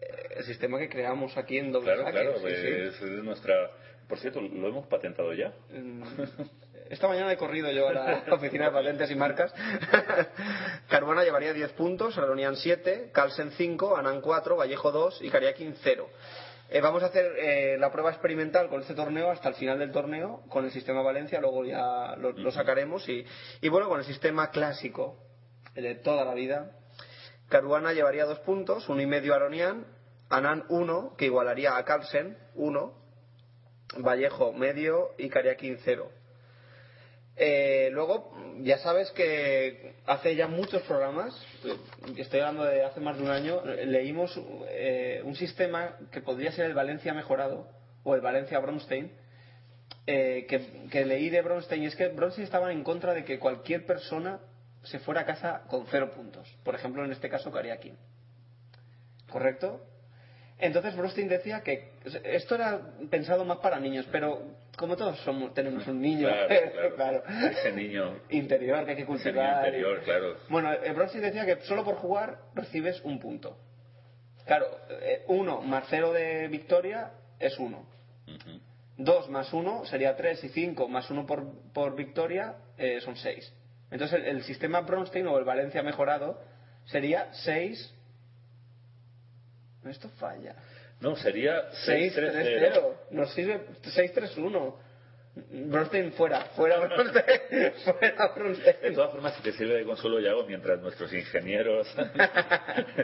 eh, 0.00 0.36
el 0.38 0.44
sistema 0.44 0.78
que 0.78 0.88
creamos 0.88 1.36
aquí 1.36 1.58
en 1.58 1.72
doble 1.72 1.94
Claro, 1.94 2.04
saque, 2.04 2.20
claro, 2.20 2.38
sí, 2.40 2.54
sí. 2.54 2.66
es, 2.68 3.02
es 3.02 3.24
nuestra... 3.24 3.70
Por 4.08 4.18
cierto, 4.18 4.40
lo 4.40 4.68
hemos 4.68 4.86
patentado 4.86 5.32
ya. 5.34 5.52
Esta 6.88 7.08
mañana 7.08 7.32
he 7.32 7.36
corrido 7.36 7.70
yo 7.72 7.88
a 7.88 7.92
la 7.92 8.24
oficina 8.32 8.66
de 8.66 8.70
patentes 8.70 9.10
y 9.10 9.16
marcas. 9.16 9.52
Caruana 10.88 11.24
llevaría 11.24 11.52
10 11.52 11.72
puntos, 11.72 12.16
Aronian 12.16 12.56
7, 12.56 13.10
Carlsen 13.12 13.50
5, 13.52 13.96
Anan 13.96 14.20
4, 14.20 14.56
Vallejo 14.56 14.92
2 14.92 15.22
y 15.22 15.30
Kariakin 15.30 15.74
0. 15.82 16.08
Eh, 16.68 16.80
vamos 16.80 17.02
a 17.02 17.06
hacer 17.06 17.32
eh, 17.38 17.76
la 17.78 17.92
prueba 17.92 18.10
experimental 18.10 18.68
con 18.68 18.80
este 18.80 18.94
torneo 18.94 19.30
hasta 19.30 19.48
el 19.48 19.54
final 19.54 19.78
del 19.78 19.92
torneo 19.92 20.42
con 20.48 20.64
el 20.64 20.72
sistema 20.72 21.00
Valencia, 21.02 21.40
luego 21.40 21.64
ya 21.64 22.16
lo, 22.16 22.32
lo 22.32 22.50
sacaremos. 22.52 23.08
Y, 23.08 23.24
y 23.60 23.68
bueno, 23.68 23.88
con 23.88 23.98
el 23.98 24.04
sistema 24.04 24.50
clásico 24.50 25.16
de 25.74 25.96
toda 25.96 26.24
la 26.24 26.34
vida, 26.34 26.72
Caruana 27.48 27.92
llevaría 27.92 28.24
2 28.24 28.40
puntos, 28.40 28.88
uno 28.88 29.00
y 29.00 29.06
medio 29.06 29.34
Aronian, 29.34 29.86
Anan 30.28 30.64
1, 30.68 31.14
que 31.16 31.26
igualaría 31.26 31.76
a 31.76 31.84
Carlsen 31.84 32.36
1, 32.54 33.05
Vallejo 33.98 34.52
medio 34.52 35.10
y 35.18 35.28
Kariakin 35.28 35.78
0. 35.84 36.10
Eh, 37.38 37.90
luego, 37.92 38.32
ya 38.62 38.78
sabes 38.78 39.10
que 39.10 39.94
hace 40.06 40.34
ya 40.36 40.48
muchos 40.48 40.82
programas, 40.82 41.34
eh, 41.64 41.76
estoy 42.16 42.40
hablando 42.40 42.64
de 42.64 42.82
hace 42.82 43.00
más 43.00 43.18
de 43.18 43.24
un 43.24 43.30
año, 43.30 43.62
leímos 43.64 44.40
eh, 44.70 45.20
un 45.22 45.36
sistema 45.36 45.96
que 46.10 46.22
podría 46.22 46.52
ser 46.52 46.64
el 46.64 46.74
Valencia 46.74 47.12
mejorado, 47.12 47.68
o 48.04 48.14
el 48.14 48.22
Valencia 48.22 48.58
Bronstein, 48.58 49.12
eh, 50.06 50.46
que, 50.90 51.04
leí 51.04 51.28
de 51.28 51.42
Bronstein, 51.42 51.82
y 51.82 51.86
es 51.86 51.96
que 51.96 52.08
Bronstein 52.08 52.44
estaba 52.44 52.72
en 52.72 52.84
contra 52.84 53.12
de 53.12 53.24
que 53.24 53.38
cualquier 53.38 53.84
persona 53.84 54.40
se 54.84 55.00
fuera 55.00 55.22
a 55.22 55.26
casa 55.26 55.64
con 55.68 55.86
cero 55.90 56.12
puntos. 56.14 56.48
Por 56.62 56.74
ejemplo, 56.74 57.04
en 57.04 57.12
este 57.12 57.28
caso, 57.28 57.50
Kariakin. 57.50 57.96
¿Correcto? 59.28 59.80
Entonces 60.58 60.96
Bronstein 60.96 61.28
decía 61.28 61.60
que 61.62 61.90
esto 62.24 62.54
era 62.54 62.80
pensado 63.10 63.44
más 63.44 63.58
para 63.58 63.78
niños, 63.78 64.06
pero 64.10 64.40
como 64.78 64.96
todos 64.96 65.18
somos, 65.20 65.52
tenemos 65.52 65.86
un 65.86 66.00
niño 66.00 66.28
Claro, 66.28 66.94
claro, 66.96 67.22
Ese 67.50 67.72
niño. 67.72 68.20
interior 68.30 68.84
que 68.84 68.92
hay 68.92 68.96
que 68.96 69.02
Ese 69.02 69.12
niño 69.12 69.22
cultivar. 69.22 69.66
interior, 69.66 70.00
claro. 70.02 70.36
Bueno, 70.48 70.72
eh, 70.72 70.92
Bronstein 70.92 71.22
decía 71.24 71.44
que 71.44 71.56
solo 71.62 71.84
por 71.84 71.96
jugar 71.96 72.38
recibes 72.54 73.00
un 73.02 73.18
punto. 73.20 73.58
Claro, 74.46 74.66
eh, 74.88 75.24
uno 75.28 75.60
más 75.60 75.84
cero 75.90 76.12
de 76.12 76.48
victoria 76.48 77.10
es 77.38 77.58
uno. 77.58 77.86
Ujú. 78.26 78.60
Dos 78.96 79.28
más 79.28 79.52
uno 79.52 79.84
sería 79.84 80.16
tres 80.16 80.42
y 80.42 80.48
cinco 80.48 80.88
más 80.88 81.10
uno 81.10 81.26
por, 81.26 81.44
por 81.74 81.94
victoria 81.96 82.54
eh, 82.78 83.00
son 83.02 83.16
seis. 83.16 83.52
Entonces 83.90 84.20
el, 84.20 84.24
el 84.36 84.42
sistema 84.44 84.80
Bronstein 84.80 85.26
o 85.26 85.36
el 85.38 85.44
Valencia 85.44 85.82
mejorado 85.82 86.40
sería 86.86 87.28
seis. 87.44 87.92
Esto 89.88 90.08
falla. 90.18 90.54
No, 91.00 91.16
sería 91.16 91.70
6-3-0. 91.86 92.14
6-3-0. 92.14 92.92
Nos 93.10 93.32
sirve 93.34 93.60
6-3-1. 93.82 94.74
Bronstein 95.68 96.12
fuera, 96.12 96.46
fuera 96.56 96.78
Bronstein, 96.78 97.24
fuera 97.84 98.28
De 98.28 98.34
Bronstein. 98.40 98.94
todas 98.94 99.10
formas, 99.10 99.34
si 99.36 99.42
te 99.42 99.52
sirve 99.52 99.74
de 99.74 99.84
consuelo, 99.84 100.18
Yago, 100.18 100.46
mientras 100.46 100.80
nuestros 100.80 101.12
ingenieros. 101.12 101.86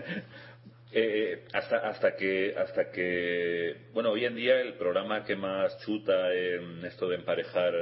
eh, 0.93 1.45
hasta, 1.53 1.77
hasta 1.89 2.17
que 2.17 2.55
hasta 2.57 2.91
que 2.91 3.77
bueno 3.93 4.11
hoy 4.11 4.25
en 4.25 4.37
día 4.37 4.61
el 4.61 4.75
programa 4.75 5.25
que 5.25 5.37
más 5.37 5.79
chuta 5.85 6.33
en 6.35 6.85
esto 6.85 7.09
de 7.09 7.17
emparejar 7.17 7.73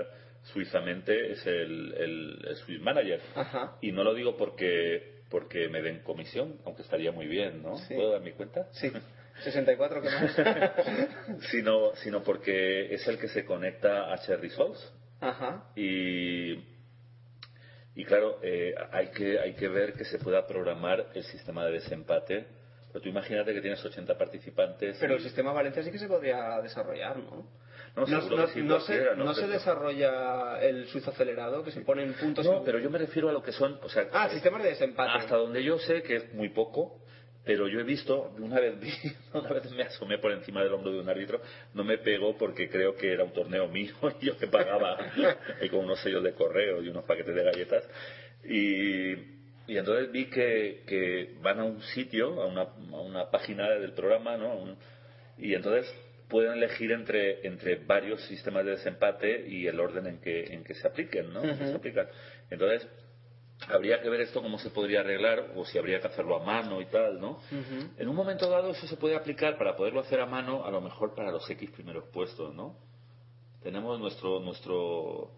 suizamente 0.53 1.32
es 1.32 1.46
el, 1.46 1.94
el, 1.96 2.44
el 2.48 2.57
Swiss 2.57 2.80
Manager 2.80 3.20
Ajá. 3.34 3.76
y 3.80 3.92
no 3.92 4.05
lo 4.05 4.14
digo 4.14 4.36
porque 4.36 5.20
porque 5.31 5.68
me 5.68 5.81
den 5.83 6.01
comisión 6.01 6.59
aunque 6.64 6.83
estaría 6.83 7.12
muy 7.12 7.26
bien 7.26 7.62
no 7.62 7.76
Sí. 7.78 7.95
puedo 7.95 8.12
dar 8.12 8.20
mi 8.20 8.33
cuenta 8.33 8.68
Sí, 8.72 8.91
64 9.45 10.03
que 10.03 10.11
más. 10.11 10.37
sino 11.51 11.95
sino 11.97 12.22
porque 12.22 12.93
es 12.95 13.07
el 13.09 13.18
que 13.18 13.28
se 13.28 13.45
conecta 13.45 14.12
a 14.12 14.18
Cherry 14.18 14.51
Souls 14.51 14.93
Ajá. 15.20 15.64
y 15.76 16.55
y 17.95 18.05
claro 18.05 18.39
eh, 18.43 18.74
hay 18.93 19.09
que 19.09 19.39
hay 19.39 19.55
que 19.55 19.68
ver 19.68 19.93
que 19.95 20.05
se 20.05 20.18
pueda 20.18 20.47
programar 20.47 21.07
el 21.14 21.24
sistema 21.24 21.64
de 21.66 21.72
desempate 21.72 22.47
pero 22.93 23.01
tú 23.03 23.09
imagínate 23.09 23.53
que 23.55 23.61
tienes 23.61 23.85
80 23.85 24.18
participantes 24.18 24.97
Pero 25.01 25.14
el 25.14 25.22
sistema 25.22 25.53
Valencia 25.53 25.83
sí 25.83 25.93
que 25.93 25.99
se 25.99 26.09
podría 26.09 26.61
desarrollar, 26.61 27.16
¿no? 27.18 27.47
No, 27.97 28.07
no, 28.07 28.47
que 28.47 28.53
sí, 28.53 28.62
no 28.62 28.80
se, 28.80 29.16
no 29.16 29.34
se 29.34 29.41
Pero- 29.43 29.53
desarrolla 29.53 30.61
el 30.62 30.86
suizo 30.88 31.11
acelerado, 31.11 31.62
que 31.64 31.72
se 31.72 31.80
ponen 31.80 32.12
puntos. 32.14 32.47
No, 32.47 32.59
en- 32.59 32.64
pero 32.64 32.78
yo 32.78 32.88
me 32.91 32.99
refiero 32.99 33.28
a 33.28 33.32
lo 33.32 33.43
que 33.43 33.53
son, 33.53 33.78
o 33.82 33.88
sea, 33.88 34.07
Ah, 34.12 34.28
sistemas 34.30 34.62
de 34.62 34.70
desempate. 34.70 35.11
hasta 35.18 35.36
donde 35.36 35.62
yo 35.64 35.78
sé 35.78 36.03
que 36.03 36.16
es 36.16 36.32
muy 36.34 36.51
poco, 36.51 37.01
pero 37.45 37.66
yo 37.68 37.80
he 37.80 37.82
visto, 37.82 38.32
una 38.38 38.61
vez 38.61 38.78
vi, 38.78 38.91
una 39.34 39.49
vez 39.51 39.70
me 39.72 39.82
asomé 39.82 40.18
por 40.18 40.30
encima 40.32 40.62
del 40.62 40.72
hombro 40.72 40.93
de 40.93 41.01
un 41.01 41.09
árbitro, 41.09 41.41
no 41.74 41.82
me 41.84 41.99
pegó 41.99 42.36
porque 42.38 42.68
creo 42.70 42.95
que 42.97 43.12
era 43.12 43.24
un 43.24 43.32
torneo 43.32 43.66
mío 43.68 43.93
y 44.20 44.26
yo 44.26 44.34
me 44.41 44.47
pagaba 44.47 44.97
con 45.70 45.80
unos 45.80 46.01
sellos 46.01 46.22
de 46.22 46.32
correo 46.32 46.82
y 46.82 46.88
unos 46.88 47.05
paquetes 47.05 47.34
de 47.34 47.43
galletas 47.43 47.88
y, 48.45 49.12
y 49.66 49.76
entonces 49.76 50.11
vi 50.12 50.26
que, 50.26 50.82
que 50.86 51.34
van 51.43 51.61
a 51.61 51.64
un 51.64 51.82
sitio, 51.82 52.41
a 52.43 52.47
una, 52.47 52.62
a 52.62 53.01
una 53.01 53.30
página 53.30 53.68
del 53.70 53.93
programa, 53.93 54.36
¿no? 54.36 54.55
Un- 54.55 54.76
y 55.38 55.55
entonces 55.55 55.93
pueden 56.31 56.53
elegir 56.53 56.93
entre, 56.93 57.47
entre 57.47 57.76
varios 57.76 58.22
sistemas 58.26 58.64
de 58.64 58.72
desempate 58.72 59.47
y 59.47 59.66
el 59.66 59.78
orden 59.78 60.07
en 60.07 60.20
que, 60.20 60.45
en 60.45 60.64
que 60.64 60.74
se 60.74 60.89
apliquen, 60.89 61.33
¿no? 61.33 61.43
Que 61.43 61.55
se 61.57 61.74
aplican. 61.74 62.09
Entonces, 62.49 62.89
habría 63.68 64.01
que 64.01 64.09
ver 64.09 64.22
esto 64.22 64.41
cómo 64.41 64.59
se 64.59 64.70
podría 64.70 65.01
arreglar 65.01 65.53
o 65.57 65.66
si 65.66 65.78
habría 65.78 66.01
que 66.01 66.07
hacerlo 66.07 66.37
a 66.37 66.45
mano 66.45 66.81
y 66.81 66.87
tal, 66.87 67.20
¿no? 67.20 67.41
En 67.99 68.09
un 68.09 68.16
momento 68.16 68.49
dado 68.49 68.70
eso 68.70 68.87
se 68.87 68.97
puede 68.97 69.16
aplicar 69.16 69.59
para 69.59 69.76
poderlo 69.76 70.01
hacer 70.01 70.20
a 70.20 70.26
mano, 70.26 70.64
a 70.64 70.70
lo 70.70 70.81
mejor 70.81 71.14
para 71.14 71.31
los 71.31 71.49
X 71.51 71.70
primeros 71.70 72.05
puestos, 72.12 72.55
¿no? 72.55 72.76
Tenemos 73.62 74.01
nuestro 74.01 74.41
nuestro 74.41 75.33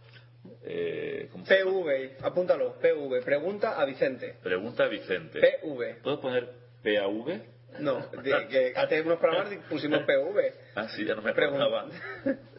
eh, 0.62 1.28
¿cómo 1.32 1.46
se 1.46 1.58
llama? 1.58 1.70
PV, 1.70 2.16
apúntalo, 2.22 2.74
PV. 2.74 3.22
Pregunta 3.24 3.80
a 3.80 3.84
Vicente. 3.84 4.36
Pregunta 4.42 4.86
Vicente. 4.86 5.40
PV. 5.40 6.02
¿Puedo 6.02 6.20
poner 6.20 6.48
PAV? 6.82 7.40
No, 7.78 8.06
de- 8.22 8.48
que 8.48 8.72
hace 8.76 9.00
unos 9.02 9.18
programas 9.18 9.52
pusimos 9.68 10.00
PV. 10.02 10.54
Ah, 10.74 10.88
sí, 10.88 11.04
ya 11.04 11.14
no 11.14 11.22
me 11.22 11.30
acordaba. 11.30 11.86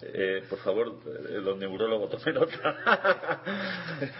Eh, 0.01 0.43
por 0.49 0.59
favor, 0.59 0.99
eh, 1.05 1.39
los 1.41 1.57
neurólogos, 1.57 2.09
tomen 2.09 2.35
nota. 2.35 3.41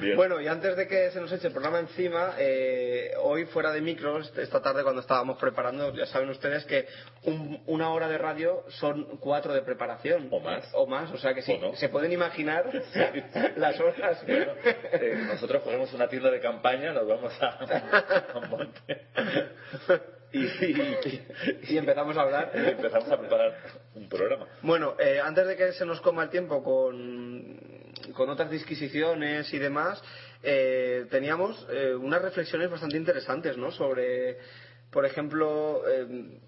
Bien. 0.00 0.16
Bueno, 0.16 0.40
y 0.40 0.48
antes 0.48 0.76
de 0.76 0.88
que 0.88 1.12
se 1.12 1.20
nos 1.20 1.30
eche 1.30 1.46
el 1.46 1.52
programa 1.52 1.78
encima, 1.78 2.34
eh, 2.36 3.12
hoy 3.22 3.44
fuera 3.46 3.70
de 3.70 3.80
micros, 3.80 4.32
esta 4.36 4.60
tarde 4.60 4.82
cuando 4.82 5.00
estábamos 5.00 5.38
preparando, 5.38 5.94
ya 5.94 6.04
saben 6.06 6.28
ustedes 6.30 6.64
que 6.64 6.88
un- 7.22 7.62
una 7.66 7.90
hora 7.90 8.08
de 8.08 8.18
radio 8.18 8.64
son 8.70 9.18
cuatro 9.18 9.54
de 9.54 9.62
preparación. 9.62 10.26
O 10.32 10.40
más. 10.40 10.68
O 10.72 10.88
más, 10.88 11.12
o 11.12 11.16
sea 11.18 11.32
que 11.32 11.42
sí, 11.42 11.56
no. 11.58 11.76
se 11.76 11.88
pueden 11.90 12.10
imaginar 12.10 12.64
las 13.56 13.78
horas. 13.78 14.20
Bueno, 14.26 14.52
eh, 14.64 15.14
nosotros 15.28 15.62
cogemos 15.62 15.92
una 15.94 16.08
tienda 16.08 16.28
de 16.28 16.40
campaña, 16.40 16.92
nos 16.92 17.06
vamos 17.06 17.32
a, 17.40 17.46
a 18.34 18.38
un 18.40 18.50
monte 18.50 19.06
y, 20.34 20.66
y- 20.66 21.22
y 21.70 21.78
empezamos 21.78 22.16
a 22.16 22.22
hablar. 22.22 22.50
y 22.54 22.58
empezamos 22.70 23.10
a 23.10 23.18
preparar 23.18 23.56
un 23.94 24.08
programa. 24.08 24.46
Bueno, 24.62 24.94
eh, 24.98 25.20
antes 25.22 25.46
de 25.46 25.56
que 25.56 25.72
se 25.72 25.84
nos 25.86 26.00
coma 26.00 26.24
el 26.24 26.30
tiempo 26.30 26.62
con, 26.62 27.58
con 28.14 28.28
otras 28.30 28.50
disquisiciones 28.50 29.52
y 29.54 29.58
demás, 29.58 30.02
eh, 30.42 31.06
teníamos 31.10 31.66
eh, 31.70 31.94
unas 31.94 32.20
reflexiones 32.22 32.70
bastante 32.70 32.96
interesantes, 32.96 33.56
¿no? 33.56 33.70
Sobre, 33.70 34.38
por 34.90 35.06
ejemplo, 35.06 35.82
eh, 35.88 36.38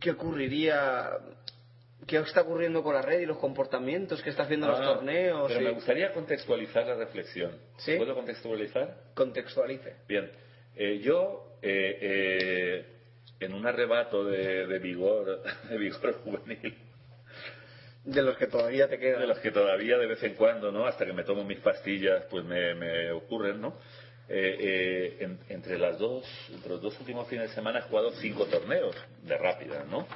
qué 0.00 0.10
ocurriría, 0.10 1.10
qué 2.06 2.18
está 2.18 2.40
ocurriendo 2.42 2.82
con 2.82 2.94
la 2.94 3.02
red 3.02 3.20
y 3.20 3.26
los 3.26 3.38
comportamientos 3.38 4.22
que 4.22 4.30
está 4.30 4.44
haciendo 4.44 4.66
los 4.68 4.80
Ah, 4.80 4.84
torneos. 4.94 5.48
Pero 5.48 5.60
y- 5.60 5.64
me 5.64 5.70
gustaría 5.72 6.12
contextualizar 6.12 6.86
la 6.86 6.94
reflexión. 6.96 7.52
¿Sí? 7.78 7.96
¿Puedo 7.96 8.14
contextualizar? 8.14 8.96
Contextualice. 9.14 9.94
Bien, 10.08 10.30
eh, 10.78 11.00
yo 11.02 11.58
eh, 11.62 11.98
eh, 12.00 12.86
en 13.40 13.52
un 13.54 13.66
arrebato 13.66 14.24
de, 14.24 14.66
de 14.66 14.78
vigor, 14.78 15.42
de 15.70 15.78
vigor 15.78 16.14
juvenil, 16.24 16.74
De 18.04 18.22
los 18.22 18.36
que 18.38 18.46
todavía 18.46 18.88
te 18.88 18.98
quedan. 18.98 19.20
de 19.20 19.26
los 19.26 19.38
que 19.40 19.50
todavía 19.50 19.98
de 19.98 20.06
vez 20.06 20.22
en 20.22 20.34
cuando, 20.34 20.72
¿no? 20.72 20.86
Hasta 20.86 21.04
que 21.04 21.12
me 21.12 21.24
tomo 21.24 21.44
mis 21.44 21.58
pastillas, 21.58 22.24
pues 22.30 22.44
me, 22.44 22.74
me 22.74 23.10
ocurren, 23.12 23.60
¿no? 23.60 23.76
Eh, 24.30 24.56
eh, 24.60 25.16
en- 25.20 25.38
entre 25.48 25.78
las 25.78 25.98
dos, 25.98 26.24
entre 26.52 26.70
los 26.70 26.82
dos 26.82 26.98
últimos 27.00 27.26
fines 27.28 27.48
de 27.48 27.54
semana 27.54 27.78
he 27.78 27.82
jugado 27.82 28.10
cinco 28.20 28.44
torneos 28.46 28.94
de 29.22 29.36
rápida, 29.38 29.84
¿no? 29.90 30.06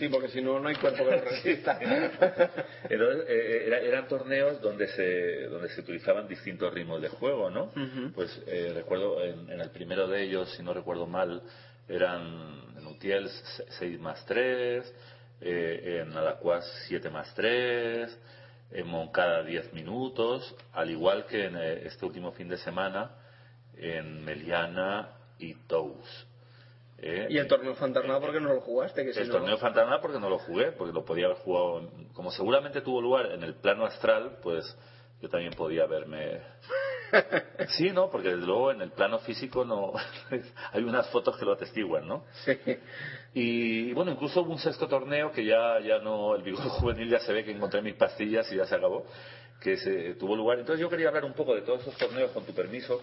Sí, 0.00 0.08
porque 0.08 0.28
si 0.28 0.40
no, 0.42 0.58
no 0.58 0.68
hay 0.68 0.74
cuerpo 0.76 1.04
que 1.04 1.10
lo 1.16 1.20
resista. 1.20 1.78
Entonces, 2.88 3.24
eh, 3.28 3.64
era- 3.66 3.80
eran 3.80 4.08
torneos 4.08 4.60
donde 4.60 4.88
se, 4.88 5.42
donde 5.44 5.68
se 5.68 5.80
utilizaban 5.82 6.26
distintos 6.26 6.72
ritmos 6.74 7.00
de 7.02 7.08
juego, 7.08 7.50
¿no? 7.50 7.70
Pues 8.14 8.42
eh, 8.46 8.72
recuerdo 8.74 9.22
en, 9.22 9.48
en 9.50 9.60
el 9.60 9.70
primero 9.70 10.08
de 10.08 10.22
ellos, 10.22 10.50
si 10.56 10.62
no 10.62 10.72
recuerdo 10.74 11.06
mal, 11.06 11.42
eran 11.88 12.62
en 12.78 12.86
Utiel 12.86 13.28
6 13.78 14.00
más 14.00 14.24
3, 14.26 14.94
eh, 15.42 16.02
en 16.02 16.16
Alacuás 16.16 16.64
7 16.88 17.10
más 17.10 17.32
3, 17.34 18.18
en 18.72 18.86
Moncada 18.86 19.42
10 19.42 19.72
minutos, 19.74 20.54
al 20.72 20.90
igual 20.90 21.26
que 21.26 21.44
en 21.44 21.56
eh, 21.56 21.82
este 21.86 22.06
último 22.06 22.32
fin 22.32 22.48
de 22.48 22.56
semana 22.58 23.10
en 23.76 24.24
Meliana 24.24 25.10
y 25.38 25.54
Tous. 25.66 26.26
Eh, 27.02 27.28
y 27.30 27.38
el 27.38 27.46
torneo 27.48 27.74
fantasma, 27.74 28.20
¿por 28.20 28.30
qué 28.32 28.40
no 28.40 28.52
lo 28.52 28.60
jugaste? 28.60 29.04
Que 29.04 29.12
si 29.14 29.20
el 29.20 29.28
no- 29.28 29.34
torneo 29.34 29.56
fantasma 29.58 30.00
porque 30.00 30.18
no 30.18 30.28
lo 30.28 30.38
jugué, 30.38 30.72
porque 30.72 30.92
lo 30.92 31.04
podía 31.04 31.26
haber 31.26 31.38
jugado, 31.38 31.78
en- 31.80 32.12
como 32.12 32.30
seguramente 32.30 32.82
tuvo 32.82 33.00
lugar 33.00 33.26
en 33.32 33.42
el 33.42 33.54
plano 33.54 33.86
astral, 33.86 34.38
pues 34.42 34.76
yo 35.22 35.28
también 35.28 35.52
podía 35.54 35.84
haberme... 35.84 36.40
Sí, 37.76 37.90
¿no? 37.90 38.08
Porque 38.10 38.28
desde 38.28 38.46
luego 38.46 38.70
en 38.70 38.82
el 38.82 38.92
plano 38.92 39.18
físico 39.20 39.64
no... 39.64 39.92
hay 40.72 40.82
unas 40.82 41.08
fotos 41.10 41.36
que 41.36 41.44
lo 41.44 41.52
atestiguan, 41.52 42.06
¿no? 42.06 42.24
Sí. 42.44 42.56
Y 43.34 43.92
bueno, 43.94 44.12
incluso 44.12 44.42
hubo 44.42 44.52
un 44.52 44.58
sexto 44.58 44.86
torneo 44.86 45.32
que 45.32 45.44
ya, 45.44 45.80
ya 45.80 45.98
no, 45.98 46.34
el 46.36 46.42
vigor 46.42 46.62
juvenil 46.68 47.08
ya 47.08 47.18
se 47.20 47.32
ve 47.32 47.44
que 47.44 47.50
encontré 47.52 47.82
mis 47.82 47.94
pastillas 47.94 48.50
y 48.52 48.56
ya 48.56 48.66
se 48.66 48.74
acabó, 48.76 49.06
que 49.60 49.76
se 49.76 50.14
tuvo 50.14 50.36
lugar. 50.36 50.58
Entonces 50.60 50.80
yo 50.80 50.88
quería 50.88 51.08
hablar 51.08 51.24
un 51.24 51.32
poco 51.34 51.54
de 51.54 51.62
todos 51.62 51.80
esos 51.80 51.96
torneos 51.96 52.30
con 52.32 52.44
tu 52.44 52.52
permiso. 52.52 53.00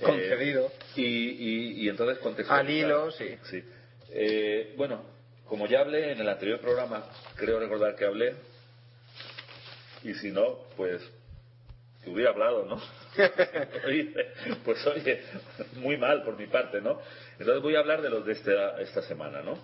Eh, 0.00 0.04
Concedido. 0.04 0.72
y, 0.96 1.02
y, 1.04 1.84
y 1.84 1.88
entonces 1.88 2.18
contextualizar. 2.18 2.66
Al 2.66 2.70
hilo, 2.70 3.10
sí. 3.12 3.36
Sí. 3.50 3.62
Eh, 4.10 4.74
bueno, 4.76 5.04
como 5.46 5.66
ya 5.66 5.80
hablé 5.80 6.12
en 6.12 6.20
el 6.20 6.28
anterior 6.28 6.60
programa, 6.60 7.04
creo 7.36 7.58
recordar 7.60 7.94
que 7.96 8.04
hablé, 8.04 8.34
y 10.02 10.14
si 10.14 10.30
no, 10.30 10.58
pues 10.76 11.02
hubiera 12.06 12.30
hablado, 12.30 12.64
¿no? 12.66 12.80
pues 14.64 14.86
oye, 14.86 15.22
muy 15.76 15.96
mal 15.96 16.22
por 16.22 16.36
mi 16.36 16.46
parte, 16.46 16.80
¿no? 16.80 17.00
Entonces 17.38 17.62
voy 17.62 17.76
a 17.76 17.80
hablar 17.80 18.02
de 18.02 18.10
los 18.10 18.26
de 18.26 18.32
esta, 18.32 18.80
esta 18.80 19.02
semana, 19.02 19.42
¿no? 19.42 19.58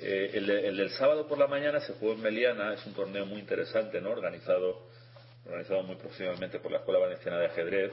Eh, 0.00 0.30
el, 0.34 0.50
el, 0.50 0.76
del 0.76 0.90
sábado 0.90 1.26
por 1.28 1.38
la 1.38 1.46
mañana 1.46 1.80
se 1.80 1.92
jugó 1.94 2.12
en 2.12 2.22
Meliana, 2.22 2.74
es 2.74 2.84
un 2.86 2.94
torneo 2.94 3.24
muy 3.24 3.38
interesante, 3.40 4.00
¿no? 4.00 4.10
Organizado, 4.10 4.88
organizado 5.46 5.82
muy 5.84 5.96
profesionalmente 5.96 6.58
por 6.58 6.72
la 6.72 6.78
Escuela 6.78 7.00
Valenciana 7.00 7.38
de 7.38 7.46
Ajedrez. 7.46 7.92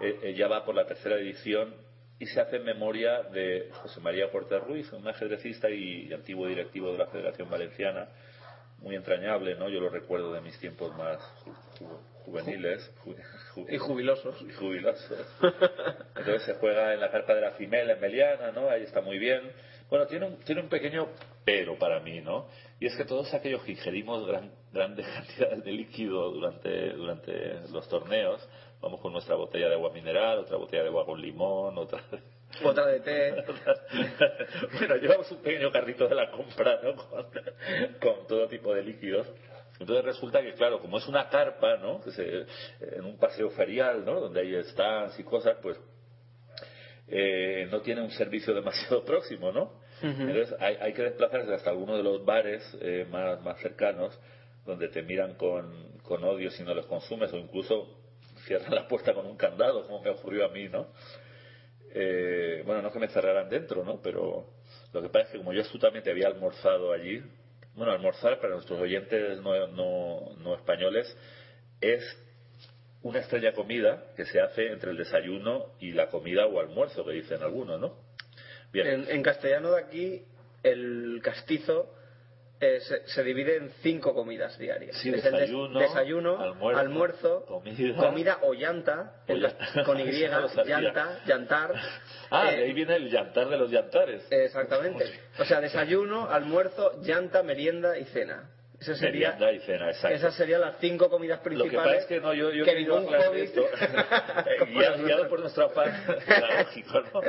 Eh, 0.00 0.18
eh, 0.22 0.34
ya 0.34 0.48
va 0.48 0.64
por 0.64 0.74
la 0.74 0.86
tercera 0.86 1.16
edición 1.16 1.74
y 2.18 2.26
se 2.26 2.40
hace 2.40 2.56
en 2.56 2.64
memoria 2.64 3.22
de 3.22 3.70
José 3.82 4.00
María 4.00 4.30
Puerta 4.30 4.58
Ruiz, 4.58 4.92
un 4.92 5.06
ajedrecista 5.08 5.70
y 5.70 6.12
antiguo 6.12 6.46
directivo 6.46 6.92
de 6.92 6.98
la 6.98 7.06
Federación 7.06 7.48
Valenciana, 7.50 8.08
muy 8.78 8.94
entrañable, 8.94 9.56
¿no? 9.56 9.68
Yo 9.68 9.80
lo 9.80 9.90
recuerdo 9.90 10.32
de 10.32 10.40
mis 10.40 10.58
tiempos 10.58 10.94
más 10.96 11.18
juveniles. 12.24 12.90
y 13.68 13.78
jubilosos. 13.78 14.40
Y 14.42 14.52
jubilosos. 14.52 15.26
Entonces 16.16 16.42
se 16.44 16.54
juega 16.54 16.94
en 16.94 17.00
la 17.00 17.10
carpa 17.10 17.34
de 17.34 17.40
la 17.42 17.52
Fimela, 17.52 17.94
en 17.94 18.00
Meliana, 18.00 18.52
¿no? 18.52 18.68
Ahí 18.70 18.82
está 18.82 19.00
muy 19.00 19.18
bien. 19.18 19.52
Bueno, 19.88 20.06
tiene 20.06 20.26
un, 20.26 20.38
tiene 20.40 20.62
un 20.62 20.68
pequeño 20.68 21.08
pero 21.44 21.76
para 21.78 22.00
mí, 22.00 22.20
¿no? 22.20 22.46
Y 22.78 22.86
es 22.86 22.96
que 22.96 23.04
todos 23.04 23.32
aquellos 23.34 23.62
que 23.64 23.72
ingerimos 23.72 24.26
gran, 24.26 24.52
grandes 24.72 25.06
cantidades 25.14 25.64
de 25.64 25.72
líquido 25.72 26.30
durante, 26.30 26.90
durante 26.92 27.60
los 27.70 27.88
torneos, 27.88 28.46
vamos 28.80 29.00
con 29.00 29.12
nuestra 29.12 29.34
botella 29.34 29.68
de 29.68 29.74
agua 29.74 29.90
mineral, 29.92 30.38
otra 30.38 30.56
botella 30.56 30.82
de 30.82 30.88
agua 30.88 31.04
con 31.04 31.20
limón, 31.20 31.76
otra 31.78 32.02
otra 32.64 32.86
de 32.86 33.00
té. 33.00 33.34
bueno, 34.78 34.96
llevamos 34.96 35.30
un 35.30 35.38
pequeño 35.38 35.70
carrito 35.70 36.08
de 36.08 36.14
la 36.14 36.30
compra, 36.30 36.80
¿no? 36.82 36.94
Con, 38.00 38.26
todo 38.26 38.48
tipo 38.48 38.74
de 38.74 38.82
líquidos. 38.82 39.26
Entonces 39.78 40.04
resulta 40.04 40.42
que, 40.42 40.52
claro, 40.54 40.80
como 40.80 40.98
es 40.98 41.06
una 41.06 41.28
carpa, 41.28 41.78
¿no? 41.78 42.00
en 42.80 43.04
un 43.04 43.16
paseo 43.18 43.50
ferial, 43.50 44.04
¿no? 44.04 44.20
Donde 44.20 44.40
hay 44.40 44.62
stands 44.64 45.18
y 45.18 45.24
cosas, 45.24 45.56
pues 45.62 45.80
eh, 47.08 47.66
no 47.70 47.80
tiene 47.80 48.02
un 48.02 48.10
servicio 48.10 48.54
demasiado 48.54 49.04
próximo, 49.06 49.52
¿no? 49.52 49.80
Entonces 50.02 50.54
hay, 50.60 50.76
hay, 50.80 50.94
que 50.94 51.02
desplazarse 51.02 51.52
hasta 51.52 51.70
alguno 51.70 51.94
de 51.94 52.02
los 52.02 52.24
bares 52.24 52.62
eh, 52.80 53.06
más, 53.10 53.42
más 53.42 53.58
cercanos 53.60 54.18
donde 54.64 54.88
te 54.88 55.02
miran 55.02 55.34
con, 55.34 55.98
con 56.02 56.24
odio 56.24 56.50
si 56.50 56.62
no 56.62 56.72
los 56.72 56.86
consumes 56.86 57.30
o 57.34 57.36
incluso 57.36 57.99
cierran 58.50 58.74
la 58.74 58.88
puerta 58.88 59.14
con 59.14 59.26
un 59.26 59.36
candado, 59.36 59.86
como 59.86 60.02
me 60.02 60.10
ocurrió 60.10 60.44
a 60.44 60.48
mí, 60.48 60.68
¿no? 60.68 60.88
Eh, 61.94 62.64
bueno, 62.66 62.82
no 62.82 62.90
que 62.90 62.98
me 62.98 63.06
cerraran 63.06 63.48
dentro, 63.48 63.84
¿no? 63.84 64.00
Pero 64.02 64.46
lo 64.92 65.02
que 65.02 65.08
pasa 65.08 65.26
es 65.26 65.30
que 65.30 65.38
como 65.38 65.52
yo 65.52 65.62
astutamente 65.62 66.10
había 66.10 66.26
almorzado 66.26 66.92
allí, 66.92 67.22
bueno, 67.74 67.92
almorzar 67.92 68.40
para 68.40 68.54
nuestros 68.54 68.80
oyentes 68.80 69.38
no, 69.40 69.68
no, 69.68 70.34
no 70.38 70.54
españoles 70.56 71.16
es 71.80 72.02
una 73.02 73.20
estrella 73.20 73.52
comida 73.52 74.12
que 74.16 74.24
se 74.24 74.40
hace 74.40 74.72
entre 74.72 74.90
el 74.90 74.96
desayuno 74.96 75.66
y 75.78 75.92
la 75.92 76.08
comida 76.08 76.46
o 76.46 76.58
almuerzo, 76.58 77.04
que 77.04 77.12
dicen 77.12 77.42
algunos, 77.42 77.80
¿no? 77.80 77.94
Bien. 78.72 78.86
En, 78.88 79.10
en 79.10 79.22
castellano 79.22 79.70
de 79.70 79.80
aquí, 79.80 80.24
el 80.64 81.20
castizo 81.22 81.94
eh, 82.62 82.78
se, 83.06 83.24
divide 83.24 83.56
en 83.56 83.70
cinco 83.82 84.14
comidas 84.14 84.58
diarias. 84.58 84.94
Sí, 84.98 85.10
desayuno, 85.10 85.80
desayuno 85.80 86.38
almuerzo, 86.76 87.46
comida, 87.46 88.38
o 88.42 88.52
llanta, 88.52 89.22
con 89.86 89.98
Y, 89.98 90.12
llanta, 90.66 91.20
llantar. 91.24 91.72
Ah, 92.30 92.50
de 92.50 92.64
ahí 92.64 92.72
viene 92.74 92.96
el 92.96 93.10
llantar 93.10 93.48
de 93.48 93.56
los 93.56 93.70
llantares. 93.70 94.26
Exactamente. 94.30 95.06
O 95.38 95.44
sea, 95.46 95.60
desayuno, 95.60 96.28
almuerzo, 96.28 97.00
llanta, 97.02 97.42
merienda 97.42 97.96
y 97.98 98.04
cena. 98.04 98.50
Esa 98.80 98.94
sería, 98.94 99.36
y 99.52 99.58
cena, 99.60 99.90
exacto. 99.90 100.16
Esas 100.16 100.34
serían 100.34 100.62
las 100.62 100.78
cinco 100.80 101.10
comidas 101.10 101.40
principales. 101.40 101.72
Lo 101.72 101.82
que 101.82 101.84
pasa 101.84 101.96
es 101.98 102.06
que 102.06 102.18
no, 102.18 102.32
yo, 102.32 102.50
yo 102.50 102.64
que 102.64 102.76
ningún 102.76 103.14
esto, 103.34 103.68
guiado, 105.04 105.28
por 105.28 105.40
nuestro 105.40 105.66
afán 105.66 105.92
pedagógico, 106.26 107.00
¿no? 107.12 107.20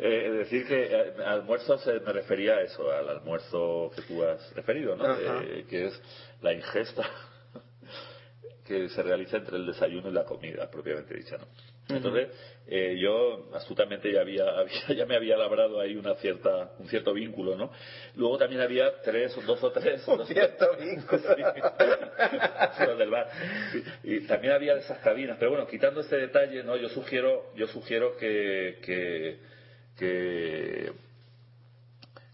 Eh, 0.00 0.30
decir 0.32 0.66
que 0.66 0.86
eh, 0.86 1.14
almuerzo 1.24 1.78
se, 1.78 2.00
me 2.00 2.12
refería 2.12 2.56
a 2.56 2.62
eso, 2.62 2.90
al 2.90 3.08
almuerzo 3.08 3.92
que 3.94 4.02
tú 4.02 4.24
has 4.24 4.52
referido, 4.54 4.96
¿no? 4.96 5.16
Eh, 5.16 5.64
que 5.70 5.86
es 5.86 6.02
la 6.42 6.52
ingesta 6.52 7.08
que 8.66 8.88
se 8.88 9.02
realiza 9.04 9.36
entre 9.36 9.58
el 9.58 9.66
desayuno 9.66 10.08
y 10.08 10.12
la 10.12 10.24
comida, 10.24 10.68
propiamente 10.68 11.14
dicha, 11.14 11.38
¿no? 11.38 11.46
Entonces, 11.88 12.28
eh, 12.66 12.98
yo 13.00 13.48
astutamente 13.54 14.12
ya, 14.12 14.20
había, 14.22 14.44
ya 14.94 15.06
me 15.06 15.16
había 15.16 15.36
labrado 15.36 15.80
ahí 15.80 15.96
una 15.96 16.14
cierta, 16.16 16.72
un 16.78 16.88
cierto 16.88 17.14
vínculo, 17.14 17.56
¿no? 17.56 17.70
Luego 18.14 18.36
también 18.36 18.60
había 18.60 19.00
tres, 19.02 19.34
dos 19.46 19.62
o 19.62 19.72
tres. 19.72 20.06
Un 20.06 20.26
cierto 20.26 20.76
vínculo. 20.76 21.22
del 22.98 23.10
bar. 23.10 23.28
Y, 24.02 24.20
también 24.26 24.52
había 24.52 24.74
de 24.74 24.80
esas 24.80 24.98
cabinas. 24.98 25.36
Pero 25.38 25.52
bueno, 25.52 25.66
quitando 25.66 26.00
este 26.00 26.16
detalle, 26.16 26.62
¿no? 26.62 26.76
Yo 26.76 26.88
sugiero, 26.88 27.52
yo 27.54 27.66
sugiero 27.68 28.16
que, 28.16 28.78
que, 28.84 29.38
que 29.96 30.92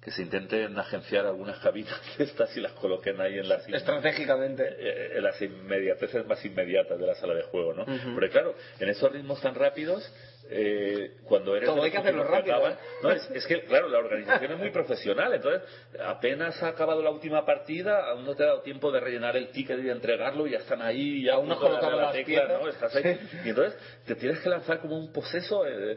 que 0.05 0.11
se 0.11 0.23
intenten 0.23 0.79
agenciar 0.79 1.25
algunas 1.27 1.59
cabinas 1.59 1.99
de 2.19 2.25
estas 2.25 2.55
y 2.57 2.61
las 2.61 2.73
coloquen 2.73 3.21
ahí 3.21 3.39
en 3.39 3.49
las 3.49 3.67
estratégicamente. 3.69 4.63
eh, 4.79 5.13
en 5.17 5.23
las 5.23 5.41
inmediateces 5.41 6.27
más 6.27 6.45
inmediatas 6.45 6.99
de 6.99 7.07
la 7.07 7.15
sala 7.15 7.35
de 7.35 7.43
juego 7.43 7.73
no 7.73 7.87
porque 8.13 8.31
claro 8.31 8.55
en 8.79 8.89
esos 8.89 9.11
ritmos 9.11 9.41
tan 9.41 9.55
rápidos 9.55 10.13
eh, 10.51 11.17
cuando 11.25 11.57
eres 11.57 11.69
todo 11.69 11.83
hay 11.83 11.91
que 11.91 11.99
hacerlo 11.99 12.25
rápido 12.25 12.61
no, 13.03 13.11
es, 13.11 13.47
que 13.47 13.63
claro 13.63 13.89
la 13.89 13.99
organización 13.99 14.53
es 14.53 14.59
muy 14.59 14.71
profesional 14.71 15.33
entonces 15.33 15.63
apenas 16.05 16.63
ha 16.63 16.69
acabado 16.69 17.03
la 17.03 17.11
última 17.11 17.47
partida 17.47 18.11
aún 18.11 18.25
no 18.27 18.35
te 18.35 18.43
ha 18.43 18.47
dado 18.47 18.61
tiempo 18.61 18.93
de 18.93 19.01
rellenar 19.01 19.37
el 19.37 19.49
ticket 19.49 19.79
y 19.79 19.83
de 19.83 19.93
entregarlo 19.93 20.47
y 20.47 20.51
ya 20.51 20.59
están 20.59 20.83
ahí 20.83 21.25
ya 21.25 21.35
aún 21.35 21.49
no 21.49 21.59
colocado 21.59 21.99
la 21.99 22.13
tecla 22.13 22.47
¿no? 22.47 22.69
Estás 22.69 22.95
ahí. 22.97 23.19
y 23.45 23.49
entonces 23.49 23.79
te 24.07 24.15
tienes 24.17 24.41
que 24.41 24.49
lanzar 24.51 24.81
como 24.81 24.99
un 24.99 25.13
poseso 25.13 25.67
eh, 25.67 25.97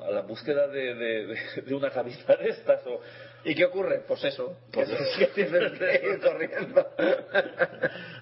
a 0.00 0.10
la 0.10 0.22
búsqueda 0.22 0.66
de, 0.68 0.94
de, 0.94 1.36
de, 1.64 1.74
una 1.74 1.90
cabina 1.90 2.36
de 2.36 2.48
estas 2.48 2.84
o, 2.86 3.00
¿Y 3.44 3.54
qué 3.54 3.64
ocurre? 3.64 4.02
Pues 4.06 4.22
eso, 4.24 4.56
pues 4.72 4.88
que 5.18 5.26
tienes 5.28 5.72
que 5.72 6.08
ir 6.08 6.20
corriendo. 6.20 6.86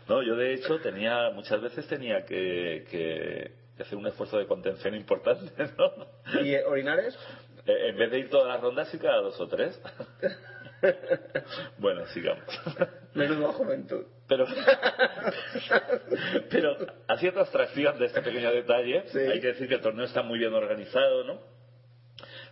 No, 0.08 0.24
yo 0.24 0.34
de 0.34 0.54
hecho 0.54 0.80
tenía, 0.80 1.30
muchas 1.30 1.60
veces 1.60 1.86
tenía 1.86 2.24
que, 2.24 2.84
que, 2.90 3.52
hacer 3.82 3.96
un 3.96 4.06
esfuerzo 4.06 4.38
de 4.38 4.46
contención 4.46 4.94
importante, 4.94 5.52
¿no? 5.78 6.42
¿Y 6.42 6.54
orinares? 6.56 7.16
Eh, 7.66 7.90
en 7.90 7.96
vez 7.96 8.10
de 8.10 8.18
ir 8.18 8.30
todas 8.30 8.48
las 8.48 8.60
rondas 8.60 8.92
y 8.94 8.98
cada 8.98 9.20
dos 9.20 9.40
o 9.40 9.48
tres. 9.48 9.80
bueno, 11.78 12.06
sigamos. 12.06 12.44
Menudo 13.14 13.52
juventud. 13.52 14.06
Pero, 14.26 14.46
pero 16.50 16.76
haciendo 17.08 17.40
abstracción 17.40 17.98
de 17.98 18.06
este 18.06 18.22
pequeño 18.22 18.52
detalle, 18.52 19.04
hay 19.30 19.40
que 19.40 19.48
decir 19.48 19.68
que 19.68 19.74
el 19.74 19.80
torneo 19.80 20.06
está 20.06 20.22
muy 20.22 20.38
bien 20.38 20.54
organizado, 20.54 21.24
¿no? 21.24 21.40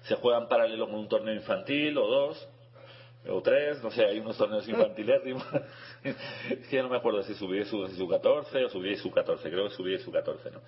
Se 0.02 0.16
juega 0.16 0.38
en 0.38 0.48
paralelo 0.48 0.86
con 0.86 0.96
un 0.96 1.09
torneo 1.09 1.34
infantil 1.34 1.96
o 1.98 2.06
dos, 2.06 2.48
o 3.28 3.42
tres, 3.42 3.82
no 3.82 3.90
sé, 3.90 4.05
hay 4.05 4.20
unos 4.20 4.36
torneos 4.36 4.66
infantiles, 4.68 5.22
que 6.02 6.76
ya 6.76 6.82
no 6.82 6.88
me 6.88 6.96
acuerdo 6.96 7.22
si 7.22 7.34
subí 7.34 7.64
su, 7.64 7.86
su 7.88 8.09
14 8.09 8.64
o 8.64 8.68
subí 8.68 8.96
su 8.96 9.10
14, 9.10 9.50
creo 9.50 9.68
que 9.68 9.74
subí 9.74 9.98
su 9.98 10.10
14, 10.10 10.50
¿no? 10.50 10.60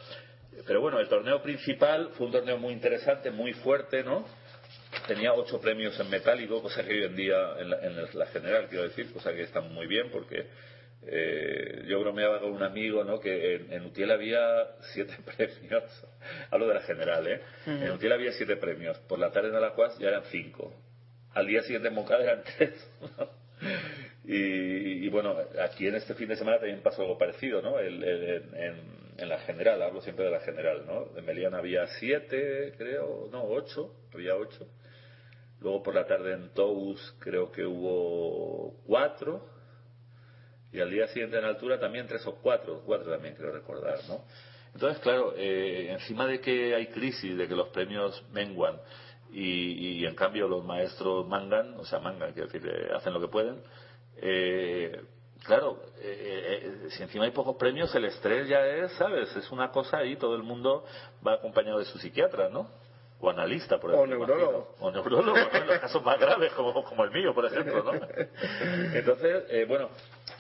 Pero 0.67 0.81
bueno, 0.81 1.01
el 1.01 1.09
torneo 1.09 1.43
principal 1.43 2.11
fue 2.15 2.27
un 2.27 2.33
torneo 2.33 2.59
muy 2.59 2.73
interesante, 2.73 3.31
muy 3.31 3.53
fuerte, 3.53 4.03
¿no? 4.03 4.27
Tenía 5.07 5.33
ocho 5.33 5.61
premios 5.61 5.99
en 6.01 6.11
metálico, 6.11 6.63
cosa 6.63 6.85
que 6.85 6.93
hoy 6.93 7.05
en 7.05 7.17
día, 7.17 7.37
en 7.59 8.19
la, 8.19 8.27
general, 8.27 8.67
quiero 8.69 8.85
decir, 8.85 9.13
cosa 9.13 9.33
que 9.33 9.43
está 9.43 9.61
muy 9.61 9.87
bien 9.87 10.11
porque 10.11 10.47
eh, 11.07 11.85
yo 11.87 12.01
bromeaba 12.01 12.41
con 12.41 12.53
un 12.53 12.63
amigo, 12.63 13.05
¿no? 13.05 13.21
Que 13.21 13.57
en, 13.71 13.87
Utiel 13.87 14.11
había 14.11 14.43
siete 14.93 15.17
premios, 15.37 15.85
hablo 16.51 16.69
de 16.69 16.75
la 16.75 16.83
general, 16.83 17.27
¿eh? 17.27 17.41
En 17.67 17.91
Utiel 17.93 18.13
había 18.13 18.33
siete 18.33 18.57
premios, 18.57 18.99
por 19.09 19.19
la 19.19 19.31
tarde 19.31 19.49
en 19.49 19.57
Alacuas 19.57 19.99
ya 19.99 20.09
eran 20.09 20.25
cinco 20.31 20.75
al 21.35 21.47
día 21.47 21.63
siguiente 21.63 21.89
en 21.89 21.95
Moncada 21.95 22.25
eran 22.25 22.43
tres. 22.57 22.75
y, 24.25 25.09
bueno, 25.09 25.37
aquí 25.63 25.87
en 25.87 25.97
este 25.97 26.15
fin 26.15 26.29
de 26.29 26.37
semana 26.37 26.59
también 26.59 26.83
pasó 26.83 27.03
algo 27.03 27.19
parecido, 27.19 27.63
¿no? 27.63 27.79
El, 27.79 28.03
en, 28.05 29.00
la 29.29 29.39
general, 29.41 29.83
hablo 29.83 30.01
siempre 30.01 30.25
de 30.25 30.31
la 30.31 30.41
general, 30.41 30.85
¿no? 30.87 31.07
De 31.07 31.23
Meliana 31.23 31.59
había 31.59 31.87
siete, 31.99 32.75
creo, 32.77 33.29
no, 33.31 33.45
ocho, 33.45 33.95
había 34.15 34.37
ocho. 34.37 34.67
Luego 35.61 35.83
por 35.83 35.95
la 35.95 36.07
tarde 36.07 36.33
en 36.33 36.51
Tous 36.55 37.17
creo 37.19 37.53
que 37.53 37.65
hubo 37.65 38.75
cuatro. 38.87 39.47
Y 40.73 40.81
al 40.81 40.91
día 40.91 41.09
siguiente 41.09 41.37
en 41.39 41.45
altura 41.45 41.79
también 41.79 42.07
tres 42.07 42.27
o 42.27 42.37
cuatro, 42.37 42.83
cuatro 42.87 43.11
también 43.11 43.35
creo 43.35 43.53
recordar, 43.53 43.99
¿no? 44.09 44.25
Entonces, 44.73 45.03
claro, 45.03 45.35
eh, 45.37 45.91
encima 45.91 46.27
de 46.27 46.41
que 46.41 46.75
hay 46.75 46.87
crisis, 46.87 47.37
de 47.37 47.49
que 47.49 47.57
los 47.57 47.69
premios 47.71 48.25
menguan, 48.33 48.77
y, 49.33 50.05
en 50.05 50.15
cambio 50.15 50.49
los 50.49 50.65
maestros 50.65 51.27
mangan, 51.29 51.75
o 51.75 51.85
sea, 51.85 52.01
mangan, 52.01 52.33
quiero 52.33 52.49
decir, 52.49 52.69
eh, 52.69 52.91
hacen 52.95 53.13
lo 53.13 53.21
que 53.21 53.29
pueden. 53.29 53.63
Eh, 54.17 55.01
claro, 55.45 55.81
eh, 56.01 56.89
si 56.91 57.03
encima 57.03 57.25
hay 57.25 57.31
pocos 57.31 57.57
premios, 57.57 57.95
el 57.95 58.05
estrés 58.05 58.49
ya 58.49 58.65
es, 58.67 58.93
¿sabes? 58.93 59.35
Es 59.37 59.51
una 59.51 59.71
cosa 59.71 59.99
ahí, 59.99 60.17
todo 60.17 60.35
el 60.35 60.43
mundo 60.43 60.85
va 61.27 61.35
acompañado 61.35 61.79
de 61.79 61.85
su 61.85 61.99
psiquiatra, 61.99 62.49
¿no? 62.49 62.69
O 63.21 63.29
analista, 63.29 63.79
por 63.79 63.93
ejemplo. 63.93 64.17
O 64.17 64.19
neurólogo. 64.19 64.75
O 64.81 64.91
neurólogo, 64.91 65.37
en 65.37 65.67
los 65.67 65.79
casos 65.79 66.03
más 66.03 66.19
graves, 66.19 66.53
como, 66.53 66.83
como 66.83 67.05
el 67.05 67.11
mío, 67.11 67.35
por 67.35 67.45
ejemplo, 67.45 67.83
¿no? 67.83 67.93
Entonces, 68.95 69.69
bueno, 69.69 69.91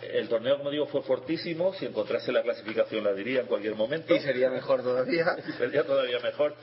El 0.02 0.28
torneo, 0.28 0.56
como 0.59 0.70
digo, 0.70 0.86
fue 0.86 1.02
fortísimo. 1.02 1.74
Si 1.74 1.85
encontrase 1.85 2.32
la 2.32 2.43
clasificación 2.43 3.05
la 3.05 3.12
diría 3.12 3.40
en 3.40 3.47
cualquier 3.47 3.74
momento. 3.74 4.14
Y 4.14 4.20
sería 4.20 4.48
mejor 4.48 4.82
todavía. 4.82 5.36
Sería 5.59 5.85
todavía 5.85 6.18
mejor. 6.20 6.55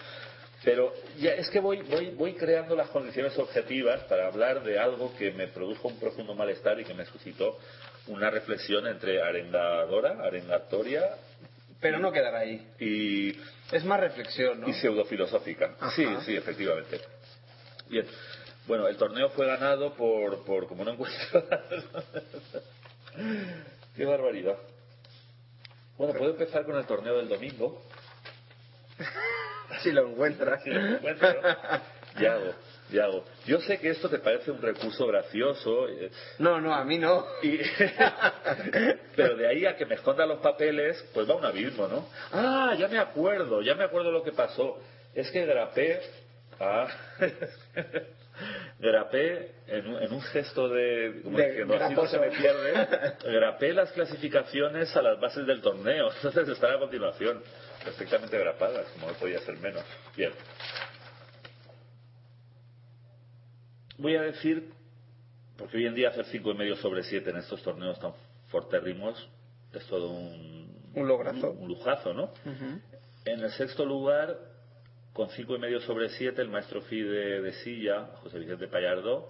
Pero 0.63 0.91
ya 1.19 1.33
es 1.33 1.49
que 1.49 1.59
voy, 1.59 1.83
voy, 1.83 2.09
voy 2.11 2.33
creando 2.33 2.75
las 2.75 2.89
condiciones 2.89 3.37
objetivas 3.37 4.03
para 4.05 4.27
hablar 4.27 4.63
de 4.63 4.79
algo 4.79 5.13
que 5.17 5.31
me 5.31 5.47
produjo 5.47 5.87
un 5.87 5.99
profundo 5.99 6.33
malestar 6.33 6.79
y 6.79 6.83
que 6.83 6.95
me 6.95 7.05
suscitó 7.05 7.59
una 8.07 8.29
reflexión 8.29 8.87
entre 8.87 9.21
arengadora, 9.21 10.17
arengatoria 10.23 11.03
Pero 11.79 11.99
no 11.99 12.11
quedará 12.11 12.39
ahí. 12.39 12.67
y, 12.79 13.29
Es 13.71 13.83
más 13.85 13.99
reflexión, 13.99 14.61
¿no? 14.61 14.69
y 14.69 14.73
pseudofilosófica. 14.73 15.75
Ajá. 15.79 15.91
Sí, 15.91 16.05
sí, 16.25 16.35
efectivamente. 16.35 16.99
Bien. 17.89 18.05
Bueno, 18.67 18.87
el 18.87 18.97
torneo 18.97 19.29
fue 19.29 19.47
ganado 19.47 19.93
por, 19.93 20.43
por 20.43 20.67
como 20.67 20.83
no 20.83 20.91
encuentro. 20.91 21.43
Qué 23.95 24.05
barbaridad. 24.05 24.57
Bueno, 25.97 26.13
puedo 26.13 26.31
empezar 26.31 26.65
con 26.65 26.75
el 26.77 26.85
torneo 26.85 27.17
del 27.17 27.29
domingo. 27.29 27.81
Si 29.83 29.91
lo 29.91 30.07
encuentras. 30.07 30.63
Si 30.63 30.69
lo 30.71 30.79
encuentro, 30.95 31.27
Yago, 32.19 32.53
Yago. 32.89 33.25
Yo 33.45 33.59
sé 33.61 33.79
que 33.79 33.89
esto 33.89 34.09
te 34.09 34.19
parece 34.19 34.51
un 34.51 34.61
recurso 34.61 35.05
gracioso. 35.07 35.87
eh, 35.89 36.09
No, 36.39 36.61
no, 36.61 36.73
a 36.73 36.83
mí 36.83 36.97
no. 36.97 37.25
y- 37.43 37.59
pero 39.15 39.35
de 39.35 39.47
ahí 39.47 39.65
a 39.65 39.75
que 39.75 39.85
me 39.85 39.95
escondan 39.95 40.29
los 40.29 40.39
papeles, 40.39 41.03
pues 41.13 41.29
va 41.29 41.35
un 41.35 41.45
abismo, 41.45 41.87
¿no? 41.87 42.07
Ah, 42.31 42.75
ya 42.77 42.87
me 42.87 42.97
acuerdo, 42.99 43.61
ya 43.61 43.75
me 43.75 43.83
acuerdo 43.83 44.11
lo 44.11 44.23
que 44.23 44.31
pasó. 44.31 44.79
Es 45.13 45.29
que 45.31 45.45
grapé. 45.45 46.01
Ah. 46.59 46.87
grapé 48.79 49.51
en 49.67 49.87
un, 49.87 50.01
en 50.01 50.13
un 50.13 50.21
gesto 50.21 50.69
de. 50.69 51.21
Como 51.23 51.37
De 51.37 51.47
diciendo, 51.49 51.75
así 51.79 51.93
no 51.93 52.07
se 52.07 52.19
me 52.19 52.29
pierde. 52.29 52.87
Grapé 53.25 53.73
las 53.73 53.91
clasificaciones 53.91 54.95
a 54.95 55.01
las 55.01 55.19
bases 55.19 55.45
del 55.45 55.61
torneo. 55.61 56.11
Entonces 56.13 56.47
están 56.49 56.73
a 56.73 56.79
continuación. 56.79 57.41
Perfectamente 57.83 58.37
grapadas, 58.37 58.85
como 58.93 59.07
no 59.07 59.13
podía 59.13 59.39
ser 59.39 59.55
menos. 59.57 59.83
Bien. 60.15 60.31
Voy 63.97 64.15
a 64.15 64.21
decir, 64.21 64.69
porque 65.57 65.77
hoy 65.77 65.87
en 65.87 65.95
día 65.95 66.09
hacer 66.09 66.25
cinco 66.25 66.51
y 66.51 66.55
medio 66.55 66.75
sobre 66.77 67.03
7 67.03 67.29
en 67.29 67.37
estos 67.37 67.61
torneos 67.63 67.99
tan 67.99 68.13
fortérrimos 68.49 69.27
es 69.73 69.85
todo 69.87 70.09
un, 70.09 70.91
Un 70.93 71.07
lograzo. 71.07 71.51
un 71.51 71.67
lujazo, 71.67 72.13
¿no? 72.13 72.31
En 73.25 73.39
el 73.41 73.51
sexto 73.51 73.85
lugar, 73.85 74.37
con 75.13 75.29
cinco 75.29 75.55
y 75.55 75.59
medio 75.59 75.81
sobre 75.81 76.09
7, 76.09 76.41
el 76.41 76.49
maestro 76.49 76.81
FIDE 76.81 77.41
de 77.41 77.53
Silla, 77.53 78.05
José 78.21 78.39
Vicente 78.39 78.67
Pallardo, 78.67 79.29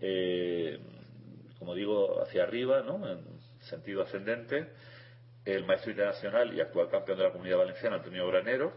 eh, 0.00 0.78
como 1.58 1.74
digo, 1.74 2.20
hacia 2.22 2.42
arriba, 2.42 2.82
¿no? 2.82 3.08
En 3.08 3.20
sentido 3.60 4.02
ascendente, 4.02 4.68
el 5.44 5.64
maestro 5.64 5.90
internacional 5.92 6.52
y 6.54 6.60
actual 6.60 6.88
campeón 6.90 7.18
de 7.18 7.24
la 7.24 7.32
Comunidad 7.32 7.58
Valenciana, 7.58 7.96
Antonio 7.96 8.26
Granero, 8.26 8.72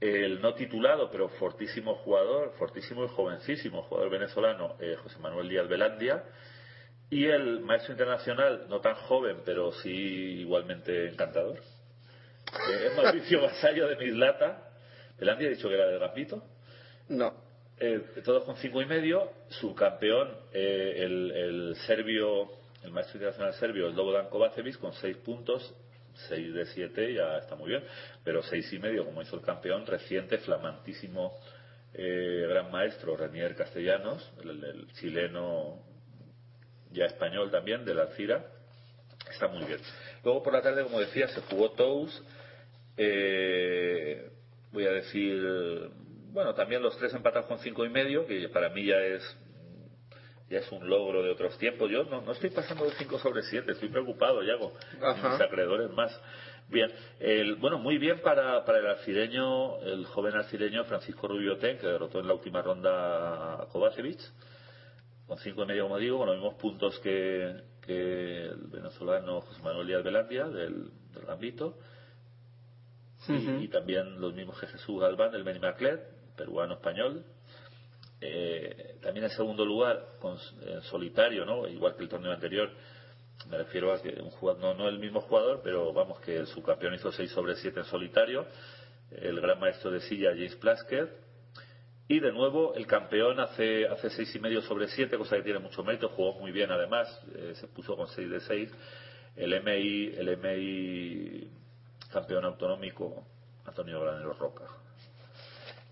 el 0.00 0.40
no 0.40 0.54
titulado, 0.54 1.10
pero 1.10 1.28
fortísimo 1.30 1.94
jugador, 1.96 2.52
fortísimo 2.58 3.04
y 3.04 3.08
jovencísimo 3.08 3.82
jugador 3.82 4.10
venezolano, 4.10 4.76
eh, 4.80 4.96
José 5.02 5.18
Manuel 5.18 5.48
Díaz 5.48 5.68
Velandia, 5.68 6.24
y 7.08 7.24
el 7.26 7.60
maestro 7.60 7.92
internacional, 7.92 8.66
no 8.68 8.80
tan 8.80 8.94
joven, 8.94 9.38
pero 9.44 9.72
sí 9.72 9.90
igualmente 9.90 11.08
encantador, 11.08 11.60
eh, 12.52 12.86
es 12.86 12.96
Mauricio 12.96 13.40
Vasallo 13.42 13.88
de 13.88 13.96
Mislata. 13.96 14.70
Velandia 15.18 15.48
ha 15.48 15.50
dicho 15.50 15.68
que 15.68 15.74
era 15.74 15.86
de 15.86 15.98
Gambito. 15.98 16.42
No. 17.08 17.32
Eh, 17.78 18.00
todos 18.24 18.44
con 18.44 18.56
cinco 18.56 18.80
y 18.80 18.86
medio, 18.86 19.30
subcampeón, 19.48 20.30
eh, 20.52 20.94
el, 20.96 21.30
el 21.30 21.76
serbio, 21.86 22.50
el 22.82 22.90
maestro 22.90 23.16
internacional 23.16 23.52
serbio, 23.54 23.86
el 23.86 23.92
Slobodan 23.92 24.30
Kovacevic, 24.30 24.78
con 24.78 24.92
seis 24.94 25.16
puntos, 25.18 25.74
seis 26.28 26.52
de 26.54 26.66
siete, 26.66 27.12
ya 27.14 27.38
está 27.38 27.54
muy 27.56 27.70
bien, 27.70 27.84
pero 28.24 28.42
seis 28.42 28.72
y 28.72 28.78
medio, 28.78 29.04
como 29.04 29.22
hizo 29.22 29.36
el 29.36 29.42
campeón 29.42 29.86
reciente, 29.86 30.38
flamantísimo 30.38 31.38
eh, 31.94 32.46
gran 32.48 32.70
maestro 32.70 33.16
Renier 33.16 33.54
Castellanos, 33.54 34.30
el, 34.42 34.86
chileno 34.94 35.82
ya 36.92 37.06
español 37.06 37.50
también, 37.50 37.84
de 37.84 37.94
la 37.94 38.02
Alcira, 38.02 38.44
está 39.30 39.48
muy 39.48 39.64
bien. 39.64 39.80
Luego 40.24 40.42
por 40.42 40.52
la 40.52 40.62
tarde, 40.62 40.82
como 40.82 41.00
decía, 41.00 41.28
se 41.28 41.40
jugó 41.42 41.72
Tous, 41.72 42.22
eh, 42.96 44.30
voy 44.72 44.86
a 44.86 44.92
decir, 44.92 45.90
bueno, 46.32 46.54
también 46.54 46.82
los 46.82 46.96
tres 46.98 47.14
empatados 47.14 47.46
con 47.46 47.58
cinco 47.60 47.84
y 47.84 47.88
medio, 47.88 48.26
que 48.26 48.48
para 48.48 48.68
mí 48.70 48.86
ya 48.86 48.98
es 49.00 49.22
ya 50.48 50.58
es 50.58 50.70
un 50.72 50.88
logro 50.88 51.22
de 51.22 51.30
otros 51.30 51.56
tiempos. 51.58 51.90
Yo 51.90 52.04
no, 52.04 52.20
no 52.20 52.32
estoy 52.32 52.50
pasando 52.50 52.84
de 52.84 52.92
5 52.92 53.18
sobre 53.18 53.42
7, 53.42 53.72
estoy 53.72 53.88
preocupado, 53.88 54.42
Yago. 54.42 54.72
Mis 55.32 55.40
acreedores 55.40 55.90
más. 55.90 56.18
Bien, 56.68 56.90
el, 57.20 57.56
bueno, 57.56 57.78
muy 57.78 57.96
bien 57.98 58.20
para, 58.22 58.64
para 58.64 58.78
el 58.78 58.86
alcireño, 58.86 59.78
el 59.82 60.04
joven 60.06 60.34
alcireño 60.34 60.84
Francisco 60.84 61.28
Rubio 61.28 61.56
Ten, 61.58 61.78
que 61.78 61.86
derrotó 61.86 62.18
en 62.20 62.26
la 62.28 62.34
última 62.34 62.60
ronda 62.60 63.62
a 63.62 63.66
Kovacevic, 63.68 64.20
con 65.26 65.38
cinco 65.38 65.62
y 65.62 65.66
medio, 65.66 65.84
como 65.84 65.98
digo, 65.98 66.18
con 66.18 66.26
los 66.26 66.36
mismos 66.36 66.54
puntos 66.54 66.98
que, 67.00 67.56
que 67.82 68.46
el 68.46 68.66
venezolano 68.68 69.40
José 69.42 69.62
Manuel 69.62 69.86
Díaz 69.86 70.02
Velandia, 70.02 70.48
del, 70.48 70.90
del 71.12 71.28
y, 73.28 73.32
Ujú. 73.32 73.60
y 73.62 73.68
también 73.68 74.20
los 74.20 74.34
mismos 74.34 74.58
que 74.60 74.66
Jesús 74.66 75.00
Galván, 75.00 75.32
del 75.32 75.44
Benimaclet, 75.44 76.00
peruano-español. 76.36 77.24
Eh, 78.20 78.98
también 79.02 79.24
en 79.24 79.30
segundo 79.30 79.64
lugar, 79.64 80.16
con, 80.20 80.38
en 80.66 80.80
solitario, 80.82 81.44
¿no? 81.44 81.68
igual 81.68 81.96
que 81.96 82.02
el 82.02 82.08
torneo 82.08 82.32
anterior, 82.32 82.70
me 83.50 83.58
refiero 83.58 83.92
a 83.92 84.00
que 84.00 84.08
un 84.20 84.30
jugador, 84.30 84.60
no, 84.60 84.74
no 84.74 84.88
el 84.88 84.98
mismo 84.98 85.20
jugador, 85.20 85.60
pero 85.62 85.92
vamos, 85.92 86.18
que 86.20 86.36
el 86.36 86.46
subcampeón 86.46 86.94
hizo 86.94 87.12
6 87.12 87.30
sobre 87.30 87.54
7 87.56 87.80
en 87.80 87.86
solitario, 87.86 88.46
el 89.10 89.40
gran 89.40 89.60
maestro 89.60 89.90
de 89.90 90.00
silla 90.00 90.30
James 90.30 90.56
Plasker, 90.56 91.26
y 92.08 92.20
de 92.20 92.32
nuevo 92.32 92.74
el 92.74 92.86
campeón 92.86 93.40
hace, 93.40 93.86
hace 93.86 94.10
6 94.10 94.36
y 94.36 94.38
medio 94.38 94.62
sobre 94.62 94.88
7, 94.88 95.16
cosa 95.18 95.36
que 95.36 95.42
tiene 95.42 95.58
mucho 95.58 95.84
mérito, 95.84 96.08
jugó 96.08 96.38
muy 96.38 96.52
bien 96.52 96.70
además, 96.70 97.08
eh, 97.34 97.52
se 97.54 97.66
puso 97.68 97.96
con 97.96 98.08
6 98.08 98.30
de 98.30 98.40
6, 98.40 98.70
el 99.36 99.62
MI, 99.62 100.14
el 100.16 100.38
MI 100.38 101.50
campeón 102.10 102.44
autonómico 102.44 103.26
Antonio 103.66 104.00
Granero 104.00 104.32
Roca. 104.34 104.64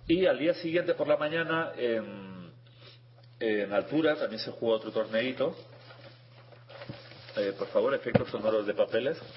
Y 0.06 0.26
al 0.26 0.39
día 0.39 0.52
siguiente 0.55 0.94
por 0.94 1.09
la 1.09 1.16
mañana, 1.16 1.72
en, 1.78 2.52
en 3.40 3.72
altura, 3.72 4.16
también 4.16 4.39
se 4.39 4.51
jugó 4.51 4.74
otro 4.74 4.90
torneito. 4.90 5.56
Eh, 7.36 7.55
por 7.59 7.68
favor, 7.68 7.94
efectos 7.94 8.28
sonoros 8.31 8.66
de 8.66 8.74
papeles. 8.74 9.18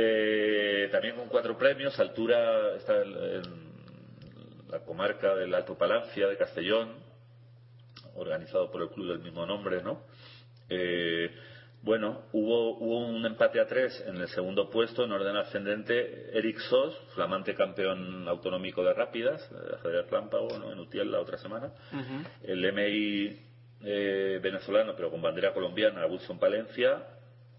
Eh, 0.00 0.90
también 0.92 1.16
con 1.16 1.28
cuatro 1.28 1.56
premios. 1.56 1.98
Altura 1.98 2.76
está 2.76 3.02
en, 3.02 3.08
en 3.08 3.42
la 4.70 4.80
comarca 4.80 5.34
del 5.34 5.52
Alto 5.54 5.76
Palancia 5.76 6.28
de 6.28 6.36
Castellón, 6.36 6.92
organizado 8.14 8.70
por 8.70 8.82
el 8.82 8.90
club 8.90 9.08
del 9.08 9.20
mismo 9.20 9.46
nombre, 9.46 9.82
¿no? 9.82 10.02
Eh, 10.68 11.34
bueno, 11.82 12.22
hubo, 12.32 12.76
hubo 12.78 12.98
un 13.06 13.24
empate 13.24 13.60
a 13.60 13.66
tres 13.66 14.02
en 14.06 14.16
el 14.16 14.28
segundo 14.28 14.68
puesto, 14.68 15.04
en 15.04 15.12
orden 15.12 15.36
ascendente, 15.36 16.36
Eric 16.36 16.58
Sos, 16.58 16.98
flamante 17.14 17.54
campeón 17.54 18.26
autonómico 18.28 18.82
de 18.82 18.94
rápidas, 18.94 19.48
de 19.50 19.76
ajedrez 19.76 20.10
relámpago, 20.10 20.58
¿no? 20.58 20.72
en 20.72 20.80
Utiel 20.80 21.10
la 21.10 21.20
otra 21.20 21.38
semana. 21.38 21.72
El 22.42 22.72
MI 22.72 23.40
eh, 23.84 24.40
venezolano, 24.42 24.94
pero 24.96 25.10
con 25.10 25.22
bandera 25.22 25.52
colombiana, 25.54 26.06
Wilson 26.06 26.38
Palencia. 26.38 27.00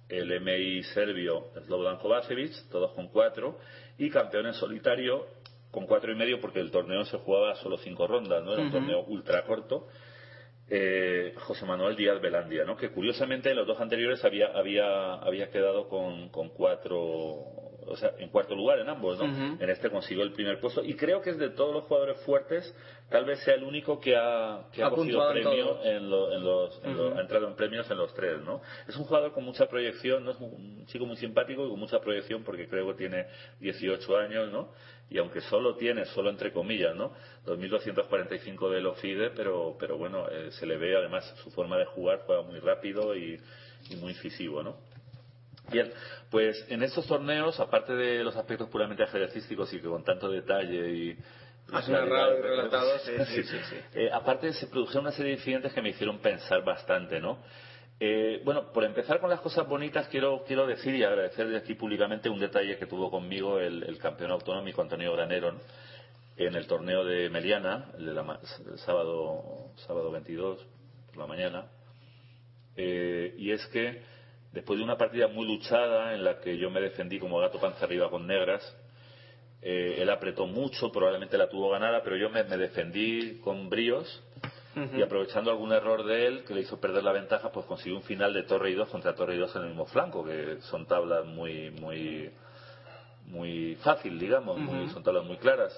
El 0.09 0.41
MI 0.41 0.83
serbio, 0.83 1.51
Slobodan 1.65 1.97
Kovacevic, 1.97 2.69
todos 2.69 2.91
con 2.93 3.07
cuatro. 3.09 3.57
Y 3.97 4.09
campeón 4.09 4.47
en 4.47 4.53
solitario, 4.53 5.27
con 5.71 5.85
cuatro 5.85 6.11
y 6.11 6.15
medio, 6.15 6.41
porque 6.41 6.59
el 6.59 6.71
torneo 6.71 7.05
se 7.05 7.17
jugaba 7.19 7.55
solo 7.55 7.77
cinco 7.77 8.07
rondas, 8.07 8.43
¿no? 8.43 8.53
Era 8.53 8.63
un 8.63 8.71
torneo 8.71 9.03
ultra 9.05 9.43
corto 9.43 9.87
eh, 10.69 11.33
José 11.37 11.65
Manuel 11.65 11.95
Díaz 11.95 12.21
Velandia, 12.21 12.63
¿no? 12.63 12.77
que 12.77 12.91
curiosamente 12.91 13.49
en 13.49 13.57
los 13.57 13.67
dos 13.67 13.79
anteriores 13.79 14.23
había, 14.23 14.47
había, 14.47 15.13
había 15.15 15.49
quedado 15.49 15.87
con, 15.87 16.29
con 16.29 16.49
cuatro, 16.49 17.58
o 17.89 17.95
sea, 17.97 18.11
en 18.19 18.29
cuarto 18.29 18.55
lugar 18.55 18.79
en 18.79 18.87
ambos, 18.87 19.17
¿no? 19.17 19.25
En 19.59 19.69
este 19.69 19.89
consiguió 19.89 20.23
el 20.23 20.31
primer 20.31 20.59
puesto 20.59 20.83
y 20.83 20.95
creo 20.95 21.21
que 21.21 21.31
es 21.31 21.37
de 21.37 21.49
todos 21.49 21.73
los 21.73 21.83
jugadores 21.85 22.17
fuertes, 22.19 22.73
tal 23.09 23.25
vez 23.25 23.39
sea 23.43 23.55
el 23.55 23.63
único 23.63 23.99
que 23.99 24.15
ha, 24.15 24.65
que 24.71 24.81
ha, 24.83 24.87
Ha 24.87 24.89
cogido 24.91 25.19
premio 25.33 25.83
en, 25.83 26.09
lo- 26.09 26.31
en 26.31 26.43
los, 26.43 26.83
en 26.83 26.95
lo- 26.97 27.07
Ujú. 27.09 27.17
ha 27.17 27.21
entrado 27.21 27.47
en 27.47 27.55
premios 27.55 27.89
en 27.89 27.97
los 27.97 28.13
tres, 28.13 28.41
¿no? 28.41 28.61
Es 28.87 28.95
un 28.95 29.05
jugador 29.05 29.33
con 29.33 29.43
mucha 29.43 29.65
proyección, 29.67 30.23
¿no? 30.23 30.31
Es 30.31 30.39
un 30.39 30.85
chico 30.85 31.05
muy 31.05 31.17
simpático 31.17 31.65
y 31.65 31.69
con 31.69 31.79
mucha 31.79 31.99
proyección 31.99 32.43
porque 32.43 32.67
creo 32.67 32.87
que 32.87 32.93
tiene 32.93 33.25
18 33.59 34.15
años, 34.17 34.51
¿no? 34.51 34.69
Y 35.09 35.17
aunque 35.17 35.41
solo 35.41 35.75
tiene, 35.75 36.05
solo 36.05 36.29
entre 36.29 36.51
comillas, 36.51 36.95
¿no? 36.95 37.11
2.245 37.45 38.69
de 38.69 38.93
FIDE, 38.93 39.31
pero, 39.31 39.75
pero 39.79 39.97
bueno, 39.97 40.27
eh, 40.29 40.49
se 40.51 40.65
le 40.65 40.77
ve 40.77 40.95
además 40.95 41.25
su 41.43 41.49
forma 41.51 41.77
de 41.77 41.85
jugar, 41.85 42.21
juega 42.25 42.41
muy 42.41 42.59
rápido 42.59 43.15
y, 43.15 43.39
y 43.89 43.95
muy 43.95 44.11
incisivo, 44.11 44.61
¿no? 44.61 44.77
Bien, 45.71 45.91
pues 46.29 46.65
en 46.69 46.83
estos 46.83 47.07
torneos, 47.07 47.59
aparte 47.59 47.93
de 47.93 48.23
los 48.23 48.35
aspectos 48.35 48.69
puramente 48.69 49.03
ajedrecísticos 49.03 49.73
y 49.73 49.79
que 49.79 49.87
con 49.87 50.03
tanto 50.03 50.29
detalle 50.29 50.89
y... 50.89 51.17
Has 51.71 51.85
claridad 51.85 52.07
narrado 52.09 52.35
y 52.35 52.39
y 52.39 52.41
relatado, 52.41 52.99
sí, 52.99 53.11
sí, 53.27 53.43
sí, 53.43 53.57
sí. 53.69 53.75
eh, 53.93 54.09
aparte 54.11 54.51
se 54.53 54.65
produjeron 54.67 55.03
una 55.03 55.11
serie 55.11 55.33
de 55.33 55.37
incidentes 55.37 55.71
que 55.71 55.83
me 55.83 55.89
hicieron 55.89 56.17
pensar 56.17 56.63
bastante, 56.63 57.19
¿no? 57.19 57.37
Eh, 57.99 58.41
bueno, 58.45 58.71
por 58.71 58.85
empezar 58.85 59.19
con 59.19 59.29
las 59.29 59.41
cosas 59.41 59.67
bonitas, 59.67 60.07
quiero, 60.07 60.43
quiero 60.47 60.65
decir 60.65 60.95
y 60.95 61.03
agradecer 61.03 61.47
de 61.47 61.57
aquí 61.57 61.75
públicamente 61.75 62.29
un 62.29 62.39
detalle 62.39 62.77
que 62.77 62.85
tuvo 62.85 63.11
conmigo 63.11 63.59
el, 63.59 63.83
el 63.83 63.97
campeón 63.97 64.31
autonómico 64.31 64.81
Antonio 64.81 65.11
Granero 65.13 65.59
en 66.37 66.55
el 66.55 66.65
torneo 66.65 67.03
de 67.03 67.29
Meliana, 67.29 67.91
el, 67.97 68.05
de 68.05 68.13
la, 68.13 68.39
el 68.71 68.79
sábado, 68.79 69.73
sábado 69.85 70.09
22 70.11 70.65
por 71.07 71.17
la 71.17 71.27
mañana. 71.27 71.65
Eh, 72.77 73.35
y 73.37 73.51
es 73.51 73.65
que 73.67 74.01
después 74.51 74.79
de 74.79 74.85
una 74.85 74.97
partida 74.97 75.27
muy 75.27 75.45
luchada 75.45 76.13
en 76.13 76.23
la 76.23 76.39
que 76.39 76.57
yo 76.57 76.69
me 76.69 76.81
defendí 76.81 77.19
como 77.19 77.39
gato 77.39 77.59
panza 77.59 77.85
arriba 77.85 78.09
con 78.09 78.27
negras, 78.27 78.75
eh, 79.61 79.97
él 79.99 80.09
apretó 80.09 80.47
mucho, 80.47 80.91
probablemente 80.91 81.37
la 81.37 81.49
tuvo 81.49 81.69
ganada, 81.69 82.01
pero 82.03 82.15
yo 82.15 82.29
me, 82.29 82.43
me 82.43 82.57
defendí 82.57 83.39
con 83.39 83.69
bríos 83.69 84.23
y 84.95 85.01
aprovechando 85.01 85.51
algún 85.51 85.73
error 85.73 86.05
de 86.05 86.27
él 86.27 86.43
que 86.45 86.53
le 86.53 86.61
hizo 86.61 86.79
perder 86.79 87.03
la 87.03 87.11
ventaja, 87.11 87.51
pues 87.51 87.65
consiguió 87.65 87.97
un 87.97 88.03
final 88.03 88.33
de 88.33 88.43
torre 88.43 88.71
y 88.71 88.75
dos 88.75 88.87
contra 88.87 89.13
torre 89.13 89.35
y 89.35 89.39
dos 89.39 89.53
en 89.55 89.63
el 89.63 89.67
mismo 89.69 89.85
flanco, 89.85 90.23
que 90.23 90.61
son 90.61 90.85
tablas 90.85 91.25
muy, 91.25 91.71
muy, 91.71 92.29
muy 93.25 93.75
fácil, 93.83 94.17
digamos, 94.17 94.57
muy, 94.57 94.87
son 94.89 95.03
tablas 95.03 95.25
muy 95.25 95.37
claras. 95.37 95.77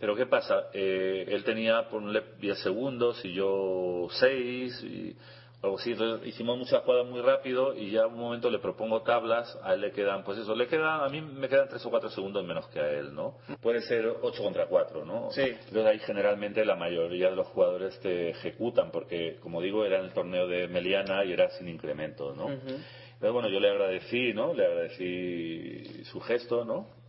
Pero 0.00 0.16
¿qué 0.16 0.26
pasa? 0.26 0.70
Eh, 0.72 1.26
él 1.28 1.44
tenía, 1.44 1.88
por 1.88 2.02
10 2.40 2.58
segundos 2.58 3.24
y 3.24 3.34
yo 3.34 4.08
6 4.10 4.82
y 4.82 5.16
algo 5.62 5.78
así. 5.78 5.92
Entonces, 5.92 6.28
hicimos 6.28 6.58
muchas 6.58 6.82
jugadas 6.82 7.06
muy 7.06 7.20
rápido 7.20 7.74
y 7.74 7.90
ya 7.90 8.06
un 8.06 8.18
momento 8.18 8.50
le 8.50 8.58
propongo 8.58 9.02
tablas, 9.02 9.58
a 9.62 9.74
él 9.74 9.80
le 9.80 9.92
quedan, 9.92 10.24
pues 10.24 10.38
eso, 10.38 10.54
le 10.54 10.66
quedan, 10.66 11.02
a 11.02 11.08
mí 11.08 11.20
me 11.20 11.48
quedan 11.48 11.68
3 11.68 11.84
o 11.86 11.90
4 11.90 12.10
segundos 12.10 12.44
menos 12.44 12.66
que 12.68 12.80
a 12.80 12.90
él, 12.90 13.14
¿no? 13.14 13.38
Puede 13.60 13.80
ser 13.82 14.06
8 14.06 14.42
contra 14.42 14.66
4, 14.66 15.04
¿no? 15.04 15.30
Sí. 15.30 15.42
Entonces 15.42 15.86
ahí 15.86 15.98
generalmente 16.00 16.64
la 16.64 16.74
mayoría 16.74 17.30
de 17.30 17.36
los 17.36 17.46
jugadores 17.48 17.98
te 18.00 18.30
ejecutan 18.30 18.90
porque, 18.90 19.38
como 19.40 19.62
digo, 19.62 19.84
era 19.84 19.98
en 20.00 20.06
el 20.06 20.12
torneo 20.12 20.48
de 20.48 20.66
Meliana 20.66 21.24
y 21.24 21.32
era 21.32 21.48
sin 21.50 21.68
incremento, 21.68 22.34
¿no? 22.34 22.50
Entonces, 22.50 23.32
bueno, 23.32 23.48
yo 23.48 23.60
le 23.60 23.70
agradecí, 23.70 24.32
¿no? 24.32 24.52
Le 24.52 24.66
agradecí 24.66 26.04
su 26.04 26.20
gesto, 26.20 26.64
¿no? 26.64 27.02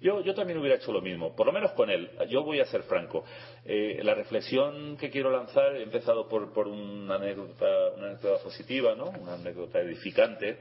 Yo, 0.00 0.20
yo 0.20 0.32
también 0.32 0.58
hubiera 0.58 0.76
hecho 0.76 0.92
lo 0.92 1.00
mismo, 1.00 1.34
por 1.34 1.46
lo 1.46 1.52
menos 1.52 1.72
con 1.72 1.90
él. 1.90 2.08
Yo 2.28 2.44
voy 2.44 2.60
a 2.60 2.64
ser 2.66 2.82
franco. 2.84 3.24
Eh, 3.70 4.00
la 4.02 4.14
reflexión 4.14 4.96
que 4.96 5.10
quiero 5.10 5.30
lanzar, 5.30 5.76
he 5.76 5.82
empezado 5.82 6.26
por, 6.26 6.54
por 6.54 6.66
una, 6.68 7.16
anécdota, 7.16 7.66
una 7.98 8.06
anécdota 8.12 8.42
positiva, 8.42 8.94
¿no? 8.94 9.10
Una 9.10 9.34
anécdota 9.34 9.78
edificante. 9.80 10.56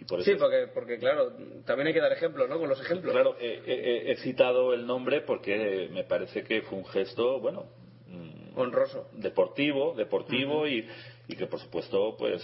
Y 0.00 0.04
por 0.06 0.20
eso, 0.20 0.30
Sí, 0.30 0.36
porque, 0.38 0.68
porque 0.72 0.98
claro, 0.98 1.32
también 1.66 1.88
hay 1.88 1.92
que 1.92 2.00
dar 2.00 2.12
ejemplos, 2.12 2.48
¿no? 2.48 2.58
Con 2.58 2.70
los 2.70 2.80
ejemplos. 2.80 3.12
Claro, 3.12 3.36
eh, 3.38 3.62
eh, 3.66 4.02
he 4.06 4.16
citado 4.16 4.72
el 4.72 4.86
nombre 4.86 5.20
porque 5.20 5.90
me 5.92 6.04
parece 6.04 6.44
que 6.44 6.62
fue 6.62 6.78
un 6.78 6.86
gesto, 6.86 7.40
bueno, 7.40 7.66
mm, 8.06 8.58
Honroso. 8.58 9.10
deportivo, 9.12 9.92
deportivo 9.94 10.66
y, 10.66 10.88
y 11.28 11.36
que 11.36 11.46
por 11.46 11.60
supuesto, 11.60 12.16
pues 12.16 12.42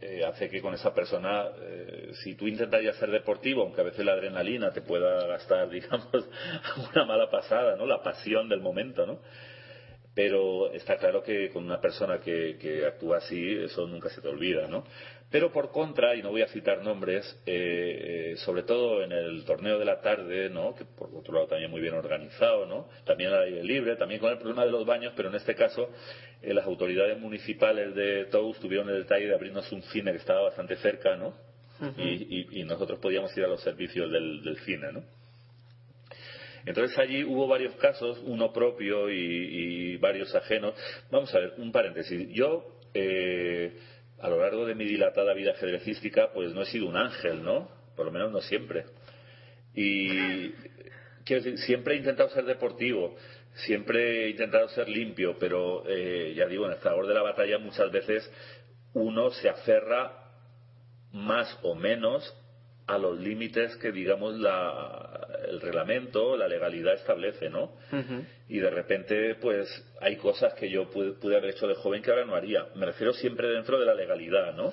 eh, 0.00 0.24
hace 0.26 0.50
que 0.50 0.60
con 0.60 0.74
esa 0.74 0.92
persona, 0.92 1.46
eh, 1.58 2.10
si 2.22 2.34
tú 2.34 2.46
intentas 2.46 2.82
ya 2.82 2.92
ser 2.94 3.10
deportivo, 3.10 3.62
aunque 3.62 3.80
a 3.80 3.84
veces 3.84 4.04
la 4.04 4.12
adrenalina 4.12 4.70
te 4.70 4.82
pueda 4.82 5.26
gastar, 5.26 5.68
digamos, 5.70 6.28
una 6.92 7.04
mala 7.04 7.30
pasada, 7.30 7.76
¿no? 7.76 7.86
La 7.86 8.02
pasión 8.02 8.48
del 8.48 8.60
momento, 8.60 9.06
¿no? 9.06 9.20
Pero 10.16 10.72
está 10.72 10.96
claro 10.96 11.22
que 11.22 11.50
con 11.50 11.62
una 11.64 11.78
persona 11.78 12.18
que, 12.18 12.56
que 12.58 12.86
actúa 12.86 13.18
así, 13.18 13.52
eso 13.62 13.86
nunca 13.86 14.08
se 14.08 14.22
te 14.22 14.28
olvida, 14.28 14.66
¿no? 14.66 14.82
Pero 15.30 15.52
por 15.52 15.70
contra, 15.70 16.14
y 16.16 16.22
no 16.22 16.30
voy 16.30 16.40
a 16.40 16.46
citar 16.46 16.80
nombres, 16.82 17.22
eh, 17.44 18.32
eh, 18.32 18.36
sobre 18.38 18.62
todo 18.62 19.02
en 19.02 19.12
el 19.12 19.44
torneo 19.44 19.78
de 19.78 19.84
la 19.84 20.00
tarde, 20.00 20.48
¿no? 20.48 20.74
que 20.74 20.84
por 20.86 21.10
otro 21.14 21.34
lado 21.34 21.48
también 21.48 21.70
muy 21.70 21.80
bien 21.82 21.92
organizado, 21.94 22.64
¿no? 22.64 22.88
también 23.04 23.30
al 23.30 23.42
aire 23.42 23.62
libre, 23.62 23.96
también 23.96 24.18
con 24.20 24.30
el 24.30 24.38
problema 24.38 24.64
de 24.64 24.70
los 24.70 24.86
baños, 24.86 25.12
pero 25.16 25.28
en 25.28 25.34
este 25.34 25.54
caso 25.54 25.90
eh, 26.40 26.54
las 26.54 26.64
autoridades 26.64 27.18
municipales 27.18 27.94
de 27.94 28.24
Tous 28.26 28.58
tuvieron 28.60 28.88
el 28.88 29.02
detalle 29.02 29.26
de 29.26 29.34
abrirnos 29.34 29.70
un 29.72 29.82
cine 29.82 30.12
que 30.12 30.18
estaba 30.18 30.42
bastante 30.42 30.76
cerca, 30.76 31.14
¿no? 31.16 31.34
Y- 31.98 32.60
y 32.60 32.64
nosotros 32.64 32.98
podíamos 33.00 33.36
ir 33.36 33.44
a 33.44 33.48
los 33.48 33.60
servicios 33.62 34.10
del, 34.10 34.42
del 34.42 34.56
cine, 34.60 34.92
¿no? 34.92 35.02
Entonces 36.66 36.98
allí 36.98 37.22
hubo 37.22 37.46
varios 37.46 37.76
casos, 37.76 38.20
uno 38.24 38.52
propio 38.52 39.08
y, 39.08 39.96
varios 39.98 40.34
ajenos. 40.34 40.74
Vamos 41.10 41.32
a 41.34 41.38
ver, 41.38 41.54
un 41.58 41.70
paréntesis. 41.70 42.28
Yo, 42.30 42.80
eh, 42.92 43.72
a 44.18 44.28
lo 44.28 44.40
largo 44.40 44.66
de 44.66 44.74
mi 44.74 44.84
dilatada 44.84 45.32
vida 45.32 45.52
ajedrecística, 45.52 46.32
pues 46.34 46.52
no 46.52 46.62
he 46.62 46.66
sido 46.66 46.88
un 46.88 46.96
ángel, 46.96 47.42
¿no? 47.42 47.70
Por 47.94 48.06
lo 48.06 48.12
menos 48.12 48.32
no 48.32 48.40
siempre. 48.40 48.84
Y 49.74 50.50
quiero 51.24 51.42
decir, 51.42 51.58
siempre 51.58 51.94
he 51.94 51.98
intentado 51.98 52.30
ser 52.30 52.44
deportivo, 52.44 53.14
siempre 53.54 54.24
he 54.24 54.30
intentado 54.30 54.68
ser 54.70 54.88
limpio, 54.88 55.36
pero 55.38 55.84
eh, 55.86 56.34
ya 56.36 56.46
digo, 56.46 56.66
en 56.66 56.72
el 56.72 56.78
fragor 56.78 57.06
de 57.06 57.14
la 57.14 57.22
batalla 57.22 57.58
muchas 57.58 57.92
veces 57.92 58.28
uno 58.92 59.30
se 59.30 59.48
aferra 59.48 60.32
más 61.12 61.58
o 61.62 61.74
menos 61.74 62.34
a 62.86 62.98
los 62.98 63.18
límites 63.18 63.76
que 63.76 63.92
digamos 63.92 64.38
la, 64.38 65.26
el 65.48 65.60
reglamento, 65.60 66.36
la 66.36 66.48
legalidad 66.48 66.94
establece, 66.94 67.48
¿no? 67.48 67.72
Y 68.48 68.58
de 68.58 68.70
repente, 68.70 69.34
pues 69.36 69.68
hay 70.00 70.16
cosas 70.16 70.54
que 70.54 70.70
yo 70.70 70.88
pude, 70.90 71.12
pude 71.12 71.36
haber 71.36 71.50
hecho 71.50 71.66
de 71.66 71.74
joven 71.74 72.02
que 72.02 72.10
ahora 72.10 72.24
no 72.24 72.34
haría. 72.34 72.66
Me 72.74 72.86
refiero 72.86 73.12
siempre 73.12 73.48
dentro 73.48 73.78
de 73.78 73.86
la 73.86 73.94
legalidad, 73.94 74.54
¿no? 74.54 74.72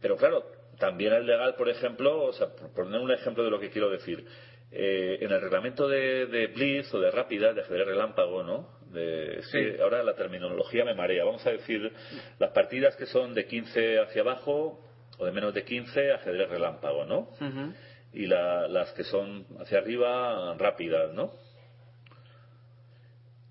Pero 0.00 0.16
claro, 0.16 0.44
también 0.78 1.12
es 1.12 1.24
legal, 1.24 1.54
por 1.56 1.68
ejemplo, 1.68 2.22
o 2.24 2.32
sea, 2.32 2.48
por 2.48 2.72
poner 2.72 3.00
un 3.00 3.10
ejemplo 3.10 3.44
de 3.44 3.50
lo 3.50 3.60
que 3.60 3.70
quiero 3.70 3.90
decir, 3.90 4.24
eh, 4.72 5.18
en 5.20 5.30
el 5.32 5.40
reglamento 5.40 5.88
de, 5.88 6.26
de 6.26 6.46
Blitz 6.46 6.94
o 6.94 7.00
de 7.00 7.10
Rápida, 7.10 7.52
de 7.52 7.60
ajedrez 7.62 7.86
relámpago, 7.86 8.42
¿no? 8.42 8.78
De, 8.92 9.40
Sí. 9.52 9.58
ahora 9.80 10.02
la 10.02 10.14
terminología 10.14 10.84
me 10.84 10.94
marea. 10.94 11.24
Vamos 11.24 11.44
a 11.46 11.50
decir, 11.50 11.92
las 12.38 12.50
partidas 12.52 12.96
que 12.96 13.06
son 13.06 13.34
de 13.34 13.46
15 13.46 13.98
hacia 14.00 14.22
abajo 14.22 14.80
o 15.18 15.26
de 15.26 15.32
menos 15.32 15.52
de 15.52 15.64
15, 15.64 16.12
ajedrez 16.12 16.48
relámpago, 16.48 17.04
¿no? 17.04 17.28
Y 18.12 18.26
la- 18.26 18.66
las 18.68 18.92
que 18.92 19.04
son 19.04 19.46
hacia 19.60 19.78
arriba, 19.78 20.54
rápidas, 20.58 21.12
¿no? 21.12 21.32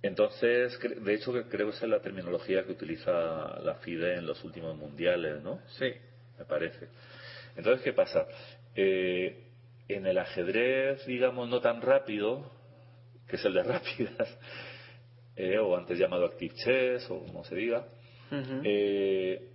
Entonces, 0.02 0.80
de 0.80 1.14
hecho, 1.14 1.32
creo 1.50 1.70
que 1.70 1.76
esa 1.76 1.86
es 1.86 1.92
la 1.92 2.00
terminología 2.02 2.64
que 2.66 2.72
utiliza 2.72 3.60
la 3.62 3.76
FIDE 3.82 4.16
en 4.16 4.26
los 4.26 4.44
últimos 4.46 4.76
mundiales, 4.78 5.42
¿no? 5.44 5.60
Sí. 5.78 5.92
Me 6.38 6.46
parece. 6.46 6.88
Entonces, 7.58 7.84
¿qué 7.84 7.92
pasa? 7.92 8.26
Eh, 8.76 9.44
en 9.90 10.06
el 10.06 10.18
ajedrez, 10.18 11.06
digamos, 11.06 11.50
no 11.50 11.60
tan 11.60 11.82
rápido, 11.82 12.50
que 13.28 13.36
es 13.36 13.44
el 13.46 13.54
de 13.54 13.64
rápidas, 13.64 14.38
eh, 15.36 15.58
o 15.58 15.76
antes 15.76 15.98
llamado 16.00 16.26
Active 16.26 16.54
Chess, 16.56 17.10
o 17.10 17.20
como 17.26 17.44
se 17.44 17.56
diga, 17.56 17.86
eh, 18.64 19.50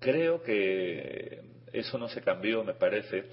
creo 0.00 0.42
que 0.42 1.42
eso 1.72 1.96
no 1.98 2.08
se 2.08 2.22
cambió, 2.22 2.64
me 2.64 2.74
parece. 2.74 3.24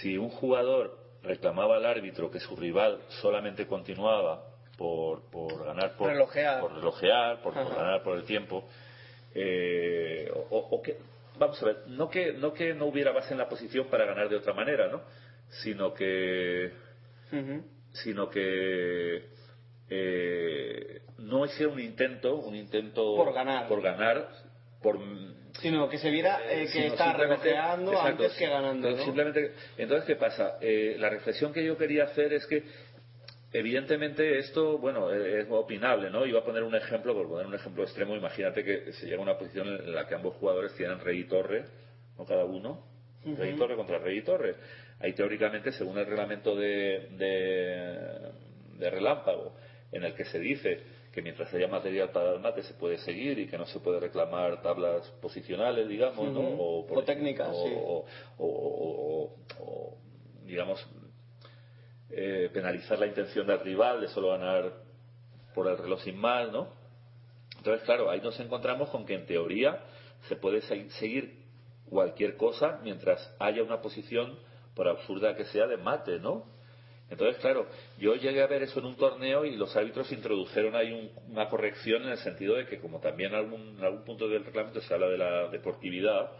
Si 0.00 0.16
un 0.16 0.30
jugador 0.30 0.98
reclamaba 1.22 1.76
al 1.76 1.86
árbitro 1.86 2.30
que 2.30 2.40
su 2.40 2.56
rival 2.56 3.00
solamente 3.20 3.66
continuaba 3.66 4.44
por, 4.76 5.30
por 5.30 5.64
ganar 5.64 5.96
por 5.96 6.08
Relojear. 6.10 6.60
por 6.60 6.74
relojear, 6.74 7.42
por, 7.42 7.54
ganar 7.54 8.02
por 8.02 8.16
el 8.16 8.24
tiempo, 8.24 8.64
eh, 9.34 10.30
o, 10.50 10.58
o 10.58 10.82
que 10.82 10.96
vamos 11.38 11.62
a 11.62 11.66
ver, 11.66 11.76
no 11.86 12.08
que 12.08 12.32
no 12.32 12.52
que 12.52 12.74
no 12.74 12.86
hubiera 12.86 13.12
base 13.12 13.32
en 13.32 13.38
la 13.38 13.48
posición 13.48 13.86
para 13.88 14.04
ganar 14.04 14.28
de 14.28 14.36
otra 14.36 14.52
manera, 14.54 14.88
¿no? 14.88 15.02
Sino 15.62 15.92
que 15.94 16.72
sino 17.92 18.28
que 18.28 19.28
eh, 19.88 21.02
no 21.18 21.44
hiciera 21.46 21.72
un 21.72 21.80
intento, 21.80 22.36
un 22.36 22.54
intento 22.54 23.14
Por 23.16 23.32
ganar. 23.32 23.68
por 23.68 23.82
ganar, 23.82 24.28
por 24.82 24.98
Sino 25.62 25.88
que 25.88 25.96
se 25.98 26.10
viera 26.10 26.40
eh, 26.50 26.66
que 26.72 26.88
está 26.88 27.12
relojeando 27.12 28.00
antes 28.00 28.32
que 28.32 28.48
ganando, 28.48 28.90
¿no? 28.90 29.04
Simplemente, 29.04 29.52
entonces, 29.76 30.06
¿qué 30.06 30.16
pasa? 30.16 30.58
Eh, 30.60 30.96
la 30.98 31.08
reflexión 31.08 31.52
que 31.52 31.64
yo 31.64 31.78
quería 31.78 32.04
hacer 32.04 32.32
es 32.32 32.44
que, 32.46 32.64
evidentemente, 33.52 34.38
esto, 34.38 34.78
bueno, 34.78 35.12
eh, 35.12 35.42
es 35.42 35.46
opinable, 35.48 36.10
¿no? 36.10 36.26
Iba 36.26 36.40
a 36.40 36.44
poner 36.44 36.64
un 36.64 36.74
ejemplo, 36.74 37.14
por 37.14 37.28
poner 37.28 37.46
un 37.46 37.54
ejemplo 37.54 37.84
extremo, 37.84 38.16
imagínate 38.16 38.64
que 38.64 38.92
se 38.92 39.06
llega 39.06 39.18
a 39.18 39.22
una 39.22 39.38
posición 39.38 39.68
en 39.68 39.94
la 39.94 40.08
que 40.08 40.16
ambos 40.16 40.34
jugadores 40.34 40.74
tienen 40.74 40.98
rey 40.98 41.20
y 41.20 41.24
torre, 41.24 41.64
¿no? 42.18 42.24
Cada 42.24 42.44
uno, 42.44 42.84
rey 43.24 43.52
y 43.54 43.56
torre 43.56 43.76
contra 43.76 43.98
rey 43.98 44.18
y 44.18 44.22
torre. 44.22 44.56
Ahí, 44.98 45.12
teóricamente, 45.12 45.70
según 45.70 45.96
el 45.96 46.06
reglamento 46.06 46.56
de, 46.56 47.08
de, 47.12 48.78
de 48.78 48.90
relámpago, 48.90 49.54
en 49.92 50.02
el 50.02 50.14
que 50.14 50.24
se 50.24 50.40
dice 50.40 50.91
que 51.12 51.20
mientras 51.22 51.52
haya 51.52 51.68
material 51.68 52.10
para 52.10 52.32
el 52.32 52.40
mate 52.40 52.62
se 52.62 52.74
puede 52.74 52.96
seguir 52.98 53.38
y 53.38 53.46
que 53.46 53.58
no 53.58 53.66
se 53.66 53.78
puede 53.80 54.00
reclamar 54.00 54.62
tablas 54.62 55.06
posicionales, 55.20 55.86
digamos, 55.88 56.32
¿no? 56.32 56.40
Ujú. 56.40 56.62
O 56.98 57.02
técnicas, 57.04 57.48
o, 57.50 57.52
sí. 57.64 57.72
o- 57.74 58.04
o- 58.38 58.46
o- 58.46 59.36
o, 59.60 59.96
digamos, 60.44 60.84
eh, 62.10 62.50
penalizar 62.52 62.98
la 62.98 63.06
intención 63.06 63.46
del 63.46 63.60
rival 63.60 64.00
de 64.00 64.08
solo 64.08 64.28
ganar 64.30 64.72
por 65.54 65.66
el 65.68 65.76
reloj 65.78 66.00
sin 66.02 66.16
más, 66.18 66.50
¿no? 66.50 66.68
Entonces, 67.58 67.84
claro, 67.84 68.10
ahí 68.10 68.20
nos 68.20 68.38
encontramos 68.40 68.88
con 68.90 69.04
que 69.06 69.14
en 69.14 69.26
teoría 69.26 69.80
se 70.28 70.36
puede 70.36 70.62
se- 70.62 70.90
seguir 70.92 71.42
cualquier 71.88 72.36
cosa 72.36 72.80
mientras 72.82 73.34
haya 73.38 73.62
una 73.62 73.80
posición, 73.82 74.38
por 74.74 74.88
absurda 74.88 75.36
que 75.36 75.44
sea, 75.46 75.66
de 75.66 75.76
mate, 75.76 76.18
¿no? 76.18 76.44
Entonces, 77.12 77.40
claro, 77.40 77.66
yo 77.98 78.14
llegué 78.16 78.42
a 78.42 78.46
ver 78.46 78.62
eso 78.62 78.80
en 78.80 78.86
un 78.86 78.96
torneo 78.96 79.44
y 79.44 79.54
los 79.56 79.76
árbitros 79.76 80.10
introdujeron 80.12 80.74
ahí 80.74 80.92
un- 80.92 81.10
una 81.32 81.48
corrección 81.48 82.02
en 82.04 82.08
el 82.10 82.18
sentido 82.18 82.56
de 82.56 82.66
que, 82.66 82.78
como 82.80 83.00
también 83.00 83.32
en 83.32 83.36
algún, 83.38 83.76
en 83.78 83.84
algún 83.84 84.04
punto 84.04 84.28
del 84.28 84.44
reglamento 84.44 84.80
se 84.80 84.92
habla 84.94 85.08
de 85.08 85.18
la 85.18 85.48
deportividad, 85.48 86.30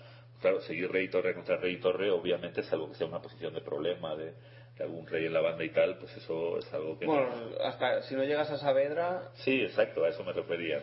claro, 0.40 0.60
seguir 0.62 0.90
rey 0.90 1.04
y 1.04 1.08
torre 1.10 1.34
contra 1.34 1.56
rey 1.58 1.74
y 1.74 1.80
torre, 1.80 2.10
obviamente, 2.10 2.62
salvo 2.64 2.88
que 2.88 2.94
sea 2.96 3.06
una 3.06 3.20
posición 3.22 3.54
de 3.54 3.60
problema 3.60 4.16
de, 4.16 4.32
de 4.76 4.84
algún 4.84 5.06
rey 5.06 5.26
en 5.26 5.34
la 5.34 5.40
banda 5.42 5.62
y 5.62 5.68
tal, 5.70 5.98
pues 5.98 6.16
eso 6.16 6.58
es 6.58 6.72
algo 6.72 6.98
que. 6.98 7.06
no- 7.06 7.12
Bueno, 7.12 7.28
hasta 7.62 8.02
si 8.02 8.14
no 8.14 8.24
llegas 8.24 8.50
a 8.50 8.56
Saavedra. 8.56 9.28
Sí, 9.34 9.60
exacto, 9.60 10.04
a 10.04 10.08
eso 10.08 10.24
me 10.24 10.32
refería. 10.32 10.78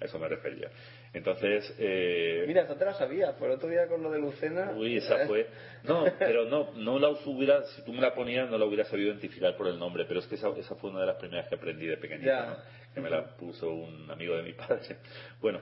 A 0.00 0.04
eso 0.06 0.18
me 0.18 0.28
refería. 0.28 0.70
Entonces. 1.12 1.74
Eh... 1.78 2.44
Mira, 2.46 2.62
esta 2.62 2.76
te 2.76 2.84
la 2.84 2.94
sabía. 2.94 3.36
Por 3.36 3.48
el 3.48 3.56
otro 3.56 3.68
día 3.68 3.86
con 3.88 4.02
lo 4.02 4.10
de 4.10 4.20
Lucena. 4.20 4.72
Uy, 4.76 4.96
esa 4.98 5.26
fue. 5.26 5.48
No, 5.84 6.04
pero 6.18 6.44
no, 6.44 6.72
no 6.74 6.98
la 6.98 7.10
hubiera, 7.26 7.64
si 7.64 7.84
tú 7.84 7.92
me 7.92 8.00
la 8.00 8.14
ponías, 8.14 8.48
no 8.48 8.58
la 8.58 8.64
hubiera 8.64 8.84
sabido 8.84 9.08
identificar 9.08 9.56
por 9.56 9.66
el 9.66 9.78
nombre, 9.78 10.04
pero 10.06 10.20
es 10.20 10.26
que 10.26 10.36
esa, 10.36 10.48
esa 10.56 10.74
fue 10.76 10.90
una 10.90 11.00
de 11.00 11.06
las 11.06 11.16
primeras 11.16 11.48
que 11.48 11.56
aprendí 11.56 11.86
de 11.86 11.96
pequeñito, 11.96 12.26
Ya. 12.26 12.46
¿no? 12.46 12.80
que 12.94 13.00
me 13.00 13.10
la 13.10 13.36
puso 13.36 13.70
un 13.70 14.10
amigo 14.10 14.36
de 14.36 14.42
mi 14.42 14.52
padre. 14.52 14.96
Bueno, 15.40 15.60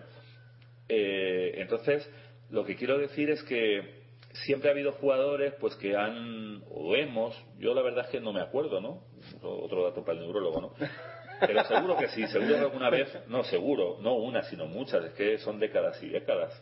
eh, 0.89 1.53
entonces, 1.57 2.09
lo 2.51 2.65
que 2.65 2.77
quiero 2.77 2.99
decir 2.99 3.31
es 3.31 3.43
que 3.43 3.99
siempre 4.33 4.69
ha 4.69 4.73
habido 4.73 4.93
jugadores 4.93 5.55
pues 5.61 5.75
que 5.77 5.97
han, 5.97 6.63
o 6.71 6.95
hemos, 6.95 7.37
yo 7.59 7.75
la 7.75 7.83
verdad 7.83 8.05
es 8.07 8.11
que 8.11 8.21
no 8.21 8.33
me 8.33 8.41
acuerdo, 8.41 8.81
¿no? 8.81 9.05
Otro 9.43 9.85
dato 9.85 10.05
para 10.05 10.19
el 10.19 10.25
neurólogo, 10.25 10.61
¿no? 10.61 10.75
Pero 11.41 11.65
seguro 11.65 11.97
que 11.97 12.09
sí, 12.09 12.27
seguro 12.29 12.55
que 12.55 12.61
alguna 12.61 12.91
vez, 12.91 13.09
no, 13.29 13.45
seguro, 13.45 13.99
no 14.01 14.15
una, 14.15 14.43
sino 14.45 14.67
muchas, 14.67 15.05
es 15.05 15.13
que 15.13 15.39
son 15.39 15.59
décadas 15.59 16.03
y 16.03 16.09
décadas, 16.09 16.61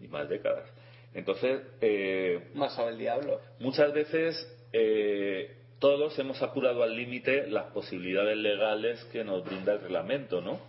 y 0.00 0.08
más 0.08 0.28
décadas. 0.28 0.68
Entonces, 1.14 1.60
eh, 1.80 2.50
Más 2.54 2.74
sabe 2.74 2.92
el 2.92 2.98
diablo. 2.98 3.40
muchas 3.58 3.92
veces 3.92 4.34
eh, 4.72 5.56
todos 5.78 6.18
hemos 6.18 6.40
apurado 6.42 6.82
al 6.82 6.96
límite 6.96 7.46
las 7.48 7.66
posibilidades 7.72 8.36
legales 8.36 9.04
que 9.12 9.24
nos 9.24 9.44
brinda 9.44 9.74
el 9.74 9.80
reglamento, 9.80 10.40
¿no? 10.40 10.60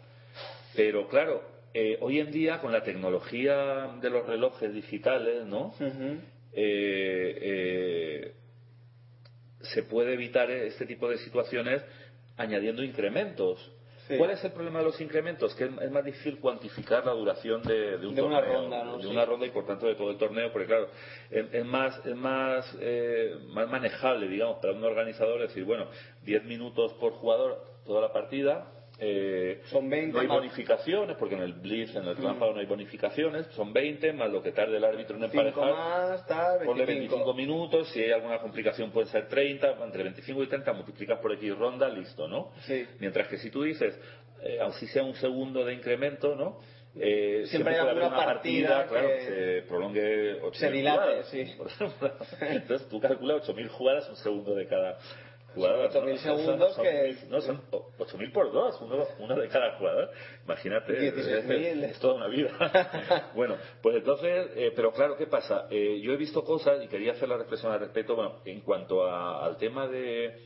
Pero 0.75 1.07
claro, 1.07 1.43
eh, 1.73 1.97
hoy 2.01 2.19
en 2.19 2.31
día 2.31 2.59
con 2.59 2.71
la 2.71 2.83
tecnología 2.83 3.91
de 4.01 4.09
los 4.09 4.25
relojes 4.27 4.73
digitales, 4.73 5.45
¿no? 5.45 5.73
Eh, 5.79 7.37
eh, 7.41 8.33
se 9.61 9.83
puede 9.83 10.13
evitar 10.13 10.51
este 10.51 10.85
tipo 10.85 11.09
de 11.09 11.17
situaciones 11.17 11.81
añadiendo 12.37 12.83
incrementos. 12.83 13.71
Sí. 14.07 14.17
¿Cuál 14.17 14.31
es 14.31 14.43
el 14.43 14.51
problema 14.51 14.79
de 14.79 14.85
los 14.85 14.99
incrementos? 14.99 15.55
Que 15.55 15.63
es, 15.63 15.91
más 15.91 16.03
difícil 16.03 16.37
cuantificar 16.39 17.05
la 17.05 17.13
duración 17.13 17.61
de, 17.63 17.97
de 17.97 18.05
un 18.07 18.15
De 18.15 18.21
una 18.21 18.39
torneo, 18.41 18.61
ronda, 18.61 18.83
¿no? 18.83 18.97
de 18.97 19.03
Sí. 19.03 19.09
una 19.09 19.25
ronda 19.25 19.45
y 19.45 19.51
por 19.51 19.65
tanto 19.65 19.87
de 19.87 19.95
todo 19.95 20.11
el 20.11 20.17
torneo, 20.17 20.51
porque 20.51 20.67
claro, 20.67 20.89
es, 21.29 21.45
es 21.53 21.65
más, 21.65 22.05
es 22.05 22.15
más, 22.15 22.77
eh, 22.81 23.33
más 23.47 23.69
manejable, 23.69 24.27
digamos, 24.27 24.57
para 24.57 24.73
un 24.73 24.83
organizador 24.83 25.39
decir, 25.39 25.63
bueno, 25.63 25.87
10 26.23 26.43
minutos 26.43 26.93
por 26.95 27.13
jugador 27.13 27.63
toda 27.85 28.01
la 28.01 28.11
partida. 28.11 28.67
Eh, 29.05 29.61
Son 29.65 29.89
20 29.89 30.13
no 30.13 30.19
hay 30.21 30.27
más- 30.27 30.37
bonificaciones, 30.37 31.17
porque 31.17 31.35
en 31.35 31.41
el 31.41 31.53
Blitz, 31.53 31.93
en 31.95 32.05
el 32.07 32.15
relámpago 32.15 32.53
no 32.53 32.59
hay 32.61 32.65
bonificaciones, 32.65 33.47
son 33.47 33.73
20 33.73 34.13
más 34.13 34.29
lo 34.31 34.41
que 34.41 34.51
tarde 34.53 34.77
el 34.77 34.83
árbitro 34.85 35.17
en 35.17 35.29
5 35.29 35.37
emparejar. 35.49 35.71
más, 35.73 36.25
tal, 36.27 36.59
25. 36.59 36.65
Ponle 36.71 36.85
25 36.85 37.33
minutos, 37.33 37.89
si 37.89 38.01
hay 38.01 38.11
alguna 38.11 38.39
complicación 38.39 38.91
puede 38.91 39.07
ser 39.07 39.27
30, 39.27 39.71
entre 39.83 40.03
25 40.03 40.43
y 40.43 40.47
30 40.47 40.71
multiplicas 40.73 41.19
por 41.19 41.33
X 41.33 41.57
ronda, 41.57 41.89
listo, 41.89 42.27
¿no? 42.27 42.51
Sí. 42.61 42.85
Mientras 42.99 43.27
que 43.27 43.37
si 43.37 43.49
tú 43.49 43.63
dices, 43.63 43.99
eh, 44.41 44.59
aun 44.61 44.71
si 44.73 44.87
sea 44.87 45.03
un 45.03 45.15
segundo 45.15 45.65
de 45.65 45.73
incremento, 45.73 46.35
¿no? 46.35 46.59
Eh, 46.95 47.45
Siempre 47.47 47.73
hay 47.73 47.79
puede 47.79 47.91
haber 47.91 48.03
alguna 48.03 48.17
una 48.21 48.25
partida, 48.33 48.69
partida 48.85 48.87
claro, 48.87 49.07
que- 49.07 49.17
que 49.17 49.61
se 49.61 49.67
prolongue 49.67 50.33
8.000 50.43 50.53
Se 50.53 50.71
dilate, 50.71 50.99
jugadas, 50.99 51.27
sí. 51.29 51.55
Entonces 52.41 52.87
tú 52.87 52.99
calculas 52.99 53.37
8.000 53.49 53.67
jugadas, 53.69 54.07
un 54.09 54.15
segundo 54.17 54.53
de 54.53 54.67
cada 54.67 54.97
jugador. 55.53 55.91
Son 55.91 56.05
8.000 56.07 56.17
segundos 56.17 56.75
que- 56.77 57.15
No, 57.29 57.41
son 57.41 57.61
8.000 57.97 58.31
por 58.31 58.51
dos, 58.51 58.79
uno, 58.81 59.05
uno 59.19 59.35
de 59.35 59.47
cada 59.49 59.77
jugador. 59.77 60.11
Imagínate, 60.45 60.93
16.000. 61.13 61.83
es, 61.83 61.91
es 61.91 61.99
toda 61.99 62.15
una 62.15 62.27
vida. 62.27 63.31
bueno, 63.35 63.55
pues 63.81 63.95
entonces, 63.97 64.51
eh, 64.55 64.71
pero 64.75 64.91
claro, 64.91 65.15
¿qué 65.17 65.27
pasa? 65.27 65.67
Eh, 65.69 65.99
yo 66.01 66.13
he 66.13 66.17
visto 66.17 66.43
cosas 66.43 66.83
y 66.83 66.87
quería 66.87 67.13
hacer 67.13 67.29
la 67.29 67.37
reflexión 67.37 67.71
al 67.71 67.79
respecto, 67.79 68.15
bueno, 68.15 68.39
en 68.45 68.61
cuanto 68.61 69.05
a- 69.05 69.45
al 69.45 69.57
tema 69.57 69.87
de, 69.87 70.39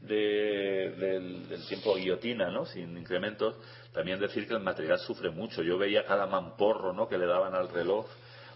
de- 0.00 0.94
del, 0.96 1.48
del 1.48 1.66
tiempo 1.66 1.94
guillotina, 1.96 2.50
¿no? 2.50 2.64
Sin 2.66 2.96
incrementos, 2.96 3.56
también 3.92 4.20
decir 4.20 4.46
que 4.46 4.54
el 4.54 4.60
material 4.60 4.98
sufre 5.00 5.30
mucho. 5.30 5.62
Yo 5.62 5.76
veía 5.78 6.04
cada 6.04 6.26
mamporro, 6.26 6.92
¿no? 6.92 7.08
Que 7.08 7.18
le 7.18 7.26
daban 7.26 7.54
al 7.54 7.68
reloj. 7.68 8.06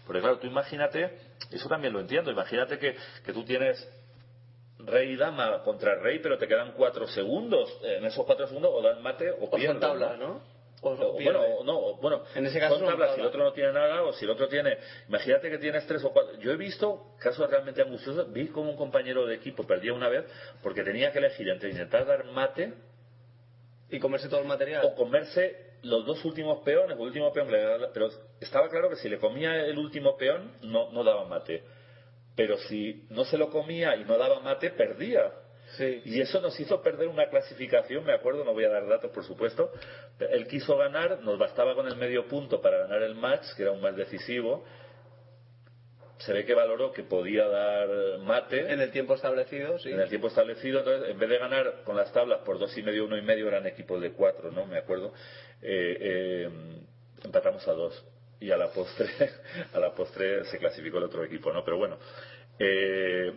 Porque 0.05 0.21
claro, 0.21 0.37
tú 0.39 0.47
imagínate, 0.47 1.17
eso 1.51 1.67
también 1.69 1.93
lo 1.93 1.99
entiendo, 2.01 2.29
imagínate 2.29 2.77
que, 2.77 2.95
que 3.25 3.31
tú 3.33 3.43
tienes 3.45 3.89
rey 4.85 5.11
y 5.11 5.15
dama 5.17 5.61
contra 5.63 5.95
rey, 5.95 6.19
pero 6.19 6.37
te 6.37 6.47
quedan 6.47 6.73
cuatro 6.73 7.07
segundos. 7.07 7.69
En 7.83 8.05
esos 8.05 8.25
cuatro 8.25 8.47
segundos 8.47 8.71
o 8.73 8.81
dan 8.81 9.01
mate 9.01 9.31
o, 9.31 9.45
O 9.45 9.51
pierden, 9.51 9.79
tablas, 9.79 10.17
¿no? 10.17 10.41
O- 10.81 10.89
o 10.91 11.13
bueno, 11.13 11.41
o 11.41 11.63
no, 11.63 11.77
o- 11.77 11.95
bueno, 11.97 12.23
En 12.35 12.45
ese 12.45 12.59
caso 12.59 12.77
son 12.77 12.87
tablas, 12.87 13.15
si 13.15 13.21
el 13.21 13.25
otro 13.27 13.41
no 13.43 13.53
tiene 13.53 13.71
nada 13.71 14.03
o 14.03 14.11
si 14.11 14.25
el 14.25 14.31
otro 14.31 14.49
tiene, 14.49 14.77
imagínate 15.07 15.49
que 15.49 15.57
tienes 15.57 15.87
tres 15.87 16.03
o 16.03 16.11
cuatro. 16.11 16.37
Yo 16.39 16.51
he 16.51 16.57
visto 16.57 17.13
casos 17.19 17.49
realmente 17.49 17.81
angustiosos, 17.81 18.31
vi 18.33 18.47
como 18.47 18.69
un 18.69 18.75
compañero 18.75 19.25
de 19.25 19.35
equipo 19.35 19.65
perdía 19.65 19.93
una 19.93 20.09
vez 20.09 20.25
porque 20.61 20.83
tenía 20.83 21.11
que 21.13 21.19
elegir 21.19 21.47
entre 21.47 21.69
intentar 21.69 22.05
dar 22.05 22.25
mate 22.25 22.73
Y 23.89 23.99
comerse 23.99 24.27
todo 24.27 24.41
el 24.41 24.47
material. 24.47 24.83
o 24.85 24.93
comerse 24.95 25.71
los 25.83 26.05
dos 26.05 26.23
últimos 26.25 26.59
peones, 26.63 26.97
el 26.97 27.01
último 27.01 27.31
peón 27.31 27.47
pero 27.93 28.09
estaba 28.41 28.69
claro 28.69 28.89
que 28.89 28.95
si 28.97 29.07
le 29.07 29.19
comía 29.19 29.65
el 29.65 29.77
último 29.77 30.17
peón 30.17 30.51
no, 30.63 30.91
no 30.91 31.03
daba 31.03 31.23
mate. 31.25 31.63
Pero 32.35 32.57
si 32.57 33.05
no 33.09 33.25
se 33.25 33.37
lo 33.37 33.49
comía 33.49 33.95
y 33.95 34.05
no 34.05 34.17
daba 34.17 34.39
mate, 34.39 34.71
perdía. 34.71 35.31
Sí. 35.77 36.01
Y 36.05 36.21
eso 36.21 36.39
nos 36.41 36.59
hizo 36.59 36.81
perder 36.81 37.07
una 37.07 37.29
clasificación, 37.29 38.03
me 38.03 38.13
acuerdo, 38.13 38.43
no 38.43 38.53
voy 38.53 38.65
a 38.65 38.69
dar 38.69 38.87
datos 38.87 39.11
por 39.11 39.23
supuesto. 39.23 39.71
Él 40.19 40.47
quiso 40.47 40.77
ganar, 40.77 41.21
nos 41.21 41.37
bastaba 41.39 41.73
con 41.73 41.87
el 41.87 41.95
medio 41.95 42.27
punto 42.27 42.61
para 42.61 42.79
ganar 42.79 43.01
el 43.01 43.15
match, 43.15 43.45
que 43.55 43.63
era 43.63 43.71
un 43.71 43.81
más 43.81 43.95
decisivo. 43.95 44.63
Se 46.19 46.31
ve 46.31 46.45
que 46.45 46.53
valoró 46.53 46.93
que 46.93 47.03
podía 47.03 47.45
dar 47.47 48.19
mate 48.19 48.71
En 48.71 48.79
el 48.79 48.91
tiempo 48.91 49.15
establecido, 49.15 49.77
sí. 49.79 49.91
en 49.91 49.99
el 49.99 50.09
tiempo 50.09 50.27
establecido, 50.27 50.79
entonces 50.79 51.09
en 51.09 51.19
vez 51.19 51.29
de 51.29 51.37
ganar 51.37 51.83
con 51.83 51.97
las 51.97 52.13
tablas 52.13 52.39
por 52.45 52.59
dos 52.59 52.77
y 52.77 52.83
medio, 52.83 53.05
uno 53.05 53.17
y 53.17 53.21
medio, 53.21 53.47
eran 53.47 53.65
equipos 53.67 54.01
de 54.01 54.11
cuatro, 54.13 54.51
¿no? 54.51 54.65
Me 54.65 54.77
acuerdo. 54.77 55.13
Eh, 55.61 55.97
eh, 55.99 56.49
empatamos 57.23 57.67
a 57.67 57.73
dos 57.73 58.05
y 58.43 58.51
a 58.51 58.57
la 58.57 58.67
postre, 58.71 59.07
a 59.73 59.79
la 59.79 59.93
postre 59.93 60.43
se 60.45 60.57
clasificó 60.57 60.97
el 60.97 61.05
otro 61.05 61.23
equipo, 61.23 61.53
¿no? 61.53 61.63
Pero 61.63 61.77
bueno, 61.77 61.97
eh, 62.59 63.31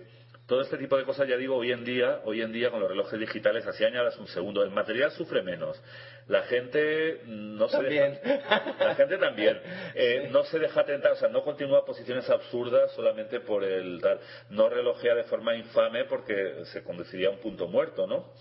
todo 0.48 0.62
este 0.62 0.78
tipo 0.78 0.96
de 0.96 1.04
cosas, 1.04 1.28
ya 1.28 1.36
digo, 1.36 1.56
hoy 1.56 1.70
en 1.70 1.84
día, 1.84 2.22
hoy 2.24 2.40
en 2.40 2.52
día 2.52 2.70
con 2.70 2.80
los 2.80 2.88
relojes 2.88 3.18
digitales, 3.18 3.64
así 3.66 3.84
añadas 3.84 4.16
un 4.18 4.26
segundo, 4.26 4.64
el 4.64 4.70
material 4.70 5.12
sufre 5.12 5.42
menos. 5.42 5.80
La 6.26 6.42
gente 6.42 7.20
no 7.26 7.68
se 7.68 7.76
También. 7.76 8.18
deja, 8.22 8.74
la 8.80 8.94
gente 8.96 9.18
también 9.18 9.60
eh, 9.94 10.28
no 10.32 10.42
se 10.44 10.58
deja 10.58 10.84
tentar, 10.84 11.12
o 11.12 11.16
sea, 11.16 11.28
no 11.28 11.44
continúa 11.44 11.84
posiciones 11.84 12.28
absurdas 12.28 12.90
solamente 12.96 13.38
por 13.38 13.62
el 13.62 14.00
tal, 14.00 14.18
no 14.50 14.68
relojea 14.68 15.14
de 15.14 15.22
forma 15.24 15.54
infame 15.54 16.04
porque 16.06 16.64
se 16.72 16.82
conduciría 16.82 17.28
a 17.28 17.30
un 17.30 17.38
punto 17.38 17.68
muerto, 17.68 18.08
¿no? 18.08 18.32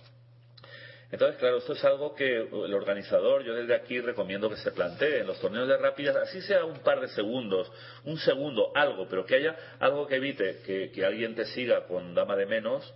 Entonces, 1.11 1.37
claro, 1.37 1.57
esto 1.57 1.73
es 1.73 1.83
algo 1.85 2.15
que 2.15 2.35
el 2.41 2.73
organizador, 2.73 3.43
yo 3.43 3.53
desde 3.53 3.75
aquí 3.75 4.01
recomiendo 4.01 4.49
que 4.49 4.57
se 4.57 4.71
plantee 4.71 5.19
en 5.19 5.27
los 5.27 5.39
torneos 5.39 5.67
de 5.67 5.77
rápidas, 5.77 6.15
así 6.15 6.41
sea 6.41 6.65
un 6.65 6.79
par 6.79 6.99
de 6.99 7.07
segundos, 7.09 7.71
un 8.03 8.17
segundo, 8.17 8.71
algo, 8.75 9.07
pero 9.07 9.25
que 9.25 9.35
haya 9.35 9.55
algo 9.79 10.07
que 10.07 10.15
evite 10.15 10.61
que, 10.65 10.91
que 10.91 11.05
alguien 11.05 11.35
te 11.35 11.45
siga 11.45 11.85
con 11.85 12.13
dama 12.15 12.35
de 12.35 12.45
menos 12.47 12.93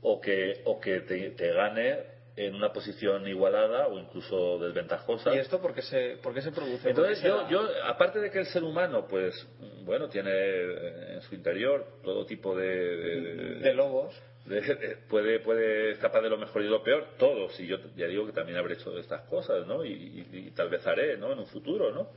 o 0.00 0.20
que, 0.20 0.62
o 0.64 0.80
que 0.80 1.00
te, 1.00 1.30
te 1.30 1.52
gane 1.52 2.10
en 2.34 2.54
una 2.54 2.72
posición 2.72 3.28
igualada 3.28 3.88
o 3.88 3.98
incluso 3.98 4.58
desventajosa. 4.58 5.34
¿Y 5.34 5.38
esto 5.38 5.60
por 5.60 5.74
qué 5.74 5.82
se, 5.82 6.16
por 6.22 6.32
qué 6.32 6.40
se 6.40 6.50
produce? 6.50 6.88
Entonces 6.88 7.20
¿Por 7.20 7.30
qué 7.42 7.44
se 7.46 7.52
yo, 7.52 7.66
yo, 7.68 7.84
aparte 7.84 8.18
de 8.20 8.30
que 8.30 8.38
el 8.38 8.46
ser 8.46 8.64
humano, 8.64 9.06
pues, 9.06 9.46
bueno, 9.84 10.08
tiene 10.08 10.30
en 11.16 11.20
su 11.20 11.34
interior 11.34 11.86
todo 12.02 12.24
tipo 12.24 12.56
de... 12.56 12.66
de- 12.66 13.54
De 13.60 13.74
lobos. 13.74 14.18
De- 14.46 14.60
de- 14.74 14.96
puede, 15.08 15.40
puede 15.40 15.90
escapar 15.92 16.22
de 16.22 16.30
lo 16.30 16.38
mejor 16.38 16.62
y 16.62 16.68
lo 16.68 16.82
peor, 16.82 17.06
todos, 17.18 17.58
y 17.60 17.66
yo 17.66 17.78
ya 17.96 18.06
digo 18.06 18.26
que 18.26 18.32
también 18.32 18.58
habré 18.58 18.74
hecho 18.74 18.96
estas 18.98 19.22
cosas, 19.22 19.66
¿no? 19.66 19.84
Y, 19.84 19.92
y- 19.92 20.38
y 20.48 20.50
tal 20.52 20.68
vez 20.68 20.86
haré, 20.86 21.16
¿no? 21.16 21.32
En 21.32 21.38
un 21.38 21.46
futuro, 21.46 21.90
¿no? 21.92 22.08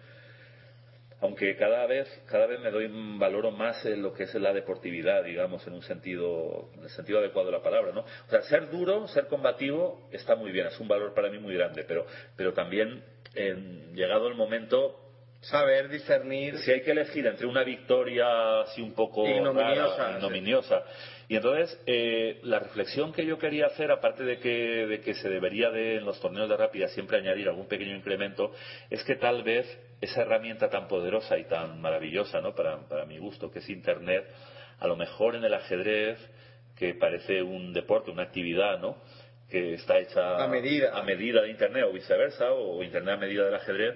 Aunque 1.22 1.56
cada 1.56 1.86
vez, 1.88 2.08
cada 2.30 2.46
vez 2.46 2.60
me 2.60 2.70
doy, 2.72 2.90
valoro 3.18 3.50
más 3.50 3.84
en 3.86 4.02
lo 4.02 4.14
que 4.14 4.24
es 4.24 4.36
la 4.36 4.52
deportividad, 4.52 5.24
digamos, 5.24 5.66
en 5.66 5.74
un 5.74 5.82
sentido, 5.82 6.70
en 6.76 6.84
el 6.84 6.90
sentido 6.90 7.20
adecuado 7.20 7.48
de 7.48 7.54
la 7.58 7.64
palabra, 7.64 7.94
¿no? 7.94 8.02
O 8.02 8.30
sea, 8.30 8.42
ser 8.42 8.70
duro, 8.70 9.08
ser 9.08 9.28
combativo, 9.28 10.08
está 10.12 10.36
muy 10.36 10.52
bien, 10.52 10.68
es 10.68 10.78
un 10.80 10.90
valor 10.90 11.14
para 11.14 11.30
mí 11.30 11.40
muy 11.40 11.56
grande, 11.56 11.86
pero, 11.88 12.06
pero 12.36 12.54
también, 12.54 13.02
en- 13.34 13.94
llegado 13.96 14.28
el 14.28 14.36
momento, 14.36 15.00
Saber 15.40 15.88
discernir. 15.90 16.58
si 16.60 16.72
hay 16.72 16.82
que 16.82 16.92
elegir 16.92 17.26
entre 17.28 17.46
una 17.46 17.64
victoria 17.64 18.62
así 18.62 18.82
un 18.82 18.94
poco 18.94 19.26
Ignominiosa, 19.28 19.96
rara, 19.98 20.14
sí. 20.16 20.18
Y 21.28 21.36
entonces, 21.38 21.82
eh, 21.88 22.40
la 22.44 22.60
reflexión 22.60 23.12
que 23.14 23.26
yo 23.26 23.40
quería 23.40 23.68
hacer, 23.68 23.92
aparte 23.92 24.24
de 24.24 24.40
que, 24.40 24.50
de 24.88 25.02
que 25.02 25.14
se 25.16 25.30
debería 25.30 25.72
de, 25.72 25.96
en 25.98 26.06
los 26.06 26.20
torneos 26.20 26.48
de 26.50 26.58
rápida 26.58 26.88
siempre 26.90 27.18
añadir 27.18 27.48
algún 27.48 27.68
pequeño 27.68 27.96
incremento, 27.96 28.52
es 28.90 29.04
que 29.04 29.16
tal 29.16 29.44
vez 29.44 29.66
esa 30.02 30.22
herramienta 30.22 30.70
tan 30.70 30.88
poderosa 30.88 31.38
y 31.38 31.46
tan 31.46 31.82
maravillosa, 31.82 32.42
¿no? 32.42 32.54
Para, 32.54 32.88
para 32.88 33.06
mi 33.06 33.18
gusto, 33.18 33.50
que 33.52 33.60
es 33.60 33.70
Internet, 33.70 34.26
a 34.80 34.88
lo 34.88 34.96
mejor 34.96 35.36
en 35.36 35.44
el 35.44 35.54
ajedrez 35.54 36.20
que 36.78 36.94
parece 36.94 37.42
un 37.42 37.74
deporte, 37.74 38.12
una 38.12 38.24
actividad, 38.24 38.80
¿no? 38.80 38.98
que 39.50 39.76
está 39.76 40.00
hecha 40.00 40.44
A 40.44 40.48
medida. 40.48 40.98
a 40.98 41.04
medida 41.04 41.42
de 41.42 41.50
Internet 41.50 41.86
o 41.88 41.94
viceversa, 41.94 42.52
o 42.52 42.84
Internet 42.84 43.16
a 43.16 43.18
medida 43.18 43.46
del 43.46 43.56
ajedrez, 43.56 43.96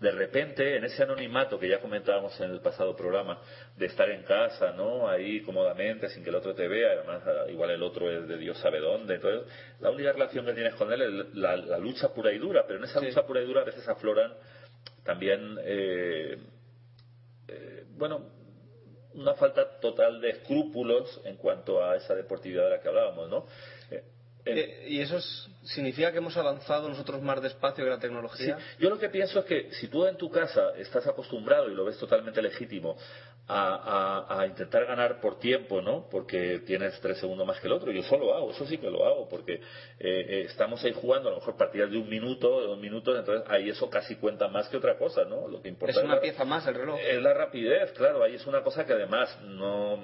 de 0.00 0.10
repente 0.10 0.76
en 0.76 0.84
ese 0.84 1.02
anonimato 1.02 1.58
que 1.58 1.68
ya 1.68 1.80
comentábamos 1.80 2.38
en 2.40 2.50
el 2.50 2.60
pasado 2.60 2.94
programa, 2.94 3.40
de 3.76 3.86
estar 3.86 4.10
en 4.10 4.22
casa, 4.24 4.72
¿no? 4.72 5.08
Ahí 5.08 5.40
cómodamente, 5.40 6.08
sin 6.10 6.22
que 6.22 6.30
el 6.30 6.36
otro 6.36 6.54
te 6.54 6.68
vea, 6.68 6.92
además 6.92 7.22
ah, 7.26 7.50
igual 7.50 7.70
el 7.70 7.82
otro 7.82 8.10
es 8.10 8.28
de 8.28 8.36
Dios 8.36 8.58
sabe 8.58 8.80
dónde, 8.80 9.14
entonces 9.14 9.50
la 9.80 9.90
única 9.90 10.12
relación 10.12 10.44
que 10.44 10.52
tienes 10.52 10.74
con 10.74 10.92
él 10.92 11.02
es 11.02 11.34
la, 11.34 11.56
la 11.56 11.78
lucha 11.78 12.12
pura 12.12 12.32
y 12.32 12.38
dura, 12.38 12.64
pero 12.66 12.78
en 12.78 12.84
esa 12.84 13.00
lucha 13.00 13.26
pura 13.26 13.40
y 13.40 13.46
dura 13.46 13.62
a 13.62 13.64
veces 13.64 13.88
afloran 13.88 14.34
también, 15.02 15.56
eh, 15.62 16.36
eh, 17.48 17.84
bueno, 17.96 18.28
una 19.14 19.34
falta 19.34 19.78
total 19.80 20.20
de 20.20 20.30
escrúpulos 20.30 21.22
en 21.24 21.36
cuanto 21.36 21.82
a 21.82 21.96
esa 21.96 22.14
deportividad 22.14 22.64
de 22.64 22.70
la 22.70 22.80
que 22.80 22.88
hablábamos, 22.88 23.30
¿no? 23.30 23.46
Eh, 24.46 24.52
Eh, 24.60 24.88
¿Y 24.88 25.00
eso 25.00 25.16
es- 25.16 25.48
significa 25.64 26.12
que 26.12 26.18
hemos 26.18 26.36
avanzado 26.36 26.88
nosotros 26.88 27.20
más 27.20 27.42
despacio 27.42 27.82
que 27.84 27.90
la 27.90 27.98
tecnología? 27.98 28.56
Sí, 28.58 28.76
yo 28.78 28.88
lo 28.88 28.98
que 28.98 29.08
pienso 29.08 29.40
es 29.40 29.44
que 29.44 29.72
si 29.72 29.88
tú 29.88 30.06
en 30.06 30.16
tu 30.16 30.30
casa 30.30 30.70
estás 30.76 31.04
acostumbrado 31.06 31.68
y 31.68 31.74
lo 31.74 31.84
ves 31.84 31.98
totalmente 31.98 32.40
legítimo 32.40 32.96
a, 33.48 34.24
a- 34.28 34.40
a 34.40 34.46
intentar 34.46 34.86
ganar 34.86 35.20
por 35.20 35.38
tiempo, 35.40 35.80
¿no? 35.80 36.08
Porque 36.10 36.60
tienes 36.66 36.98
tres 37.00 37.18
segundos 37.18 37.44
más 37.46 37.58
que 37.60 37.66
el 37.66 37.72
otro. 37.72 37.90
Yo 37.90 38.02
solo 38.04 38.34
hago, 38.34 38.52
eso 38.52 38.64
sí 38.66 38.78
que 38.78 38.88
lo 38.90 39.04
hago, 39.04 39.28
porque 39.28 39.54
eh, 39.54 39.60
eh, 39.98 40.42
estamos 40.48 40.82
ahí 40.84 40.92
jugando 40.92 41.28
a 41.28 41.32
lo 41.32 41.38
mejor 41.38 41.56
partidas 41.56 41.90
de 41.90 41.96
un 41.98 42.08
minuto, 42.08 42.60
de 42.60 42.66
dos 42.68 42.78
minutos, 42.78 43.18
entonces 43.18 43.44
ahí 43.50 43.68
eso 43.68 43.90
casi 43.90 44.14
cuenta 44.16 44.46
más 44.48 44.68
que 44.68 44.76
otra 44.76 44.96
cosa, 44.96 45.24
¿no? 45.24 45.48
Lo 45.48 45.60
que 45.60 45.68
importa 45.68 45.98
Es 45.98 46.04
una 46.04 46.16
la- 46.16 46.20
pieza 46.20 46.44
más 46.44 46.66
el 46.68 46.74
reloj. 46.74 46.98
es 47.00 47.20
la 47.20 47.34
rapidez, 47.34 47.90
claro, 47.92 48.22
ahí 48.22 48.34
es 48.36 48.46
una 48.46 48.62
cosa 48.62 48.84
que 48.86 48.92
además 48.92 49.36
no. 49.42 49.98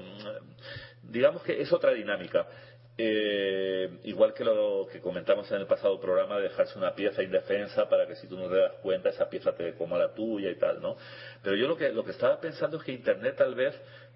Digamos 1.02 1.42
que 1.42 1.60
es 1.60 1.72
otra 1.72 1.92
dinámica. 1.92 2.46
Eh, 3.04 3.98
igual 4.04 4.32
que 4.32 4.44
lo 4.44 4.86
que 4.86 5.00
comentamos 5.00 5.50
en 5.50 5.58
el 5.58 5.66
pasado 5.66 5.98
programa, 5.98 6.36
de 6.36 6.44
dejarse 6.44 6.78
una 6.78 6.94
pieza 6.94 7.20
indefensa 7.20 7.88
para 7.88 8.06
que 8.06 8.14
si 8.14 8.28
tú 8.28 8.38
no 8.38 8.48
te 8.48 8.54
das 8.54 8.74
cuenta, 8.80 9.08
esa 9.08 9.28
pieza 9.28 9.52
te 9.56 9.74
coma 9.74 9.98
la 9.98 10.14
tuya 10.14 10.48
y 10.50 10.54
tal, 10.56 10.80
¿no? 10.80 10.96
Pero 11.42 11.56
yo 11.56 11.66
lo 11.66 11.76
que, 11.76 11.90
lo 11.90 12.04
que 12.04 12.12
estaba 12.12 12.40
pensando 12.40 12.76
es 12.76 12.84
que 12.84 12.92
Internet 12.92 13.34
tal 13.36 13.56
vez, 13.56 13.74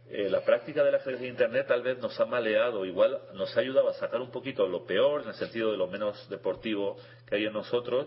eh, 0.08 0.28
la 0.30 0.40
práctica 0.42 0.84
del 0.84 0.94
ajedrez 0.94 1.18
de 1.18 1.26
Internet 1.26 1.66
tal 1.66 1.82
vez 1.82 1.98
nos 1.98 2.20
ha 2.20 2.26
maleado, 2.26 2.84
igual 2.84 3.18
nos 3.34 3.56
ha 3.56 3.60
ayudado 3.60 3.88
a 3.88 3.94
sacar 3.94 4.20
un 4.20 4.30
poquito 4.30 4.68
lo 4.68 4.86
peor, 4.86 5.22
en 5.22 5.28
el 5.30 5.34
sentido 5.34 5.72
de 5.72 5.78
lo 5.78 5.88
menos 5.88 6.28
deportivo 6.28 6.96
que 7.28 7.34
hay 7.34 7.46
en 7.46 7.54
nosotros, 7.54 8.06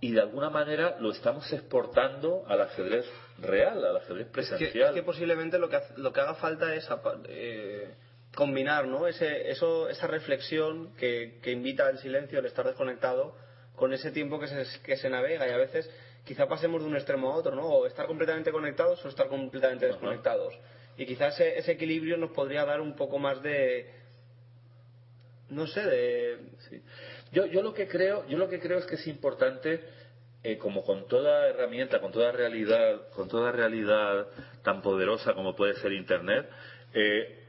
y 0.00 0.10
de 0.10 0.22
alguna 0.22 0.50
manera 0.50 0.96
lo 0.98 1.12
estamos 1.12 1.52
exportando 1.52 2.42
al 2.48 2.60
ajedrez 2.62 3.06
real, 3.38 3.84
al 3.84 3.98
ajedrez 3.98 4.22
Es 4.22 4.26
que, 4.26 4.32
presencial. 4.32 4.88
es 4.88 4.94
que 4.94 5.02
posiblemente 5.04 5.56
lo 5.56 5.68
que, 5.68 5.78
lo 5.98 6.12
que 6.12 6.20
haga 6.20 6.34
falta 6.34 6.74
es 6.74 6.88
eh, 7.28 7.94
combinar 8.34 8.86
¿no? 8.86 9.06
ese, 9.06 9.50
eso, 9.50 9.88
esa 9.88 10.06
reflexión 10.06 10.94
que, 10.96 11.38
que 11.42 11.52
invita 11.52 11.86
al 11.86 11.98
silencio, 11.98 12.38
el 12.38 12.46
estar 12.46 12.66
desconectado, 12.66 13.36
con 13.76 13.92
ese 13.92 14.10
tiempo 14.10 14.38
que 14.38 14.46
se, 14.46 14.82
que 14.82 14.96
se 14.96 15.10
navega 15.10 15.48
y 15.48 15.50
a 15.50 15.56
veces 15.56 15.90
quizá 16.24 16.46
pasemos 16.46 16.82
de 16.82 16.88
un 16.88 16.96
extremo 16.96 17.32
a 17.32 17.36
otro, 17.36 17.54
¿no? 17.54 17.66
o 17.66 17.86
estar 17.86 18.06
completamente 18.06 18.50
conectados 18.52 19.04
o 19.04 19.08
estar 19.08 19.28
completamente 19.28 19.86
desconectados. 19.86 20.54
Y 20.96 21.06
quizás 21.06 21.34
ese, 21.34 21.58
ese 21.58 21.72
equilibrio 21.72 22.16
nos 22.16 22.30
podría 22.30 22.64
dar 22.64 22.80
un 22.80 22.94
poco 22.94 23.18
más 23.18 23.42
de, 23.42 23.90
no 25.50 25.66
sé, 25.66 25.82
de... 25.82 26.38
Yo, 27.32 27.46
yo 27.46 27.62
lo 27.62 27.74
que 27.74 27.88
creo, 27.88 28.26
yo 28.28 28.38
lo 28.38 28.48
que 28.48 28.60
creo 28.60 28.78
es 28.78 28.86
que 28.86 28.94
es 28.94 29.06
importante, 29.06 29.80
eh, 30.42 30.56
como 30.56 30.84
con 30.84 31.08
toda 31.08 31.48
herramienta, 31.48 32.00
con 32.00 32.12
toda 32.12 32.30
realidad, 32.32 33.08
con 33.10 33.28
toda 33.28 33.50
realidad 33.50 34.28
tan 34.62 34.82
poderosa 34.82 35.34
como 35.34 35.56
puede 35.56 35.74
ser 35.74 35.92
Internet, 35.92 36.48
eh, 36.94 37.43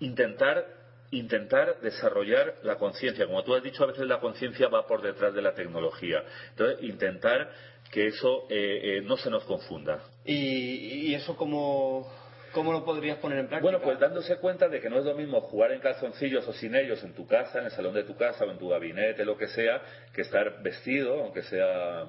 intentar 0.00 0.78
intentar 1.10 1.80
desarrollar 1.80 2.56
la 2.62 2.76
conciencia. 2.76 3.26
Como 3.26 3.42
tú 3.42 3.54
has 3.54 3.62
dicho, 3.62 3.82
a 3.82 3.86
veces 3.86 4.06
la 4.06 4.20
conciencia 4.20 4.68
va 4.68 4.86
por 4.86 5.00
detrás 5.00 5.34
de 5.34 5.42
la 5.42 5.54
tecnología. 5.54 6.22
Entonces, 6.50 6.82
intentar 6.82 7.50
que 7.90 8.08
eso 8.08 8.44
eh, 8.50 8.98
eh, 8.98 9.00
no 9.02 9.16
se 9.16 9.30
nos 9.30 9.44
confunda. 9.44 10.02
¿Y, 10.24 11.08
y 11.08 11.14
eso 11.14 11.36
cómo, 11.36 12.12
cómo 12.52 12.72
lo 12.72 12.84
podrías 12.84 13.18
poner 13.18 13.38
en 13.38 13.46
práctica? 13.48 13.62
Bueno, 13.70 13.80
pues 13.84 13.98
dándose 13.98 14.36
cuenta 14.38 14.68
de 14.68 14.80
que 14.80 14.88
no 14.90 14.98
es 14.98 15.04
lo 15.04 15.14
mismo 15.14 15.40
jugar 15.42 15.72
en 15.72 15.80
calzoncillos 15.80 16.46
o 16.48 16.52
sin 16.52 16.74
ellos 16.74 17.02
en 17.04 17.14
tu 17.14 17.26
casa, 17.26 17.58
en 17.60 17.66
el 17.66 17.70
salón 17.70 17.94
de 17.94 18.04
tu 18.04 18.16
casa 18.16 18.44
o 18.44 18.50
en 18.50 18.58
tu 18.58 18.68
gabinete, 18.68 19.24
lo 19.24 19.36
que 19.36 19.48
sea, 19.48 19.80
que 20.14 20.22
estar 20.22 20.62
vestido, 20.62 21.20
aunque 21.22 21.42
sea... 21.42 22.04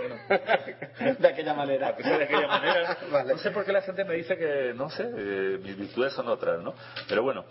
bueno, 0.00 0.16
de 1.18 1.28
aquella 1.28 1.54
manera. 1.54 1.92
de 1.92 2.14
aquella 2.24 2.46
manera. 2.46 2.98
Vale. 3.12 3.32
No 3.32 3.38
sé 3.38 3.50
por 3.50 3.64
qué 3.64 3.72
la 3.72 3.82
gente 3.82 4.04
me 4.04 4.14
dice 4.14 4.36
que, 4.36 4.72
no 4.74 4.90
sé, 4.90 5.04
eh, 5.16 5.58
mis 5.62 5.76
virtudes 5.76 6.12
son 6.12 6.28
otras, 6.28 6.60
¿no? 6.62 6.74
Pero 7.08 7.22
bueno, 7.22 7.44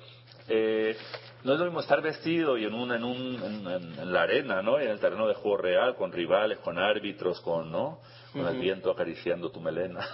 eh, 0.48 0.96
no 1.44 1.54
es 1.54 1.60
lo 1.60 1.66
mismo 1.66 1.80
estar 1.80 2.02
vestido 2.02 2.58
y 2.58 2.66
en, 2.66 2.74
un, 2.74 2.92
en, 2.92 3.04
un, 3.04 3.18
en, 3.44 3.68
en- 3.68 4.00
en 4.00 4.14
la 4.14 4.24
arena, 4.24 4.62
¿no? 4.62 4.80
Y 4.80 4.86
en 4.86 4.92
el 4.92 5.00
terreno 5.00 5.28
de 5.28 5.36
juego 5.36 5.58
real, 5.58 5.96
con 5.96 6.12
rivales, 6.12 6.58
con 6.60 6.78
árbitros, 6.80 7.40
con, 7.42 7.72
¿no? 7.72 8.02
Con 8.34 8.46
el 8.48 8.60
viento 8.60 8.92
acariciando 8.92 9.50
tu 9.52 9.60
melena. 9.60 10.00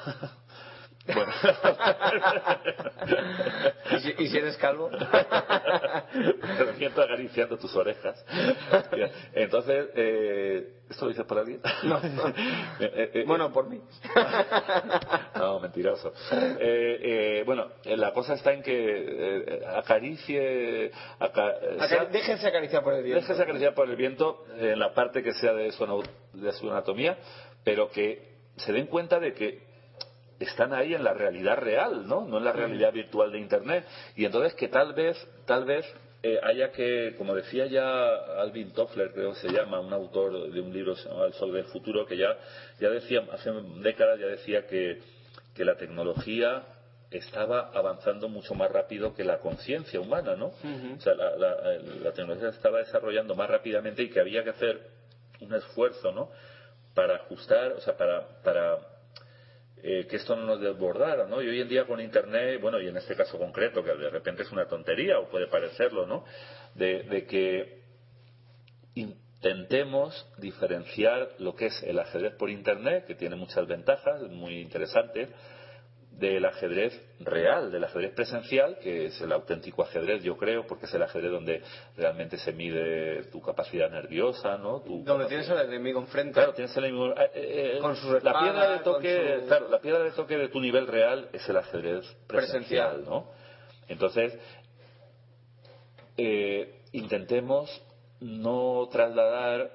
bueno. 1.13 1.31
¿Y 3.91 3.99
si, 3.99 4.15
y 4.23 4.27
si 4.29 4.37
eres 4.37 4.57
calvo? 4.57 4.89
el 6.13 6.73
viento 6.77 7.01
acariciando 7.01 7.57
tus 7.57 7.75
orejas. 7.75 8.23
Entonces, 9.33 9.87
eh, 9.95 10.67
¿esto 10.89 11.05
lo 11.05 11.09
dices 11.09 11.25
por 11.25 11.37
alguien? 11.39 11.61
No, 11.83 11.99
no. 11.99 12.23
Eh, 12.79 12.91
eh, 12.93 13.11
eh, 13.13 13.23
Bueno, 13.25 13.51
por 13.53 13.69
mí. 13.69 13.79
no, 15.35 15.59
mentiroso. 15.59 16.13
Eh, 16.31 17.39
eh, 17.39 17.43
bueno, 17.45 17.67
la 17.85 18.11
cosa 18.11 18.33
está 18.33 18.51
en 18.53 18.61
que 18.63 19.63
acaricie. 19.75 20.91
aca- 21.19 21.55
Acari- 21.79 22.09
déjense 22.09 22.47
acariciar 22.47 22.83
por 22.83 22.93
el 22.95 23.03
viento. 23.03 23.21
déjese 23.21 23.41
acariciar 23.43 23.73
por 23.73 23.89
el 23.89 23.95
viento 23.95 24.43
en 24.57 24.77
la 24.79 24.93
parte 24.93 25.23
que 25.23 25.33
sea 25.33 25.53
de 25.53 25.71
su, 25.71 26.03
de 26.33 26.51
su 26.53 26.69
anatomía, 26.69 27.17
pero 27.63 27.89
que 27.89 28.35
se 28.57 28.73
den 28.73 28.87
cuenta 28.87 29.19
de 29.19 29.33
que 29.33 29.64
están 30.39 30.73
ahí 30.73 30.93
en 30.93 31.03
la 31.03 31.13
realidad 31.13 31.57
real, 31.57 32.07
¿no? 32.07 32.25
No 32.25 32.37
en 32.37 32.43
la 32.43 32.51
realidad 32.51 32.91
virtual 32.93 33.31
de 33.31 33.39
Internet. 33.39 33.85
Y 34.15 34.25
entonces 34.25 34.53
que 34.53 34.67
tal 34.67 34.93
vez, 34.93 35.15
tal 35.45 35.63
vez 35.65 35.85
eh, 36.23 36.39
haya 36.43 36.71
que, 36.71 37.13
como 37.17 37.35
decía 37.35 37.67
ya 37.67 38.15
Alvin 38.41 38.71
Toffler, 38.73 39.11
creo 39.13 39.33
que 39.33 39.39
se 39.39 39.49
llama, 39.51 39.79
un 39.79 39.93
autor 39.93 40.49
de 40.51 40.59
un 40.59 40.73
libro 40.73 40.95
que 40.95 41.01
se 41.01 41.09
llama 41.09 41.25
El 41.25 41.33
Sol 41.33 41.53
del 41.53 41.65
Futuro, 41.65 42.05
que 42.05 42.17
ya, 42.17 42.35
ya 42.79 42.89
decía, 42.89 43.23
hace 43.31 43.51
décadas 43.51 44.19
ya 44.19 44.25
decía 44.27 44.65
que, 44.65 44.99
que 45.53 45.63
la 45.63 45.75
tecnología 45.77 46.63
estaba 47.11 47.69
avanzando 47.73 48.27
mucho 48.27 48.55
más 48.55 48.69
rápido 48.71 49.13
que 49.13 49.23
la 49.23 49.37
conciencia 49.37 49.99
humana, 50.01 50.35
¿no? 50.35 50.51
O 50.97 51.01
sea, 51.01 51.13
la, 51.13 51.35
la- 51.37 51.77
la 52.03 52.11
tecnología 52.11 52.49
estaba 52.49 52.79
desarrollando 52.79 53.35
más 53.35 53.49
rápidamente 53.49 54.01
y 54.03 54.09
que 54.09 54.19
había 54.19 54.43
que 54.43 54.49
hacer 54.49 54.81
un 55.39 55.53
esfuerzo, 55.53 56.11
¿no? 56.11 56.29
Para 56.93 57.15
ajustar, 57.17 57.73
o 57.73 57.79
sea, 57.81 57.95
para, 57.95 58.25
para 58.43 58.79
eh, 59.87 60.07
que 60.07 60.15
esto 60.15 60.35
no 60.35 60.47
nos 60.47 60.59
desbordara, 60.59 61.27
¿no? 61.27 61.43
Y 61.43 61.47
hoy 61.47 61.61
en 61.61 61.69
día 61.69 61.85
con 61.85 62.01
Internet, 62.01 62.59
bueno, 62.59 62.81
y 62.81 62.87
en 62.87 62.97
este 62.97 63.15
caso 63.15 63.37
concreto, 63.37 63.83
que 63.83 63.93
de 63.93 64.09
repente 64.09 64.41
es 64.41 64.51
una 64.51 64.67
tontería 64.67 65.19
o 65.19 65.29
puede 65.29 65.45
parecerlo, 65.45 66.07
¿no? 66.07 66.25
De, 66.73 67.27
que 67.29 67.83
intentemos 68.95 70.27
diferenciar 70.39 71.29
lo 71.37 71.55
que 71.55 71.67
es 71.67 71.83
el 71.83 71.99
ajedrez 71.99 72.33
por 72.33 72.49
Internet, 72.49 73.05
que 73.05 73.13
tiene 73.13 73.35
muchas 73.35 73.67
ventajas, 73.67 74.23
muy 74.23 74.57
interesantes, 74.59 75.29
del 76.19 76.45
ajedrez 76.45 76.93
real, 77.19 77.71
del 77.71 77.83
ajedrez 77.83 78.13
presencial, 78.13 78.77
que 78.79 79.07
es 79.07 79.19
el 79.21 79.31
auténtico 79.33 79.83
ajedrez, 79.83 80.23
yo 80.23 80.37
creo, 80.37 80.65
porque 80.65 80.85
es 80.85 80.93
el 80.93 81.03
ajedrez 81.03 81.29
donde 81.31 81.61
realmente 81.97 82.37
se 82.37 82.53
mide 82.53 83.23
tu 83.31 83.41
capacidad 83.41 83.89
nerviosa, 83.89 84.57
¿no? 84.57 84.81
Tu 84.81 85.03
Donde 85.03 85.25
tienes 85.25 85.49
al 85.49 85.65
enemigo 85.67 85.99
enfrente. 85.99 86.33
Claro, 86.33 86.53
tienes 86.53 86.75
el 86.77 86.85
enemigo- 86.85 87.13
eh, 87.19 87.29
eh, 87.33 87.77
Con 87.81 87.95
sus 87.97 88.11
la 88.11 88.17
espadas, 88.19 88.43
piedra 88.43 88.69
de 88.71 88.79
toque, 88.79 89.39
su- 89.41 89.47
claro, 89.47 89.69
la 89.69 89.79
piedra 89.81 90.03
de 90.03 90.11
toque 90.11 90.37
de 90.37 90.47
tu 90.49 90.61
nivel 90.61 90.87
real 90.87 91.27
es 91.33 91.47
el 91.49 91.57
ajedrez 91.57 92.05
presencial, 92.27 92.91
Presencial. 93.01 93.05
¿no? 93.05 93.27
Entonces, 93.89 94.39
eh, 96.17 96.81
intentemos 96.93 97.81
no 98.21 98.87
trasladar 98.91 99.69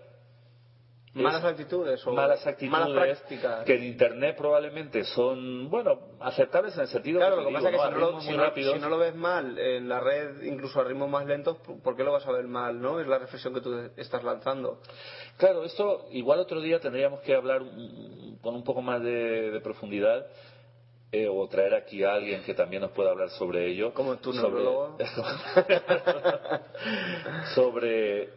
Malas 1.12 1.40
es- 1.42 1.50
actitudes 1.50 2.06
o 2.06 2.12
malas 2.12 2.46
actitudes 2.46 2.70
malas 2.70 3.16
prácticas. 3.18 3.64
que 3.64 3.74
en 3.74 3.82
internet 3.84 4.36
probablemente 4.38 5.02
son 5.02 5.68
bueno 5.68 5.98
aceptables 6.20 6.74
en 6.76 6.82
el 6.82 6.86
sentido 6.88 7.18
Claro, 7.18 7.36
que 7.38 7.42
lo 7.42 7.48
que 7.48 7.54
pasa 7.54 7.68
es 7.68 7.72
digo, 7.72 7.82
que 7.82 8.00
¿no? 8.00 8.06
si 8.08 8.14
no, 8.14 8.20
si 8.32 8.36
no- 8.36 8.42
rápidos. 8.44 8.74
si 8.74 8.80
no 8.80 8.88
lo 8.88 8.98
ves 8.98 9.14
mal 9.16 9.58
en 9.58 9.88
la 9.88 9.98
red, 9.98 10.42
incluso 10.42 10.80
a 10.80 10.84
ritmos 10.84 11.10
más 11.10 11.26
lentos, 11.26 11.56
¿por 11.82 11.96
qué 11.96 12.04
lo 12.04 12.12
vas 12.12 12.24
a 12.26 12.32
ver 12.32 12.44
mal, 12.46 12.80
no? 12.80 13.00
Es 13.00 13.08
la 13.08 13.18
reflexión 13.18 13.52
que 13.54 13.60
tú 13.60 13.90
estás 13.96 14.22
lanzando. 14.22 14.78
Claro, 15.36 15.64
esto 15.64 16.06
igual 16.12 16.38
otro 16.38 16.60
día 16.60 16.78
tendríamos 16.78 17.20
que 17.22 17.34
hablar 17.34 17.62
con 18.40 18.54
un 18.54 18.62
poco 18.62 18.80
más 18.80 19.02
de, 19.02 19.50
de 19.50 19.60
profundidad 19.60 20.26
eh, 21.12 21.26
o 21.28 21.48
traer 21.48 21.74
aquí 21.74 22.04
a 22.04 22.14
alguien 22.14 22.44
que 22.44 22.54
también 22.54 22.82
nos 22.82 22.92
pueda 22.92 23.10
hablar 23.10 23.30
sobre 23.30 23.66
ello. 23.66 23.92
Como 23.94 24.16
tu 24.18 24.32
sobre, 24.32 24.62
neurólogo. 24.62 24.96
sobre 27.54 28.28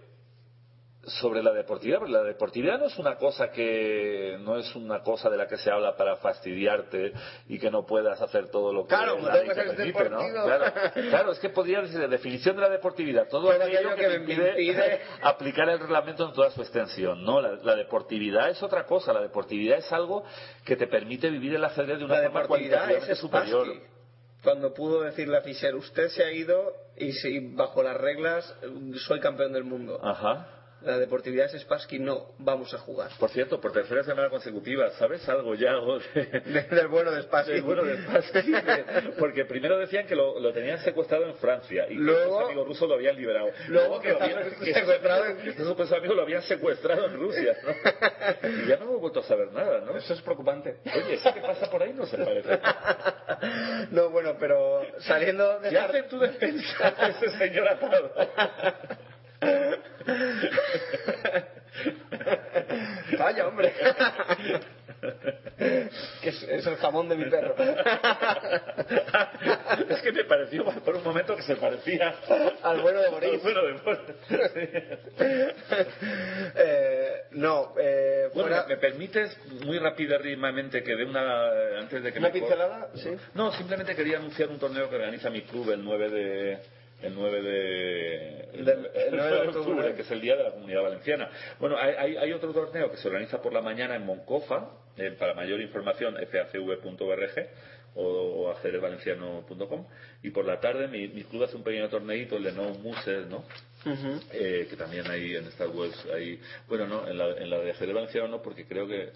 sobre 1.06 1.44
la 1.44 1.52
deportividad, 1.52 2.00
porque 2.00 2.14
la 2.14 2.24
deportividad 2.24 2.80
no 2.80 2.86
es 2.86 2.98
una 2.98 3.18
cosa 3.18 3.52
que 3.52 4.38
no 4.40 4.58
es 4.58 4.74
una 4.76 5.02
cosa 5.02 5.30
de 5.30 5.36
la 5.38 5.48
que 5.48 5.58
se 5.58 5.70
habla 5.70 5.98
para 5.98 6.16
fastidiarte 6.16 7.12
y 7.50 7.60
que 7.60 7.70
no 7.70 7.86
puedas 7.86 8.22
hacer 8.22 8.50
todo 8.50 8.72
lo 8.72 8.84
que 8.84 8.96
Claro, 8.96 9.20
la 9.20 9.34
ley 9.36 9.48
que 9.50 9.54
te 9.54 9.64
permite, 9.64 10.10
¿no? 10.10 10.20
Claro, 10.46 10.66
claro, 11.10 11.32
es 11.34 11.40
que 11.40 11.50
podría 11.50 11.82
decir 11.82 12.00
la 12.00 12.08
definición 12.08 12.56
de 12.56 12.62
la 12.62 12.70
deportividad, 12.70 13.28
todo 13.28 13.52
aquello 13.52 13.96
que, 13.96 14.02
que 14.02 14.08
me 14.08 14.20
me 14.20 14.34
impide, 14.34 14.56
impide- 14.62 15.00
aplicar 15.24 15.68
el 15.70 15.80
reglamento 15.80 16.26
en 16.28 16.34
toda 16.34 16.52
su 16.52 16.62
extensión, 16.62 17.24
¿no? 17.24 17.42
La, 17.42 17.52
la 17.56 17.76
deportividad 17.76 18.50
es 18.50 18.64
otra 18.64 18.86
cosa, 18.86 19.12
la 19.12 19.22
deportividad 19.22 19.80
es 19.80 19.92
algo 19.92 20.24
que 20.64 20.76
te 20.78 20.88
permite 20.88 21.30
vivir 21.30 21.56
el 21.56 21.66
ajedrez 21.66 22.00
de 22.00 22.06
una 22.06 22.16
La 22.20 22.24
forma 22.30 22.48
cualitativamente 22.48 23.12
es 23.12 23.20
superior. 23.20 23.68
Cuando 24.42 24.74
pudo 24.74 25.02
decirle 25.02 25.38
a 25.38 25.42
Fischer, 25.42 25.74
usted 25.76 26.10
se 26.10 26.24
ha 26.24 26.32
ido 26.32 26.74
y 26.98 27.12
si 27.14 27.40
bajo 27.56 27.82
las 27.84 27.96
reglas 27.98 28.56
soy 29.08 29.20
campeón 29.20 29.54
del 29.54 29.64
mundo. 29.64 30.00
Ajá. 30.04 30.48
La 30.84 30.97
deportividad 30.99 31.45
es 31.53 31.61
Spassky, 31.61 31.99
no, 31.99 32.34
vamos 32.39 32.73
a 32.73 32.77
jugar. 32.77 33.10
Por 33.19 33.30
cierto, 33.30 33.61
por 33.61 33.72
tercera 33.72 34.03
semana 34.03 34.30
consecutiva, 34.30 34.89
¿sabes 34.91 35.27
algo 35.30 35.55
ya 35.55 35.72
del 36.72 36.88
bueno 36.89 37.11
de 37.11 37.22
Spassky. 37.23 37.53
del 37.53 37.61
bueno 37.61 37.84
de 37.84 37.97
Spassky? 38.03 38.51
Porque 39.18 39.45
primero 39.45 39.77
decían 39.77 40.05
que 40.05 40.15
lo, 40.15 40.39
lo 40.39 40.51
tenían 40.51 40.80
secuestrado 40.80 41.26
en 41.26 41.35
Francia 41.35 41.85
y 41.85 41.95
que 41.95 42.01
Luego- 42.01 42.38
sus 42.39 42.45
amigos 42.47 42.68
rusos 42.68 42.89
lo 42.89 42.95
habían 42.95 43.15
liberado. 43.15 43.49
Luego 43.69 44.01
que 44.01 44.10
lo 44.11 44.22
habían- 44.22 44.43
que 44.60 44.73
secuestrado 44.73 45.23
sus 45.23 45.31
amigos- 45.38 45.55
que 45.77 45.84
sus 45.85 45.91
amigos 45.93 46.15
lo 46.18 46.22
habían 46.23 46.41
secuestrado 46.43 47.05
en 47.05 47.14
Rusia, 47.15 47.57
¿no? 47.64 48.49
Y 48.64 48.68
ya 48.68 48.76
no 48.77 48.84
hemos 48.85 48.99
vuelto 48.99 49.22
a 49.22 49.23
saber 49.23 49.51
nada, 49.53 49.80
¿no? 49.81 49.95
Eso 49.97 50.14
es 50.14 50.22
preocupante. 50.22 50.77
Oye, 50.85 51.14
¿eso 51.15 51.34
que 51.34 51.41
pasa 51.41 51.69
por 51.69 51.81
ahí 51.81 51.93
no 51.93 52.05
se 52.05 52.18
parece? 52.18 52.60
No, 53.91 54.10
bueno, 54.10 54.35
pero 54.39 54.81
saliendo 54.99 55.60
de 55.60 55.69
¿Qué 55.69 55.77
hace 55.77 55.97
en 55.99 56.07
tu 56.10 56.19
defensa 56.19 56.93
ese 57.10 57.30
señor 57.38 57.68
atado? 57.69 58.11
Vaya, 63.18 63.48
hombre. 63.48 63.74
que 66.22 66.30
es, 66.30 66.44
es 66.44 66.66
el 66.66 66.76
jamón 66.78 67.10
de 67.10 67.16
mi 67.16 67.26
perro. 67.26 67.56
es 69.90 70.02
que 70.02 70.12
me 70.12 70.24
pareció 70.26 70.66
por 70.66 70.96
un 70.96 71.04
momento 71.04 71.36
que 71.36 71.42
se 71.44 71.56
parecía 71.56 72.16
Al 72.64 72.82
bueno 72.82 73.02
de 73.02 73.10
Boris. 73.10 73.32
Al 73.34 73.40
bueno 73.40 73.64
de 73.64 73.74
Boris. 73.74 74.00
Eh, 76.56 77.14
no, 77.32 77.74
eh, 77.80 78.30
Bueno, 78.34 78.50
fuera- 78.50 78.66
¿me, 78.68 78.76
me 78.76 78.82
permites 78.82 79.38
muy 79.66 79.80
rápidamente 79.80 80.84
que 80.84 80.96
dé 80.96 81.06
una 81.06 81.80
antes 81.80 82.04
de 82.04 82.12
que 82.14 82.20
¿Una 82.20 82.28
me 82.30 82.34
pincelada? 82.34 82.90
Sí. 82.96 83.12
No, 83.34 83.52
simplemente 83.54 83.96
quería 83.96 84.18
anunciar 84.18 84.50
un 84.50 84.60
torneo 84.60 84.90
que 84.90 84.96
organiza 84.96 85.30
mi 85.30 85.42
club 85.44 85.72
el 85.72 85.84
9 85.84 86.10
de 86.10 86.60
el 87.04 87.14
9 87.16 87.42
de 87.42 88.50
el, 88.54 88.66
Del- 88.66 88.90
el 88.94 89.12
9 89.16 89.32
de 89.32 89.42
de 89.42 89.48
octubre. 89.50 89.94
que 89.96 90.02
es 90.04 90.12
el 90.12 90.22
día 90.22 90.36
de 90.36 90.44
la 90.44 90.52
Comunidad 90.52 90.82
Valenciana. 90.84 91.30
Bueno, 91.60 91.76
hay, 91.78 92.16
hay- 92.18 92.34
otro 92.34 92.52
torneo 92.54 92.90
que 92.92 92.98
se 92.98 93.08
organiza 93.08 93.42
por 93.42 93.54
la 93.54 93.62
mañana 93.62 93.96
en 93.96 94.06
Moncofa, 94.06 94.70
eh, 94.98 95.12
para 95.18 95.34
mayor 95.34 95.60
información 95.62 96.16
facv.org 96.16 97.50
o, 97.96 98.50
ajedrezvalenciano.com 98.52 99.86
y 100.24 100.30
por 100.32 100.46
la 100.46 100.60
tarde 100.60 100.88
mi, 100.88 101.08
mi 101.10 101.24
club 101.24 101.44
hace 101.44 101.56
un 101.56 101.64
pequeño 101.64 101.90
torneito, 101.90 102.38
el 102.38 102.44
de 102.44 102.52
No 102.54 102.70
Muses, 102.76 103.28
¿no? 103.28 103.44
Eh, 104.32 104.68
que 104.70 104.76
también 104.78 105.06
hay 105.12 105.36
en 105.36 105.46
estas 105.46 105.68
webs 105.68 106.06
hay 106.16 106.40
bueno 106.70 106.88
no 106.88 107.06
en 107.06 107.18
la, 107.18 107.32
en 107.38 107.50
la 107.50 107.60
de 107.60 107.72
ajedrez 107.72 107.94
valenciano 107.94 108.30
no 108.30 108.42
porque 108.42 108.66
creo 108.66 108.88
que 108.88 109.10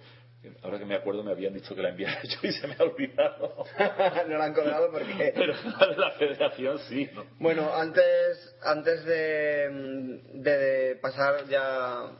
ahora 0.63 0.79
que 0.79 0.85
me 0.85 0.95
acuerdo 0.95 1.23
me 1.23 1.31
habían 1.31 1.53
dicho 1.53 1.75
que 1.75 1.81
la 1.81 1.89
enviara 1.89 2.21
yo 2.23 2.39
y 2.43 2.51
se 2.51 2.67
me 2.67 2.75
ha 2.79 2.83
olvidado 2.83 3.65
no 4.27 4.37
la 4.37 4.45
han 4.45 4.53
colgado 4.53 4.91
porque... 4.91 5.33
pero 5.35 5.53
la 5.79 5.87
de 5.87 5.97
la 5.97 6.11
federación 6.11 6.79
sí 6.87 7.09
¿no? 7.13 7.25
Bueno, 7.39 7.73
antes, 7.73 8.55
antes 8.63 9.03
de, 9.05 10.21
de- 10.33 10.95
pasar 11.01 11.47
ya 11.47 12.11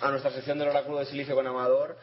a 0.00 0.10
nuestra 0.10 0.30
sección 0.30 0.58
del 0.58 0.68
oráculo 0.68 0.98
de 0.98 1.06
silicio 1.06 1.34
con 1.34 1.46
Amador, 1.46 1.96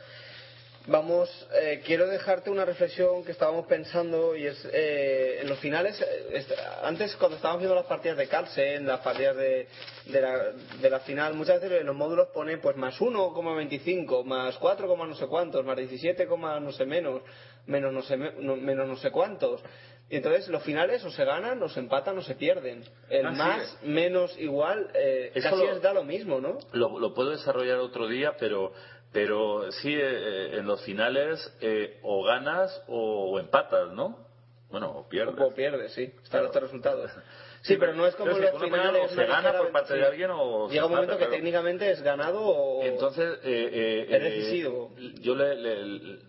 vamos, 0.87 1.29
eh, 1.61 1.81
quiero 1.85 2.07
dejarte 2.07 2.49
una 2.49 2.65
reflexión 2.65 3.23
que 3.23 3.31
estábamos 3.31 3.65
pensando 3.67 4.35
y 4.35 4.45
es 4.47 4.67
eh, 4.71 5.39
en 5.41 5.49
los 5.49 5.59
finales, 5.59 5.99
eh, 6.01 6.45
antes 6.83 7.15
cuando 7.15 7.37
estábamos 7.37 7.61
viendo 7.61 7.75
las 7.75 7.85
partidas 7.85 8.17
de 8.17 8.27
Carlsen, 8.27 8.85
las 8.85 8.99
partidas 8.99 9.35
de, 9.37 9.67
de, 10.07 10.21
la, 10.21 10.51
de 10.81 10.89
la 10.89 10.99
final, 11.01 11.33
muchas 11.35 11.61
veces 11.61 11.81
en 11.81 11.87
los 11.87 11.95
módulos 11.95 12.27
pone 12.33 12.57
pues 12.57 12.75
más 12.75 12.99
1,25, 12.99 14.23
más 14.25 14.57
4, 14.57 14.87
coma 14.87 15.07
no 15.07 15.15
sé 15.15 15.27
cuántos, 15.27 15.63
más 15.65 15.77
17, 15.77 16.27
coma 16.27 16.59
no 16.59 16.71
sé 16.71 16.85
menos, 16.85 17.21
menos 17.65 17.93
no 17.93 18.01
sé, 18.01 18.17
me- 18.17 18.33
no- 18.39 18.55
menos 18.57 18.87
no 18.87 18.97
sé 18.97 19.11
cuántos. 19.11 19.61
Y 20.09 20.17
entonces 20.17 20.47
los 20.49 20.61
finales 20.63 21.03
o 21.05 21.09
se 21.09 21.23
ganan, 21.23 21.63
o 21.63 21.69
se 21.69 21.79
empatan, 21.79 22.17
o 22.17 22.21
se 22.21 22.35
pierden. 22.35 22.83
El 23.09 23.25
Ah, 23.25 23.31
sí. 23.31 23.37
más, 23.37 23.77
menos, 23.83 24.37
igual, 24.37 24.91
eh, 24.93 25.31
casi 25.41 25.55
lo- 25.55 25.71
es 25.71 25.81
da 25.81 25.93
lo 25.93 26.03
mismo, 26.03 26.39
¿no? 26.41 26.57
lo, 26.73 26.99
lo 26.99 27.13
puedo 27.13 27.29
desarrollar 27.31 27.77
otro 27.79 28.07
día 28.07 28.35
pero 28.37 28.73
pero 29.13 29.71
sí 29.71 29.93
eh, 29.93 29.99
eh, 30.01 30.57
en 30.57 30.65
los 30.67 30.81
finales 30.83 31.39
eh, 31.61 31.99
o 32.01 32.23
ganas 32.23 32.81
o, 32.87 33.31
o 33.31 33.39
empatas 33.39 33.91
¿no? 33.91 34.27
bueno 34.69 34.89
o 34.91 35.07
pierdes 35.07 35.35
O 35.39 35.53
pierdes, 35.53 35.93
sí. 35.93 36.03
Están 36.03 36.23
Claro. 36.29 36.43
los 36.45 36.51
tres 36.51 36.63
resultados. 36.63 37.11
Sí, 37.63 37.77
pero 37.77 37.93
no 37.93 38.05
es 38.05 38.13
como 38.15 38.31
los 38.37 38.61
finales. 38.61 39.11
se 39.11 39.25
gana 39.25 39.57
por 39.57 39.71
parte 39.71 39.93
de 39.93 40.05
alguien 40.05 40.29
o 40.33 40.67
se 40.67 40.73
Llega 40.73 40.85
un 40.85 40.91
momento 40.91 41.17
que 41.17 41.27
técnicamente 41.27 41.89
es 41.91 42.01
ganado 42.01 42.41
o. 42.45 42.83
Entonces, 42.83 43.39
eh, 43.41 43.69
eh, 43.71 44.05
Es 44.09 44.21
eh, 44.21 44.23
decisivo. 44.31 44.93
yo 45.21 45.33
le, 45.33 45.55
le- 45.55 46.19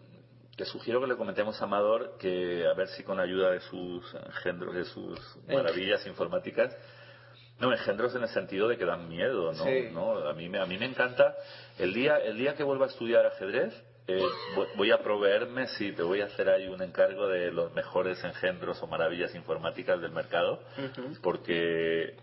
le 0.57 0.65
sugiero 0.67 1.01
que 1.01 1.09
le 1.09 1.17
comentemos 1.17 1.61
a 1.61 1.65
Amador 1.65 2.17
que 2.21 2.65
a 2.69 2.75
ver 2.75 2.87
si 2.87 3.03
con 3.03 3.19
ayuda 3.19 3.51
de 3.51 3.59
sus 3.63 4.15
engendros, 4.15 4.77
de 4.77 4.85
sus 4.85 5.19
maravillas 5.49 6.07
informáticas, 6.07 6.73
no, 7.61 7.73
engendros 7.73 8.15
en 8.15 8.23
el 8.23 8.29
sentido 8.29 8.69
de 8.69 8.77
que 8.77 8.85
dan 8.85 9.09
miedo, 9.09 9.53
¿no? 9.53 9.65
Sí. 9.65 9.89
¿no? 9.93 10.19
A 10.29 10.33
mí 10.35 10.49
me, 10.49 10.59
a 10.59 10.67
mí 10.67 10.77
me 10.79 10.87
encanta 10.87 11.35
el 11.79 11.93
día, 11.95 12.19
el 12.19 12.37
día 12.37 12.55
que 12.55 12.63
vuelva 12.65 12.87
a 12.87 12.89
estudiar 12.89 13.25
ajedrez. 13.27 13.73
eh, 14.07 14.21
vo- 14.55 14.69
voy 14.77 14.91
a 14.91 14.99
proveerme, 14.99 15.67
sí, 15.79 15.93
te 15.93 16.03
voy 16.03 16.21
a 16.21 16.27
hacer 16.27 16.51
ahí 16.51 16.69
un 16.69 16.83
encargo 16.83 17.27
de 17.27 17.51
los 17.53 17.73
mejores 17.75 18.23
engendros 18.23 18.83
o 18.83 18.87
maravillas 18.87 19.35
informáticas 19.35 19.99
del 20.01 20.11
mercado, 20.13 20.61
porque 21.23 22.15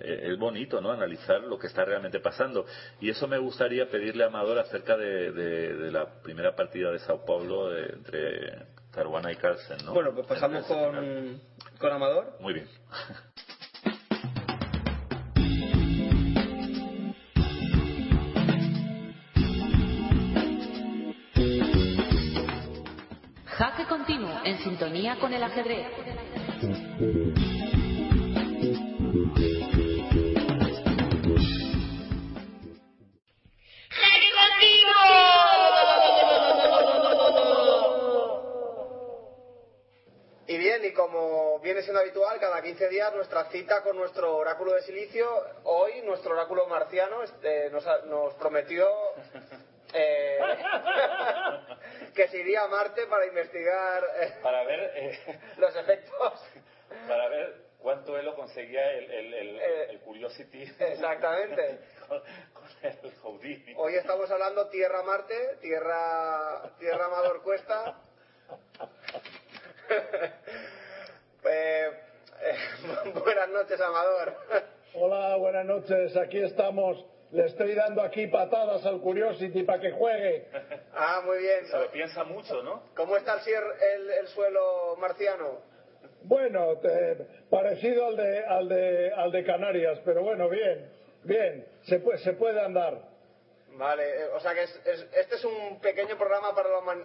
eh, 0.00 0.20
es 0.30 0.38
bonito 0.38 0.80
¿no? 0.80 0.90
analizar 0.92 1.40
lo 1.42 1.58
que 1.58 1.66
está 1.66 1.84
realmente 1.84 2.20
pasando. 2.20 2.64
Y 3.00 3.10
eso 3.10 3.26
me 3.28 3.36
gustaría 3.38 3.90
pedirle 3.90 4.24
a 4.24 4.28
Amador 4.28 4.58
acerca 4.58 4.96
de, 4.96 5.32
de- 5.32 5.74
de 5.76 5.90
la 5.92 6.22
primera 6.22 6.54
partida 6.56 6.90
de 6.90 7.00
Sao 7.00 7.24
Paulo 7.26 7.68
de- 7.70 7.86
entre 7.92 8.66
Caruana 8.92 9.30
y 9.30 9.36
Carlsen. 9.36 9.84
¿no? 9.84 9.92
Bueno, 9.92 10.14
pues 10.14 10.26
pasamos 10.26 10.64
con, 10.66 11.40
con 11.78 11.92
Amador. 11.92 12.36
Muy 12.40 12.54
bien. 12.54 12.68
En 24.46 24.58
sintonía 24.60 25.16
con 25.18 25.32
el 25.32 25.42
ajedrez. 25.42 25.88
Y 40.48 40.58
bien, 40.58 40.84
y 40.84 40.92
como 40.92 41.58
viene 41.58 41.82
siendo 41.82 42.00
habitual, 42.00 42.38
cada 42.38 42.62
15 42.62 42.88
días 42.88 43.12
nuestra 43.14 43.46
cita 43.50 43.82
con 43.82 43.96
nuestro 43.96 44.36
oráculo 44.36 44.74
de 44.74 44.82
silicio. 44.82 45.28
Hoy 45.64 46.02
nuestro 46.04 46.34
oráculo 46.34 46.68
marciano 46.68 47.24
este, 47.24 47.68
nos, 47.70 47.84
nos 48.06 48.32
prometió 48.34 48.86
eh, 49.92 50.38
que 52.16 52.26
se 52.28 52.38
iría 52.38 52.62
a 52.62 52.68
Marte 52.68 53.06
para 53.06 53.26
investigar 53.26 54.02
eh, 54.20 54.32
Para 54.42 54.64
ver, 54.64 54.90
eh, 54.96 55.18
los 55.58 55.76
efectos. 55.76 56.32
para 57.06 57.28
ver 57.28 57.54
cuánto 57.78 58.18
elo 58.18 58.34
conseguía 58.34 58.90
el, 58.94 59.08
el, 59.10 59.34
el, 59.34 59.60
Eh, 59.60 59.86
el 59.90 60.00
Curiosity 60.00 60.62
Exactamente. 60.80 61.78
con, 62.08 62.18
con 62.20 62.64
el 62.82 63.12
Houdini. 63.22 63.74
Hoy 63.76 63.94
estamos 63.94 64.28
hablando 64.30 64.68
Tierra-Marte, 64.68 65.58
Tierra, 65.60 66.72
tierra 66.80 67.04
Amador 67.04 67.42
Cuesta. 67.42 67.98
Eh, 71.48 71.88
eh, 72.42 73.12
buenas 73.24 73.48
noches, 73.50 73.80
Amador. 73.80 74.34
Hola, 74.94 75.36
buenas 75.36 75.64
noches. 75.64 76.16
Aquí 76.16 76.42
estamos. 76.42 77.04
Le 77.36 77.44
estoy 77.44 77.74
dando 77.74 78.00
aquí 78.00 78.28
patadas 78.28 78.86
al 78.86 78.98
Curiosity 79.02 79.62
para 79.62 79.78
que 79.78 79.90
juegue. 79.90 80.46
Ah, 80.94 81.20
muy 81.22 81.36
bien. 81.36 81.66
Se 81.66 81.76
lo 81.78 81.90
piensa 81.90 82.24
mucho, 82.24 82.62
¿no? 82.62 82.82
¿Cómo 82.96 83.14
está 83.14 83.34
el, 83.34 83.40
cier- 83.40 83.74
el, 83.94 84.10
el 84.10 84.26
suelo 84.28 84.96
marciano? 84.98 85.58
Bueno, 86.22 86.78
te- 86.78 87.26
parecido 87.50 88.06
al 88.06 88.16
de, 88.16 88.38
al, 88.42 88.68
de, 88.70 89.12
al 89.12 89.30
de 89.32 89.44
Canarias, 89.44 90.00
pero 90.02 90.22
bueno, 90.22 90.48
bien, 90.48 90.90
bien. 91.24 91.66
Se 91.82 91.98
puede, 91.98 92.16
se 92.20 92.32
puede 92.32 92.58
andar. 92.58 93.02
Vale, 93.78 94.04
eh, 94.22 94.24
o 94.32 94.40
sea 94.40 94.54
que 94.54 94.62
es, 94.62 94.80
es- 94.86 95.06
este 95.12 95.34
es 95.36 95.44
un 95.44 95.78
pequeño 95.80 96.16
programa 96.16 96.54
para 96.54 96.68
la 96.70 96.78
human- 96.78 97.04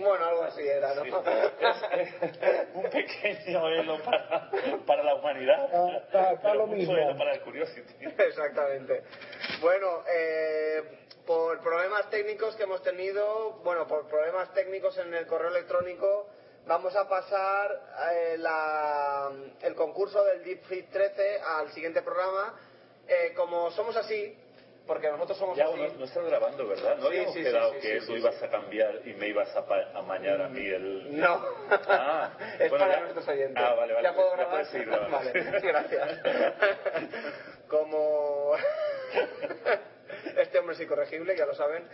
Bueno, 0.00 0.24
algo 0.24 0.42
así 0.44 0.66
era, 0.66 0.94
¿no? 0.94 1.02
un 2.74 2.90
pequeño 2.90 3.68
elo 3.68 4.02
para, 4.02 4.50
para 4.86 5.02
la 5.02 5.14
humanidad. 5.16 5.68
Ah, 6.14 6.34
Pero 6.42 6.54
lo 6.54 6.66
mucho 6.66 6.92
mismo. 6.92 7.18
para 7.18 7.32
el 7.34 7.40
Curiosity. 7.42 7.94
Exactamente. 8.18 9.02
Bueno, 9.60 10.02
eh, 10.10 10.82
por 11.26 11.60
problemas 11.60 12.08
técnicos 12.10 12.56
que 12.56 12.62
hemos 12.62 12.82
tenido, 12.82 13.52
bueno, 13.62 13.86
por 13.86 14.08
problemas 14.08 14.52
técnicos 14.54 14.96
en 14.98 15.12
el 15.12 15.26
correo 15.26 15.50
electrónico, 15.50 16.28
vamos 16.66 16.96
a 16.96 17.08
pasar 17.08 17.78
eh, 18.14 18.36
la- 18.38 19.30
el 19.62 19.74
concurso 19.74 20.24
del 20.24 20.42
Deep 20.44 20.64
Fit 20.64 20.90
13 20.90 21.40
al 21.40 21.70
siguiente 21.72 22.00
programa. 22.02 22.58
Eh, 23.06 23.32
como 23.34 23.70
somos 23.72 23.96
así, 23.96 24.38
porque 24.90 25.08
nosotros 25.08 25.38
somos 25.38 25.56
Ya, 25.56 25.66
así. 25.66 25.76
no, 25.76 25.88
no 26.00 26.04
estás 26.04 26.24
grabando, 26.26 26.66
¿verdad? 26.66 26.96
No 26.96 27.02
Sí, 27.02 27.06
habíamos 27.06 27.34
sí, 27.34 27.42
quedado 27.44 27.72
sí, 27.74 27.78
que 27.80 27.96
eso 27.98 28.16
ibas 28.16 28.42
a 28.42 28.50
cambiar 28.50 29.00
y 29.04 29.14
me 29.14 29.28
ibas 29.28 29.48
a 29.54 29.64
amañar 29.94 30.42
a 30.42 30.48
mí 30.48 30.66
el... 30.66 31.16
No. 31.20 31.40
Ah, 31.86 32.32
es 32.58 32.68
bueno, 32.70 32.84
para 32.86 32.94
ya- 32.96 33.00
nuestros 33.02 33.28
oyentes. 33.28 33.62
Ah, 33.64 33.74
vale, 33.74 33.92
vale. 33.94 34.08
¿Ya 34.08 34.14
puedo 34.16 34.30
Ya 34.30 34.36
grabar? 34.36 34.66
seguir 34.66 34.88
grabando. 34.88 35.16
Vale, 35.16 35.32
gracias. 35.62 36.18
Como... 37.68 38.54
Este 40.36 40.58
hombre 40.58 40.74
es 40.74 40.80
incorregible, 40.80 41.36
ya 41.36 41.46
lo 41.46 41.54
saben. 41.54 41.84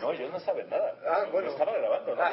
No, 0.00 0.14
yo 0.14 0.28
no 0.30 0.40
sabes 0.40 0.66
nada. 0.68 0.94
Ah, 1.06 1.22
No- 1.26 1.32
bueno. 1.32 1.48
No 1.48 1.52
estaba 1.52 1.76
grabando, 1.76 2.14
¿no? 2.16 2.22
Ah. 2.22 2.32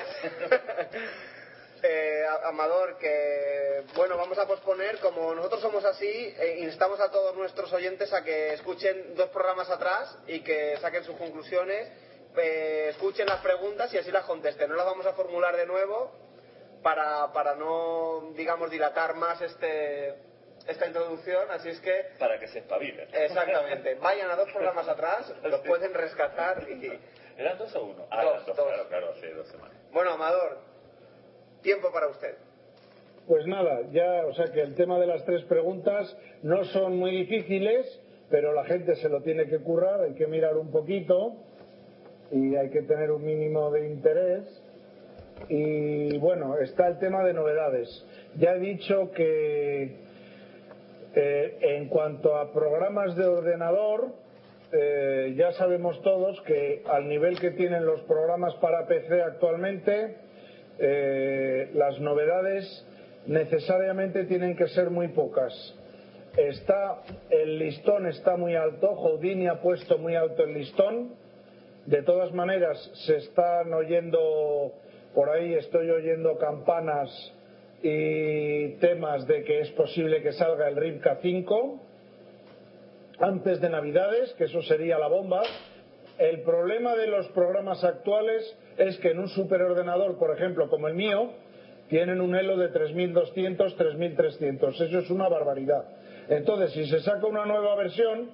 Eh, 1.84 2.24
Amador, 2.46 2.98
que 2.98 3.84
bueno, 3.96 4.18
vamos 4.18 4.38
a 4.40 4.48
posponer, 4.48 4.98
como 5.00 5.34
nosotros 5.36 5.62
somos 5.62 5.86
así, 5.86 6.08
eh, 6.40 6.58
instamos 6.62 7.00
a 7.00 7.12
todos 7.12 7.36
nuestros 7.36 7.72
oyentes 7.72 8.12
a 8.14 8.24
que 8.24 8.54
escuchen 8.54 9.16
dos 9.16 9.30
programas 9.30 9.70
atrás 9.70 10.18
y 10.28 10.40
que 10.42 10.78
saquen 10.78 11.04
sus 11.04 11.16
conclusiones, 11.18 11.88
eh, 12.36 12.88
escuchen 12.90 13.28
las 13.28 13.42
preguntas 13.42 13.94
y 13.94 13.98
así 14.00 14.12
las 14.12 14.26
contesten. 14.26 14.70
No 14.70 14.76
las 14.76 14.86
vamos 14.86 15.06
a 15.06 15.14
formular 15.14 15.56
de 15.56 15.66
nuevo 15.68 16.12
para, 16.82 17.32
para 17.32 17.56
no, 17.56 18.32
digamos, 18.36 18.72
dilatar 18.72 19.14
más 19.16 19.40
este, 19.42 20.16
esta 20.68 20.88
introducción, 20.88 21.50
así 21.52 21.70
es 21.70 21.80
que 21.80 22.08
Para 22.18 22.40
que 22.40 22.48
se 22.48 22.60
espabilen. 22.60 23.08
Exactamente. 23.14 23.96
Vayan 24.02 24.32
a 24.32 24.36
dos 24.36 24.52
programas 24.52 24.88
atrás, 24.88 25.32
los 25.44 25.62
pueden 25.62 25.94
rescatar 25.94 26.68
y... 26.70 27.00
¿Eran 27.38 27.58
dos 27.60 27.76
o 27.76 27.84
uno? 27.84 28.08
Ah, 28.10 28.24
Dos, 28.24 28.34
eran 28.34 28.46
dos, 28.48 28.56
dos. 28.58 28.66
claro, 28.68 28.88
claro, 28.90 29.10
hace 29.12 29.32
dos 29.32 29.48
semanas. 29.48 29.78
Bueno, 29.92 30.14
Amador, 30.14 30.58
tiempo 31.68 31.92
para 31.92 32.08
usted. 32.08 32.36
Pues 33.28 33.46
nada, 33.46 33.82
ya, 33.92 34.26
o 34.26 34.34
sea 34.34 34.46
que 34.54 34.62
el 34.62 34.74
tema 34.76 34.98
de 35.00 35.06
las 35.06 35.26
tres 35.26 35.44
preguntas 35.44 36.16
no 36.42 36.64
son 36.64 36.98
muy 36.98 37.12
difíciles, 37.12 37.86
pero 38.30 38.54
la 38.54 38.64
gente 38.64 38.96
se 38.96 39.10
lo 39.10 39.22
tiene 39.22 39.48
que 39.48 39.60
currar, 39.60 40.00
hay 40.00 40.14
que 40.14 40.28
mirar 40.28 40.56
un 40.56 40.72
poquito 40.72 41.34
y 42.32 42.56
hay 42.56 42.70
que 42.70 42.84
tener 42.84 43.12
un 43.12 43.26
mínimo 43.26 43.70
de 43.70 43.86
interés. 43.86 44.64
Y 45.50 46.18
bueno, 46.20 46.58
está 46.58 46.88
el 46.88 47.00
tema 47.00 47.22
de 47.26 47.34
novedades. 47.34 47.90
Ya 48.38 48.56
he 48.56 48.60
dicho 48.60 49.12
que 49.12 49.98
eh, 51.16 51.58
en 51.60 51.90
cuanto 51.90 52.38
a 52.38 52.54
programas 52.54 53.14
de 53.18 53.26
ordenador, 53.26 54.14
eh, 54.72 55.34
ya 55.36 55.52
sabemos 55.52 56.02
todos 56.02 56.40
que 56.44 56.82
al 56.90 57.10
nivel 57.10 57.38
que 57.42 57.52
tienen 57.52 57.86
los 57.86 58.00
programas 58.04 58.56
para 58.56 58.88
PC 58.88 59.22
actualmente, 59.22 60.27
eh, 60.80 61.72
las 61.74 62.00
novedades 62.00 62.86
necesariamente 63.26 64.26
tienen 64.26 64.56
que 64.56 64.68
ser 64.68 64.90
muy 64.90 65.10
pocas. 65.10 65.54
Está, 66.38 67.02
el 67.30 67.58
listón 67.58 68.06
está 68.08 68.38
muy 68.38 68.56
alto, 68.56 68.96
Houdini 68.96 69.48
ha 69.48 69.60
puesto 69.62 69.98
muy 69.98 70.16
alto 70.16 70.44
el 70.44 70.54
listón. 70.54 71.16
De 71.86 72.04
todas 72.04 72.34
maneras, 72.34 72.78
se 73.06 73.18
están 73.18 73.74
oyendo, 73.74 74.74
por 75.16 75.30
ahí 75.30 75.54
estoy 75.54 75.90
oyendo 75.90 76.38
campanas 76.38 77.10
y 77.82 78.74
temas 78.80 79.26
de 79.26 79.44
que 79.44 79.62
es 79.62 79.72
posible 79.72 80.22
que 80.22 80.34
salga 80.34 80.68
el 80.68 80.76
Rivka 80.76 81.18
5 81.22 81.80
antes 83.20 83.60
de 83.62 83.70
Navidades, 83.70 84.34
que 84.34 84.46
eso 84.46 84.62
sería 84.62 85.00
la 85.00 85.08
bomba. 85.08 85.42
El 86.18 86.42
problema 86.42 86.96
de 86.96 87.08
los 87.08 87.28
programas 87.30 87.84
actuales 87.84 88.44
es 88.78 88.98
que 88.98 89.12
en 89.12 89.20
un 89.20 89.28
superordenador, 89.30 90.18
por 90.18 90.36
ejemplo, 90.36 90.68
como 90.70 90.88
el 90.88 90.96
mío, 90.96 91.32
tienen 91.90 92.22
un 92.22 92.36
elo 92.36 92.58
de 92.58 92.70
3200, 92.70 93.76
3300. 93.76 94.82
Eso 94.82 95.00
es 95.00 95.10
una 95.10 95.30
barbaridad. 95.30 95.86
Entonces, 96.30 96.72
si 96.72 96.86
se 96.88 97.00
saca 97.02 97.26
una 97.28 97.46
nueva 97.46 97.76
versión, 97.76 98.32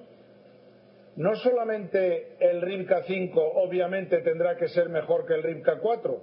no 1.16 1.34
solamente 1.36 2.36
el 2.40 2.60
Rivka 2.60 3.02
5 3.02 3.40
obviamente 3.40 4.18
tendrá 4.22 4.56
que 4.56 4.68
ser 4.68 4.88
mejor 4.88 5.26
que 5.26 5.34
el 5.34 5.42
Rivka 5.42 5.78
4, 5.78 6.20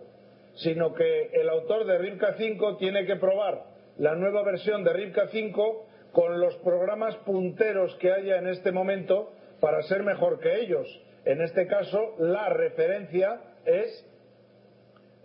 sino 0.55 0.93
que 0.93 1.29
el 1.33 1.47
autor 1.47 1.85
de 1.85 1.97
Rivka 1.97 2.33
5 2.37 2.77
tiene 2.77 3.05
que 3.05 3.15
probar 3.15 3.63
la 3.97 4.15
nueva 4.15 4.43
versión 4.43 4.83
de 4.83 4.93
Rivka 4.93 5.27
5 5.27 5.85
con 6.11 6.39
los 6.41 6.55
programas 6.57 7.15
punteros 7.17 7.95
que 7.95 8.11
haya 8.11 8.37
en 8.37 8.47
este 8.47 8.71
momento 8.71 9.31
para 9.61 9.81
ser 9.83 10.03
mejor 10.03 10.39
que 10.39 10.59
ellos. 10.59 10.87
En 11.25 11.41
este 11.41 11.67
caso, 11.67 12.15
la 12.19 12.49
referencia 12.49 13.39
es 13.65 14.05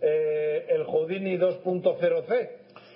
eh, 0.01 0.65
el 0.69 0.83
Houdini 0.83 1.37
2.0C. 1.37 2.49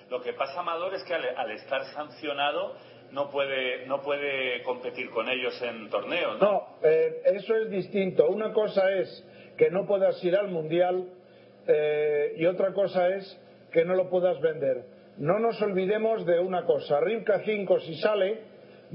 Lo 0.09 0.21
que 0.21 0.33
pasa, 0.33 0.59
Amador, 0.59 0.93
es 0.93 1.03
que 1.03 1.13
al, 1.13 1.25
al 1.35 1.51
estar 1.51 1.83
sancionado 1.93 2.75
no 3.11 3.29
puede, 3.29 3.85
no 3.87 4.01
puede 4.01 4.61
competir 4.63 5.09
con 5.09 5.27
ellos 5.29 5.59
en 5.61 5.89
torneos, 5.89 6.39
¿no? 6.39 6.51
No, 6.51 6.67
eh, 6.83 7.21
eso 7.25 7.55
es 7.55 7.69
distinto. 7.69 8.27
Una 8.27 8.53
cosa 8.53 8.91
es 8.93 9.25
que 9.57 9.69
no 9.69 9.85
puedas 9.85 10.23
ir 10.23 10.35
al 10.35 10.49
mundial 10.49 11.07
eh, 11.67 12.33
y 12.37 12.45
otra 12.45 12.73
cosa 12.73 13.09
es 13.09 13.39
que 13.71 13.85
no 13.85 13.95
lo 13.95 14.09
puedas 14.09 14.39
vender. 14.41 14.83
No 15.17 15.39
nos 15.39 15.61
olvidemos 15.61 16.25
de 16.25 16.39
una 16.39 16.65
cosa. 16.65 16.99
Rivka 16.99 17.41
5, 17.43 17.79
si 17.81 17.95
sale, 17.95 18.41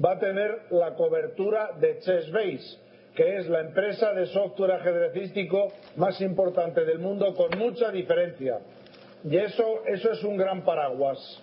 va 0.02 0.12
a 0.12 0.18
tener 0.18 0.62
la 0.70 0.94
cobertura 0.94 1.72
de 1.78 1.98
Chessbase, 1.98 2.78
que 3.16 3.38
es 3.38 3.48
la 3.48 3.60
empresa 3.60 4.12
de 4.12 4.26
software 4.26 4.72
ajedrecístico 4.72 5.72
más 5.96 6.20
importante 6.20 6.84
del 6.84 6.98
mundo, 6.98 7.34
con 7.34 7.58
mucha 7.58 7.90
diferencia. 7.90 8.58
Y 9.24 9.36
eso, 9.38 9.84
eso 9.86 10.12
es 10.12 10.22
un 10.22 10.36
gran 10.36 10.64
paraguas. 10.64 11.42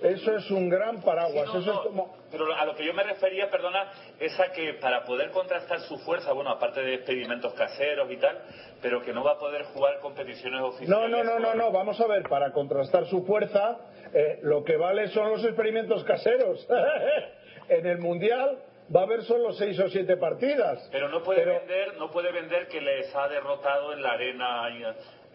Eso 0.00 0.34
es 0.36 0.50
un 0.50 0.68
gran 0.68 1.02
paraguas. 1.02 1.46
Sí, 1.46 1.52
no, 1.54 1.60
eso 1.60 1.72
no, 1.72 1.80
es 1.80 1.86
como. 1.86 2.16
Pero 2.30 2.52
a 2.52 2.64
lo 2.64 2.74
que 2.74 2.84
yo 2.84 2.92
me 2.94 3.04
refería, 3.04 3.48
perdona, 3.48 3.92
es 4.18 4.38
a 4.40 4.50
que 4.50 4.74
para 4.74 5.04
poder 5.04 5.30
contrastar 5.30 5.80
su 5.80 5.98
fuerza, 5.98 6.32
bueno, 6.32 6.50
aparte 6.50 6.80
de 6.80 6.94
experimentos 6.94 7.54
caseros 7.54 8.10
y 8.10 8.16
tal, 8.16 8.38
pero 8.82 9.02
que 9.02 9.12
no 9.12 9.22
va 9.22 9.32
a 9.32 9.38
poder 9.38 9.62
jugar 9.66 10.00
competiciones 10.00 10.60
oficiales. 10.62 10.88
No, 10.88 11.08
no, 11.08 11.22
no, 11.22 11.38
no, 11.38 11.54
no. 11.54 11.70
Vamos 11.70 12.00
a 12.00 12.06
ver, 12.06 12.24
para 12.24 12.50
contrastar 12.52 13.06
su 13.06 13.24
fuerza, 13.24 13.78
eh, 14.12 14.40
lo 14.42 14.64
que 14.64 14.76
vale 14.76 15.08
son 15.08 15.30
los 15.30 15.44
experimentos 15.44 16.02
caseros. 16.04 16.66
en 17.68 17.86
el 17.86 17.98
mundial 17.98 18.58
va 18.94 19.00
a 19.00 19.04
haber 19.04 19.22
solo 19.22 19.52
seis 19.52 19.78
o 19.80 19.88
siete 19.88 20.16
partidas. 20.16 20.88
Pero 20.92 21.08
no 21.08 21.22
puede 21.22 21.40
Pero- 21.42 21.58
vender, 21.60 21.96
no 21.98 22.10
puede 22.10 22.32
vender 22.32 22.68
que 22.68 22.80
les 22.80 23.14
ha 23.14 23.28
derrotado 23.28 23.92
en 23.92 24.02
la 24.02 24.12
arena, 24.12 24.68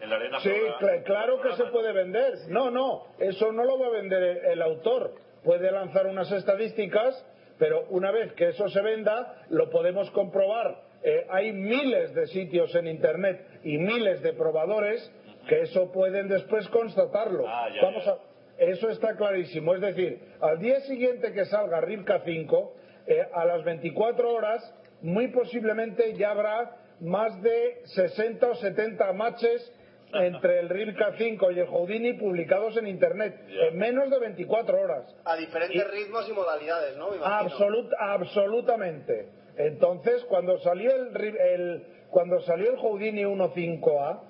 en 0.00 0.10
la 0.10 0.16
arena. 0.16 0.40
Sí, 0.40 0.50
programa- 0.50 0.78
cl- 0.80 1.02
claro 1.04 1.40
que 1.40 1.52
se 1.56 1.64
puede 1.66 1.92
vender. 1.92 2.34
No, 2.48 2.70
no, 2.70 3.04
eso 3.18 3.52
no 3.52 3.64
lo 3.64 3.78
va 3.78 3.86
a 3.86 3.90
vender 3.90 4.22
el, 4.22 4.36
el 4.52 4.62
autor. 4.62 5.14
Puede 5.44 5.70
lanzar 5.72 6.06
unas 6.06 6.30
estadísticas, 6.32 7.26
pero 7.58 7.86
una 7.90 8.10
vez 8.10 8.32
que 8.34 8.48
eso 8.48 8.68
se 8.68 8.80
venda, 8.82 9.42
lo 9.50 9.70
podemos 9.70 10.10
comprobar. 10.10 10.82
Eh, 11.02 11.26
hay 11.30 11.52
miles 11.52 12.14
de 12.14 12.26
sitios 12.26 12.74
en 12.74 12.86
Internet 12.86 13.46
y 13.64 13.78
miles 13.78 14.20
de 14.22 14.34
probadores 14.34 15.10
que 15.48 15.62
eso 15.62 15.90
pueden 15.90 16.28
después 16.28 16.68
constatarlo. 16.68 17.44
Ah, 17.48 17.68
ya, 17.74 17.82
Vamos 17.82 18.04
ya. 18.04 18.12
a, 18.12 18.18
eso 18.58 18.90
está 18.90 19.16
clarísimo. 19.16 19.74
Es 19.74 19.80
decir, 19.80 20.20
al 20.42 20.58
día 20.58 20.80
siguiente 20.80 21.32
que 21.32 21.46
salga 21.46 21.80
Rivka 21.80 22.20
5, 22.22 22.74
eh, 23.06 23.26
a 23.32 23.44
las 23.44 23.64
24 23.64 24.32
horas, 24.32 24.74
muy 25.02 25.28
posiblemente 25.28 26.14
ya 26.14 26.30
habrá 26.32 26.76
más 27.00 27.40
de 27.42 27.80
60 27.84 28.46
o 28.48 28.54
70 28.54 29.12
matches 29.14 29.72
entre 30.12 30.58
el 30.60 30.68
Rivka 30.68 31.12
5 31.16 31.50
y 31.52 31.60
el 31.60 31.66
Houdini 31.66 32.14
publicados 32.14 32.76
en 32.76 32.86
Internet 32.88 33.34
en 33.48 33.78
menos 33.78 34.10
de 34.10 34.18
24 34.18 34.80
horas. 34.80 35.14
A 35.24 35.36
diferentes 35.36 35.88
ritmos 35.90 36.28
y 36.28 36.32
modalidades, 36.32 36.96
¿no? 36.96 37.10
Me 37.10 37.16
imagino. 37.16 37.48
Absolut- 37.48 37.94
absolutamente. 37.98 39.28
Entonces, 39.56 40.24
cuando 40.24 40.58
salió 40.58 40.90
el, 40.94 41.12
ri- 41.14 41.38
el- 41.40 41.84
cuando 42.10 42.40
salió 42.40 42.70
el 42.70 42.76
Houdini 42.78 43.22
1.5A, 43.24 44.20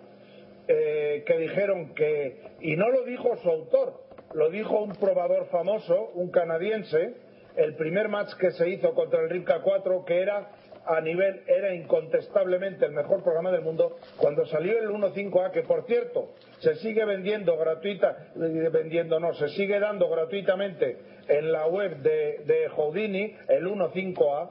eh, 0.68 1.24
que 1.26 1.38
dijeron 1.38 1.94
que, 1.94 2.42
y 2.60 2.76
no 2.76 2.90
lo 2.90 3.04
dijo 3.04 3.36
su 3.42 3.48
autor, 3.48 4.02
lo 4.34 4.50
dijo 4.50 4.78
un 4.82 4.92
probador 4.96 5.46
famoso, 5.46 6.10
un 6.14 6.30
canadiense, 6.30 7.14
el 7.56 7.74
primer 7.74 8.08
match 8.08 8.34
que 8.34 8.50
se 8.52 8.68
hizo 8.68 8.94
contra 8.94 9.20
el 9.20 9.30
Rivka 9.30 9.60
4, 9.60 10.04
que 10.04 10.20
era 10.20 10.50
a 10.86 11.00
nivel, 11.00 11.42
era 11.46 11.74
incontestablemente 11.74 12.86
el 12.86 12.92
mejor 12.92 13.22
programa 13.22 13.50
del 13.50 13.62
mundo, 13.62 13.96
cuando 14.16 14.46
salió 14.46 14.78
el 14.78 14.88
1.5A, 14.88 15.50
que 15.52 15.62
por 15.62 15.84
cierto, 15.86 16.30
se 16.58 16.76
sigue 16.76 17.04
vendiendo 17.04 17.56
gratuita, 17.56 18.32
eh, 18.34 18.68
vendiendo 18.72 19.20
no, 19.20 19.34
se 19.34 19.48
sigue 19.50 19.78
dando 19.78 20.08
gratuitamente 20.08 20.98
en 21.28 21.52
la 21.52 21.66
web 21.66 21.98
de, 21.98 22.42
de 22.46 22.68
Houdini, 22.68 23.36
el 23.48 23.66
1.5A, 23.66 24.50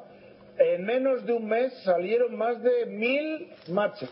en 0.60 0.86
menos 0.86 1.26
de 1.26 1.34
un 1.34 1.48
mes 1.48 1.74
salieron 1.84 2.36
más 2.36 2.62
de 2.62 2.86
mil 2.86 3.50
matches 3.70 4.10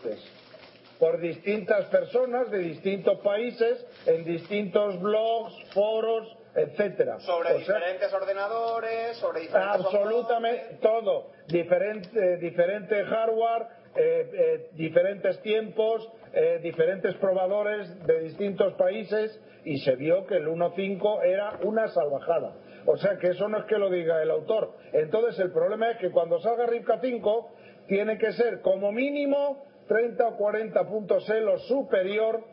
por 0.98 1.20
distintas 1.20 1.86
personas 1.86 2.50
de 2.50 2.58
distintos 2.58 3.20
países, 3.20 3.86
en 4.06 4.24
distintos 4.24 5.00
blogs, 5.00 5.54
foros, 5.72 6.37
etcétera. 6.58 7.20
Sobre 7.20 7.54
O 7.54 7.60
sea, 7.60 7.76
diferentes 7.76 8.12
ordenadores, 8.12 9.16
sobre 9.18 9.40
diferentes 9.40 9.86
Absolutamente 9.86 10.78
todo. 10.80 11.30
Diferente, 11.46 12.36
diferente 12.38 13.04
hardware, 13.04 13.66
eh, 13.96 14.30
eh, 14.32 14.70
diferentes 14.74 15.40
tiempos, 15.42 16.08
eh, 16.32 16.60
diferentes 16.62 17.14
probadores 17.16 18.06
de 18.06 18.20
distintos 18.20 18.74
países 18.74 19.40
y 19.64 19.78
se 19.78 19.96
vio 19.96 20.26
que 20.26 20.36
el 20.36 20.46
1.5 20.46 21.22
era 21.24 21.58
una 21.62 21.88
salvajada. 21.88 22.54
O 22.86 22.96
sea 22.96 23.18
que 23.18 23.28
eso 23.28 23.48
no 23.48 23.58
es 23.58 23.64
que 23.64 23.76
lo 23.76 23.90
diga 23.90 24.22
el 24.22 24.30
autor. 24.30 24.74
Entonces 24.92 25.38
el 25.40 25.52
problema 25.52 25.90
es 25.90 25.98
que 25.98 26.10
cuando 26.10 26.38
salga 26.40 26.66
Rivka 26.66 27.00
5 27.00 27.50
tiene 27.86 28.18
que 28.18 28.32
ser 28.32 28.60
como 28.60 28.92
mínimo 28.92 29.64
30 29.88 30.28
o 30.28 30.36
40 30.36 30.84
puntos 30.86 31.28
Elo 31.28 31.58
superior 31.58 32.44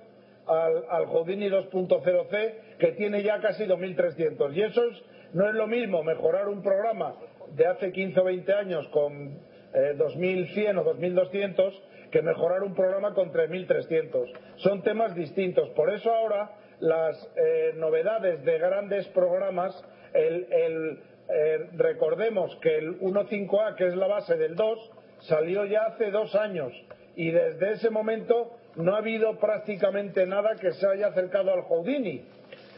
al, 0.48 0.84
al 0.90 1.06
Houdini 1.08 1.50
2.0C 1.50 2.78
que 2.78 2.92
tiene 2.94 3.24
ya 3.24 3.40
casi 3.40 3.66
2.300. 3.66 4.54
Y 4.56 4.62
eso 4.62 4.84
es- 4.84 5.04
no 5.34 5.48
es 5.50 5.56
lo 5.56 5.68
mismo 5.68 6.04
mejorar 6.04 6.48
un 6.48 6.62
programa 6.62 7.16
de 7.56 7.66
hace 7.68 7.92
15 7.92 8.20
o 8.20 8.24
20 8.26 8.54
años 8.54 8.88
con 8.90 9.40
eh, 9.74 9.94
2.100 9.98 10.78
o 10.80 10.84
2.200 10.86 11.74
que 12.12 12.22
mejorar 12.22 12.64
un 12.64 12.74
programa 12.74 13.14
con 13.14 13.32
3.300. 13.34 14.32
Son 14.58 14.82
temas 14.84 15.14
distintos. 15.16 15.70
Por 15.72 15.94
eso 15.94 16.14
ahora 16.14 16.52
las 16.80 17.16
eh, 17.36 17.74
novedades 17.76 18.44
de 18.46 18.58
grandes 18.58 19.06
programas, 19.10 19.74
el, 20.14 20.48
el, 20.52 21.00
eh, 21.28 21.70
recordemos 21.76 22.56
que 22.62 22.78
el 22.78 23.00
1.5A, 23.02 23.76
que 23.76 23.88
es 23.88 23.96
la 23.96 24.08
base 24.08 24.38
del 24.38 24.56
2, 24.56 24.92
salió 25.28 25.66
ya 25.66 25.86
hace 25.88 26.12
dos 26.12 26.34
años 26.36 26.72
y 27.18 27.32
desde 27.32 27.72
ese 27.72 27.90
momento 27.90 28.52
no 28.76 28.96
ha 28.96 29.00
habido 29.00 29.38
prácticamente 29.38 30.26
nada 30.26 30.56
que 30.60 30.72
se 30.74 30.88
haya 30.88 31.08
acercado 31.08 31.52
al 31.54 31.62
Houdini. 31.62 32.26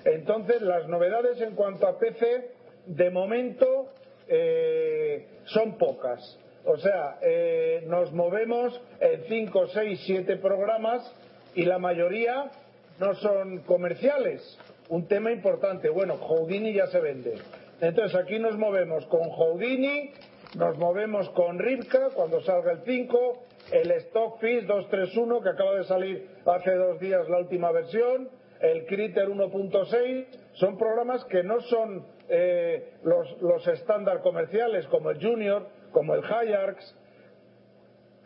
Entonces, 0.06 0.61
las 0.61 0.88
novedades 0.88 1.41
en 1.41 1.56
cuanto 1.56 1.88
a 1.88 1.98
PC, 1.98 2.52
de 2.86 3.10
momento, 3.10 3.90
eh, 4.28 5.28
son 5.45 5.78
pocas. 5.78 6.40
O 6.65 6.78
sea, 6.78 7.18
eh, 7.22 7.84
nos 7.88 8.11
movemos 8.11 8.80
en 8.99 9.24
5, 9.24 9.68
6, 9.68 10.03
7 10.06 10.38
programas 10.38 11.14
y 11.56 11.64
la 11.64 11.80
mayoría 11.80 12.52
no 12.99 13.15
son 13.15 13.60
comerciales. 13.60 14.57
Un 14.90 15.07
tema 15.07 15.32
importante. 15.32 15.90
Bueno, 15.90 16.18
Houdini 16.18 16.74
ya 16.74 16.88
se 16.88 16.99
vende. 16.99 17.36
Entonces, 17.82 18.19
aquí 18.19 18.40
nos 18.40 18.57
movemos 18.57 19.06
con 19.06 19.30
Houdini, 19.30 20.11
nos 20.56 20.78
movemos 20.78 21.30
con 21.30 21.60
Rivka 21.60 22.10
cuando 22.14 22.41
salga 22.41 22.72
el 22.72 22.82
5, 22.86 23.44
el 23.72 23.91
Stockfish 24.02 24.65
231 24.65 25.41
que 25.41 25.49
acaba 25.49 25.76
de 25.76 25.84
salir 25.84 26.30
hace 26.45 26.76
dos 26.76 26.99
días 26.99 27.27
la 27.30 27.39
última 27.39 27.72
versión, 27.72 28.30
el 28.61 28.85
Critter 28.85 29.27
1.6, 29.27 30.26
son 30.53 30.77
programas 30.77 31.23
que 31.26 31.44
no 31.44 31.60
son 31.61 32.06
eh, 32.30 32.94
los, 33.03 33.68
estándar 33.68 34.22
comerciales 34.22 34.88
como 34.88 35.11
el 35.11 35.22
Junior, 35.22 35.68
como 35.91 36.15
el 36.15 36.23
Hyarx, 36.23 36.95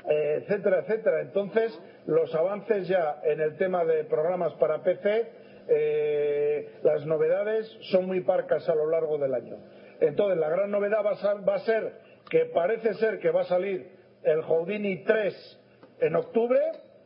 eh, 0.09 0.39
etcétera, 0.41 0.79
etcétera. 0.79 1.21
Entonces, 1.21 1.77
los 2.05 2.33
avances 2.33 2.87
ya 2.87 3.19
en 3.23 3.41
el 3.41 3.57
tema 3.57 3.83
de 3.83 4.03
programas 4.05 4.53
para 4.53 4.81
PC, 4.83 5.31
eh, 5.67 6.69
las 6.83 7.05
novedades 7.05 7.67
son 7.91 8.05
muy 8.07 8.21
parcas 8.21 8.67
a 8.69 8.75
lo 8.75 8.89
largo 8.89 9.17
del 9.17 9.33
año. 9.33 9.57
Entonces, 9.99 10.37
la 10.37 10.49
gran 10.49 10.71
novedad 10.71 11.05
va 11.05 11.11
a, 11.11 11.33
va 11.41 11.55
a 11.55 11.59
ser 11.59 11.93
que 12.29 12.45
parece 12.45 12.93
ser 12.95 13.19
que 13.19 13.29
va 13.29 13.41
a 13.41 13.45
salir 13.45 14.00
el 14.23 14.41
Houdini 14.41 15.03
3 15.03 15.59
en 16.01 16.15
octubre, 16.15 16.59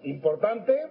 importante, 0.04 0.88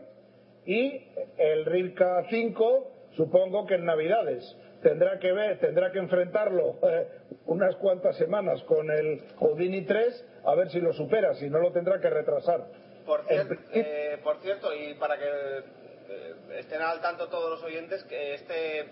y 0.66 1.02
el 1.36 1.64
Rivka 1.66 2.24
5 2.30 2.90
supongo 3.16 3.66
que 3.66 3.74
en 3.74 3.84
Navidades. 3.84 4.56
Tendrá 4.82 5.18
que 5.18 5.32
ver, 5.32 5.58
tendrá 5.60 5.90
que 5.92 5.98
enfrentarlo 5.98 6.76
eh, 6.82 7.06
unas 7.46 7.74
cuantas 7.76 8.16
semanas 8.16 8.62
con 8.64 8.90
el 8.90 9.22
Houdini 9.36 9.82
3 9.82 10.24
a 10.44 10.54
ver 10.54 10.70
si 10.70 10.80
lo 10.80 10.92
supera, 10.92 11.34
si 11.34 11.48
no 11.48 11.58
lo 11.58 11.72
tendrá 11.72 11.98
que 12.00 12.10
retrasar. 12.10 12.66
Por, 13.06 13.24
cier- 13.26 13.58
eh, 13.72 14.18
por 14.22 14.38
cierto, 14.40 14.74
y 14.74 14.94
para 14.94 15.16
que 15.18 15.24
eh, 15.26 16.34
estén 16.58 16.82
al 16.82 17.00
tanto 17.00 17.28
todos 17.28 17.50
los 17.50 17.62
oyentes, 17.62 18.04
que 18.04 18.34
este, 18.34 18.84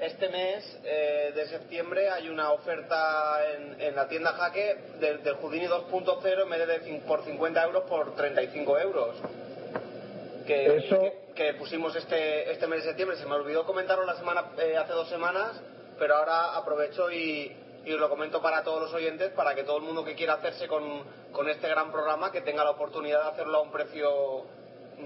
este 0.00 0.28
mes 0.28 0.78
eh, 0.84 1.32
de 1.34 1.46
septiembre 1.48 2.08
hay 2.08 2.28
una 2.28 2.52
oferta 2.52 3.40
en, 3.54 3.80
en 3.80 3.96
la 3.96 4.08
tienda 4.08 4.32
Jaque 4.32 4.76
del, 5.00 5.22
del 5.22 5.34
Houdini 5.34 5.66
2.0 5.66 6.42
en 6.42 6.50
vez 6.50 6.66
de 6.68 7.00
por 7.06 7.24
50 7.24 7.64
euros 7.64 7.84
por 7.84 8.14
35 8.14 8.78
euros. 8.78 9.16
Que, 10.46 10.76
Eso- 10.76 11.00
que, 11.00 11.12
que 11.34 11.54
pusimos 11.54 11.94
este, 11.96 12.50
este 12.50 12.66
mes 12.66 12.82
de 12.82 12.88
septiembre. 12.90 13.16
Se 13.18 13.26
me 13.26 13.34
olvidó 13.34 13.66
comentarlo 13.66 14.04
la 14.04 14.16
semana, 14.16 14.46
eh, 14.58 14.76
hace 14.76 14.92
dos 14.92 15.08
semanas, 15.08 15.60
pero 15.98 16.14
ahora 16.16 16.56
aprovecho 16.56 17.10
y, 17.10 17.52
y 17.84 17.92
os 17.92 18.00
lo 18.00 18.08
comento 18.08 18.40
para 18.40 18.62
todos 18.62 18.80
los 18.80 18.94
oyentes, 18.94 19.30
para 19.32 19.54
que 19.54 19.64
todo 19.64 19.76
el 19.78 19.82
mundo 19.82 20.04
que 20.04 20.14
quiera 20.14 20.34
hacerse 20.34 20.66
con, 20.68 21.02
con 21.32 21.48
este 21.50 21.68
gran 21.68 21.92
programa, 21.92 22.32
que 22.32 22.40
tenga 22.40 22.64
la 22.64 22.70
oportunidad 22.70 23.24
de 23.24 23.28
hacerlo 23.30 23.58
a 23.58 23.62
un 23.62 23.72
precio 23.72 24.46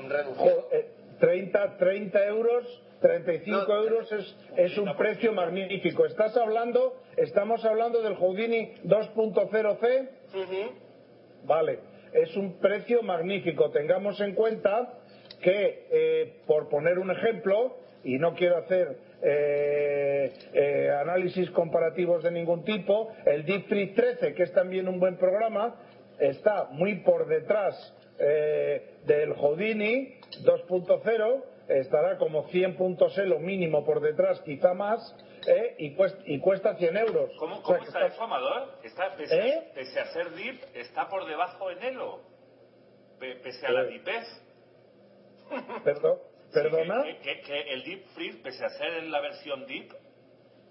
reducido. 0.09 0.45
Jo- 0.63 0.69
eh, 0.71 0.91
30, 1.19 1.77
30 1.77 2.25
euros, 2.27 2.65
35 3.03 3.77
euros 3.77 4.13
es, 4.13 4.37
es 4.57 4.79
un 4.79 4.97
precio 4.97 5.33
magnífico. 5.33 6.07
Estás 6.07 6.37
hablando, 6.37 7.03
estamos 7.17 7.65
hablando 7.65 8.01
del 8.01 8.15
Houdini 8.15 8.75
2.0C. 8.85 10.09
Vale, 11.45 11.81
es 12.13 12.37
un 12.37 12.59
precio 12.61 13.03
magnífico. 13.03 13.71
Tengamos 13.71 14.21
en 14.21 14.35
cuenta 14.35 15.01
que, 15.43 15.89
eh, 15.91 16.43
por 16.47 16.69
poner 16.69 16.99
un 16.99 17.11
ejemplo, 17.11 17.77
y 18.05 18.19
no 18.19 18.35
quiero 18.35 18.59
hacer 18.59 18.97
eh, 19.23 20.33
eh, 20.53 20.91
análisis 21.01 21.51
comparativos 21.51 22.23
de 22.23 22.31
ningún 22.31 22.65
tipo, 22.65 23.13
el 23.27 23.45
Deep 23.45 23.69
Freeze 23.69 23.95
13, 23.95 24.35
que 24.35 24.43
es 24.45 24.53
también 24.53 24.89
un 24.89 24.99
buen 24.99 25.17
programa, 25.17 25.77
está 26.19 26.69
muy 26.71 27.01
por 27.01 27.27
detrás 27.27 27.75
eh, 28.19 28.99
del 29.07 29.33
Houdini 29.35 30.15
2.0, 30.45 31.43
estará 31.79 32.17
como 32.19 32.45
100 32.49 32.77
puntos 32.77 33.17
lo 33.19 33.39
mínimo 33.39 33.85
por 33.85 34.01
detrás, 34.01 34.41
quizá 34.43 34.75
más, 34.75 35.15
eh, 35.47 35.75
y, 35.79 35.95
cuesta, 35.95 36.23
y 36.27 36.39
cuesta 36.39 36.75
100 36.77 36.97
euros. 36.97 37.31
¿Cómo, 37.39 37.55
O 37.55 37.59
sea 37.59 37.65
cómo 37.65 37.79
que 37.81 37.85
está 37.87 38.07
eso, 38.07 38.23
Amador? 38.23 38.79
Está, 38.85 39.17
pese, 39.17 39.41
a- 39.41 39.47
¿Eh? 39.47 39.71
pese 39.75 40.01
a 40.01 40.07
ser 40.13 40.35
DIP, 40.35 40.63
está 40.75 41.09
por 41.09 41.27
debajo 41.27 41.71
en 41.71 41.83
Elo. 41.83 42.21
Pe- 43.19 43.37
pese 43.37 43.67
a 43.67 43.71
la 43.73 43.83
Eh, 43.83 43.87
DIPez. 43.89 44.27
Perdón, 45.85 46.19
¿Perdona? 46.53 47.03
Que, 47.03 47.19
que- 47.19 47.41
que 47.43 47.61
el 47.73 47.83
Deep 47.85 48.05
Freeze, 48.15 48.39
pese 48.43 48.65
a 48.65 48.69
ser 48.71 48.93
en 48.95 49.11
la 49.11 49.21
versión 49.21 49.67
Deep, 49.67 49.91
eh, 49.93 49.97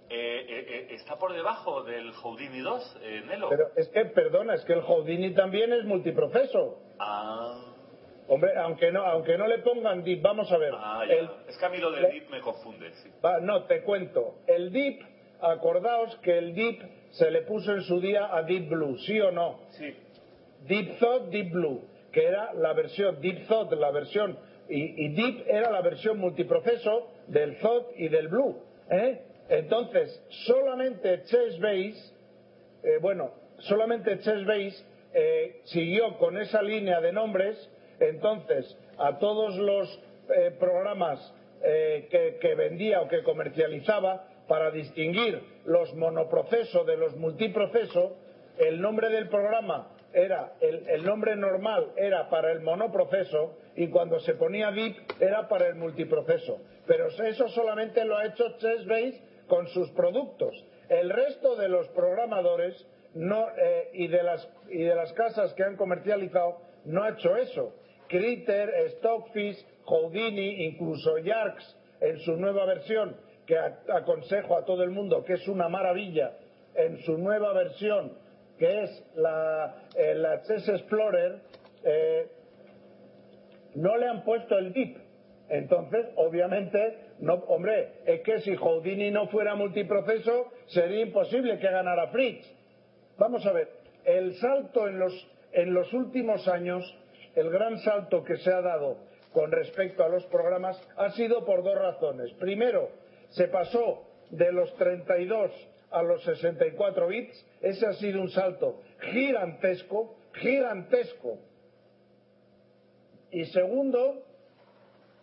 eh, 0.09 0.45
eh, 0.49 0.87
está 0.91 1.17
por 1.17 1.33
debajo 1.33 1.83
del 1.83 2.11
Houdini 2.13 2.59
2 2.59 2.97
en 3.01 3.31
Elo. 3.31 3.49
Pero 3.49 3.67
es 3.75 3.87
que, 3.89 4.05
perdona, 4.05 4.55
es 4.55 4.63
que 4.65 4.73
el 4.73 4.81
Houdini 4.81 5.33
también 5.33 5.71
es 5.73 5.85
multiproceso. 5.85 6.79
Ah, 6.99 7.70
Hombre, 8.33 8.51
aunque 8.55 8.93
no, 8.93 9.01
aunque 9.05 9.37
no 9.37 9.45
le 9.45 9.57
pongan 9.57 10.03
DIP, 10.05 10.21
vamos 10.21 10.49
a 10.53 10.57
ver. 10.57 10.71
ah. 10.73 11.03
El- 11.07 11.29
Es 11.49 11.57
que 11.57 11.65
a 11.65 11.69
mí 11.69 11.79
lo 11.79 11.91
del 11.91 12.09
Deep 12.11 12.29
me 12.29 12.39
confunde. 12.39 12.89
sí. 13.03 13.09
va, 13.23 13.41
no, 13.41 13.63
te 13.65 13.81
cuento. 13.83 14.35
El 14.47 14.71
DIP, 14.71 15.01
acordaos 15.41 16.15
que 16.23 16.37
el 16.37 16.53
DIP 16.55 16.81
se 17.11 17.29
le 17.29 17.41
puso 17.41 17.73
en 17.73 17.81
su 17.81 17.99
día 17.99 18.33
a 18.33 18.43
Deep 18.43 18.69
Blue, 18.69 18.97
¿sí 18.99 19.19
o 19.19 19.31
no? 19.31 19.59
Sí. 19.71 19.93
Deep 20.65 20.97
Thought, 20.99 21.23
Deep 21.29 21.51
Blue, 21.51 21.81
que 22.13 22.23
era 22.25 22.53
la 22.53 22.71
versión 22.71 23.19
Deep 23.19 23.47
Thought, 23.47 23.73
la 23.73 23.91
versión 23.91 24.39
y, 24.69 25.05
y 25.05 25.09
Deep 25.09 25.47
era 25.49 25.69
la 25.69 25.81
versión 25.81 26.17
multiproceso 26.17 27.09
del 27.27 27.57
Thought 27.59 27.87
y 27.97 28.07
del 28.07 28.29
Blue. 28.29 28.55
¿eh? 28.91 29.23
Entonces, 29.49 30.23
solamente 30.45 31.23
Chessbase, 31.25 32.13
eh, 32.83 32.97
bueno, 33.01 33.33
solamente 33.57 34.19
Chessbase 34.19 34.85
eh, 35.13 35.59
siguió 35.65 36.17
con 36.17 36.37
esa 36.37 36.61
línea 36.61 37.01
de 37.01 37.11
nombres. 37.11 37.69
Entonces, 38.01 38.77
a 38.97 39.19
todos 39.19 39.55
los 39.57 39.87
eh, 40.35 40.51
programas 40.59 41.33
eh, 41.63 42.37
que, 42.41 42.55
vendía 42.55 43.01
o 43.01 43.07
que 43.07 43.21
comercializaba 43.21 44.27
para 44.47 44.71
distinguir 44.71 45.39
los 45.65 45.93
monoproceso 45.93 46.83
de 46.83 46.97
los 46.97 47.15
multiproceso, 47.15 48.17
el 48.57 48.81
nombre 48.81 49.09
del 49.09 49.29
programa 49.29 49.89
era 50.13 50.53
el, 50.59 51.05
nombre 51.05 51.35
normal 51.35 51.93
era 51.95 52.29
para 52.29 52.51
el 52.51 52.61
monoproceso 52.61 53.55
y 53.75 53.87
cuando 53.89 54.19
se 54.19 54.33
ponía 54.33 54.71
DIP 54.71 54.97
era 55.21 55.47
para 55.47 55.67
el 55.67 55.75
multiproceso. 55.75 56.59
Pero 56.87 57.07
eso 57.07 57.47
solamente 57.49 58.03
lo 58.03 58.17
ha 58.17 58.25
hecho 58.25 58.57
Chessbase 58.57 59.21
con 59.47 59.67
sus 59.67 59.89
productos. 59.91 60.53
El 60.89 61.11
resto 61.11 61.55
de 61.55 61.69
los 61.69 61.87
programadores 61.89 62.85
no, 63.13 63.47
eh, 63.57 63.89
y, 63.93 64.07
de 64.07 64.23
las, 64.23 64.49
y 64.69 64.79
de 64.79 64.95
las 64.95 65.13
casas 65.13 65.53
que 65.53 65.63
han 65.63 65.77
comercializado 65.77 66.57
no 66.85 67.03
ha 67.03 67.11
hecho 67.11 67.37
eso. 67.37 67.73
Critter, 68.11 68.69
Stockfish, 68.97 69.65
Houdini, 69.85 70.65
incluso 70.65 71.17
Yarks 71.17 71.77
en 72.01 72.19
su 72.19 72.35
nueva 72.35 72.65
versión, 72.65 73.15
que 73.45 73.57
aconsejo 73.57 74.57
a 74.57 74.65
todo 74.65 74.83
el 74.83 74.91
mundo 74.91 75.23
que 75.23 75.33
es 75.33 75.47
una 75.47 75.69
maravilla, 75.69 76.33
en 76.75 76.97
su 77.03 77.17
nueva 77.17 77.53
versión, 77.53 78.17
que 78.59 78.83
es 78.83 79.05
la, 79.15 79.87
eh, 79.95 80.21
Chess 80.45 80.67
Explorer, 80.67 81.39
eh, 81.85 82.27
no 83.75 83.95
le 83.95 84.07
han 84.07 84.25
puesto 84.25 84.57
el 84.57 84.73
DIP. 84.73 84.97
Entonces, 85.49 86.07
obviamente, 86.17 87.11
No, 87.21 87.35
hombre, 87.35 88.01
es 88.03 88.21
que 88.21 88.39
si 88.39 88.55
Houdini 88.55 89.11
no 89.11 89.27
fuera 89.27 89.53
multiproceso, 89.53 90.47
sería 90.65 91.01
imposible 91.01 91.59
que 91.59 91.69
ganara 91.69 92.07
Fritz. 92.07 92.47
Vamos 93.19 93.45
a 93.45 93.53
ver, 93.53 93.69
el 94.03 94.33
salto 94.37 94.87
en 94.87 94.97
los, 94.97 95.13
en 95.51 95.71
los 95.71 95.93
últimos 95.93 96.47
años, 96.47 96.83
el 97.35 97.49
gran 97.49 97.77
salto 97.79 98.23
que 98.23 98.37
se 98.37 98.51
ha 98.51 98.61
dado 98.61 98.97
con 99.33 99.51
respecto 99.51 100.03
a 100.03 100.09
los 100.09 100.25
programas 100.25 100.81
ha 100.97 101.11
sido 101.11 101.45
por 101.45 101.63
dos 101.63 101.77
razones. 101.77 102.31
Primero, 102.33 102.89
se 103.29 103.47
pasó 103.47 104.03
de 104.29 104.51
los 104.51 104.73
32 104.75 105.51
a 105.91 106.01
los 106.01 106.23
64 106.23 107.07
bits. 107.07 107.45
Ese 107.61 107.85
ha 107.85 107.93
sido 107.93 108.21
un 108.21 108.29
salto 108.29 108.81
gigantesco, 108.99 110.15
gigantesco. 110.33 111.37
Y 113.31 113.45
segundo, 113.45 114.23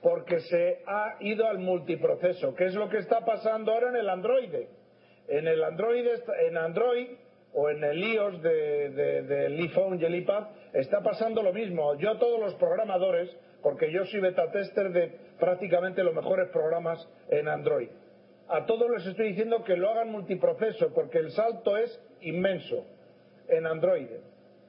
porque 0.02 0.40
se 0.40 0.82
ha 0.86 1.16
ido 1.20 1.46
al 1.46 1.58
multiproceso, 1.58 2.54
que 2.54 2.66
es 2.66 2.74
lo 2.74 2.88
que 2.88 2.98
está 2.98 3.24
pasando 3.24 3.72
ahora 3.72 3.90
en 3.90 3.96
el 3.96 4.08
Android. 4.08 4.54
En 5.28 5.46
el 5.46 5.62
Android, 5.62 6.06
en 6.46 6.56
Android 6.56 7.08
o 7.58 7.70
en 7.70 7.82
el 7.82 7.98
iOS 7.98 8.40
del 8.40 8.94
de, 8.94 9.22
de, 9.22 9.46
iPhone 9.46 9.98
y 10.00 10.04
el 10.04 10.14
iPad 10.14 10.44
está 10.72 11.02
pasando 11.02 11.42
lo 11.42 11.52
mismo. 11.52 11.96
Yo 11.96 12.12
a 12.12 12.18
todos 12.18 12.38
los 12.38 12.54
programadores, 12.54 13.36
porque 13.62 13.90
yo 13.92 14.04
soy 14.04 14.20
beta 14.20 14.48
tester 14.52 14.92
de 14.92 15.12
prácticamente 15.40 16.04
los 16.04 16.14
mejores 16.14 16.48
programas 16.50 17.04
en 17.28 17.48
Android, 17.48 17.88
a 18.48 18.64
todos 18.64 18.88
les 18.90 19.06
estoy 19.06 19.30
diciendo 19.30 19.64
que 19.64 19.76
lo 19.76 19.90
hagan 19.90 20.10
multiproceso, 20.10 20.94
porque 20.94 21.18
el 21.18 21.32
salto 21.32 21.76
es 21.76 22.00
inmenso 22.20 22.84
en 23.48 23.66
Android. 23.66 24.06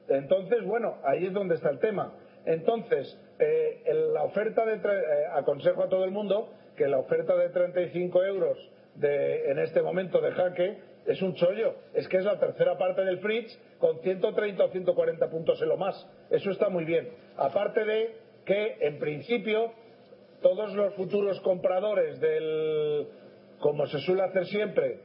Entonces, 0.08 0.64
bueno, 0.64 0.98
ahí 1.04 1.26
es 1.26 1.32
donde 1.32 1.54
está 1.54 1.70
el 1.70 1.78
tema. 1.78 2.12
Entonces, 2.44 3.16
eh, 3.38 3.82
la 4.12 4.24
oferta 4.24 4.66
de, 4.66 4.74
eh, 4.74 5.26
aconsejo 5.32 5.84
a 5.84 5.88
todo 5.88 6.04
el 6.04 6.10
mundo 6.10 6.52
que 6.76 6.88
la 6.88 6.98
oferta 6.98 7.36
de 7.36 7.50
35 7.50 8.24
euros 8.24 8.58
de, 8.96 9.50
en 9.50 9.60
este 9.60 9.80
momento 9.80 10.20
de 10.20 10.32
jaque 10.32 10.89
es 11.06 11.20
un 11.22 11.34
chollo. 11.34 11.74
Es 11.94 12.08
que 12.08 12.18
es 12.18 12.24
la 12.24 12.38
tercera 12.38 12.76
parte 12.76 13.02
del 13.02 13.18
Fritz 13.18 13.58
con 13.78 14.00
130 14.00 14.64
o 14.64 14.68
140 14.68 15.30
puntos 15.30 15.60
en 15.60 15.68
lo 15.68 15.76
más. 15.76 16.06
Eso 16.30 16.50
está 16.50 16.68
muy 16.68 16.84
bien. 16.84 17.08
Aparte 17.36 17.84
de 17.84 18.14
que, 18.44 18.76
en 18.80 18.98
principio, 18.98 19.72
todos 20.42 20.74
los 20.74 20.94
futuros 20.94 21.40
compradores 21.40 22.20
del, 22.20 23.08
como 23.60 23.86
se 23.86 23.98
suele 24.00 24.22
hacer 24.22 24.46
siempre, 24.46 25.00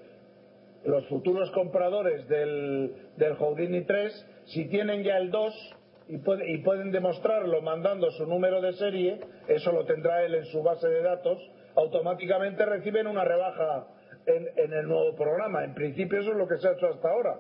los 0.86 1.06
futuros 1.08 1.50
compradores 1.52 2.28
del, 2.28 2.94
del 3.18 3.34
Houdini 3.36 3.86
3, 3.86 4.44
si 4.46 4.66
tienen 4.68 5.04
ya 5.04 5.18
el 5.18 5.32
2, 5.32 5.76
y, 6.08 6.18
puede, 6.20 6.52
y, 6.52 6.60
pueden 6.60 6.92
demostrarlo 6.92 7.62
mandando 7.62 8.12
su 8.12 8.28
número 8.28 8.62
de 8.62 8.74
serie, 8.74 9.20
eso 9.48 9.72
lo 9.72 9.86
tendrá 9.86 10.24
él 10.24 10.36
en 10.36 10.46
su 10.46 10.62
base 10.62 10.88
de 10.88 11.02
datos, 11.02 11.40
automáticamente 11.76 12.64
reciben 12.64 13.08
una 13.08 13.26
rebaja 13.26 13.88
en, 14.26 14.48
en 14.56 14.74
el 14.74 14.88
nuevo 14.88 15.16
programa. 15.16 15.64
En 15.64 15.74
principio 15.74 16.20
eso 16.20 16.32
es 16.32 16.38
lo 16.38 16.48
que 16.48 16.58
se 16.58 16.68
ha 16.68 16.72
hecho 16.74 16.88
hasta 16.88 17.10
ahora. 17.10 17.40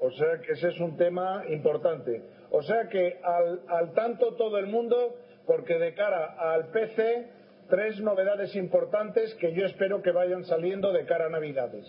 O 0.00 0.10
sea 0.10 0.38
que 0.44 0.52
ese 0.52 0.68
es 0.68 0.80
un 0.80 0.96
tema 0.96 1.44
importante. 1.48 2.22
O 2.50 2.62
sea 2.62 2.88
que 2.88 3.18
al, 3.22 3.62
al 3.68 3.92
tanto 3.94 4.34
todo 4.34 4.58
el 4.58 4.66
mundo, 4.66 5.16
porque 5.46 5.78
de 5.78 5.94
cara 5.94 6.34
al 6.38 6.68
PC, 6.68 7.26
tres 7.68 8.00
novedades 8.00 8.54
importantes 8.54 9.34
que 9.36 9.52
yo 9.54 9.64
espero 9.64 10.02
que 10.02 10.10
vayan 10.10 10.44
saliendo 10.44 10.92
de 10.92 11.06
cara 11.06 11.26
a 11.26 11.30
Navidades. 11.30 11.86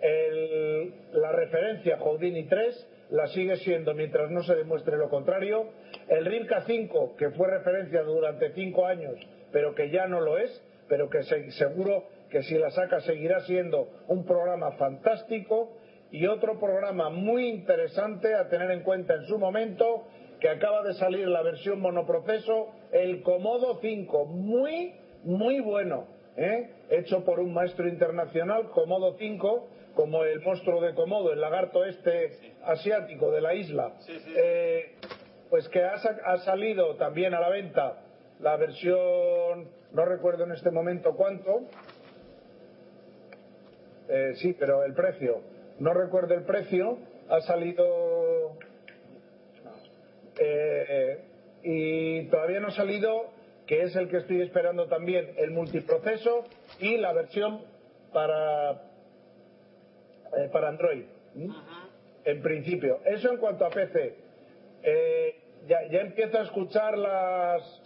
El, 0.00 0.94
la 1.12 1.32
referencia 1.32 1.98
Houdini 1.98 2.44
3 2.48 2.88
la 3.10 3.26
sigue 3.28 3.56
siendo 3.56 3.94
mientras 3.94 4.30
no 4.30 4.42
se 4.42 4.54
demuestre 4.54 4.96
lo 4.96 5.08
contrario. 5.08 5.70
El 6.08 6.24
RIMCA 6.24 6.62
5, 6.62 7.16
que 7.16 7.30
fue 7.30 7.48
referencia 7.48 8.02
durante 8.02 8.52
cinco 8.52 8.86
años, 8.86 9.14
pero 9.52 9.74
que 9.74 9.90
ya 9.90 10.06
no 10.06 10.20
lo 10.20 10.38
es, 10.38 10.62
pero 10.88 11.08
que 11.08 11.22
seguro 11.22 12.04
que 12.30 12.42
si 12.42 12.56
la 12.58 12.70
saca 12.70 13.00
seguirá 13.00 13.40
siendo 13.40 13.88
un 14.08 14.24
programa 14.24 14.72
fantástico 14.72 15.76
y 16.10 16.26
otro 16.26 16.58
programa 16.58 17.10
muy 17.10 17.48
interesante 17.48 18.34
a 18.34 18.48
tener 18.48 18.70
en 18.70 18.82
cuenta 18.82 19.14
en 19.14 19.26
su 19.26 19.38
momento, 19.38 20.06
que 20.40 20.48
acaba 20.48 20.82
de 20.82 20.94
salir 20.94 21.26
la 21.28 21.42
versión 21.42 21.80
monoproceso, 21.80 22.68
el 22.92 23.22
Comodo 23.22 23.78
5, 23.80 24.26
muy, 24.26 24.94
muy 25.24 25.60
bueno, 25.60 26.06
¿eh? 26.36 26.70
hecho 26.90 27.24
por 27.24 27.40
un 27.40 27.52
maestro 27.52 27.88
internacional, 27.88 28.70
Comodo 28.70 29.16
5, 29.18 29.68
como 29.94 30.24
el 30.24 30.40
monstruo 30.40 30.80
de 30.80 30.94
Komodo, 30.94 31.32
el 31.32 31.40
lagarto 31.40 31.84
este 31.84 32.54
asiático 32.62 33.30
de 33.30 33.40
la 33.40 33.54
isla, 33.54 33.94
eh, 34.36 34.94
pues 35.50 35.68
que 35.68 35.82
ha, 35.82 35.94
ha, 35.94 36.36
salido 36.38 36.94
también 36.96 37.34
a 37.34 37.40
la 37.40 37.48
venta 37.48 38.04
la 38.38 38.56
versión, 38.56 39.68
no 39.92 40.04
recuerdo 40.04 40.44
en 40.44 40.52
este 40.52 40.70
momento 40.70 41.14
cuánto, 41.16 41.62
eh, 44.08 44.32
sí, 44.36 44.54
pero 44.58 44.84
el 44.84 44.94
precio, 44.94 45.42
no 45.78 45.92
recuerdo 45.92 46.34
el 46.34 46.44
precio, 46.44 46.98
ha 47.28 47.40
salido 47.42 48.56
eh, 50.38 51.18
y 51.62 52.22
todavía 52.28 52.60
no 52.60 52.68
ha 52.68 52.72
salido, 52.72 53.30
que 53.66 53.82
es 53.82 53.94
el 53.96 54.08
que 54.08 54.18
estoy 54.18 54.40
esperando 54.40 54.86
también, 54.86 55.34
el 55.36 55.50
multiproceso 55.50 56.44
y 56.80 56.96
la 56.96 57.12
versión 57.12 57.62
para 58.12 58.88
eh, 60.36 60.48
para 60.52 60.68
Android. 60.68 61.04
En 62.24 62.42
principio. 62.42 63.00
Eso 63.04 63.30
en 63.30 63.38
cuanto 63.38 63.64
a 63.64 63.70
PC. 63.70 64.14
Eh, 64.82 65.40
ya, 65.66 65.78
ya 65.90 66.00
empiezo 66.00 66.38
a 66.38 66.42
escuchar 66.42 66.96
las 66.96 67.82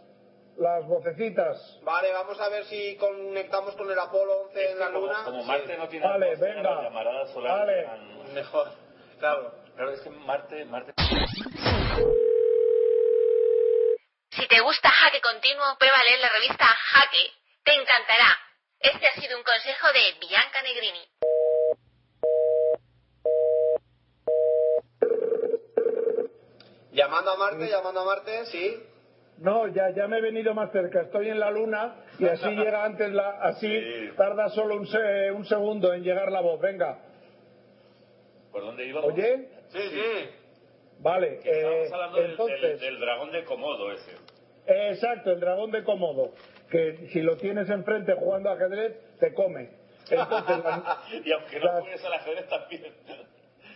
las 0.56 0.86
vocecitas. 0.86 1.78
Vale, 1.82 2.12
vamos 2.12 2.40
a 2.40 2.48
ver 2.48 2.64
si 2.66 2.96
conectamos 2.96 3.74
con 3.76 3.90
el 3.90 3.98
Apolo 3.98 4.42
11 4.48 4.70
en 4.72 4.78
la 4.78 4.88
Luna. 4.90 5.22
Como 5.24 5.42
Marte 5.44 5.76
no 5.76 5.88
tiene 5.88 6.06
vale, 6.06 6.36
venga. 6.36 6.62
las 6.62 6.82
llamaradas 6.84 7.30
solares 7.32 7.86
Vale. 7.86 8.32
Mejor, 8.34 8.68
claro. 9.18 9.54
Claro, 9.74 9.90
es 9.92 10.00
que 10.02 10.10
Marte, 10.10 10.64
Marte... 10.66 10.92
Si 14.30 14.46
te 14.48 14.60
gusta 14.60 14.90
Jaque 14.90 15.20
Continuo, 15.20 15.76
prueba 15.78 15.98
a 15.98 16.04
leer 16.04 16.20
la 16.20 16.28
revista 16.28 16.64
Jaque. 16.64 17.30
Te 17.64 17.72
encantará. 17.72 18.38
Este 18.80 19.06
ha 19.06 19.20
sido 19.20 19.38
un 19.38 19.44
consejo 19.44 19.86
de 19.92 20.26
Bianca 20.26 20.62
Negrini. 20.62 21.08
Llamando 26.92 27.30
a 27.30 27.36
Marte, 27.36 27.68
llamando 27.68 28.00
a 28.00 28.04
Marte, 28.04 28.46
sí. 28.46 28.91
No, 29.38 29.66
ya, 29.68 29.90
ya 29.90 30.06
me 30.06 30.18
he 30.18 30.20
venido 30.20 30.54
más 30.54 30.70
cerca. 30.72 31.02
Estoy 31.02 31.28
en 31.30 31.40
la 31.40 31.50
luna 31.50 31.96
y 32.18 32.26
así 32.26 32.48
llega 32.56 32.84
antes 32.84 33.10
la. 33.12 33.30
Así 33.42 33.82
tarda 34.16 34.48
solo 34.50 34.76
un, 34.76 34.86
se- 34.86 35.32
un 35.32 35.44
segundo 35.46 35.92
en 35.94 36.02
llegar 36.04 36.30
la 36.30 36.40
voz. 36.40 36.60
Venga. 36.60 36.98
¿Por 38.52 38.62
dónde 38.62 38.84
íbamos? 38.86 39.12
¿Oye? 39.12 39.48
Sí, 39.68 39.78
sí. 39.90 40.28
Vale. 41.00 41.40
Eh, 41.44 41.88
hablando 41.92 42.18
del, 42.20 42.30
entonces, 42.32 42.60
del- 42.60 42.78
del 42.78 43.00
dragón 43.00 43.32
de 43.32 43.44
Komodo 43.44 43.90
ese. 43.92 44.12
eh, 44.66 44.90
exacto, 44.92 45.32
el 45.32 45.40
dragón 45.40 45.70
de 45.72 45.82
Komodo. 45.82 46.32
Que 46.70 47.08
si 47.12 47.20
lo 47.22 47.36
tienes 47.36 47.68
enfrente 47.70 48.14
jugando 48.14 48.50
ajedrez, 48.50 48.96
te 49.18 49.34
come. 49.34 49.70
Entonces, 50.10 50.56
y 51.24 51.32
aunque 51.32 51.58
no 51.58 51.64
las- 51.66 51.80
juegues 51.80 52.04
al 52.04 52.12
ajedrez 52.12 52.48
también. 52.48 52.84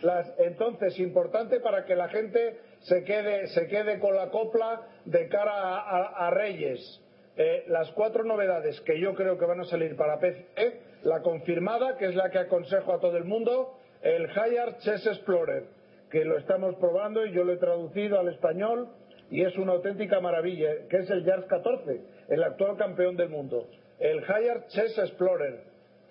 Las- 0.03 0.33
entonces, 0.39 0.99
importante 1.01 1.59
para 1.61 1.85
que 1.87 1.97
la 1.97 2.09
gente 2.09 2.61
se 2.81 3.03
quede, 3.05 3.47
se 3.49 3.67
quede 3.67 3.99
con 3.99 4.15
la 4.15 4.29
copla 4.29 4.83
de 5.07 5.29
cara 5.29 5.53
a, 5.53 5.79
a- 5.81 6.27
a 6.27 6.31
Reyes. 6.31 7.03
Eh, 7.37 7.65
las 7.69 7.91
cuatro 7.93 8.25
novedades 8.25 8.81
que 8.83 8.99
yo 8.99 9.15
creo 9.15 9.39
que 9.39 9.45
van 9.45 9.61
a 9.61 9.65
salir 9.65 9.97
para 9.97 10.19
PC, 10.19 10.81
la 11.03 11.21
confirmada, 11.21 11.97
que 11.99 12.07
es 12.07 12.15
la 12.15 12.31
que 12.31 12.39
aconsejo 12.39 12.93
a 12.93 13.01
todo 13.01 13.17
el 13.17 13.25
mundo, 13.25 13.75
el 14.03 14.25
Higher 14.31 14.77
Chess 14.79 15.07
Explorer, 15.07 15.65
que 16.11 16.25
lo 16.25 16.39
estamos 16.39 16.75
probando 16.77 17.27
y 17.27 17.33
yo 17.33 17.45
lo 17.45 17.53
he 17.53 17.57
traducido 17.59 18.19
al 18.19 18.29
español 18.29 18.89
y 19.31 19.43
es 19.45 19.57
una 19.59 19.73
auténtica 19.73 20.21
maravilla, 20.21 20.87
que 20.89 20.99
es 20.99 21.11
el 21.11 21.25
Jars 21.25 21.47
14, 21.47 22.01
el 22.29 22.43
actual 22.45 22.77
campeón 22.77 23.17
del 23.17 23.29
mundo. 23.29 23.67
El 23.99 24.19
Higher 24.23 24.67
Chess 24.69 24.97
Explorer, 24.99 25.61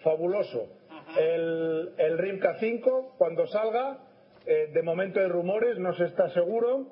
fabuloso. 0.03 0.67
El, 1.17 1.93
el 1.97 2.17
Rimka 2.17 2.55
5, 2.59 3.15
cuando 3.17 3.47
salga, 3.47 3.97
eh, 4.45 4.69
de 4.73 4.81
momento 4.83 5.19
hay 5.19 5.27
rumores, 5.27 5.77
no 5.79 5.93
se 5.93 6.05
está 6.05 6.29
seguro. 6.29 6.87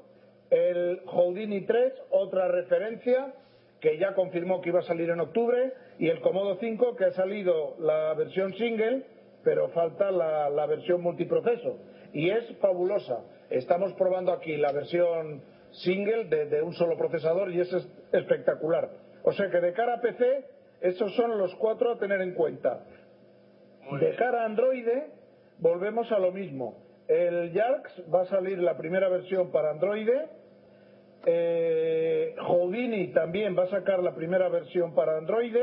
El 0.54 1.02
Houdini 1.08 1.62
3, 1.62 1.94
otra 2.12 2.48
referencia, 2.48 3.34
que 3.82 3.98
ya 3.98 4.14
confirmó 4.14 4.62
que 4.62 4.70
iba 4.70 4.80
a 4.82 4.84
salir 4.84 5.10
en 5.10 5.20
octubre. 5.20 5.74
Y 5.98 6.10
el 6.10 6.22
Comodo 6.22 6.58
5, 6.60 6.96
que 6.96 7.06
ha 7.06 7.12
salido 7.12 7.76
la 7.80 8.14
versión 8.14 8.54
single, 8.54 9.04
pero 9.44 9.70
falta 9.70 10.12
la, 10.12 10.50
la 10.52 10.68
versión 10.68 11.02
multiproceso. 11.02 11.80
Y 12.14 12.30
es 12.30 12.46
fabulosa. 12.60 13.26
Estamos 13.50 13.94
probando 13.94 14.32
aquí 14.32 14.56
la 14.58 14.72
versión 14.72 15.42
single 15.72 16.26
de, 16.26 16.46
de 16.46 16.62
un 16.62 16.74
solo 16.74 16.96
procesador 16.98 17.52
y 17.52 17.60
es 17.60 17.74
es- 17.74 17.90
espectacular. 18.12 18.90
O 19.24 19.32
sea 19.34 19.50
que 19.50 19.60
de 19.60 19.74
cara 19.74 19.96
a 19.96 20.02
PC, 20.02 20.46
esos 20.82 21.16
son 21.16 21.36
los 21.40 21.54
cuatro 21.56 21.94
a 21.94 21.98
tener 21.98 22.22
en 22.22 22.36
cuenta. 22.36 22.84
De 24.00 24.16
cara 24.16 24.44
a 24.44 24.46
Android, 24.46 24.88
volvemos 25.58 26.12
a 26.12 26.20
lo 26.20 26.32
mismo. 26.32 26.78
El 27.08 27.52
Yarks 27.52 28.04
va 28.14 28.22
a 28.22 28.26
salir 28.26 28.60
la 28.60 28.78
primera 28.78 29.10
versión 29.10 29.52
para 29.52 29.72
Android. 29.72 30.08
Eh, 31.26 32.36
Houdini 32.40 33.08
también 33.14 33.58
va 33.58 33.64
a 33.64 33.68
sacar 33.68 34.04
la 34.04 34.14
primera 34.14 34.50
versión 34.50 34.94
para 34.94 35.18
Android. 35.18 35.56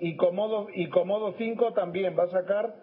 y 0.00 0.16
Comodo, 0.16 0.66
y 0.74 0.88
Comodo 0.88 1.34
5 1.38 1.72
también 1.72 2.18
va 2.18 2.24
a 2.24 2.28
sacar, 2.28 2.74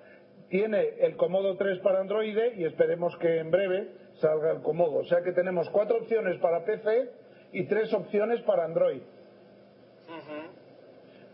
tiene 0.49 0.95
el 0.99 1.17
Comodo 1.17 1.57
3 1.57 1.79
para 1.79 1.99
Android 1.99 2.37
y 2.55 2.63
esperemos 2.63 3.15
que 3.17 3.39
en 3.39 3.51
breve 3.51 3.89
salga 4.21 4.51
el 4.51 4.61
Comodo. 4.61 4.99
O 4.99 5.05
sea 5.05 5.21
que 5.21 5.33
tenemos 5.33 5.69
cuatro 5.69 5.97
opciones 5.97 6.37
para 6.39 6.63
PC 6.63 7.09
y 7.51 7.65
tres 7.65 7.93
opciones 7.93 8.41
para 8.43 8.65
Android. 8.65 9.01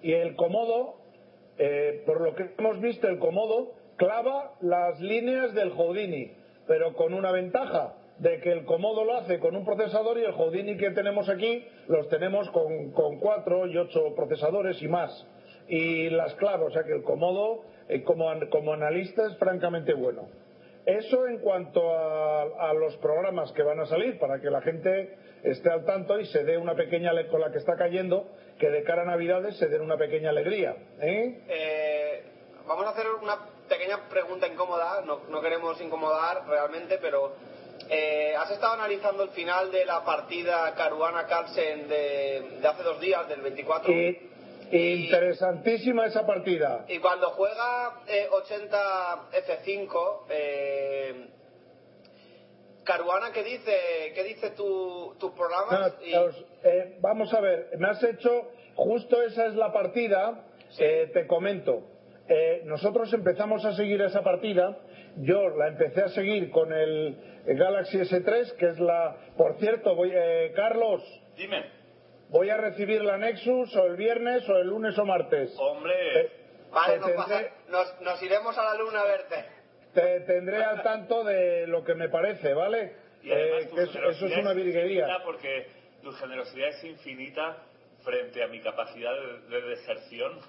Y 0.01 0.13
el 0.13 0.35
Comodo, 0.35 0.95
eh, 1.57 2.03
por 2.05 2.21
lo 2.21 2.35
que 2.35 2.51
hemos 2.57 2.79
visto, 2.79 3.07
el 3.07 3.19
Comodo 3.19 3.73
clava 3.97 4.53
las 4.61 4.99
líneas 4.99 5.53
del 5.53 5.71
Houdini, 5.71 6.31
pero 6.67 6.93
con 6.93 7.13
una 7.13 7.31
ventaja 7.31 7.96
de 8.19 8.39
que 8.39 8.51
el 8.51 8.65
Comodo 8.65 9.03
lo 9.03 9.17
hace 9.17 9.39
con 9.39 9.55
un 9.55 9.65
procesador 9.65 10.17
y 10.17 10.23
el 10.23 10.33
Houdini 10.33 10.77
que 10.77 10.91
tenemos 10.91 11.29
aquí 11.29 11.67
los 11.87 12.07
tenemos 12.09 12.49
con, 12.49 12.91
con 12.91 13.19
cuatro 13.19 13.67
y 13.67 13.77
ocho 13.77 14.15
procesadores 14.15 14.81
y 14.81 14.87
más. 14.87 15.25
Y 15.67 16.09
las 16.09 16.33
clave, 16.35 16.65
o 16.65 16.71
sea 16.71 16.83
que 16.83 16.93
el 16.93 17.03
Comodo 17.03 17.63
eh, 17.89 18.03
como, 18.03 18.27
como 18.49 18.73
analista 18.73 19.25
es 19.27 19.37
francamente 19.37 19.93
bueno. 19.93 20.27
Eso 20.85 21.27
en 21.27 21.39
cuanto 21.39 21.93
a, 21.93 22.69
a, 22.69 22.73
los 22.73 22.95
programas 22.97 23.51
que 23.51 23.61
van 23.61 23.77
a 23.81 23.85
salir, 23.87 24.17
para 24.19 24.39
que 24.39 24.49
la 24.49 24.61
gente 24.61 25.17
esté 25.43 25.69
al 25.69 25.83
tanto 25.83 26.17
y 26.17 26.25
se 26.27 26.45
dé 26.45 26.57
una 26.57 26.75
pequeña, 26.75 27.11
con 27.27 27.41
la 27.41 27.51
que 27.51 27.57
está 27.57 27.75
cayendo, 27.75 28.29
que 28.57 28.69
de 28.69 28.83
cara 28.83 29.01
a 29.01 29.05
Navidades 29.05 29.57
se 29.57 29.67
den 29.67 29.81
una 29.81 29.97
pequeña 29.97 30.29
alegría. 30.29 30.77
¿eh? 31.01 31.43
Eh, 31.49 32.23
vamos 32.65 32.85
a 32.85 32.91
hacer 32.91 33.05
una 33.21 33.37
pequeña 33.67 34.07
pregunta 34.09 34.47
incómoda, 34.47 35.01
no, 35.05 35.19
no 35.29 35.41
queremos 35.41 35.79
incomodar 35.81 36.47
realmente, 36.47 36.97
pero 37.01 37.33
eh, 37.89 38.33
has 38.37 38.51
estado 38.51 38.73
analizando 38.73 39.23
el 39.23 39.29
final 39.29 39.71
de 39.71 39.85
la 39.85 40.03
partida 40.03 40.73
Caruana-Carlsen 40.75 41.87
de, 41.87 42.57
de, 42.61 42.67
hace 42.67 42.83
dos 42.83 42.99
días, 42.99 43.27
del 43.29 43.41
24. 43.41 43.91
Y, 43.91 44.19
interesantísima 44.69 46.05
esa 46.07 46.25
partida. 46.25 46.83
Y 46.89 46.99
cuando 46.99 47.29
juega 47.29 48.01
eh, 48.07 48.27
80 48.29 49.29
F5, 49.31 50.19
eh, 50.29 51.27
Caruana, 52.83 53.31
¿qué 53.31 53.43
dice, 53.43 54.11
qué 54.13 54.23
dice 54.23 54.51
tu, 54.51 55.15
tus 55.19 55.31
programas? 55.31 55.93
No, 55.99 56.05
y... 56.05 56.13
eh, 56.63 56.97
vamos 57.01 57.33
a 57.33 57.41
ver, 57.41 57.69
me 57.77 57.89
has 57.89 58.01
hecho, 58.03 58.49
justo 58.75 59.21
esa 59.21 59.45
es 59.47 59.55
la 59.55 59.71
partida, 59.71 60.43
Sí. 60.69 60.83
eh, 60.83 61.09
te 61.13 61.25
comento. 61.27 61.81
Eh, 62.27 62.61
nosotros 62.65 63.13
empezamos 63.13 63.63
a 63.63 63.73
seguir 63.73 64.01
esa 64.01 64.21
partida, 64.21 64.77
yo 65.19 65.49
la 65.49 65.67
empecé 65.69 66.01
a 66.01 66.09
seguir 66.09 66.49
con 66.51 66.71
el, 66.73 67.41
el 67.45 67.57
Galaxy 67.57 67.97
S3, 67.99 68.55
que 68.57 68.67
es 68.69 68.79
la, 68.79 69.15
por 69.37 69.57
cierto, 69.59 69.95
voy, 69.95 70.11
eh, 70.13 70.51
Carlos, 70.55 71.01
Dime. 71.35 71.65
voy 72.29 72.49
a 72.49 72.57
recibir 72.57 73.03
la 73.03 73.17
Nexus 73.17 73.75
o 73.75 73.85
el 73.85 73.95
viernes 73.95 74.47
o 74.49 74.57
el 74.57 74.67
lunes 74.67 74.97
o 74.97 75.05
martes. 75.05 75.55
Hombre. 75.59 76.21
Eh, 76.21 76.31
Vale, 76.71 76.99
nos, 76.99 77.11
pasa- 77.11 77.43
nos, 77.69 78.01
nos 78.01 78.21
iremos 78.23 78.57
a 78.57 78.63
la 78.63 78.73
luna 78.75 79.01
a 79.01 79.05
verte. 79.05 79.45
te 79.93 80.19
tendré 80.21 80.61
al 80.63 80.83
tanto 80.83 81.23
de 81.23 81.65
lo 81.65 81.83
que 81.83 81.95
me 81.95 82.09
parece, 82.09 82.53
¿vale? 82.53 82.93
Y 83.23 83.31
además 83.31 83.63
Eh, 83.63 83.69
que 83.73 83.83
eso, 83.83 84.25
es 84.27 84.37
una 84.37 84.53
virguería. 84.53 85.07
Porque 85.23 85.65
tu 86.03 86.11
generosidad 86.11 86.67
es 86.69 86.83
infinita 86.83 87.57
frente 88.03 88.43
a 88.43 88.47
mi 88.47 88.59
capacidad 88.61 89.11
de, 89.13 89.55
de 89.59 89.67
deserción. 89.69 90.39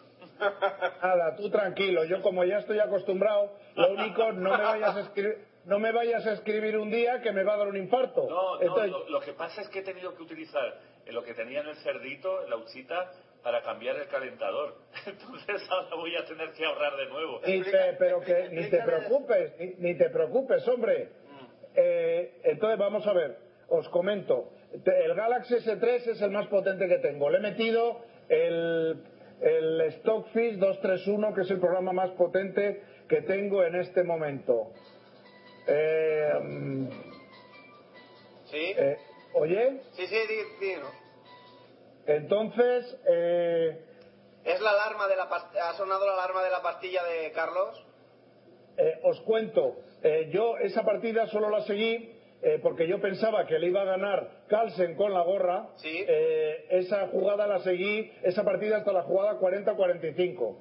Nada, 0.41 1.37
tú 1.37 1.51
tranquilo, 1.51 2.05
yo 2.05 2.23
como 2.23 2.45
ya 2.45 2.59
estoy 2.59 2.79
acostumbrado, 2.79 3.53
lo 3.75 3.91
único, 3.93 4.33
no 4.33 4.57
me 4.57 4.65
vayas 4.65 4.97
a 4.97 5.01
escribir, 5.01 5.39
no 5.65 5.79
me 5.79 5.93
vayas 5.93 6.27
a 6.27 6.33
escribir 6.33 6.77
un 6.79 6.91
día 6.91 7.21
que 7.21 7.33
me 7.33 7.43
va 7.45 7.55
a 7.55 7.57
dar 7.59 7.69
un 7.69 7.77
infarto. 7.77 8.27
No, 8.29 8.57
no, 8.57 8.61
Entonces, 8.61 8.91
lo, 8.91 9.09
lo 9.09 9.21
que 9.21 9.33
pasa 9.35 9.61
es 9.63 9.69
que 9.69 9.81
he 9.81 9.83
tenido 9.83 10.15
que 10.17 10.23
utilizar 10.23 10.79
eh, 11.05 11.13
lo 11.13 11.23
que 11.23 11.35
tenía 11.35 11.61
en 11.61 11.67
el 11.69 11.77
cerdito, 11.77 12.43
en 12.43 12.51
la 12.51 12.57
uchita, 12.57 13.11
para 13.43 13.63
cambiar 13.63 13.97
el 13.97 14.09
calentador. 14.09 14.77
Entonces 15.07 15.63
ahora 15.71 15.95
voy 15.97 16.17
a 16.17 16.25
tener 16.25 16.53
que 16.53 16.65
ahorrar 16.65 16.97
de 16.97 17.07
nuevo. 17.07 17.41
ni 17.47 17.63
te- 17.63 17.95
pero 17.99 18.21
que 18.21 18.49
ni 18.51 18.69
te 18.69 18.81
preocupes, 18.83 19.53
ni, 19.59 19.67
ni 19.79 19.95
te 19.97 20.11
preocupes, 20.11 20.67
hombre. 20.69 21.09
Eh, 21.75 22.41
entonces 22.45 22.79
vamos 22.79 23.07
a 23.07 23.13
ver, 23.13 23.37
os 23.69 23.89
comento. 23.91 24.51
El 24.85 25.15
Galaxy 25.15 25.55
S3 25.55 26.09
es 26.09 26.21
el 26.23 26.31
más 26.31 26.47
potente 26.49 26.89
que 26.89 26.99
tengo. 26.99 27.31
Le 27.31 27.39
he 27.39 27.41
metido 27.41 28.01
el, 28.29 28.97
el 29.41 29.93
Stockfish 30.01 30.59
231, 30.59 31.35
que 31.35 31.43
es 31.43 31.51
el 31.51 31.61
programa 31.61 31.93
más 31.93 32.11
potente 32.11 32.83
que 33.09 33.23
tengo 33.23 33.63
en 33.65 33.77
este 33.77 34.03
momento. 34.03 34.71
Eh, 35.67 36.33
¿Sí? 38.51 38.75
eh, 38.77 38.97
Oye, 39.35 39.81
Sí, 39.93 40.07
sí, 40.07 40.17
di- 40.17 40.67
dinos. 40.67 40.93
entonces, 42.07 42.97
eh, 43.07 43.79
¿Es 44.45 44.61
la 44.61 44.71
alarma 44.71 45.07
de 45.09 45.17
la 45.17 45.25
¿Ha 45.25 45.75
sonado 45.75 46.07
la 46.07 46.15
alarma 46.15 46.43
de 46.43 46.51
la 46.51 46.63
pastilla 46.63 47.05
de 47.05 47.31
Carlos? 47.33 47.85
eh, 48.79 48.99
os 49.03 49.21
cuento, 49.21 49.77
eh, 50.03 50.29
yo 50.33 50.57
esa 50.59 50.83
partida 50.85 51.27
solo 51.27 51.51
la 51.51 51.61
seguí 51.63 52.18
eh, 52.43 52.59
porque 52.63 52.87
yo 52.87 53.01
pensaba 53.01 53.47
que 53.47 53.59
le 53.59 53.67
iba 53.69 53.83
a 53.83 53.85
ganar 53.85 54.29
Carlsen 54.49 54.95
con 54.95 55.13
la 55.13 55.23
gorra. 55.23 55.69
Sí. 55.77 56.05
Eh, 56.07 56.67
esa 56.71 57.09
jugada 57.09 57.47
la 57.47 57.59
seguí, 57.61 58.11
esa 58.23 58.45
partida 58.45 58.77
hasta 58.79 58.93
la 58.93 59.03
jugada 59.03 59.39
40-45. 59.41 60.57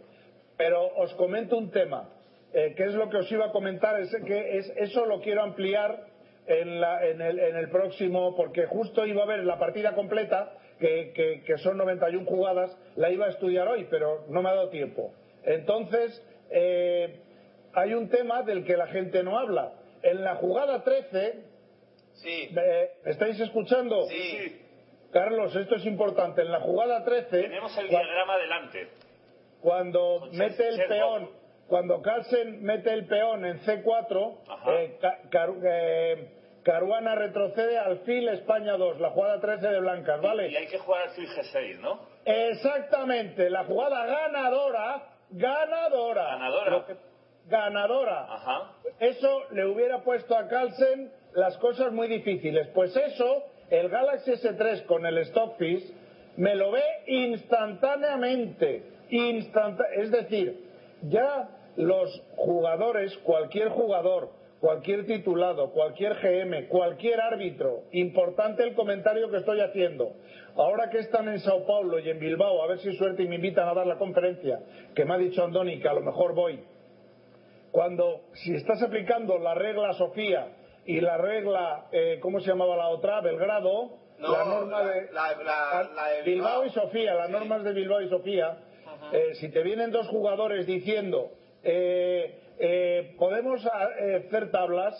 Pero 0.57 0.87
os 0.95 1.13
comento 1.15 1.57
un 1.57 1.69
tema, 1.69 2.09
eh, 2.53 2.73
que 2.75 2.83
es 2.85 2.93
lo 2.93 3.09
que 3.09 3.17
os 3.17 3.31
iba 3.31 3.45
a 3.45 3.51
comentar, 3.51 3.99
es 4.01 4.09
que 4.25 4.57
es, 4.57 4.73
eso 4.77 5.05
lo 5.05 5.21
quiero 5.21 5.43
ampliar 5.43 6.05
en, 6.47 6.81
la- 6.81 7.05
en 7.05 7.21
el, 7.21 7.39
en 7.39 7.55
el 7.57 7.69
próximo, 7.69 8.35
porque 8.35 8.65
justo 8.65 9.05
iba 9.05 9.21
a 9.23 9.27
ver 9.27 9.43
la 9.43 9.59
partida 9.59 9.93
completa, 9.93 10.53
que, 10.79 11.11
que- 11.13 11.43
que 11.43 11.57
son 11.59 11.77
91 11.77 12.25
jugadas, 12.25 12.75
la 12.95 13.11
iba 13.11 13.25
a 13.25 13.29
estudiar 13.29 13.67
hoy, 13.67 13.85
pero 13.89 14.25
no 14.29 14.41
me 14.41 14.49
ha 14.49 14.53
dado 14.55 14.69
tiempo. 14.69 15.13
Entonces, 15.43 16.23
eh, 16.49 17.19
hay 17.73 17.93
un 17.93 18.09
tema 18.09 18.41
del 18.43 18.63
que 18.65 18.77
la 18.77 18.87
gente 18.87 19.21
no 19.23 19.37
habla. 19.37 19.73
En 20.01 20.23
la 20.23 20.35
jugada 20.35 20.83
13, 20.83 21.33
Sí. 22.17 22.49
¿me 22.53 23.11
estáis 23.11 23.39
escuchando? 23.39 24.05
Sí. 24.07 24.61
Carlos, 25.11 25.55
esto 25.55 25.75
es 25.75 25.85
importante. 25.85 26.41
En 26.41 26.51
la 26.51 26.59
jugada 26.59 27.03
13, 27.03 27.29
Tenemos 27.43 27.77
el 27.77 27.87
diagrama 27.89 28.37
delante. 28.37 28.89
cuando 29.61 30.27
mete 30.33 30.67
el 30.67 30.85
peón, 30.87 31.29
cuando 31.67 32.01
Carlsen 32.01 32.61
mete 32.63 32.93
el 32.93 33.05
peón 33.07 33.45
en 33.45 33.59
C4, 33.61 34.37
Ajá. 34.47 34.73
eh, 34.73 34.99
eh, 35.63 36.29
Caruana 36.63 37.15
retrocede 37.15 37.77
al 37.77 37.99
fil 37.99 38.27
España 38.29 38.73
2, 38.77 38.99
la 38.99 39.11
jugada 39.11 39.39
13 39.39 39.67
de 39.67 39.79
blancas, 39.79 40.21
¿vale? 40.21 40.49
Y 40.49 40.55
hay 40.57 40.67
que 40.67 40.77
jugar 40.79 41.03
al 41.03 41.09
fil 41.11 41.27
G6, 41.29 41.79
¿no? 41.79 42.01
Exactamente, 42.25 43.49
la 43.49 43.63
jugada 43.63 44.05
ganadora, 44.05 45.03
ganadora. 45.29 46.25
Ganadora. 46.25 46.85
Que- 46.85 46.97
ganadora. 47.47 48.25
Ajá. 48.33 48.71
Eso 48.99 49.43
le 49.51 49.65
hubiera 49.65 49.99
puesto 50.03 50.35
a 50.35 50.47
Carlsen 50.49 51.11
las 51.33 51.57
cosas 51.57 51.91
muy 51.91 52.07
difíciles. 52.07 52.67
Pues 52.73 52.95
eso, 52.95 53.43
el 53.69 53.89
Galaxy 53.89 54.31
S3 54.31 54.85
con 54.85 55.05
el 55.05 55.23
Stockfish 55.25 55.83
me 56.37 56.55
lo 56.55 56.71
ve 56.71 56.83
instantáneamente. 57.07 58.83
Instantá- 59.09 59.87
es 59.95 60.11
decir, 60.11 60.65
ya 61.03 61.49
los 61.77 62.21
jugadores, 62.35 63.15
cualquier 63.19 63.69
jugador, 63.69 64.29
cualquier 64.59 65.05
titulado, 65.05 65.71
cualquier 65.71 66.15
GM, 66.15 66.67
cualquier 66.67 67.21
árbitro, 67.21 67.83
importante 67.91 68.63
el 68.63 68.73
comentario 68.73 69.29
que 69.29 69.37
estoy 69.37 69.61
haciendo. 69.61 70.11
Ahora 70.55 70.89
que 70.89 70.97
están 70.99 71.27
en 71.27 71.39
Sao 71.39 71.65
Paulo 71.67 71.99
y 71.99 72.09
en 72.09 72.19
Bilbao, 72.19 72.63
a 72.63 72.67
ver 72.67 72.79
si 72.79 72.91
suerte 72.97 73.21
y 73.23 73.27
me 73.27 73.35
invitan 73.35 73.67
a 73.69 73.75
dar 73.75 73.85
la 73.85 73.97
conferencia, 73.99 74.59
que 74.95 75.05
me 75.05 75.13
ha 75.13 75.17
dicho 75.19 75.43
Andoni 75.43 75.79
que 75.79 75.87
a 75.87 75.93
lo 75.93 76.01
mejor 76.01 76.33
voy 76.33 76.59
cuando 77.71 78.21
si 78.33 78.55
estás 78.55 78.81
aplicando 78.81 79.37
la 79.37 79.53
regla 79.53 79.93
Sofía 79.93 80.47
y 80.87 80.99
la 81.01 81.17
regla, 81.17 81.85
eh, 81.91 82.17
¿cómo 82.21 82.39
se 82.39 82.47
llamaba 82.47 82.75
la 82.75 82.87
otra? 82.87 83.21
Belgrado, 83.21 83.91
No, 84.17 84.31
la 84.31 84.45
norma 84.45 84.81
la- 84.81 84.89
de, 84.89 85.11
la- 85.11 85.27
de 85.35 86.23
Bilbao. 86.23 86.23
Bilbao. 86.25 86.65
y 86.65 86.69
Sofía, 86.71 87.13
las 87.13 87.29
normas 87.29 87.63
de 87.63 87.73
Bilbao 87.73 88.01
y 88.01 88.09
Sofía, 88.09 88.57
eh, 89.11 89.35
si 89.35 89.49
te 89.49 89.61
vienen 89.63 89.91
dos 89.91 90.07
jugadores 90.07 90.65
diciendo, 90.65 91.29
eh, 91.63 92.39
eh, 92.59 93.15
podemos 93.19 93.63
a- 93.65 93.89
eh, 93.99 94.23
hacer 94.27 94.49
tablas, 94.49 94.95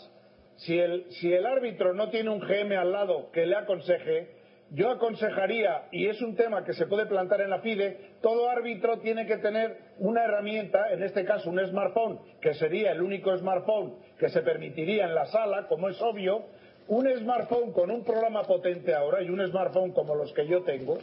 si 0.57 0.77
el, 0.77 1.05
si 1.11 1.31
el 1.33 1.45
árbitro 1.45 1.93
no 1.93 2.09
tiene 2.09 2.29
un 2.29 2.39
GM 2.39 2.75
al 2.75 2.91
lado 2.91 3.31
que 3.31 3.45
le 3.45 3.55
aconseje, 3.55 4.27
yo 4.71 4.91
aconsejaría, 4.91 5.87
y 5.91 6.07
es 6.07 6.21
un 6.21 6.35
tema 6.35 6.63
que 6.63 6.73
se 6.73 6.87
puede 6.87 7.05
plantar 7.05 7.41
en 7.41 7.49
la 7.49 7.59
FIDE, 7.59 8.17
todo 8.21 8.49
árbitro 8.49 8.99
tiene 8.99 9.25
que 9.25 9.37
tener 9.37 9.77
una 9.99 10.25
herramienta, 10.25 10.91
en 10.91 11.03
este 11.03 11.23
caso 11.25 11.49
un 11.49 11.65
smartphone, 11.65 12.19
que 12.41 12.53
sería 12.53 12.91
el 12.91 13.01
único 13.01 13.35
smartphone 13.37 13.95
que 14.19 14.29
se 14.29 14.41
permitiría 14.41 15.05
en 15.05 15.15
la 15.15 15.25
sala, 15.27 15.67
como 15.67 15.89
es 15.89 16.01
obvio, 16.01 16.45
un 16.87 17.07
smartphone 17.17 17.71
con 17.71 17.91
un 17.91 18.03
programa 18.03 18.43
potente 18.43 18.93
ahora 18.93 19.21
y 19.21 19.29
un 19.29 19.45
smartphone 19.47 19.91
como 19.91 20.15
los 20.15 20.33
que 20.33 20.47
yo 20.47 20.63
tengo, 20.63 20.97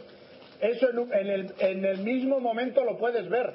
eso 0.61 0.89
en, 0.89 1.27
el, 1.27 1.53
en 1.59 1.85
el 1.85 1.99
mismo 1.99 2.39
momento 2.39 2.83
lo 2.83 2.97
puedes 2.97 3.27
ver, 3.29 3.53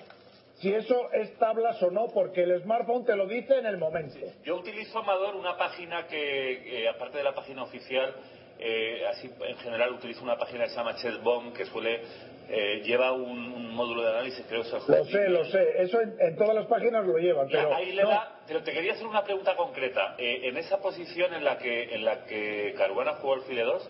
si 0.61 0.75
eso 0.75 1.11
es 1.13 1.35
tablas 1.39 1.83
o 1.83 1.91
no, 1.91 2.09
porque 2.09 2.43
el 2.43 2.61
smartphone 2.63 3.05
te 3.05 3.17
lo 3.17 3.27
dice 3.27 3.59
en 3.59 3.65
el 3.65 3.79
momento. 3.79 4.19
Yo 4.45 4.57
utilizo, 4.57 4.99
Amador, 4.99 5.35
una 5.37 5.57
página 5.57 6.07
que, 6.07 6.83
eh, 6.83 6.89
aparte 6.89 7.17
de 7.17 7.25
la 7.25 7.35
página 7.35 7.63
oficial, 7.63 8.15
eh, 8.61 9.05
así 9.09 9.31
en 9.47 9.57
general 9.59 9.93
utilizo 9.93 10.23
una 10.23 10.37
página 10.37 10.65
que 10.65 10.71
se 10.71 10.77
llama 10.77 10.95
Chessbomb, 10.97 11.53
que 11.55 11.65
suele 11.67 12.01
eh, 12.49 12.83
lleva 12.85 13.13
un, 13.13 13.53
un 13.53 13.75
módulo 13.75 14.03
de 14.03 14.11
análisis, 14.11 14.45
creo 14.49 14.63
que 14.63 14.69
Lo 14.71 15.05
sé, 15.05 15.29
lo 15.29 15.45
sé. 15.45 15.83
Eso 15.83 16.01
en, 16.01 16.17
en 16.19 16.37
todas 16.37 16.55
las 16.55 16.67
páginas 16.67 17.07
lo 17.07 17.17
llevan, 17.17 17.49
Ya, 17.49 17.59
pero 17.63 17.75
ahí 17.75 17.93
le 17.93 18.03
no. 18.03 18.09
da- 18.11 18.41
pero 18.47 18.63
te 18.65 18.73
quería 18.73 18.93
hacer 18.95 19.07
una 19.07 19.23
pregunta 19.23 19.55
concreta. 19.55 20.17
Eh, 20.19 20.41
en 20.49 20.57
esa 20.57 20.79
posición 20.83 21.33
en 21.35 21.45
la 21.45 21.59
que 21.59 21.95
en 21.95 22.05
la 22.05 22.25
que 22.27 22.75
Caruana 22.77 23.13
jugó 23.15 23.35
el 23.35 23.43
File 23.43 23.63
2, 23.63 23.89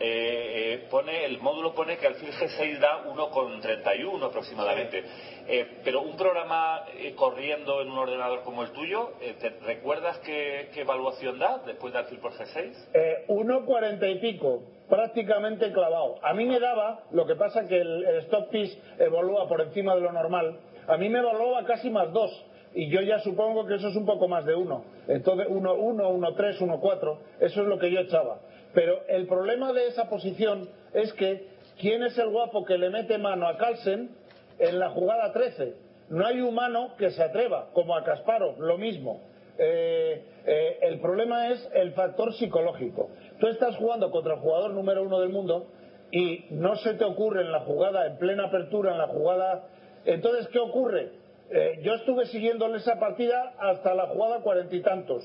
eh, 0.00 0.72
eh, 0.72 0.86
pone 0.90 1.26
el 1.26 1.38
módulo 1.40 1.74
pone 1.74 1.98
que 1.98 2.06
alfil 2.06 2.30
G6 2.32 2.78
da 2.78 3.04
1,31 3.04 4.24
aproximadamente. 4.24 5.04
Eh, 5.46 5.66
pero 5.84 6.00
un 6.00 6.16
programa 6.16 6.86
eh, 6.96 7.14
corriendo 7.14 7.82
en 7.82 7.90
un 7.90 7.98
ordenador 7.98 8.42
como 8.42 8.62
el 8.62 8.70
tuyo, 8.70 9.12
¿te 9.18 9.50
recuerdas 9.60 10.18
qué, 10.20 10.70
qué 10.72 10.80
evaluación 10.82 11.38
da 11.38 11.58
después 11.66 11.92
de 11.92 11.98
alfil 11.98 12.18
por 12.18 12.32
G6? 12.32 12.72
Eh, 12.94 13.24
1.40 13.28 14.10
y 14.10 14.18
pico, 14.20 14.62
prácticamente 14.88 15.70
clavado. 15.70 16.16
A 16.22 16.32
mí 16.32 16.46
me 16.46 16.58
daba, 16.58 17.04
lo 17.10 17.26
que 17.26 17.36
pasa 17.36 17.68
que 17.68 17.78
el, 17.78 18.04
el 18.04 18.16
stock 18.20 18.48
piece 18.48 18.78
evalúa 18.98 19.46
por 19.48 19.60
encima 19.60 19.94
de 19.94 20.00
lo 20.00 20.12
normal, 20.12 20.60
a 20.88 20.96
mí 20.96 21.10
me 21.10 21.18
evaluaba 21.18 21.64
casi 21.66 21.90
más 21.90 22.10
2. 22.10 22.46
Y 22.72 22.88
yo 22.88 23.00
ya 23.00 23.18
supongo 23.18 23.66
que 23.66 23.74
eso 23.74 23.88
es 23.88 23.96
un 23.96 24.06
poco 24.06 24.28
más 24.28 24.44
de 24.44 24.54
1. 24.54 24.84
Entonces 25.08 25.46
1, 25.48 25.74
1, 25.74 26.08
1, 26.08 26.34
3, 26.34 26.60
1, 26.60 26.80
4, 26.80 27.18
eso 27.40 27.62
es 27.62 27.66
lo 27.66 27.78
que 27.78 27.90
yo 27.90 28.00
echaba. 28.00 28.38
Pero 28.74 29.02
el 29.08 29.26
problema 29.26 29.72
de 29.72 29.88
esa 29.88 30.08
posición 30.08 30.68
es 30.92 31.12
que 31.14 31.48
¿quién 31.80 32.02
es 32.02 32.16
el 32.18 32.30
guapo 32.30 32.64
que 32.64 32.78
le 32.78 32.90
mete 32.90 33.18
mano 33.18 33.48
a 33.48 33.56
Carlsen 33.56 34.10
en 34.58 34.78
la 34.78 34.90
jugada 34.90 35.32
13? 35.32 35.74
No 36.10 36.26
hay 36.26 36.40
humano 36.40 36.94
que 36.98 37.10
se 37.10 37.22
atreva, 37.22 37.70
como 37.72 37.96
a 37.96 38.04
Kasparov, 38.04 38.60
lo 38.60 38.78
mismo. 38.78 39.22
Eh, 39.58 40.24
eh, 40.46 40.78
el 40.82 41.00
problema 41.00 41.48
es 41.50 41.68
el 41.74 41.92
factor 41.92 42.32
psicológico. 42.34 43.10
Tú 43.38 43.48
estás 43.48 43.76
jugando 43.76 44.10
contra 44.10 44.34
el 44.34 44.40
jugador 44.40 44.72
número 44.72 45.02
uno 45.02 45.20
del 45.20 45.28
mundo 45.28 45.68
y 46.10 46.46
no 46.50 46.76
se 46.76 46.94
te 46.94 47.04
ocurre 47.04 47.42
en 47.42 47.52
la 47.52 47.60
jugada, 47.60 48.06
en 48.06 48.18
plena 48.18 48.46
apertura, 48.46 48.92
en 48.92 48.98
la 48.98 49.08
jugada. 49.08 49.68
Entonces, 50.04 50.48
¿qué 50.48 50.58
ocurre? 50.58 51.10
Eh, 51.50 51.80
yo 51.82 51.94
estuve 51.94 52.26
siguiéndole 52.26 52.78
esa 52.78 52.98
partida 52.98 53.54
hasta 53.58 53.94
la 53.94 54.06
jugada 54.06 54.40
cuarenta 54.40 54.74
y 54.74 54.82
tantos. 54.82 55.24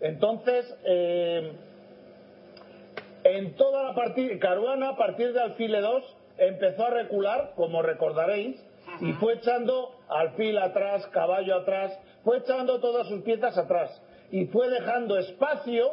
Entonces, 0.00 0.74
en 3.36 3.54
toda 3.54 3.84
la 3.84 3.94
partida, 3.94 4.38
Caruana, 4.38 4.90
a 4.90 4.96
partir 4.96 5.32
de 5.32 5.40
alfile 5.40 5.80
2, 5.80 6.16
empezó 6.38 6.86
a 6.86 6.90
recular, 6.90 7.52
como 7.56 7.82
recordaréis, 7.82 8.64
y 9.00 9.12
fue 9.14 9.34
echando 9.34 9.92
alfil 10.08 10.58
atrás, 10.58 11.06
caballo 11.08 11.56
atrás, 11.56 11.98
fue 12.24 12.38
echando 12.38 12.80
todas 12.80 13.06
sus 13.08 13.22
piezas 13.22 13.56
atrás. 13.56 14.02
Y 14.30 14.46
fue 14.46 14.68
dejando 14.68 15.18
espacio, 15.18 15.92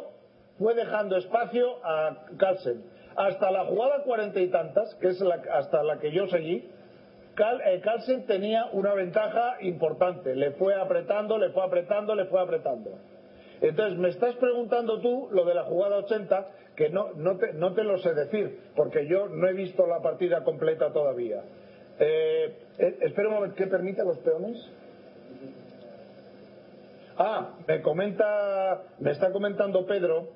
fue 0.58 0.74
dejando 0.74 1.16
espacio 1.16 1.84
a 1.84 2.26
Carlsen. 2.36 2.84
Hasta 3.16 3.50
la 3.50 3.64
jugada 3.64 4.02
cuarenta 4.04 4.40
y 4.40 4.48
tantas, 4.48 4.94
que 4.96 5.08
es 5.08 5.20
la, 5.20 5.40
hasta 5.52 5.82
la 5.82 5.98
que 5.98 6.12
yo 6.12 6.26
seguí, 6.28 6.70
eh, 7.64 7.80
Carlsen 7.82 8.26
tenía 8.26 8.66
una 8.72 8.94
ventaja 8.94 9.56
importante. 9.60 10.34
Le 10.34 10.52
fue 10.52 10.74
apretando, 10.74 11.38
le 11.38 11.50
fue 11.50 11.64
apretando, 11.64 12.14
le 12.14 12.24
fue 12.26 12.40
apretando. 12.40 12.90
Entonces, 13.60 13.98
me 13.98 14.08
estás 14.08 14.34
preguntando 14.36 15.00
tú 15.00 15.28
lo 15.30 15.44
de 15.44 15.54
la 15.54 15.64
jugada 15.64 15.98
80, 15.98 16.46
que 16.78 16.90
no, 16.90 17.12
no, 17.14 17.36
te, 17.36 17.52
no 17.54 17.74
te 17.74 17.82
lo 17.82 17.98
sé 17.98 18.14
decir, 18.14 18.60
porque 18.76 19.08
yo 19.08 19.26
no 19.26 19.48
he 19.48 19.52
visto 19.52 19.84
la 19.88 20.00
partida 20.00 20.44
completa 20.44 20.92
todavía. 20.92 21.42
Eh, 21.98 22.56
eh, 22.78 22.98
espera 23.00 23.26
un 23.26 23.34
momento, 23.34 23.56
¿qué 23.56 23.66
permite 23.66 24.00
a 24.00 24.04
los 24.04 24.18
peones? 24.18 24.56
Ah, 27.16 27.56
me 27.66 27.82
comenta, 27.82 28.84
me 29.00 29.10
está 29.10 29.32
comentando 29.32 29.84
Pedro 29.86 30.28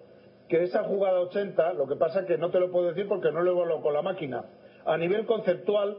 que 0.48 0.64
esa 0.64 0.82
jugada 0.82 1.20
80, 1.20 1.74
lo 1.74 1.86
que 1.86 1.94
pasa 1.94 2.26
que 2.26 2.36
no 2.36 2.50
te 2.50 2.58
lo 2.58 2.72
puedo 2.72 2.88
decir 2.88 3.06
porque 3.06 3.30
no 3.30 3.40
lo 3.42 3.52
evaluado 3.52 3.80
con 3.80 3.94
la 3.94 4.02
máquina. 4.02 4.44
A 4.84 4.96
nivel 4.96 5.26
conceptual, 5.26 5.98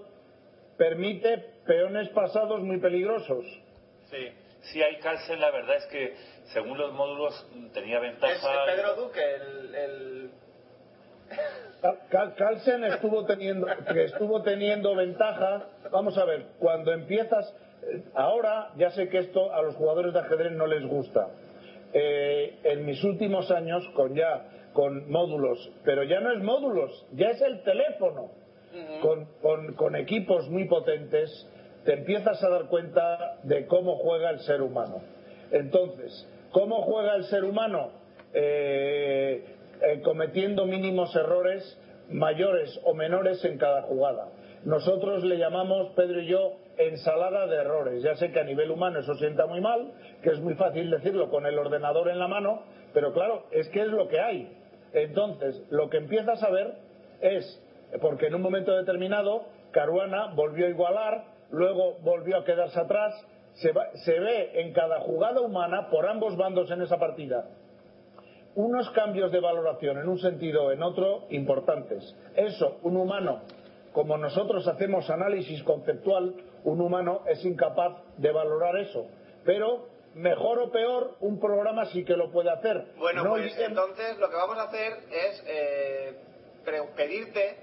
permite 0.76 1.38
peones 1.66 2.10
pasados 2.10 2.62
muy 2.62 2.82
peligrosos. 2.82 3.46
Sí. 4.12 4.28
Sí, 4.72 4.82
hay 4.82 4.98
Carlsen, 5.00 5.40
la 5.40 5.52
verdad 5.52 5.76
es 5.78 5.86
que 5.88 6.16
según 6.54 6.78
los 6.78 6.94
módulos 6.94 7.48
tenía 7.74 8.00
ventaja. 8.00 8.34
Es 8.34 8.76
Pedro 8.76 8.96
Duque, 8.96 9.20
el, 9.36 9.76
el- 9.76 10.32
Cal- 12.10 12.36
Carlsen 12.36 12.84
estuvo 12.86 13.26
teniendo, 13.26 13.68
que 13.92 14.04
estuvo 14.06 14.42
teniendo 14.42 14.96
ventaja. 14.96 15.66
Vamos 15.92 16.18
a 16.18 16.26
ver, 16.26 16.46
cuando 16.60 16.94
empiezas, 16.94 17.54
eh, 17.84 18.04
ahora 18.14 18.72
ya 18.78 18.92
sé 18.92 19.10
que 19.10 19.18
esto 19.20 19.54
a 19.54 19.62
los 19.62 19.76
jugadores 19.76 20.14
de 20.14 20.20
ajedrez 20.20 20.52
no 20.54 20.66
les 20.68 20.86
gusta. 20.86 21.28
Eh, 21.94 22.60
en 22.64 22.86
mis 22.86 23.04
últimos 23.04 23.52
años, 23.52 23.84
con 23.96 24.16
ya 24.16 24.46
con 24.74 25.12
módulos, 25.12 25.72
pero 25.84 26.04
ya 26.04 26.20
no 26.20 26.32
es 26.32 26.42
módulos, 26.42 27.06
ya 27.12 27.28
es 27.30 27.42
el 27.42 27.62
teléfono, 27.64 28.32
con, 29.02 29.26
con- 29.42 29.74
con 29.76 29.96
equipos 29.96 30.50
muy 30.50 30.66
potentes, 30.68 31.30
te 31.86 31.94
empiezas 31.94 32.44
a 32.44 32.50
dar 32.50 32.68
cuenta 32.68 33.38
de 33.44 33.68
cómo 33.68 33.98
juega 33.98 34.30
el 34.30 34.40
ser 34.40 34.62
humano. 34.62 35.02
Entonces, 35.52 36.28
¿cómo 36.52 36.82
juega 36.84 37.16
el 37.16 37.26
ser 37.26 37.44
humano? 37.44 37.92
Eh, 38.34 39.44
eh, 39.82 40.02
cometiendo 40.02 40.66
mínimos 40.66 41.16
errores 41.16 41.78
mayores 42.10 42.80
o 42.84 42.94
menores 42.94 43.44
en 43.46 43.58
cada 43.58 43.84
jugada. 43.84 44.30
Nosotros 44.66 45.24
le 45.24 45.38
llamamos, 45.38 45.92
Pedro 45.96 46.22
y 46.22 46.28
yo, 46.28 46.54
ensalada 46.78 47.48
de 47.48 47.58
errores. 47.58 48.02
Ya 48.02 48.16
sé 48.16 48.32
que 48.32 48.40
a 48.40 48.44
nivel 48.44 48.72
humano 48.72 49.00
eso 49.00 49.14
sienta 49.16 49.46
muy 49.46 49.62
mal, 49.62 49.92
que 50.22 50.30
es 50.30 50.40
muy 50.40 50.56
fácil 50.56 50.90
decirlo 50.90 51.30
con 51.30 51.46
el 51.46 51.58
ordenador 51.58 52.10
en 52.10 52.20
la 52.20 52.28
mano, 52.28 52.64
pero 52.94 53.14
claro, 53.14 53.46
es 53.52 53.68
que 53.70 53.82
es 53.82 53.88
lo 53.88 54.08
que 54.08 54.20
hay. 54.20 54.58
Entonces, 54.94 55.62
lo 55.70 55.90
que 55.90 55.98
empiezas 55.98 56.42
a 56.44 56.50
ver 56.50 56.76
es, 57.20 57.62
porque 58.00 58.28
en 58.28 58.36
un 58.36 58.42
momento 58.42 58.76
determinado, 58.76 59.44
Caruana 59.72 60.34
volvió 60.34 60.68
a 60.68 60.70
igualar, 60.70 61.24
luego 61.54 61.94
volvió 62.02 62.38
a 62.38 62.44
quedarse 62.44 62.80
atrás, 62.80 63.14
se, 63.54 63.72
va- 63.72 63.90
se 64.04 64.20
ve 64.20 64.60
en 64.62 64.74
cada 64.74 65.00
jugada 65.02 65.40
humana, 65.40 65.90
por 65.90 66.06
ambos 66.08 66.36
bandos 66.36 66.70
en 66.72 66.82
esa 66.82 66.98
partida, 66.98 67.46
unos 68.56 68.90
cambios 68.92 69.32
de 69.32 69.40
valoración 69.40 69.98
en 70.00 70.10
un 70.10 70.20
sentido 70.20 70.66
o 70.66 70.72
en 70.72 70.84
otro 70.84 71.26
importantes. 71.30 72.16
Eso, 72.36 72.78
un 72.84 72.98
humano, 72.98 73.42
como 73.94 74.18
nosotros 74.18 74.68
hacemos 74.68 75.10
análisis 75.10 75.64
conceptual, 75.64 76.36
un 76.64 76.82
humano 76.82 77.22
es 77.28 77.44
incapaz 77.46 77.98
de 78.18 78.32
valorar 78.32 78.76
eso. 78.78 79.06
Pero, 79.46 79.88
mejor 80.16 80.60
o 80.60 80.72
peor, 80.72 81.16
un 81.20 81.40
programa 81.40 81.86
sí 81.86 82.04
que 82.06 82.16
lo 82.16 82.32
puede 82.32 82.50
hacer. 82.52 82.86
Bueno, 82.98 83.24
No 83.24 83.30
pues 83.32 83.58
entonces 83.60 84.18
lo 84.20 84.30
que 84.30 84.36
vamos 84.36 84.58
a 84.58 84.64
hacer 84.64 84.94
es 85.12 85.44
eh, 85.48 86.16
pedirte 86.96 87.58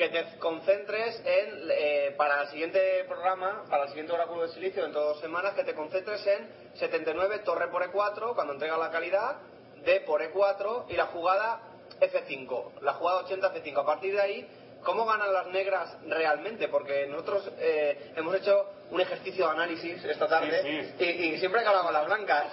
que 0.00 0.08
te 0.08 0.38
concentres 0.38 1.20
en, 1.26 1.68
eh, 1.70 2.14
para 2.16 2.40
el 2.42 2.48
siguiente 2.48 3.04
programa, 3.06 3.64
para 3.68 3.82
el 3.82 3.90
siguiente 3.90 4.14
oráculo 4.14 4.46
de 4.46 4.54
silicio, 4.54 4.86
de 4.86 4.92
dos 4.92 5.20
semanas, 5.20 5.52
que 5.52 5.62
te 5.62 5.74
concentres 5.74 6.26
en 6.26 6.48
79 6.76 7.40
torre 7.40 7.68
por 7.68 7.82
E4, 7.82 8.34
cuando 8.34 8.54
entrega 8.54 8.78
la 8.78 8.90
calidad, 8.90 9.36
D 9.84 10.00
por 10.06 10.22
E4 10.22 10.86
y 10.88 10.94
la 10.96 11.06
jugada 11.06 11.60
F5, 12.00 12.80
la 12.80 12.94
jugada 12.94 13.18
80 13.24 13.52
F5. 13.52 13.78
A 13.82 13.84
partir 13.84 14.14
de 14.14 14.22
ahí, 14.22 14.48
¿cómo 14.82 15.04
ganan 15.04 15.34
las 15.34 15.48
negras 15.48 15.94
realmente? 16.06 16.68
Porque 16.68 17.06
nosotros 17.06 17.50
eh, 17.58 18.12
hemos 18.16 18.34
hecho 18.36 18.70
un 18.90 19.02
ejercicio 19.02 19.44
de 19.46 19.52
análisis 19.52 20.02
esta 20.02 20.26
tarde 20.26 20.94
Y, 20.98 21.04
y 21.04 21.38
siempre 21.38 21.60
acabamos 21.60 21.92
las 21.92 22.06
blancas. 22.06 22.46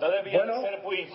No 0.00 0.10
debía 0.10 0.38
Bueno. 0.38 0.62
ser 0.62 0.80
muy, 0.82 1.08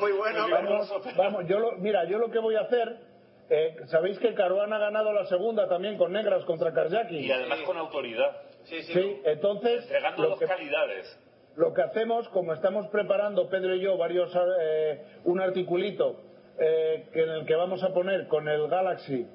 muy 0.00 0.10
bueno. 0.12 0.48
Vamos, 0.50 0.92
vamos, 1.16 1.44
yo 1.46 1.60
lo, 1.60 1.72
mira, 1.76 2.04
yo 2.06 2.18
lo 2.18 2.30
que 2.32 2.40
voy 2.40 2.56
a 2.56 2.62
hacer, 2.62 3.13
eh, 3.50 3.76
sabéis 3.86 4.18
que 4.18 4.34
Caruán 4.34 4.72
ha 4.72 4.78
ganado 4.78 5.12
la 5.12 5.26
segunda 5.26 5.68
también 5.68 5.96
con 5.98 6.12
negras 6.12 6.44
contra 6.44 6.72
Karzaki. 6.72 7.18
Y 7.18 7.30
además 7.30 7.60
con 7.60 7.76
autoridad. 7.76 8.36
Sí, 8.64 8.82
Sí, 8.82 9.20
entonces 9.24 9.82
Entregando 9.82 10.22
lo 10.22 10.28
dos 10.30 10.38
que, 10.38 10.46
calidades. 10.46 11.18
lo 11.56 11.74
que 11.74 11.82
hacemos, 11.82 12.28
como 12.30 12.54
estamos 12.54 12.86
preparando 12.88 13.48
Pedro 13.50 13.74
y 13.74 13.80
yo 13.80 13.96
varios 13.98 14.32
eh, 14.60 15.02
un 15.24 15.40
articulito 15.40 16.16
eh, 16.58 17.08
que 17.12 17.22
en 17.24 17.30
el 17.30 17.44
que 17.46 17.54
vamos 17.54 17.82
a 17.82 17.92
poner 17.92 18.26
con 18.28 18.48
el 18.48 18.68
Galaxy, 18.68 19.26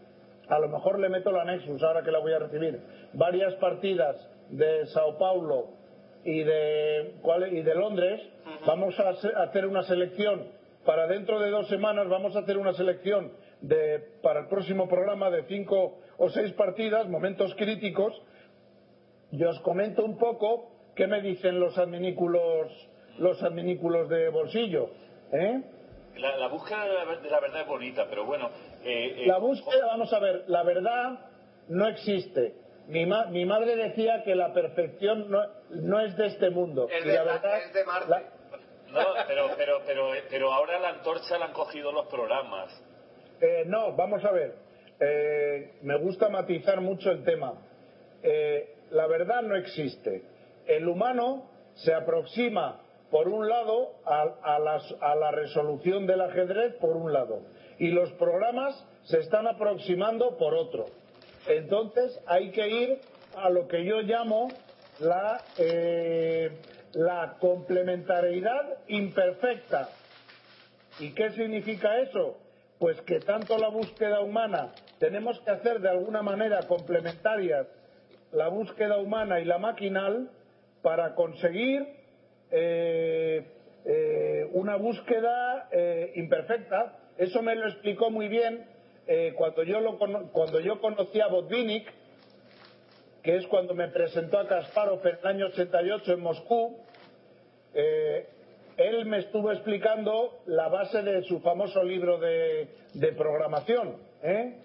a 0.48 0.58
lo 0.58 0.68
mejor 0.70 0.98
le 1.00 1.10
meto 1.10 1.32
la 1.32 1.44
Nexus 1.46 1.84
ahora 1.84 2.02
que 2.02 2.12
la 2.12 2.18
voy 2.20 2.34
a 2.34 2.40
recibir, 2.40 2.80
varias 3.14 3.54
partidas 3.56 4.16
de 4.50 4.86
Sao 4.88 5.18
Paulo 5.20 5.68
y 6.24 6.42
de 6.44 7.14
¿cuál- 7.22 7.54
y 7.54 7.62
de 7.62 7.76
Londres, 7.76 8.20
vamos 8.66 9.00
a 9.00 9.10
hace- 9.10 9.32
hacer 9.36 9.68
una 9.68 9.84
selección 9.84 10.48
para 10.86 11.06
dentro 11.08 11.40
de 11.40 11.52
dos 11.52 11.68
semanas 11.68 12.08
vamos 12.10 12.36
a 12.36 12.40
hacer 12.40 12.58
una 12.58 12.74
selección 12.74 13.32
de 13.62 14.00
para 14.22 14.42
el 14.42 14.48
próximo 14.48 14.88
programa 14.88 15.30
de 15.30 15.44
cinco 15.44 16.00
o 16.18 16.30
seis 16.30 16.52
partidas, 16.54 17.08
momentos 17.08 17.54
críticos 17.56 18.14
y 19.32 19.44
os 19.44 19.60
comento 19.62 20.04
un 20.04 20.18
poco 20.18 20.72
qué 20.96 21.08
me 21.08 21.22
dicen 21.22 21.60
los 21.60 21.78
adminículos, 21.78 22.72
los 23.18 23.42
adminículos 23.44 24.10
de 24.10 24.30
bolsillo. 24.30 24.90
¿eh? 25.32 25.62
La, 26.18 26.36
la 26.38 26.48
búsqueda 26.48 26.86
de 26.86 26.94
la, 26.94 27.04
ver- 27.06 27.22
de 27.22 27.30
la 27.30 27.40
verdad 27.40 27.62
es 27.62 27.68
bonita, 27.68 28.08
pero 28.10 28.26
bueno. 28.26 28.50
eh, 28.84 29.24
eh, 29.24 29.28
La 29.28 29.38
búsqueda, 29.38 29.86
vamos 29.88 30.12
a 30.12 30.20
ver, 30.20 30.44
la 30.48 30.64
verdad 30.64 31.20
no 31.70 31.88
existe. 31.88 32.56
Mi, 32.88 33.06
ma- 33.06 33.28
mi 33.28 33.46
madre 33.46 33.76
decía 33.76 34.24
que 34.24 34.36
la 34.36 34.52
perfección 34.54 35.30
no, 35.30 35.42
no 35.70 36.00
es 36.00 36.18
de 36.18 36.26
este 36.28 36.50
mundo. 36.50 36.88
Es 36.90 37.06
de, 37.06 37.14
la 37.14 37.24
verdad, 37.24 37.58
es 37.68 37.74
de 37.74 37.86
Marte. 37.86 38.10
la- 38.10 38.24
No, 38.92 39.06
pero, 39.28 39.50
pero, 39.56 39.82
pero, 39.86 40.10
pero 40.30 40.52
ahora 40.52 40.80
la 40.80 40.90
antorcha 40.90 41.38
la 41.38 41.46
han 41.46 41.54
cogido 41.54 41.92
los 41.92 42.08
programas. 42.08 42.84
Eh, 43.42 43.64
no, 43.66 43.96
vamos 43.96 44.24
a 44.26 44.32
ver. 44.32 44.54
eh, 45.00 45.72
me 45.82 45.98
gusta 45.98 46.30
matizar 46.30 46.82
mucho 46.82 47.12
el 47.12 47.24
tema. 47.24 47.54
Eh, 48.22 48.76
la 48.92 49.08
verdad 49.08 49.42
no 49.44 49.56
existe. 49.56 50.24
El 50.68 50.88
humano 50.88 51.50
se 51.76 51.94
aproxima, 51.94 52.82
por 53.10 53.28
un 53.30 53.48
lado, 53.48 53.94
a, 54.06 54.24
a 55.02 55.16
la 55.16 55.32
resolución 55.32 56.06
del 56.06 56.22
ajedrez, 56.22 56.76
por 56.76 56.98
un 56.98 57.14
lado, 57.14 57.42
y 57.78 57.92
los 57.92 58.12
programas 58.14 58.86
se 59.04 59.20
están 59.20 59.48
aproximando 59.48 60.38
por 60.38 60.54
otro. 60.54 60.86
Entonces 61.48 62.22
hay 62.28 62.52
que 62.52 62.68
ir 62.68 63.00
a 63.36 63.50
lo 63.50 63.68
que 63.68 63.86
yo 63.86 64.02
llamo 64.02 64.50
la, 65.00 65.42
eh, 65.58 66.52
la 66.94 67.38
complementariedad 67.40 68.80
imperfecta. 68.88 69.90
¿Y 71.00 71.14
qué 71.14 71.32
significa 71.32 72.00
eso? 72.00 72.38
Pues 72.80 73.02
que 73.02 73.20
tanto 73.20 73.58
la 73.58 73.68
búsqueda 73.68 74.22
humana 74.22 74.72
tenemos 75.00 75.38
que 75.42 75.52
hacer 75.52 75.82
de 75.82 75.90
alguna 75.90 76.22
manera 76.22 76.62
complementarias 76.66 77.68
la 78.32 78.48
búsqueda 78.48 78.98
humana 78.98 79.42
y 79.42 79.46
la 79.46 79.58
maquinal 79.58 80.30
para 80.82 81.14
conseguir 81.14 81.86
eh, 82.52 83.46
eh, 83.84 84.50
una 84.54 84.78
búsqueda 84.78 85.68
eh, 85.74 86.14
imperfecta. 86.16 86.98
Eso 87.18 87.42
me 87.42 87.54
lo 87.56 87.68
explicó 87.68 88.10
muy 88.10 88.30
bien 88.30 88.66
cuando, 89.36 89.64
yo 89.64 89.80
lo 89.82 89.98
cuando 89.98 90.60
yo 90.60 90.80
conocí 90.80 91.20
a 91.20 91.26
Botvinnik, 91.26 91.92
que 93.24 93.38
es 93.38 93.48
cuando 93.48 93.74
me 93.74 93.88
presentó 93.88 94.38
a 94.38 94.48
Kasparov 94.48 95.06
en 95.06 95.18
el 95.20 95.28
año 95.28 95.46
88 95.48 96.14
en 96.14 96.20
Moscú. 96.20 96.78
Él 98.80 99.06
me 99.06 99.18
estuvo 99.18 99.52
explicando 99.52 100.40
la 100.46 100.70
base 100.70 101.04
de 101.04 101.22
su 101.24 101.42
famoso 101.42 101.84
libro 101.84 102.18
de, 102.18 102.70
programación. 103.18 103.98
¿eh? 104.24 104.58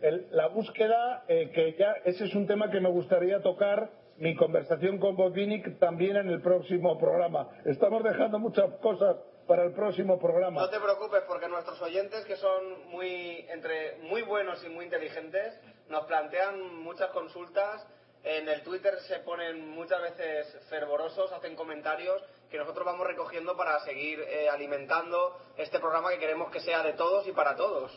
El- 0.00 0.28
la 0.30 0.46
búsqueda, 0.46 1.24
eh, 1.26 1.50
que 1.52 1.74
ya 1.76 1.92
ese 2.04 2.26
es 2.26 2.34
un 2.36 2.46
tema 2.46 2.70
que 2.70 2.80
me 2.80 2.88
gustaría 2.88 3.40
tocar, 3.40 3.90
mi 4.18 4.36
conversación 4.36 4.98
con 4.98 5.16
Botvinnik 5.16 5.80
también 5.80 6.16
en 6.16 6.28
el 6.28 6.40
próximo 6.40 6.96
programa. 6.98 7.48
Estamos 7.64 8.04
dejando 8.04 8.38
muchas 8.38 8.70
cosas 8.80 9.16
para 9.48 9.64
el 9.64 9.72
próximo 9.72 10.20
programa. 10.20 10.60
No 10.60 10.70
te 10.70 10.78
preocupes 10.78 11.22
porque 11.26 11.48
nuestros 11.48 11.82
oyentes, 11.82 12.24
que 12.24 12.36
son 12.36 12.90
muy, 12.90 13.44
entre, 13.50 13.96
muy 14.02 14.22
buenos 14.22 14.62
y 14.64 14.68
muy 14.68 14.84
inteligentes, 14.84 15.58
nos 15.88 16.06
plantean 16.06 16.76
muchas 16.84 17.10
consultas. 17.10 17.84
En 18.24 18.48
el 18.48 18.62
Twitter 18.62 18.94
se 19.08 19.18
ponen 19.20 19.68
muchas 19.70 20.00
veces 20.00 20.56
fervorosos, 20.70 21.32
hacen 21.32 21.56
comentarios 21.56 22.22
que 22.50 22.56
nosotros 22.58 22.86
vamos 22.86 23.06
recogiendo 23.06 23.56
para 23.56 23.80
seguir 23.80 24.20
eh, 24.20 24.48
alimentando 24.48 25.36
este 25.56 25.80
programa 25.80 26.10
que 26.10 26.18
queremos 26.18 26.50
que 26.52 26.60
sea 26.60 26.82
de 26.84 26.92
todos 26.92 27.26
y 27.26 27.32
para 27.32 27.56
todos. 27.56 27.90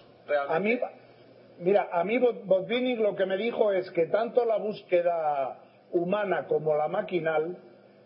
A 0.50 0.60
mí, 0.60 0.80
mira, 1.60 1.90
a 1.92 2.04
mí 2.04 2.18
Bot- 2.18 2.44
Botvinnik 2.46 3.00
lo 3.00 3.16
que 3.16 3.28
me 3.28 3.38
dijo 3.38 3.72
es 3.72 3.92
que 3.92 4.08
tanto 4.08 4.46
la 4.46 4.58
búsqueda 4.58 5.60
humana 5.92 6.48
como 6.48 6.76
la 6.76 6.88
maquinal 6.88 7.58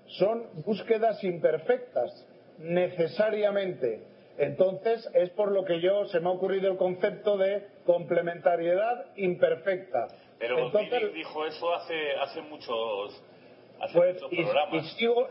son 0.07 0.49
búsquedas 0.65 1.23
imperfectas, 1.23 2.27
necesariamente. 2.57 4.03
Entonces, 4.37 5.09
es 5.13 5.29
por 5.31 5.51
lo 5.51 5.63
que 5.65 5.79
yo 5.79 6.05
se 6.05 6.19
me 6.19 6.27
ha 6.27 6.31
ocurrido 6.31 6.71
el 6.71 6.77
concepto 6.77 7.37
de 7.37 7.65
complementariedad 7.85 9.05
imperfecta. 9.15 10.07
Pero 10.39 10.57
Entonces, 10.57 11.13
dijo 11.13 11.45
eso 11.45 11.73
hace, 11.73 12.11
hace 12.21 12.41
muchos, 12.41 13.23
hace 13.81 13.97
pues, 13.97 14.21
muchos 14.21 14.29
programas. 14.29 14.85
y 14.85 14.89
sigo, 14.97 15.27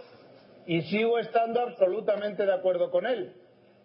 y 0.66 0.82
sigo 0.82 1.18
estando 1.18 1.62
absolutamente 1.62 2.44
de 2.44 2.52
acuerdo 2.52 2.90
con 2.90 3.06
él. 3.06 3.35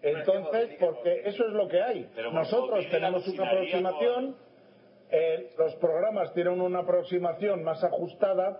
Entonces, 0.01 0.75
porque 0.81 1.21
eso 1.23 1.45
es 1.47 1.53
lo 1.53 1.69
que 1.69 1.81
hay. 1.81 2.11
Nosotros 2.33 2.85
tenemos 2.91 3.25
una 3.25 3.47
aproximación, 3.47 4.35
eh, 5.09 5.51
los 5.57 5.75
programas 5.75 6.33
tienen 6.33 6.59
una 6.59 6.79
aproximación 6.79 7.63
más 7.63 7.81
ajustada, 7.85 8.59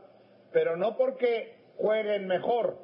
pero 0.54 0.78
no 0.78 0.96
porque 0.96 1.56
jueguen 1.76 2.28
mejor. 2.28 2.78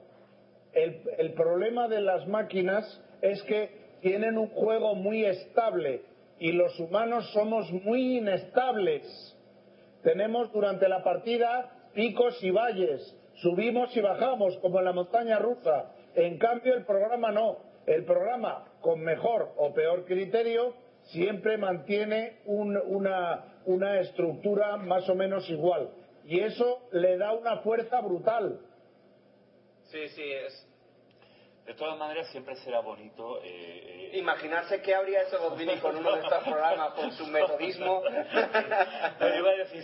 El, 0.74 1.02
el 1.18 1.34
problema 1.34 1.88
de 1.88 2.02
las 2.02 2.28
máquinas 2.28 3.02
es 3.22 3.42
que 3.44 3.80
tienen 4.02 4.38
un 4.38 4.50
juego 4.50 4.94
muy 4.94 5.24
estable 5.24 6.04
y 6.38 6.52
los 6.52 6.78
humanos 6.80 7.32
somos 7.32 7.72
muy 7.72 8.18
inestables. 8.18 9.36
Tenemos 10.04 10.52
durante 10.54 10.88
la 10.88 11.04
partida 11.04 11.72
picos 11.94 12.42
y 12.44 12.52
valles, 12.52 13.02
subimos 13.36 13.96
y 13.96 14.02
bajamos 14.02 14.58
como 14.58 14.80
en 14.80 14.86
la 14.86 14.94
montaña 14.94 15.40
rusa. 15.40 15.92
En 16.16 16.38
cambio 16.38 16.74
el 16.76 16.86
programa 16.86 17.32
no. 17.32 17.58
El 17.86 18.06
programa 18.06 18.66
con 18.82 19.02
mejor 19.02 19.52
o 19.58 19.74
peor 19.74 20.06
criterio 20.06 20.74
siempre 21.06 21.58
mantiene 21.58 22.40
un- 22.46 22.78
una, 22.78 23.62
una 23.66 24.00
estructura 24.00 24.78
más 24.78 25.10
o 25.10 25.16
menos 25.16 25.50
igual. 25.50 25.90
Y 26.26 26.40
eso 26.42 26.88
le 26.92 27.18
da 27.18 27.34
una 27.34 27.58
fuerza 27.60 28.00
brutal. 28.02 28.60
Sí, 29.86 30.08
sí, 30.10 30.24
es. 30.24 30.69
De 31.70 31.76
todas 31.76 32.00
maneras, 32.00 32.28
siempre 32.32 32.56
será 32.56 32.80
bonito. 32.80 33.44
eh, 33.44 34.10
eh, 34.12 34.18
Imaginarse 34.18 34.82
qué 34.82 34.96
habría 34.96 35.22
hecho 35.22 35.38
Botvinnik 35.40 35.80
con 35.84 35.96
uno 35.98 36.16
de 36.16 36.22
estos 36.22 36.44
programas, 36.44 36.94
con 36.94 37.12
su 37.12 37.28
metodismo. 37.28 38.02
Pero 39.20 39.38
iba 39.38 39.50
a 39.52 39.54
decir 39.54 39.84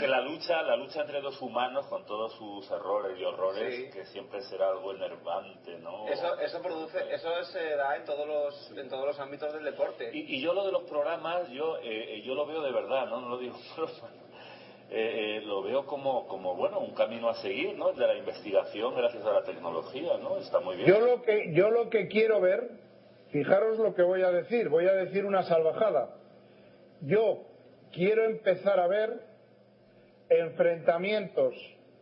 que 0.00 0.06
la 0.08 0.22
lucha, 0.22 0.62
la 0.62 0.76
lucha 0.76 1.02
entre 1.02 1.20
dos 1.20 1.38
humanos 1.42 1.84
con 1.88 2.06
todos 2.06 2.32
sus 2.36 2.70
errores 2.70 3.18
y 3.18 3.24
horrores, 3.24 3.74
Sí. 3.76 3.90
que 3.90 4.06
siempre 4.06 4.40
será 4.44 4.68
algo 4.70 4.92
enervante, 4.94 5.76
¿no? 5.78 6.08
Eso, 6.08 6.38
eso 6.40 6.62
produce, 6.62 7.12
eso 7.14 7.44
se 7.44 7.76
da 7.76 7.96
en 7.96 8.06
todos 8.06 8.26
los, 8.26 8.70
en 8.70 8.88
todos 8.88 9.04
los 9.04 9.20
ámbitos 9.20 9.52
del 9.52 9.62
deporte. 9.64 10.10
Y, 10.10 10.36
y 10.36 10.40
yo 10.40 10.54
lo 10.54 10.64
de 10.64 10.72
los 10.72 10.84
programas, 10.84 11.50
yo, 11.50 11.76
eh, 11.80 12.14
eh, 12.14 12.22
yo 12.22 12.34
lo 12.34 12.46
veo 12.46 12.62
de 12.62 12.72
verdad, 12.72 13.08
¿no? 13.08 13.20
No 13.20 13.28
lo 13.28 13.36
digo 13.36 13.58
por 13.76 13.90
eh, 14.90 15.38
eh, 15.38 15.40
lo 15.44 15.62
veo 15.62 15.86
como, 15.86 16.26
como, 16.28 16.54
bueno, 16.54 16.80
un 16.80 16.94
camino 16.94 17.28
a 17.28 17.34
seguir, 17.34 17.76
¿no? 17.76 17.90
El 17.90 17.96
de 17.96 18.06
la 18.06 18.16
investigación 18.16 18.94
gracias 18.94 19.24
a 19.24 19.32
la 19.32 19.42
tecnología, 19.42 20.18
¿no? 20.18 20.36
Está 20.36 20.60
muy 20.60 20.76
bien. 20.76 20.88
Yo 20.88 21.00
lo 21.00 21.22
que, 21.22 21.52
yo 21.52 21.70
lo 21.70 21.90
que 21.90 22.08
quiero 22.08 22.40
ver, 22.40 22.70
fijaros 23.30 23.78
lo 23.78 23.94
que 23.94 24.02
voy 24.02 24.22
a 24.22 24.30
decir, 24.30 24.68
voy 24.68 24.86
a 24.86 24.92
decir 24.92 25.24
una 25.24 25.42
salvajada. 25.42 26.16
Yo 27.00 27.42
quiero 27.92 28.24
empezar 28.24 28.78
a 28.78 28.86
ver 28.86 29.20
enfrentamientos 30.28 31.54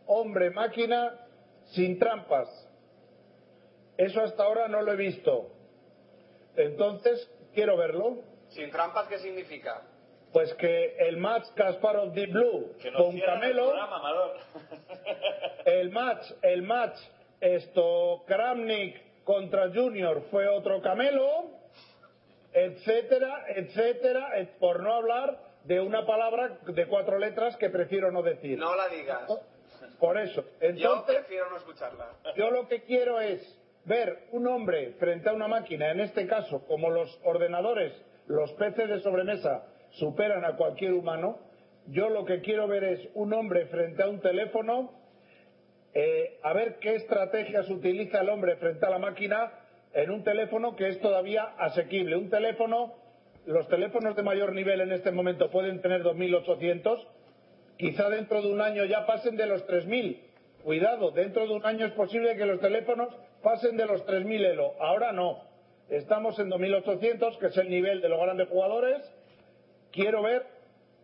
hombre-máquina 0.05 1.27
sin 1.71 1.97
trampas. 1.97 2.47
Eso 3.97 4.21
hasta 4.21 4.43
ahora 4.43 4.67
no 4.67 4.81
lo 4.81 4.93
he 4.93 4.97
visto. 4.97 5.49
Entonces, 6.55 7.29
quiero 7.53 7.77
verlo. 7.77 8.17
Sin 8.49 8.69
trampas, 8.69 9.07
¿qué 9.07 9.19
significa? 9.19 9.81
Pues 10.33 10.53
que 10.55 10.95
el 10.97 11.17
match 11.17 11.45
Kasparov 11.55 12.11
Deep 12.13 12.31
Blue 12.31 12.73
con 12.97 13.15
el 13.15 13.23
Camelo, 13.23 13.65
programa, 13.69 14.01
el 15.65 15.89
match, 15.91 16.25
el 16.41 16.61
match 16.63 16.97
esto 17.39 18.23
Kramnik 18.25 19.23
contra 19.23 19.69
Junior 19.71 20.23
fue 20.31 20.47
otro 20.47 20.81
Camelo, 20.81 21.51
etcétera, 22.51 23.45
etcétera, 23.55 24.37
et- 24.39 24.57
por 24.59 24.81
no 24.81 24.93
hablar 24.95 25.37
de 25.65 25.79
una 25.79 26.05
palabra 26.05 26.57
de 26.65 26.85
cuatro 26.87 27.17
letras 27.17 27.55
que 27.57 27.69
prefiero 27.69 28.11
no 28.11 28.21
decir. 28.21 28.57
No 28.57 28.75
la 28.75 28.87
digas. 28.89 29.29
Por 29.99 30.17
eso. 30.17 30.41
Yo 30.41 30.67
Entonces, 30.67 31.15
prefiero 31.15 31.49
no 31.49 31.57
escucharla. 31.57 32.07
yo 32.35 32.51
lo 32.51 32.67
que 32.67 32.83
quiero 32.83 33.21
es 33.21 33.41
ver 33.85 34.27
un 34.31 34.47
hombre 34.47 34.93
frente 34.99 35.29
a 35.29 35.33
una 35.33 35.47
máquina, 35.47 35.91
en 35.91 35.99
este 36.01 36.27
caso, 36.27 36.65
como 36.65 36.89
los 36.89 37.19
ordenadores, 37.23 37.93
los 38.27 38.51
PCs 38.53 38.89
de 38.89 38.99
sobremesa 39.01 39.63
superan 39.93 40.45
a 40.45 40.55
cualquier 40.55 40.93
humano, 40.93 41.39
yo 41.87 42.09
lo 42.09 42.25
que 42.25 42.41
quiero 42.41 42.67
ver 42.67 42.83
es 42.83 43.09
un 43.13 43.33
hombre 43.33 43.65
frente 43.65 44.03
a 44.03 44.07
un 44.07 44.19
teléfono, 44.21 44.91
eh, 45.93 46.39
a 46.41 46.53
ver 46.53 46.79
qué 46.79 46.95
estrategias 46.95 47.69
utiliza 47.69 48.21
el 48.21 48.29
hombre 48.29 48.55
frente 48.55 48.85
a 48.85 48.89
la 48.89 48.99
máquina 48.99 49.51
en 49.93 50.09
un 50.09 50.23
teléfono 50.23 50.75
que 50.75 50.87
es 50.87 50.99
todavía 50.99 51.43
asequible. 51.57 52.15
Un 52.15 52.29
teléfono, 52.29 52.95
los 53.45 53.67
teléfonos 53.67 54.15
de 54.15 54.23
mayor 54.23 54.53
nivel 54.53 54.81
en 54.81 54.91
este 54.91 55.11
momento 55.11 55.51
pueden 55.51 55.81
tener 55.81 56.03
2.800, 56.03 57.05
quizá 57.77 58.09
dentro 58.09 58.41
de 58.41 58.51
un 58.51 58.61
año 58.61 58.85
ya 58.85 59.05
pasen 59.05 59.35
de 59.35 59.45
los 59.45 59.67
3.000. 59.67 60.19
Cuidado, 60.63 61.11
dentro 61.11 61.45
de 61.45 61.53
un 61.53 61.65
año 61.65 61.85
es 61.85 61.91
posible 61.91 62.37
que 62.37 62.45
los 62.45 62.61
teléfonos 62.61 63.13
pasen 63.43 63.75
de 63.75 63.85
los 63.85 64.05
3.000 64.05 64.45
ELO. 64.45 64.73
Ahora 64.79 65.11
no. 65.11 65.43
Estamos 65.89 66.39
en 66.39 66.49
2.800, 66.49 67.37
que 67.37 67.47
es 67.47 67.57
el 67.57 67.69
nivel 67.69 68.01
de 68.01 68.09
los 68.09 68.19
grandes 68.19 68.47
jugadores. 68.47 69.12
Quiero 69.93 70.21
ver 70.23 70.45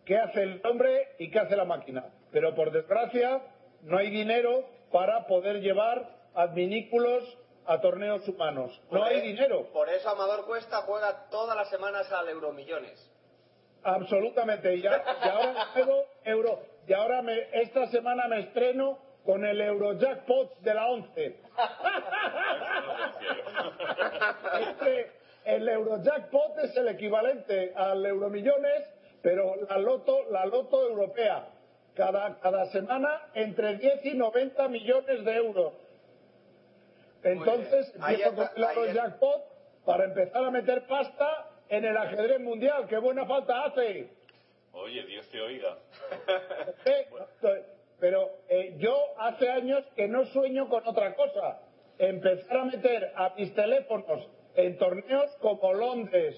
qué 0.03 0.17
hace 0.17 0.43
el 0.43 0.61
hombre 0.65 1.15
y 1.19 1.31
qué 1.31 1.39
hace 1.39 1.55
la 1.55 1.63
máquina. 1.63 2.05
Pero 2.31 2.53
por 2.55 2.71
desgracia, 2.71 3.41
no 3.83 3.97
hay 3.97 4.09
dinero 4.09 4.65
para 4.91 5.25
poder 5.27 5.61
llevar 5.61 6.09
adminículos 6.35 7.23
a 7.65 7.79
torneos 7.79 8.27
humanos. 8.27 8.81
No 8.91 9.03
hay 9.03 9.21
dinero. 9.21 9.67
Por 9.71 9.87
eso 9.89 10.09
Amador 10.09 10.45
Cuesta 10.45 10.77
juega 10.81 11.29
todas 11.29 11.55
las 11.55 11.69
semanas 11.69 12.11
al 12.11 12.27
Euromillones. 12.29 13.09
Absolutamente. 13.83 14.75
Y, 14.75 14.81
ya- 14.81 15.03
y 15.23 15.27
ahora 15.29 15.65
juego 15.73 16.05
euro. 16.25 16.59
Y 16.87 16.93
ahora 16.93 17.21
me, 17.21 17.47
esta 17.61 17.85
semana 17.87 18.27
me 18.27 18.39
estreno 18.39 18.97
con 19.23 19.45
el 19.45 19.61
Eurojackpot 19.61 20.57
de 20.61 20.73
la 20.73 20.87
11. 20.87 21.39
Es 24.59 24.75
que 24.83 25.18
el 25.45 25.67
Eurojackpot 25.67 26.59
es 26.59 26.75
el 26.77 26.87
equivalente 26.89 27.73
al 27.75 28.05
Euromillones, 28.05 28.89
pero 29.21 29.55
la 29.67 29.77
loto, 29.77 30.29
la 30.29 30.45
loto 30.45 30.87
europea, 30.87 31.47
cada, 31.95 32.39
cada 32.39 32.65
semana 32.67 33.29
entre 33.33 33.77
10 33.77 34.05
y 34.05 34.13
90 34.13 34.67
millones 34.67 35.25
de 35.25 35.35
euros. 35.35 35.73
Entonces 37.23 37.93
empiezo 37.95 38.29
está, 38.29 38.51
con 38.53 38.61
los 38.61 38.69
ahí 38.77 38.87
está. 38.89 38.93
jackpot 38.93 39.43
para 39.85 40.05
empezar 40.05 40.43
a 40.43 40.51
meter 40.51 40.87
pasta 40.87 41.49
en 41.67 41.85
el 41.85 41.97
ajedrez 41.97 42.39
mundial. 42.39 42.87
¡Qué 42.87 42.97
buena 42.97 43.25
falta 43.25 43.65
hace! 43.65 44.09
Oye, 44.71 45.03
Dios 45.05 45.27
te 45.29 45.41
oiga. 45.41 45.77
Eh, 46.85 47.07
Pero 47.99 48.29
eh, 48.47 48.75
yo 48.77 48.95
hace 49.17 49.49
años 49.49 49.83
que 49.95 50.07
no 50.07 50.25
sueño 50.27 50.69
con 50.69 50.87
otra 50.87 51.15
cosa. 51.15 51.59
Empezar 51.97 52.57
a 52.57 52.65
meter 52.65 53.11
a 53.15 53.33
mis 53.35 53.53
teléfonos 53.53 54.25
en 54.65 54.77
torneos 54.77 55.35
como 55.41 55.73
Londres, 55.73 56.35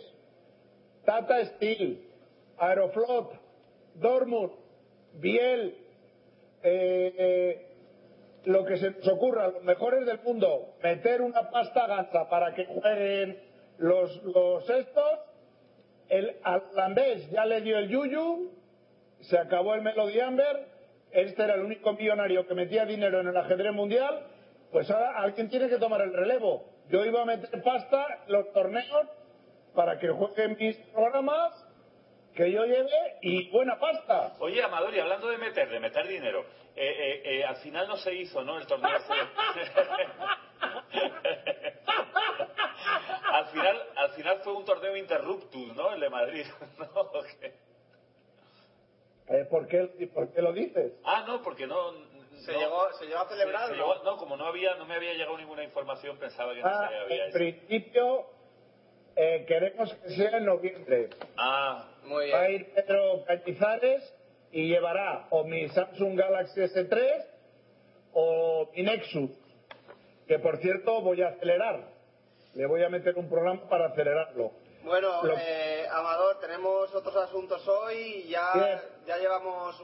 Tata 1.05 1.43
Steel, 1.45 2.07
Aeroflot, 2.57 3.33
Dortmund, 3.95 4.51
Biel, 5.13 5.75
eh, 6.63 7.15
eh, 7.17 7.67
lo 8.45 8.65
que 8.65 8.77
se 8.77 8.91
nos 8.91 9.07
ocurra, 9.07 9.49
los 9.49 9.63
mejores 9.63 10.05
del 10.05 10.19
mundo, 10.21 10.75
meter 10.83 11.21
una 11.21 11.49
pasta 11.49 11.87
gansa 11.87 12.29
para 12.29 12.53
que 12.53 12.65
jueguen 12.65 13.39
los, 13.77 14.21
estos, 14.69 15.19
el 16.09 16.37
holandés 16.45 17.29
ya 17.31 17.45
le 17.45 17.61
dio 17.61 17.77
el 17.77 17.89
yuyu, 17.89 18.51
se 19.21 19.37
acabó 19.37 19.75
el 19.75 19.81
Melody 19.81 20.19
Amber, 20.19 20.67
este 21.11 21.43
era 21.43 21.55
el 21.55 21.61
único 21.61 21.93
millonario 21.93 22.47
que 22.47 22.53
metía 22.53 22.85
dinero 22.85 23.19
en 23.19 23.27
el 23.27 23.37
ajedrez 23.37 23.73
mundial, 23.73 24.27
pues 24.71 24.89
ahora 24.89 25.21
alguien 25.21 25.49
tiene 25.49 25.67
que 25.69 25.77
tomar 25.77 26.01
el 26.01 26.13
relevo. 26.13 26.65
Yo 26.89 27.05
iba 27.05 27.21
a 27.21 27.25
meter 27.25 27.61
pasta 27.63 28.23
los 28.27 28.51
torneos 28.53 29.07
para 29.75 29.99
que 29.99 30.09
jueguen 30.09 30.57
mis 30.59 30.75
programas 30.93 31.53
que 32.35 32.51
yo 32.51 32.65
lleve 32.65 32.89
y 33.21 33.49
buena 33.49 33.77
pasta. 33.79 34.33
Oye, 34.39 34.63
Amador, 34.63 34.95
y 34.95 34.99
hablando 34.99 35.27
de 35.27 35.37
meter, 35.37 35.69
de 35.69 35.79
meter 35.79 36.07
dinero, 36.07 36.45
eh, 36.75 36.85
eh, 36.85 37.21
eh, 37.25 37.43
al 37.43 37.57
final 37.57 37.87
no 37.87 37.97
se 37.97 38.13
hizo, 38.13 38.41
¿no? 38.43 38.57
El 38.57 38.65
torneo. 38.67 38.89
al 43.33 43.45
final, 43.47 43.77
al 43.95 44.09
final 44.11 44.39
fue 44.43 44.53
un 44.53 44.63
torneo 44.63 44.95
interruptus, 44.95 45.75
¿no? 45.75 45.93
El 45.93 45.99
de 45.99 46.09
Madrid, 46.09 46.45
¿no? 46.79 47.11
Eh, 49.31 49.45
¿por, 49.49 49.67
qué, 49.67 49.87
¿Por 50.13 50.33
qué 50.33 50.41
lo 50.41 50.51
dices? 50.51 50.93
Ah, 51.05 51.23
no, 51.25 51.41
porque 51.41 51.65
no. 51.65 51.93
Se 52.45 52.51
no- 52.53 52.59
llegó- 52.59 52.93
se 52.93 53.05
llegó 53.05 53.19
a 53.19 53.27
celebrar, 53.29 53.69
se 53.69 53.75
¿no? 53.75 53.93
llegó- 53.93 54.03
no, 54.03 54.17
como 54.17 54.35
no 54.37 54.45
había, 54.47 54.75
no 54.75 54.85
me 54.85 54.95
había 54.95 55.13
llegado 55.13 55.37
ninguna 55.37 55.63
información, 55.63 56.17
pensaba 56.17 56.53
que 56.53 56.61
no 56.61 56.67
Ah, 56.67 56.87
se 56.89 56.95
había 56.97 57.15
en 57.23 57.29
hecho. 57.29 57.37
principio 57.37 58.25
eh, 59.15 59.43
queremos 59.45 59.93
que 59.93 60.09
sea 60.11 60.37
en 60.37 60.45
noviembre. 60.45 61.09
Ah, 61.37 61.87
Muy 62.03 62.31
Va 62.31 62.39
a 62.43 62.47
bien. 62.47 62.61
ir 62.61 62.73
Pedro 62.73 63.23
Cañizares 63.25 64.13
y 64.51 64.69
llevará 64.69 65.27
o 65.31 65.43
mi 65.43 65.67
Samsung 65.69 66.17
Galaxy 66.17 66.61
S3 66.61 67.25
o 68.13 68.69
mi 68.73 68.83
Nexus, 68.83 69.29
que 70.27 70.39
por 70.39 70.57
cierto 70.57 71.01
voy 71.01 71.21
a 71.21 71.27
acelerar. 71.27 71.89
Le 72.55 72.65
voy 72.65 72.83
a 72.83 72.89
meter 72.89 73.17
un 73.17 73.29
programa 73.29 73.67
para 73.69 73.87
acelerarlo. 73.87 74.51
Bueno, 74.83 75.23
Lo- 75.23 75.37
eh, 75.37 75.85
Amador, 75.91 76.39
tenemos 76.39 76.93
otros 76.95 77.15
asuntos 77.17 77.67
hoy. 77.67 78.23
Ya, 78.29 78.51
Bien. 78.53 78.79
ya 79.07 79.17
llevamos 79.17 79.79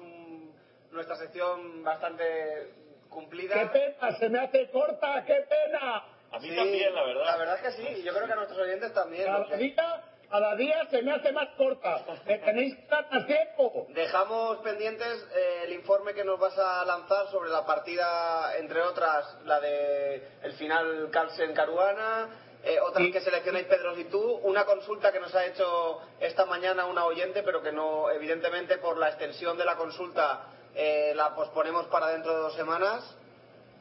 nuestra 0.98 1.15
sección 1.15 1.84
bastante 1.84 2.74
cumplida. 3.10 3.56
¡Qué 3.56 3.65
pena! 3.68 4.18
¡Se 4.18 4.30
me 4.30 4.40
hace 4.40 4.69
corta! 4.72 5.24
¡Qué 5.26 5.45
pena! 5.49 6.03
a 6.30 6.40
mí 6.40 6.49
Sí, 6.49 6.56
también, 6.56 6.94
la 6.94 7.03
verdad. 7.03 7.26
La 7.26 7.38
verdad 7.38 7.56
es 7.56 7.61
que 7.61 7.72
sí, 7.82 7.88
y 7.99 8.03
yo 8.03 8.14
creo 8.14 8.28
que 8.28 8.34
a 8.34 8.36
nuestros 8.36 8.60
oyentes 8.60 8.94
también. 8.94 9.26
Cada 9.26 9.38
porque 9.40 9.57
día, 9.57 10.03
cada 10.30 10.56
día 10.56 10.86
se 10.90 11.02
me 11.02 11.14
hace 11.14 11.32
más 11.32 11.48
corta. 11.56 12.03
Me 12.26 12.38
tenéis 12.40 12.76
que 12.76 12.88
dar 12.88 13.07
más 13.11 13.26
tiempo. 13.26 13.88
Dejamos 13.90 14.57
pendientes 14.57 15.26
eh, 15.34 15.61
el 15.68 15.74
informe 15.74 16.14
que 16.14 16.26
nos 16.26 16.38
vas 16.38 16.57
a 16.60 16.84
lanzar 16.84 17.28
sobre 17.30 17.49
la 17.49 17.65
partida, 17.65 18.57
entre 18.57 18.82
otras, 18.82 19.38
la 19.45 19.60
de 19.61 20.28
el 20.44 20.52
final 20.53 21.10
Carlsen 21.11 21.53
Caruana, 21.53 22.28
eh, 22.64 22.78
otras 22.82 23.06
Y- 23.07 23.11
que 23.14 23.22
seleccionáis 23.22 23.68
Pedro 23.68 23.98
y 23.98 24.03
tú, 24.06 24.22
una 24.44 24.65
consulta 24.65 25.14
que 25.14 25.22
nos 25.22 25.34
ha 25.34 25.45
hecho 25.45 26.02
esta 26.19 26.45
mañana 26.45 26.86
una 26.88 27.06
oyente, 27.06 27.41
pero 27.44 27.61
que 27.64 27.72
no, 27.72 28.10
evidentemente 28.11 28.78
por 28.80 28.98
la 28.98 29.07
extensión 29.07 29.57
de 29.57 29.64
la 29.64 29.78
consulta 29.78 30.48
eh, 30.76 31.14
la 31.15 31.34
posponemos 31.35 31.88
para 31.88 32.07
dentro 32.10 32.34
de 32.34 32.39
dos 32.39 32.56
semanas. 32.56 33.15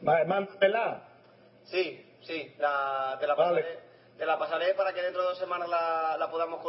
Vale, 0.01 0.25
mándamela. 0.25 1.03
Sí, 1.65 2.05
sí, 2.21 2.53
la- 2.57 3.17
te, 3.19 3.27
la 3.27 3.35
Vale. 3.35 3.61
pasaré, 3.61 3.79
te 4.17 4.25
la 4.25 4.39
pasaré 4.39 4.73
para 4.73 4.93
que 4.93 5.01
dentro 5.01 5.21
de 5.21 5.27
dos 5.29 5.37
semanas 5.39 5.69
la, 5.69 6.15
la 6.17 6.29
podamos 6.29 6.61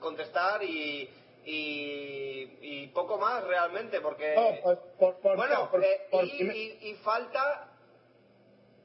contestar 0.00 0.62
y, 0.62 1.08
y, 1.44 2.58
y 2.60 2.86
poco 2.88 3.18
más 3.18 3.44
realmente, 3.44 4.00
porque... 4.00 4.34
No, 4.34 4.62
pues, 4.62 4.78
por, 4.98 5.14
por, 5.20 5.36
bueno, 5.36 5.70
por- 5.70 5.82
eh, 5.84 6.08
y, 6.24 6.42
y- 6.50 6.78
y 6.90 6.94
falta 6.96 7.68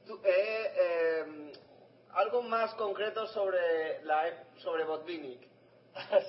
tu- 0.06 0.20
eh, 0.24 0.72
eh, 0.80 1.52
algo 2.14 2.42
más 2.42 2.74
concreto 2.74 3.26
sobre 3.28 4.02
la 4.04 4.24
sobre 4.58 4.84
Botvinnik. 4.84 5.46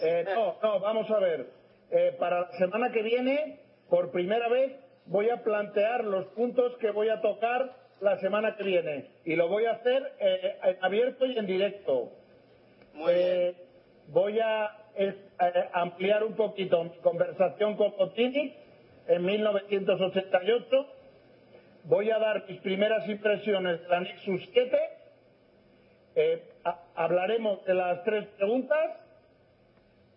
Eh, 0.01 0.23
no, 0.35 0.57
no, 0.61 0.80
vamos 0.80 1.09
a 1.11 1.19
ver. 1.19 1.47
Eh, 1.91 2.15
para 2.19 2.41
la 2.41 2.57
semana 2.57 2.91
que 2.91 3.01
viene, 3.01 3.59
por 3.90 4.11
primera 4.11 4.48
vez, 4.49 4.74
voy 5.06 5.30
a 5.30 5.44
plantear 5.44 6.03
los 6.03 6.26
puntos 6.28 6.78
que 6.78 6.91
voy 6.91 7.10
a 7.10 7.22
tocar 7.22 7.74
la 8.02 8.18
semana 8.20 8.56
que 8.56 8.64
viene. 8.64 9.07
Y 9.26 9.36
lo 9.36 9.48
voy 9.48 9.66
a 9.66 9.72
hacer 9.72 10.14
eh, 10.20 10.57
en 10.64 10.78
abierto 10.82 11.26
y 11.26 11.38
en 11.38 11.45
directo. 11.45 12.11
Muy 12.94 13.14
bien. 13.14 13.26
Eh, 13.28 13.56
voy 14.07 14.40
a 14.40 14.78
eh, 14.95 15.16
eh, 15.41 15.70
ampliar 15.74 16.24
un 16.24 16.34
poquito 16.36 16.84
mi 16.84 16.98
conversación 17.02 17.76
con 17.76 17.91
Botvinnik 17.98 18.56
en 19.07 19.26
1988. 19.26 20.66
Voy 21.86 22.11
a 22.11 22.20
dar 22.20 22.45
mis 22.48 22.60
primeras 22.61 23.07
impresiones 23.07 23.82
de 23.82 23.88
la 23.88 23.99
Nexus 24.02 24.49
7. 24.53 24.78
Eh, 26.16 26.44
ha- 26.66 26.80
hablaremos 26.95 27.64
de 27.66 27.74
las 27.74 28.03
tres 28.03 28.26
preguntas, 28.38 28.98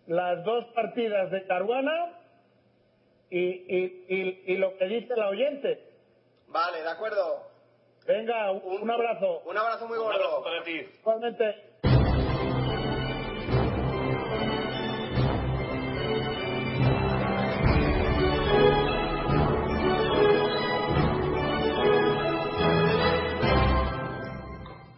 las 0.07 0.43
dos 0.43 0.65
partidas 0.73 1.31
de 1.31 1.43
Caruana 1.45 2.19
y, 3.35 3.65
y- 3.67 4.05
y- 4.07 4.53
y 4.53 4.57
lo 4.57 4.77
que 4.77 4.85
dice 4.85 5.15
la 5.15 5.29
oyente. 5.29 5.79
Vale, 6.47 6.81
de 6.83 6.89
acuerdo. 6.89 7.47
Venga, 8.05 8.51
un, 8.51 8.83
un 8.83 8.91
abrazo. 8.91 9.41
Un 9.45 9.57
abrazo 9.57 9.87
muy 9.87 9.97
Un 9.97 10.03
gordo. 10.03 10.17
abrazo 10.19 10.43
para 10.43 10.63
ti. 10.63 10.81
Igualmente. 10.99 11.55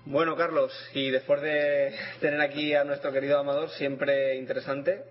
Bueno, 0.06 0.36
Carlos, 0.36 0.72
y 0.94 1.10
después 1.10 1.42
de 1.42 1.94
tener 2.22 2.40
aquí 2.40 2.74
a 2.76 2.84
nuestro 2.84 3.12
querido 3.12 3.40
Amador, 3.40 3.70
siempre 3.72 4.36
interesante, 4.36 5.04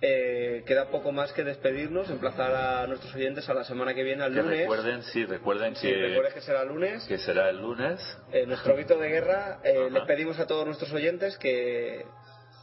eh, 0.00 0.62
queda 0.66 0.86
poco 0.90 1.12
más 1.12 1.32
que 1.32 1.44
despedirnos, 1.44 2.10
emplazar 2.10 2.54
a 2.54 2.86
nuestros 2.86 3.14
oyentes 3.14 3.48
a 3.48 3.54
la 3.54 3.64
semana 3.64 3.94
que 3.94 4.02
viene, 4.02 4.22
al 4.24 4.34
Que 4.34 4.42
lunes. 4.42 4.58
recuerden, 4.60 5.02
sí, 5.04 5.24
recuerden 5.24 5.76
Sí, 5.76 5.88
que, 5.88 5.94
recuerden 5.94 6.34
que 6.34 6.40
será 6.42 6.62
el 6.62 6.68
lunes. 6.68 7.04
que 7.06 7.18
será 7.18 7.48
el 7.48 7.58
lunes. 7.58 8.18
Eh, 8.32 8.44
nuestro 8.46 8.74
grito 8.74 8.98
de 8.98 9.08
guerra, 9.08 9.60
eh, 9.64 9.88
les 9.90 10.02
pedimos 10.04 10.38
a 10.38 10.46
todos 10.46 10.66
nuestros 10.66 10.92
oyentes 10.92 11.38
que, 11.38 12.04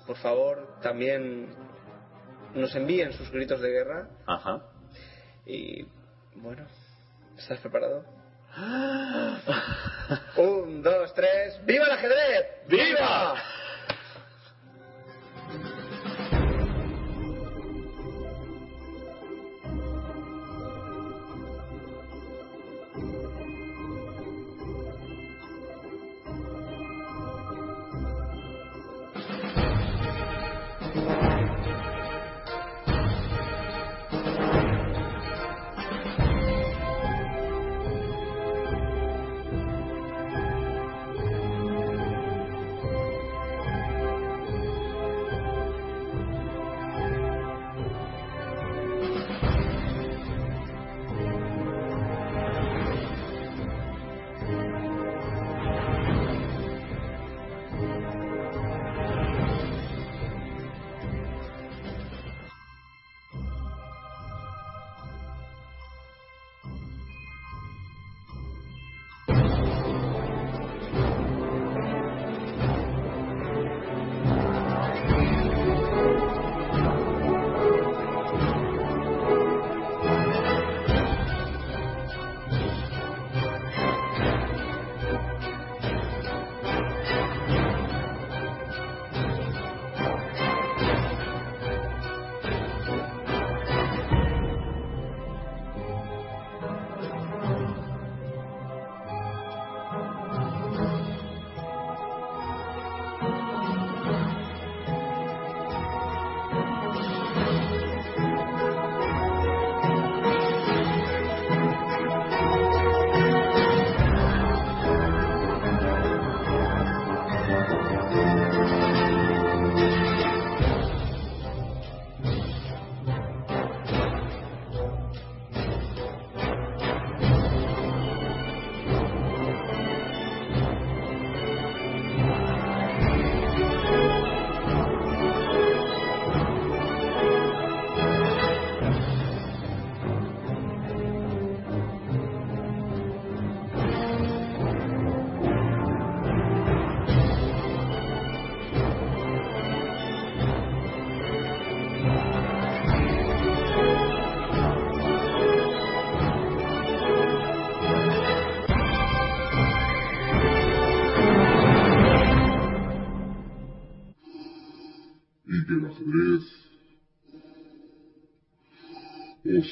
por 0.06 0.18
favor, 0.18 0.78
también 0.82 1.50
nos 2.54 2.76
envíen 2.76 3.14
sus 3.14 3.32
gritos 3.32 3.60
de 3.62 3.70
guerra. 3.72 4.08
Ajá. 4.28 4.62
Y, 5.46 5.86
bueno, 6.36 6.68
¿estás 7.38 7.60
preparado? 7.60 8.06
Un, 10.38 10.84
dos, 10.84 11.14
tres. 11.14 11.60
¡Viva 11.66 11.86
el 11.86 11.92
ajedrez! 11.92 12.46
¡Viva! 12.68 13.36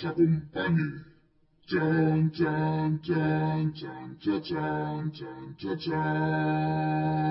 accompañe. 0.08 1.06
Chan, 1.68 2.32
chan, 2.34 3.00
chan, 3.04 3.74
chan, 3.76 4.18
chan, 4.20 5.12
chan, 5.14 5.56
chan, 5.60 5.78
chan. 5.80 7.30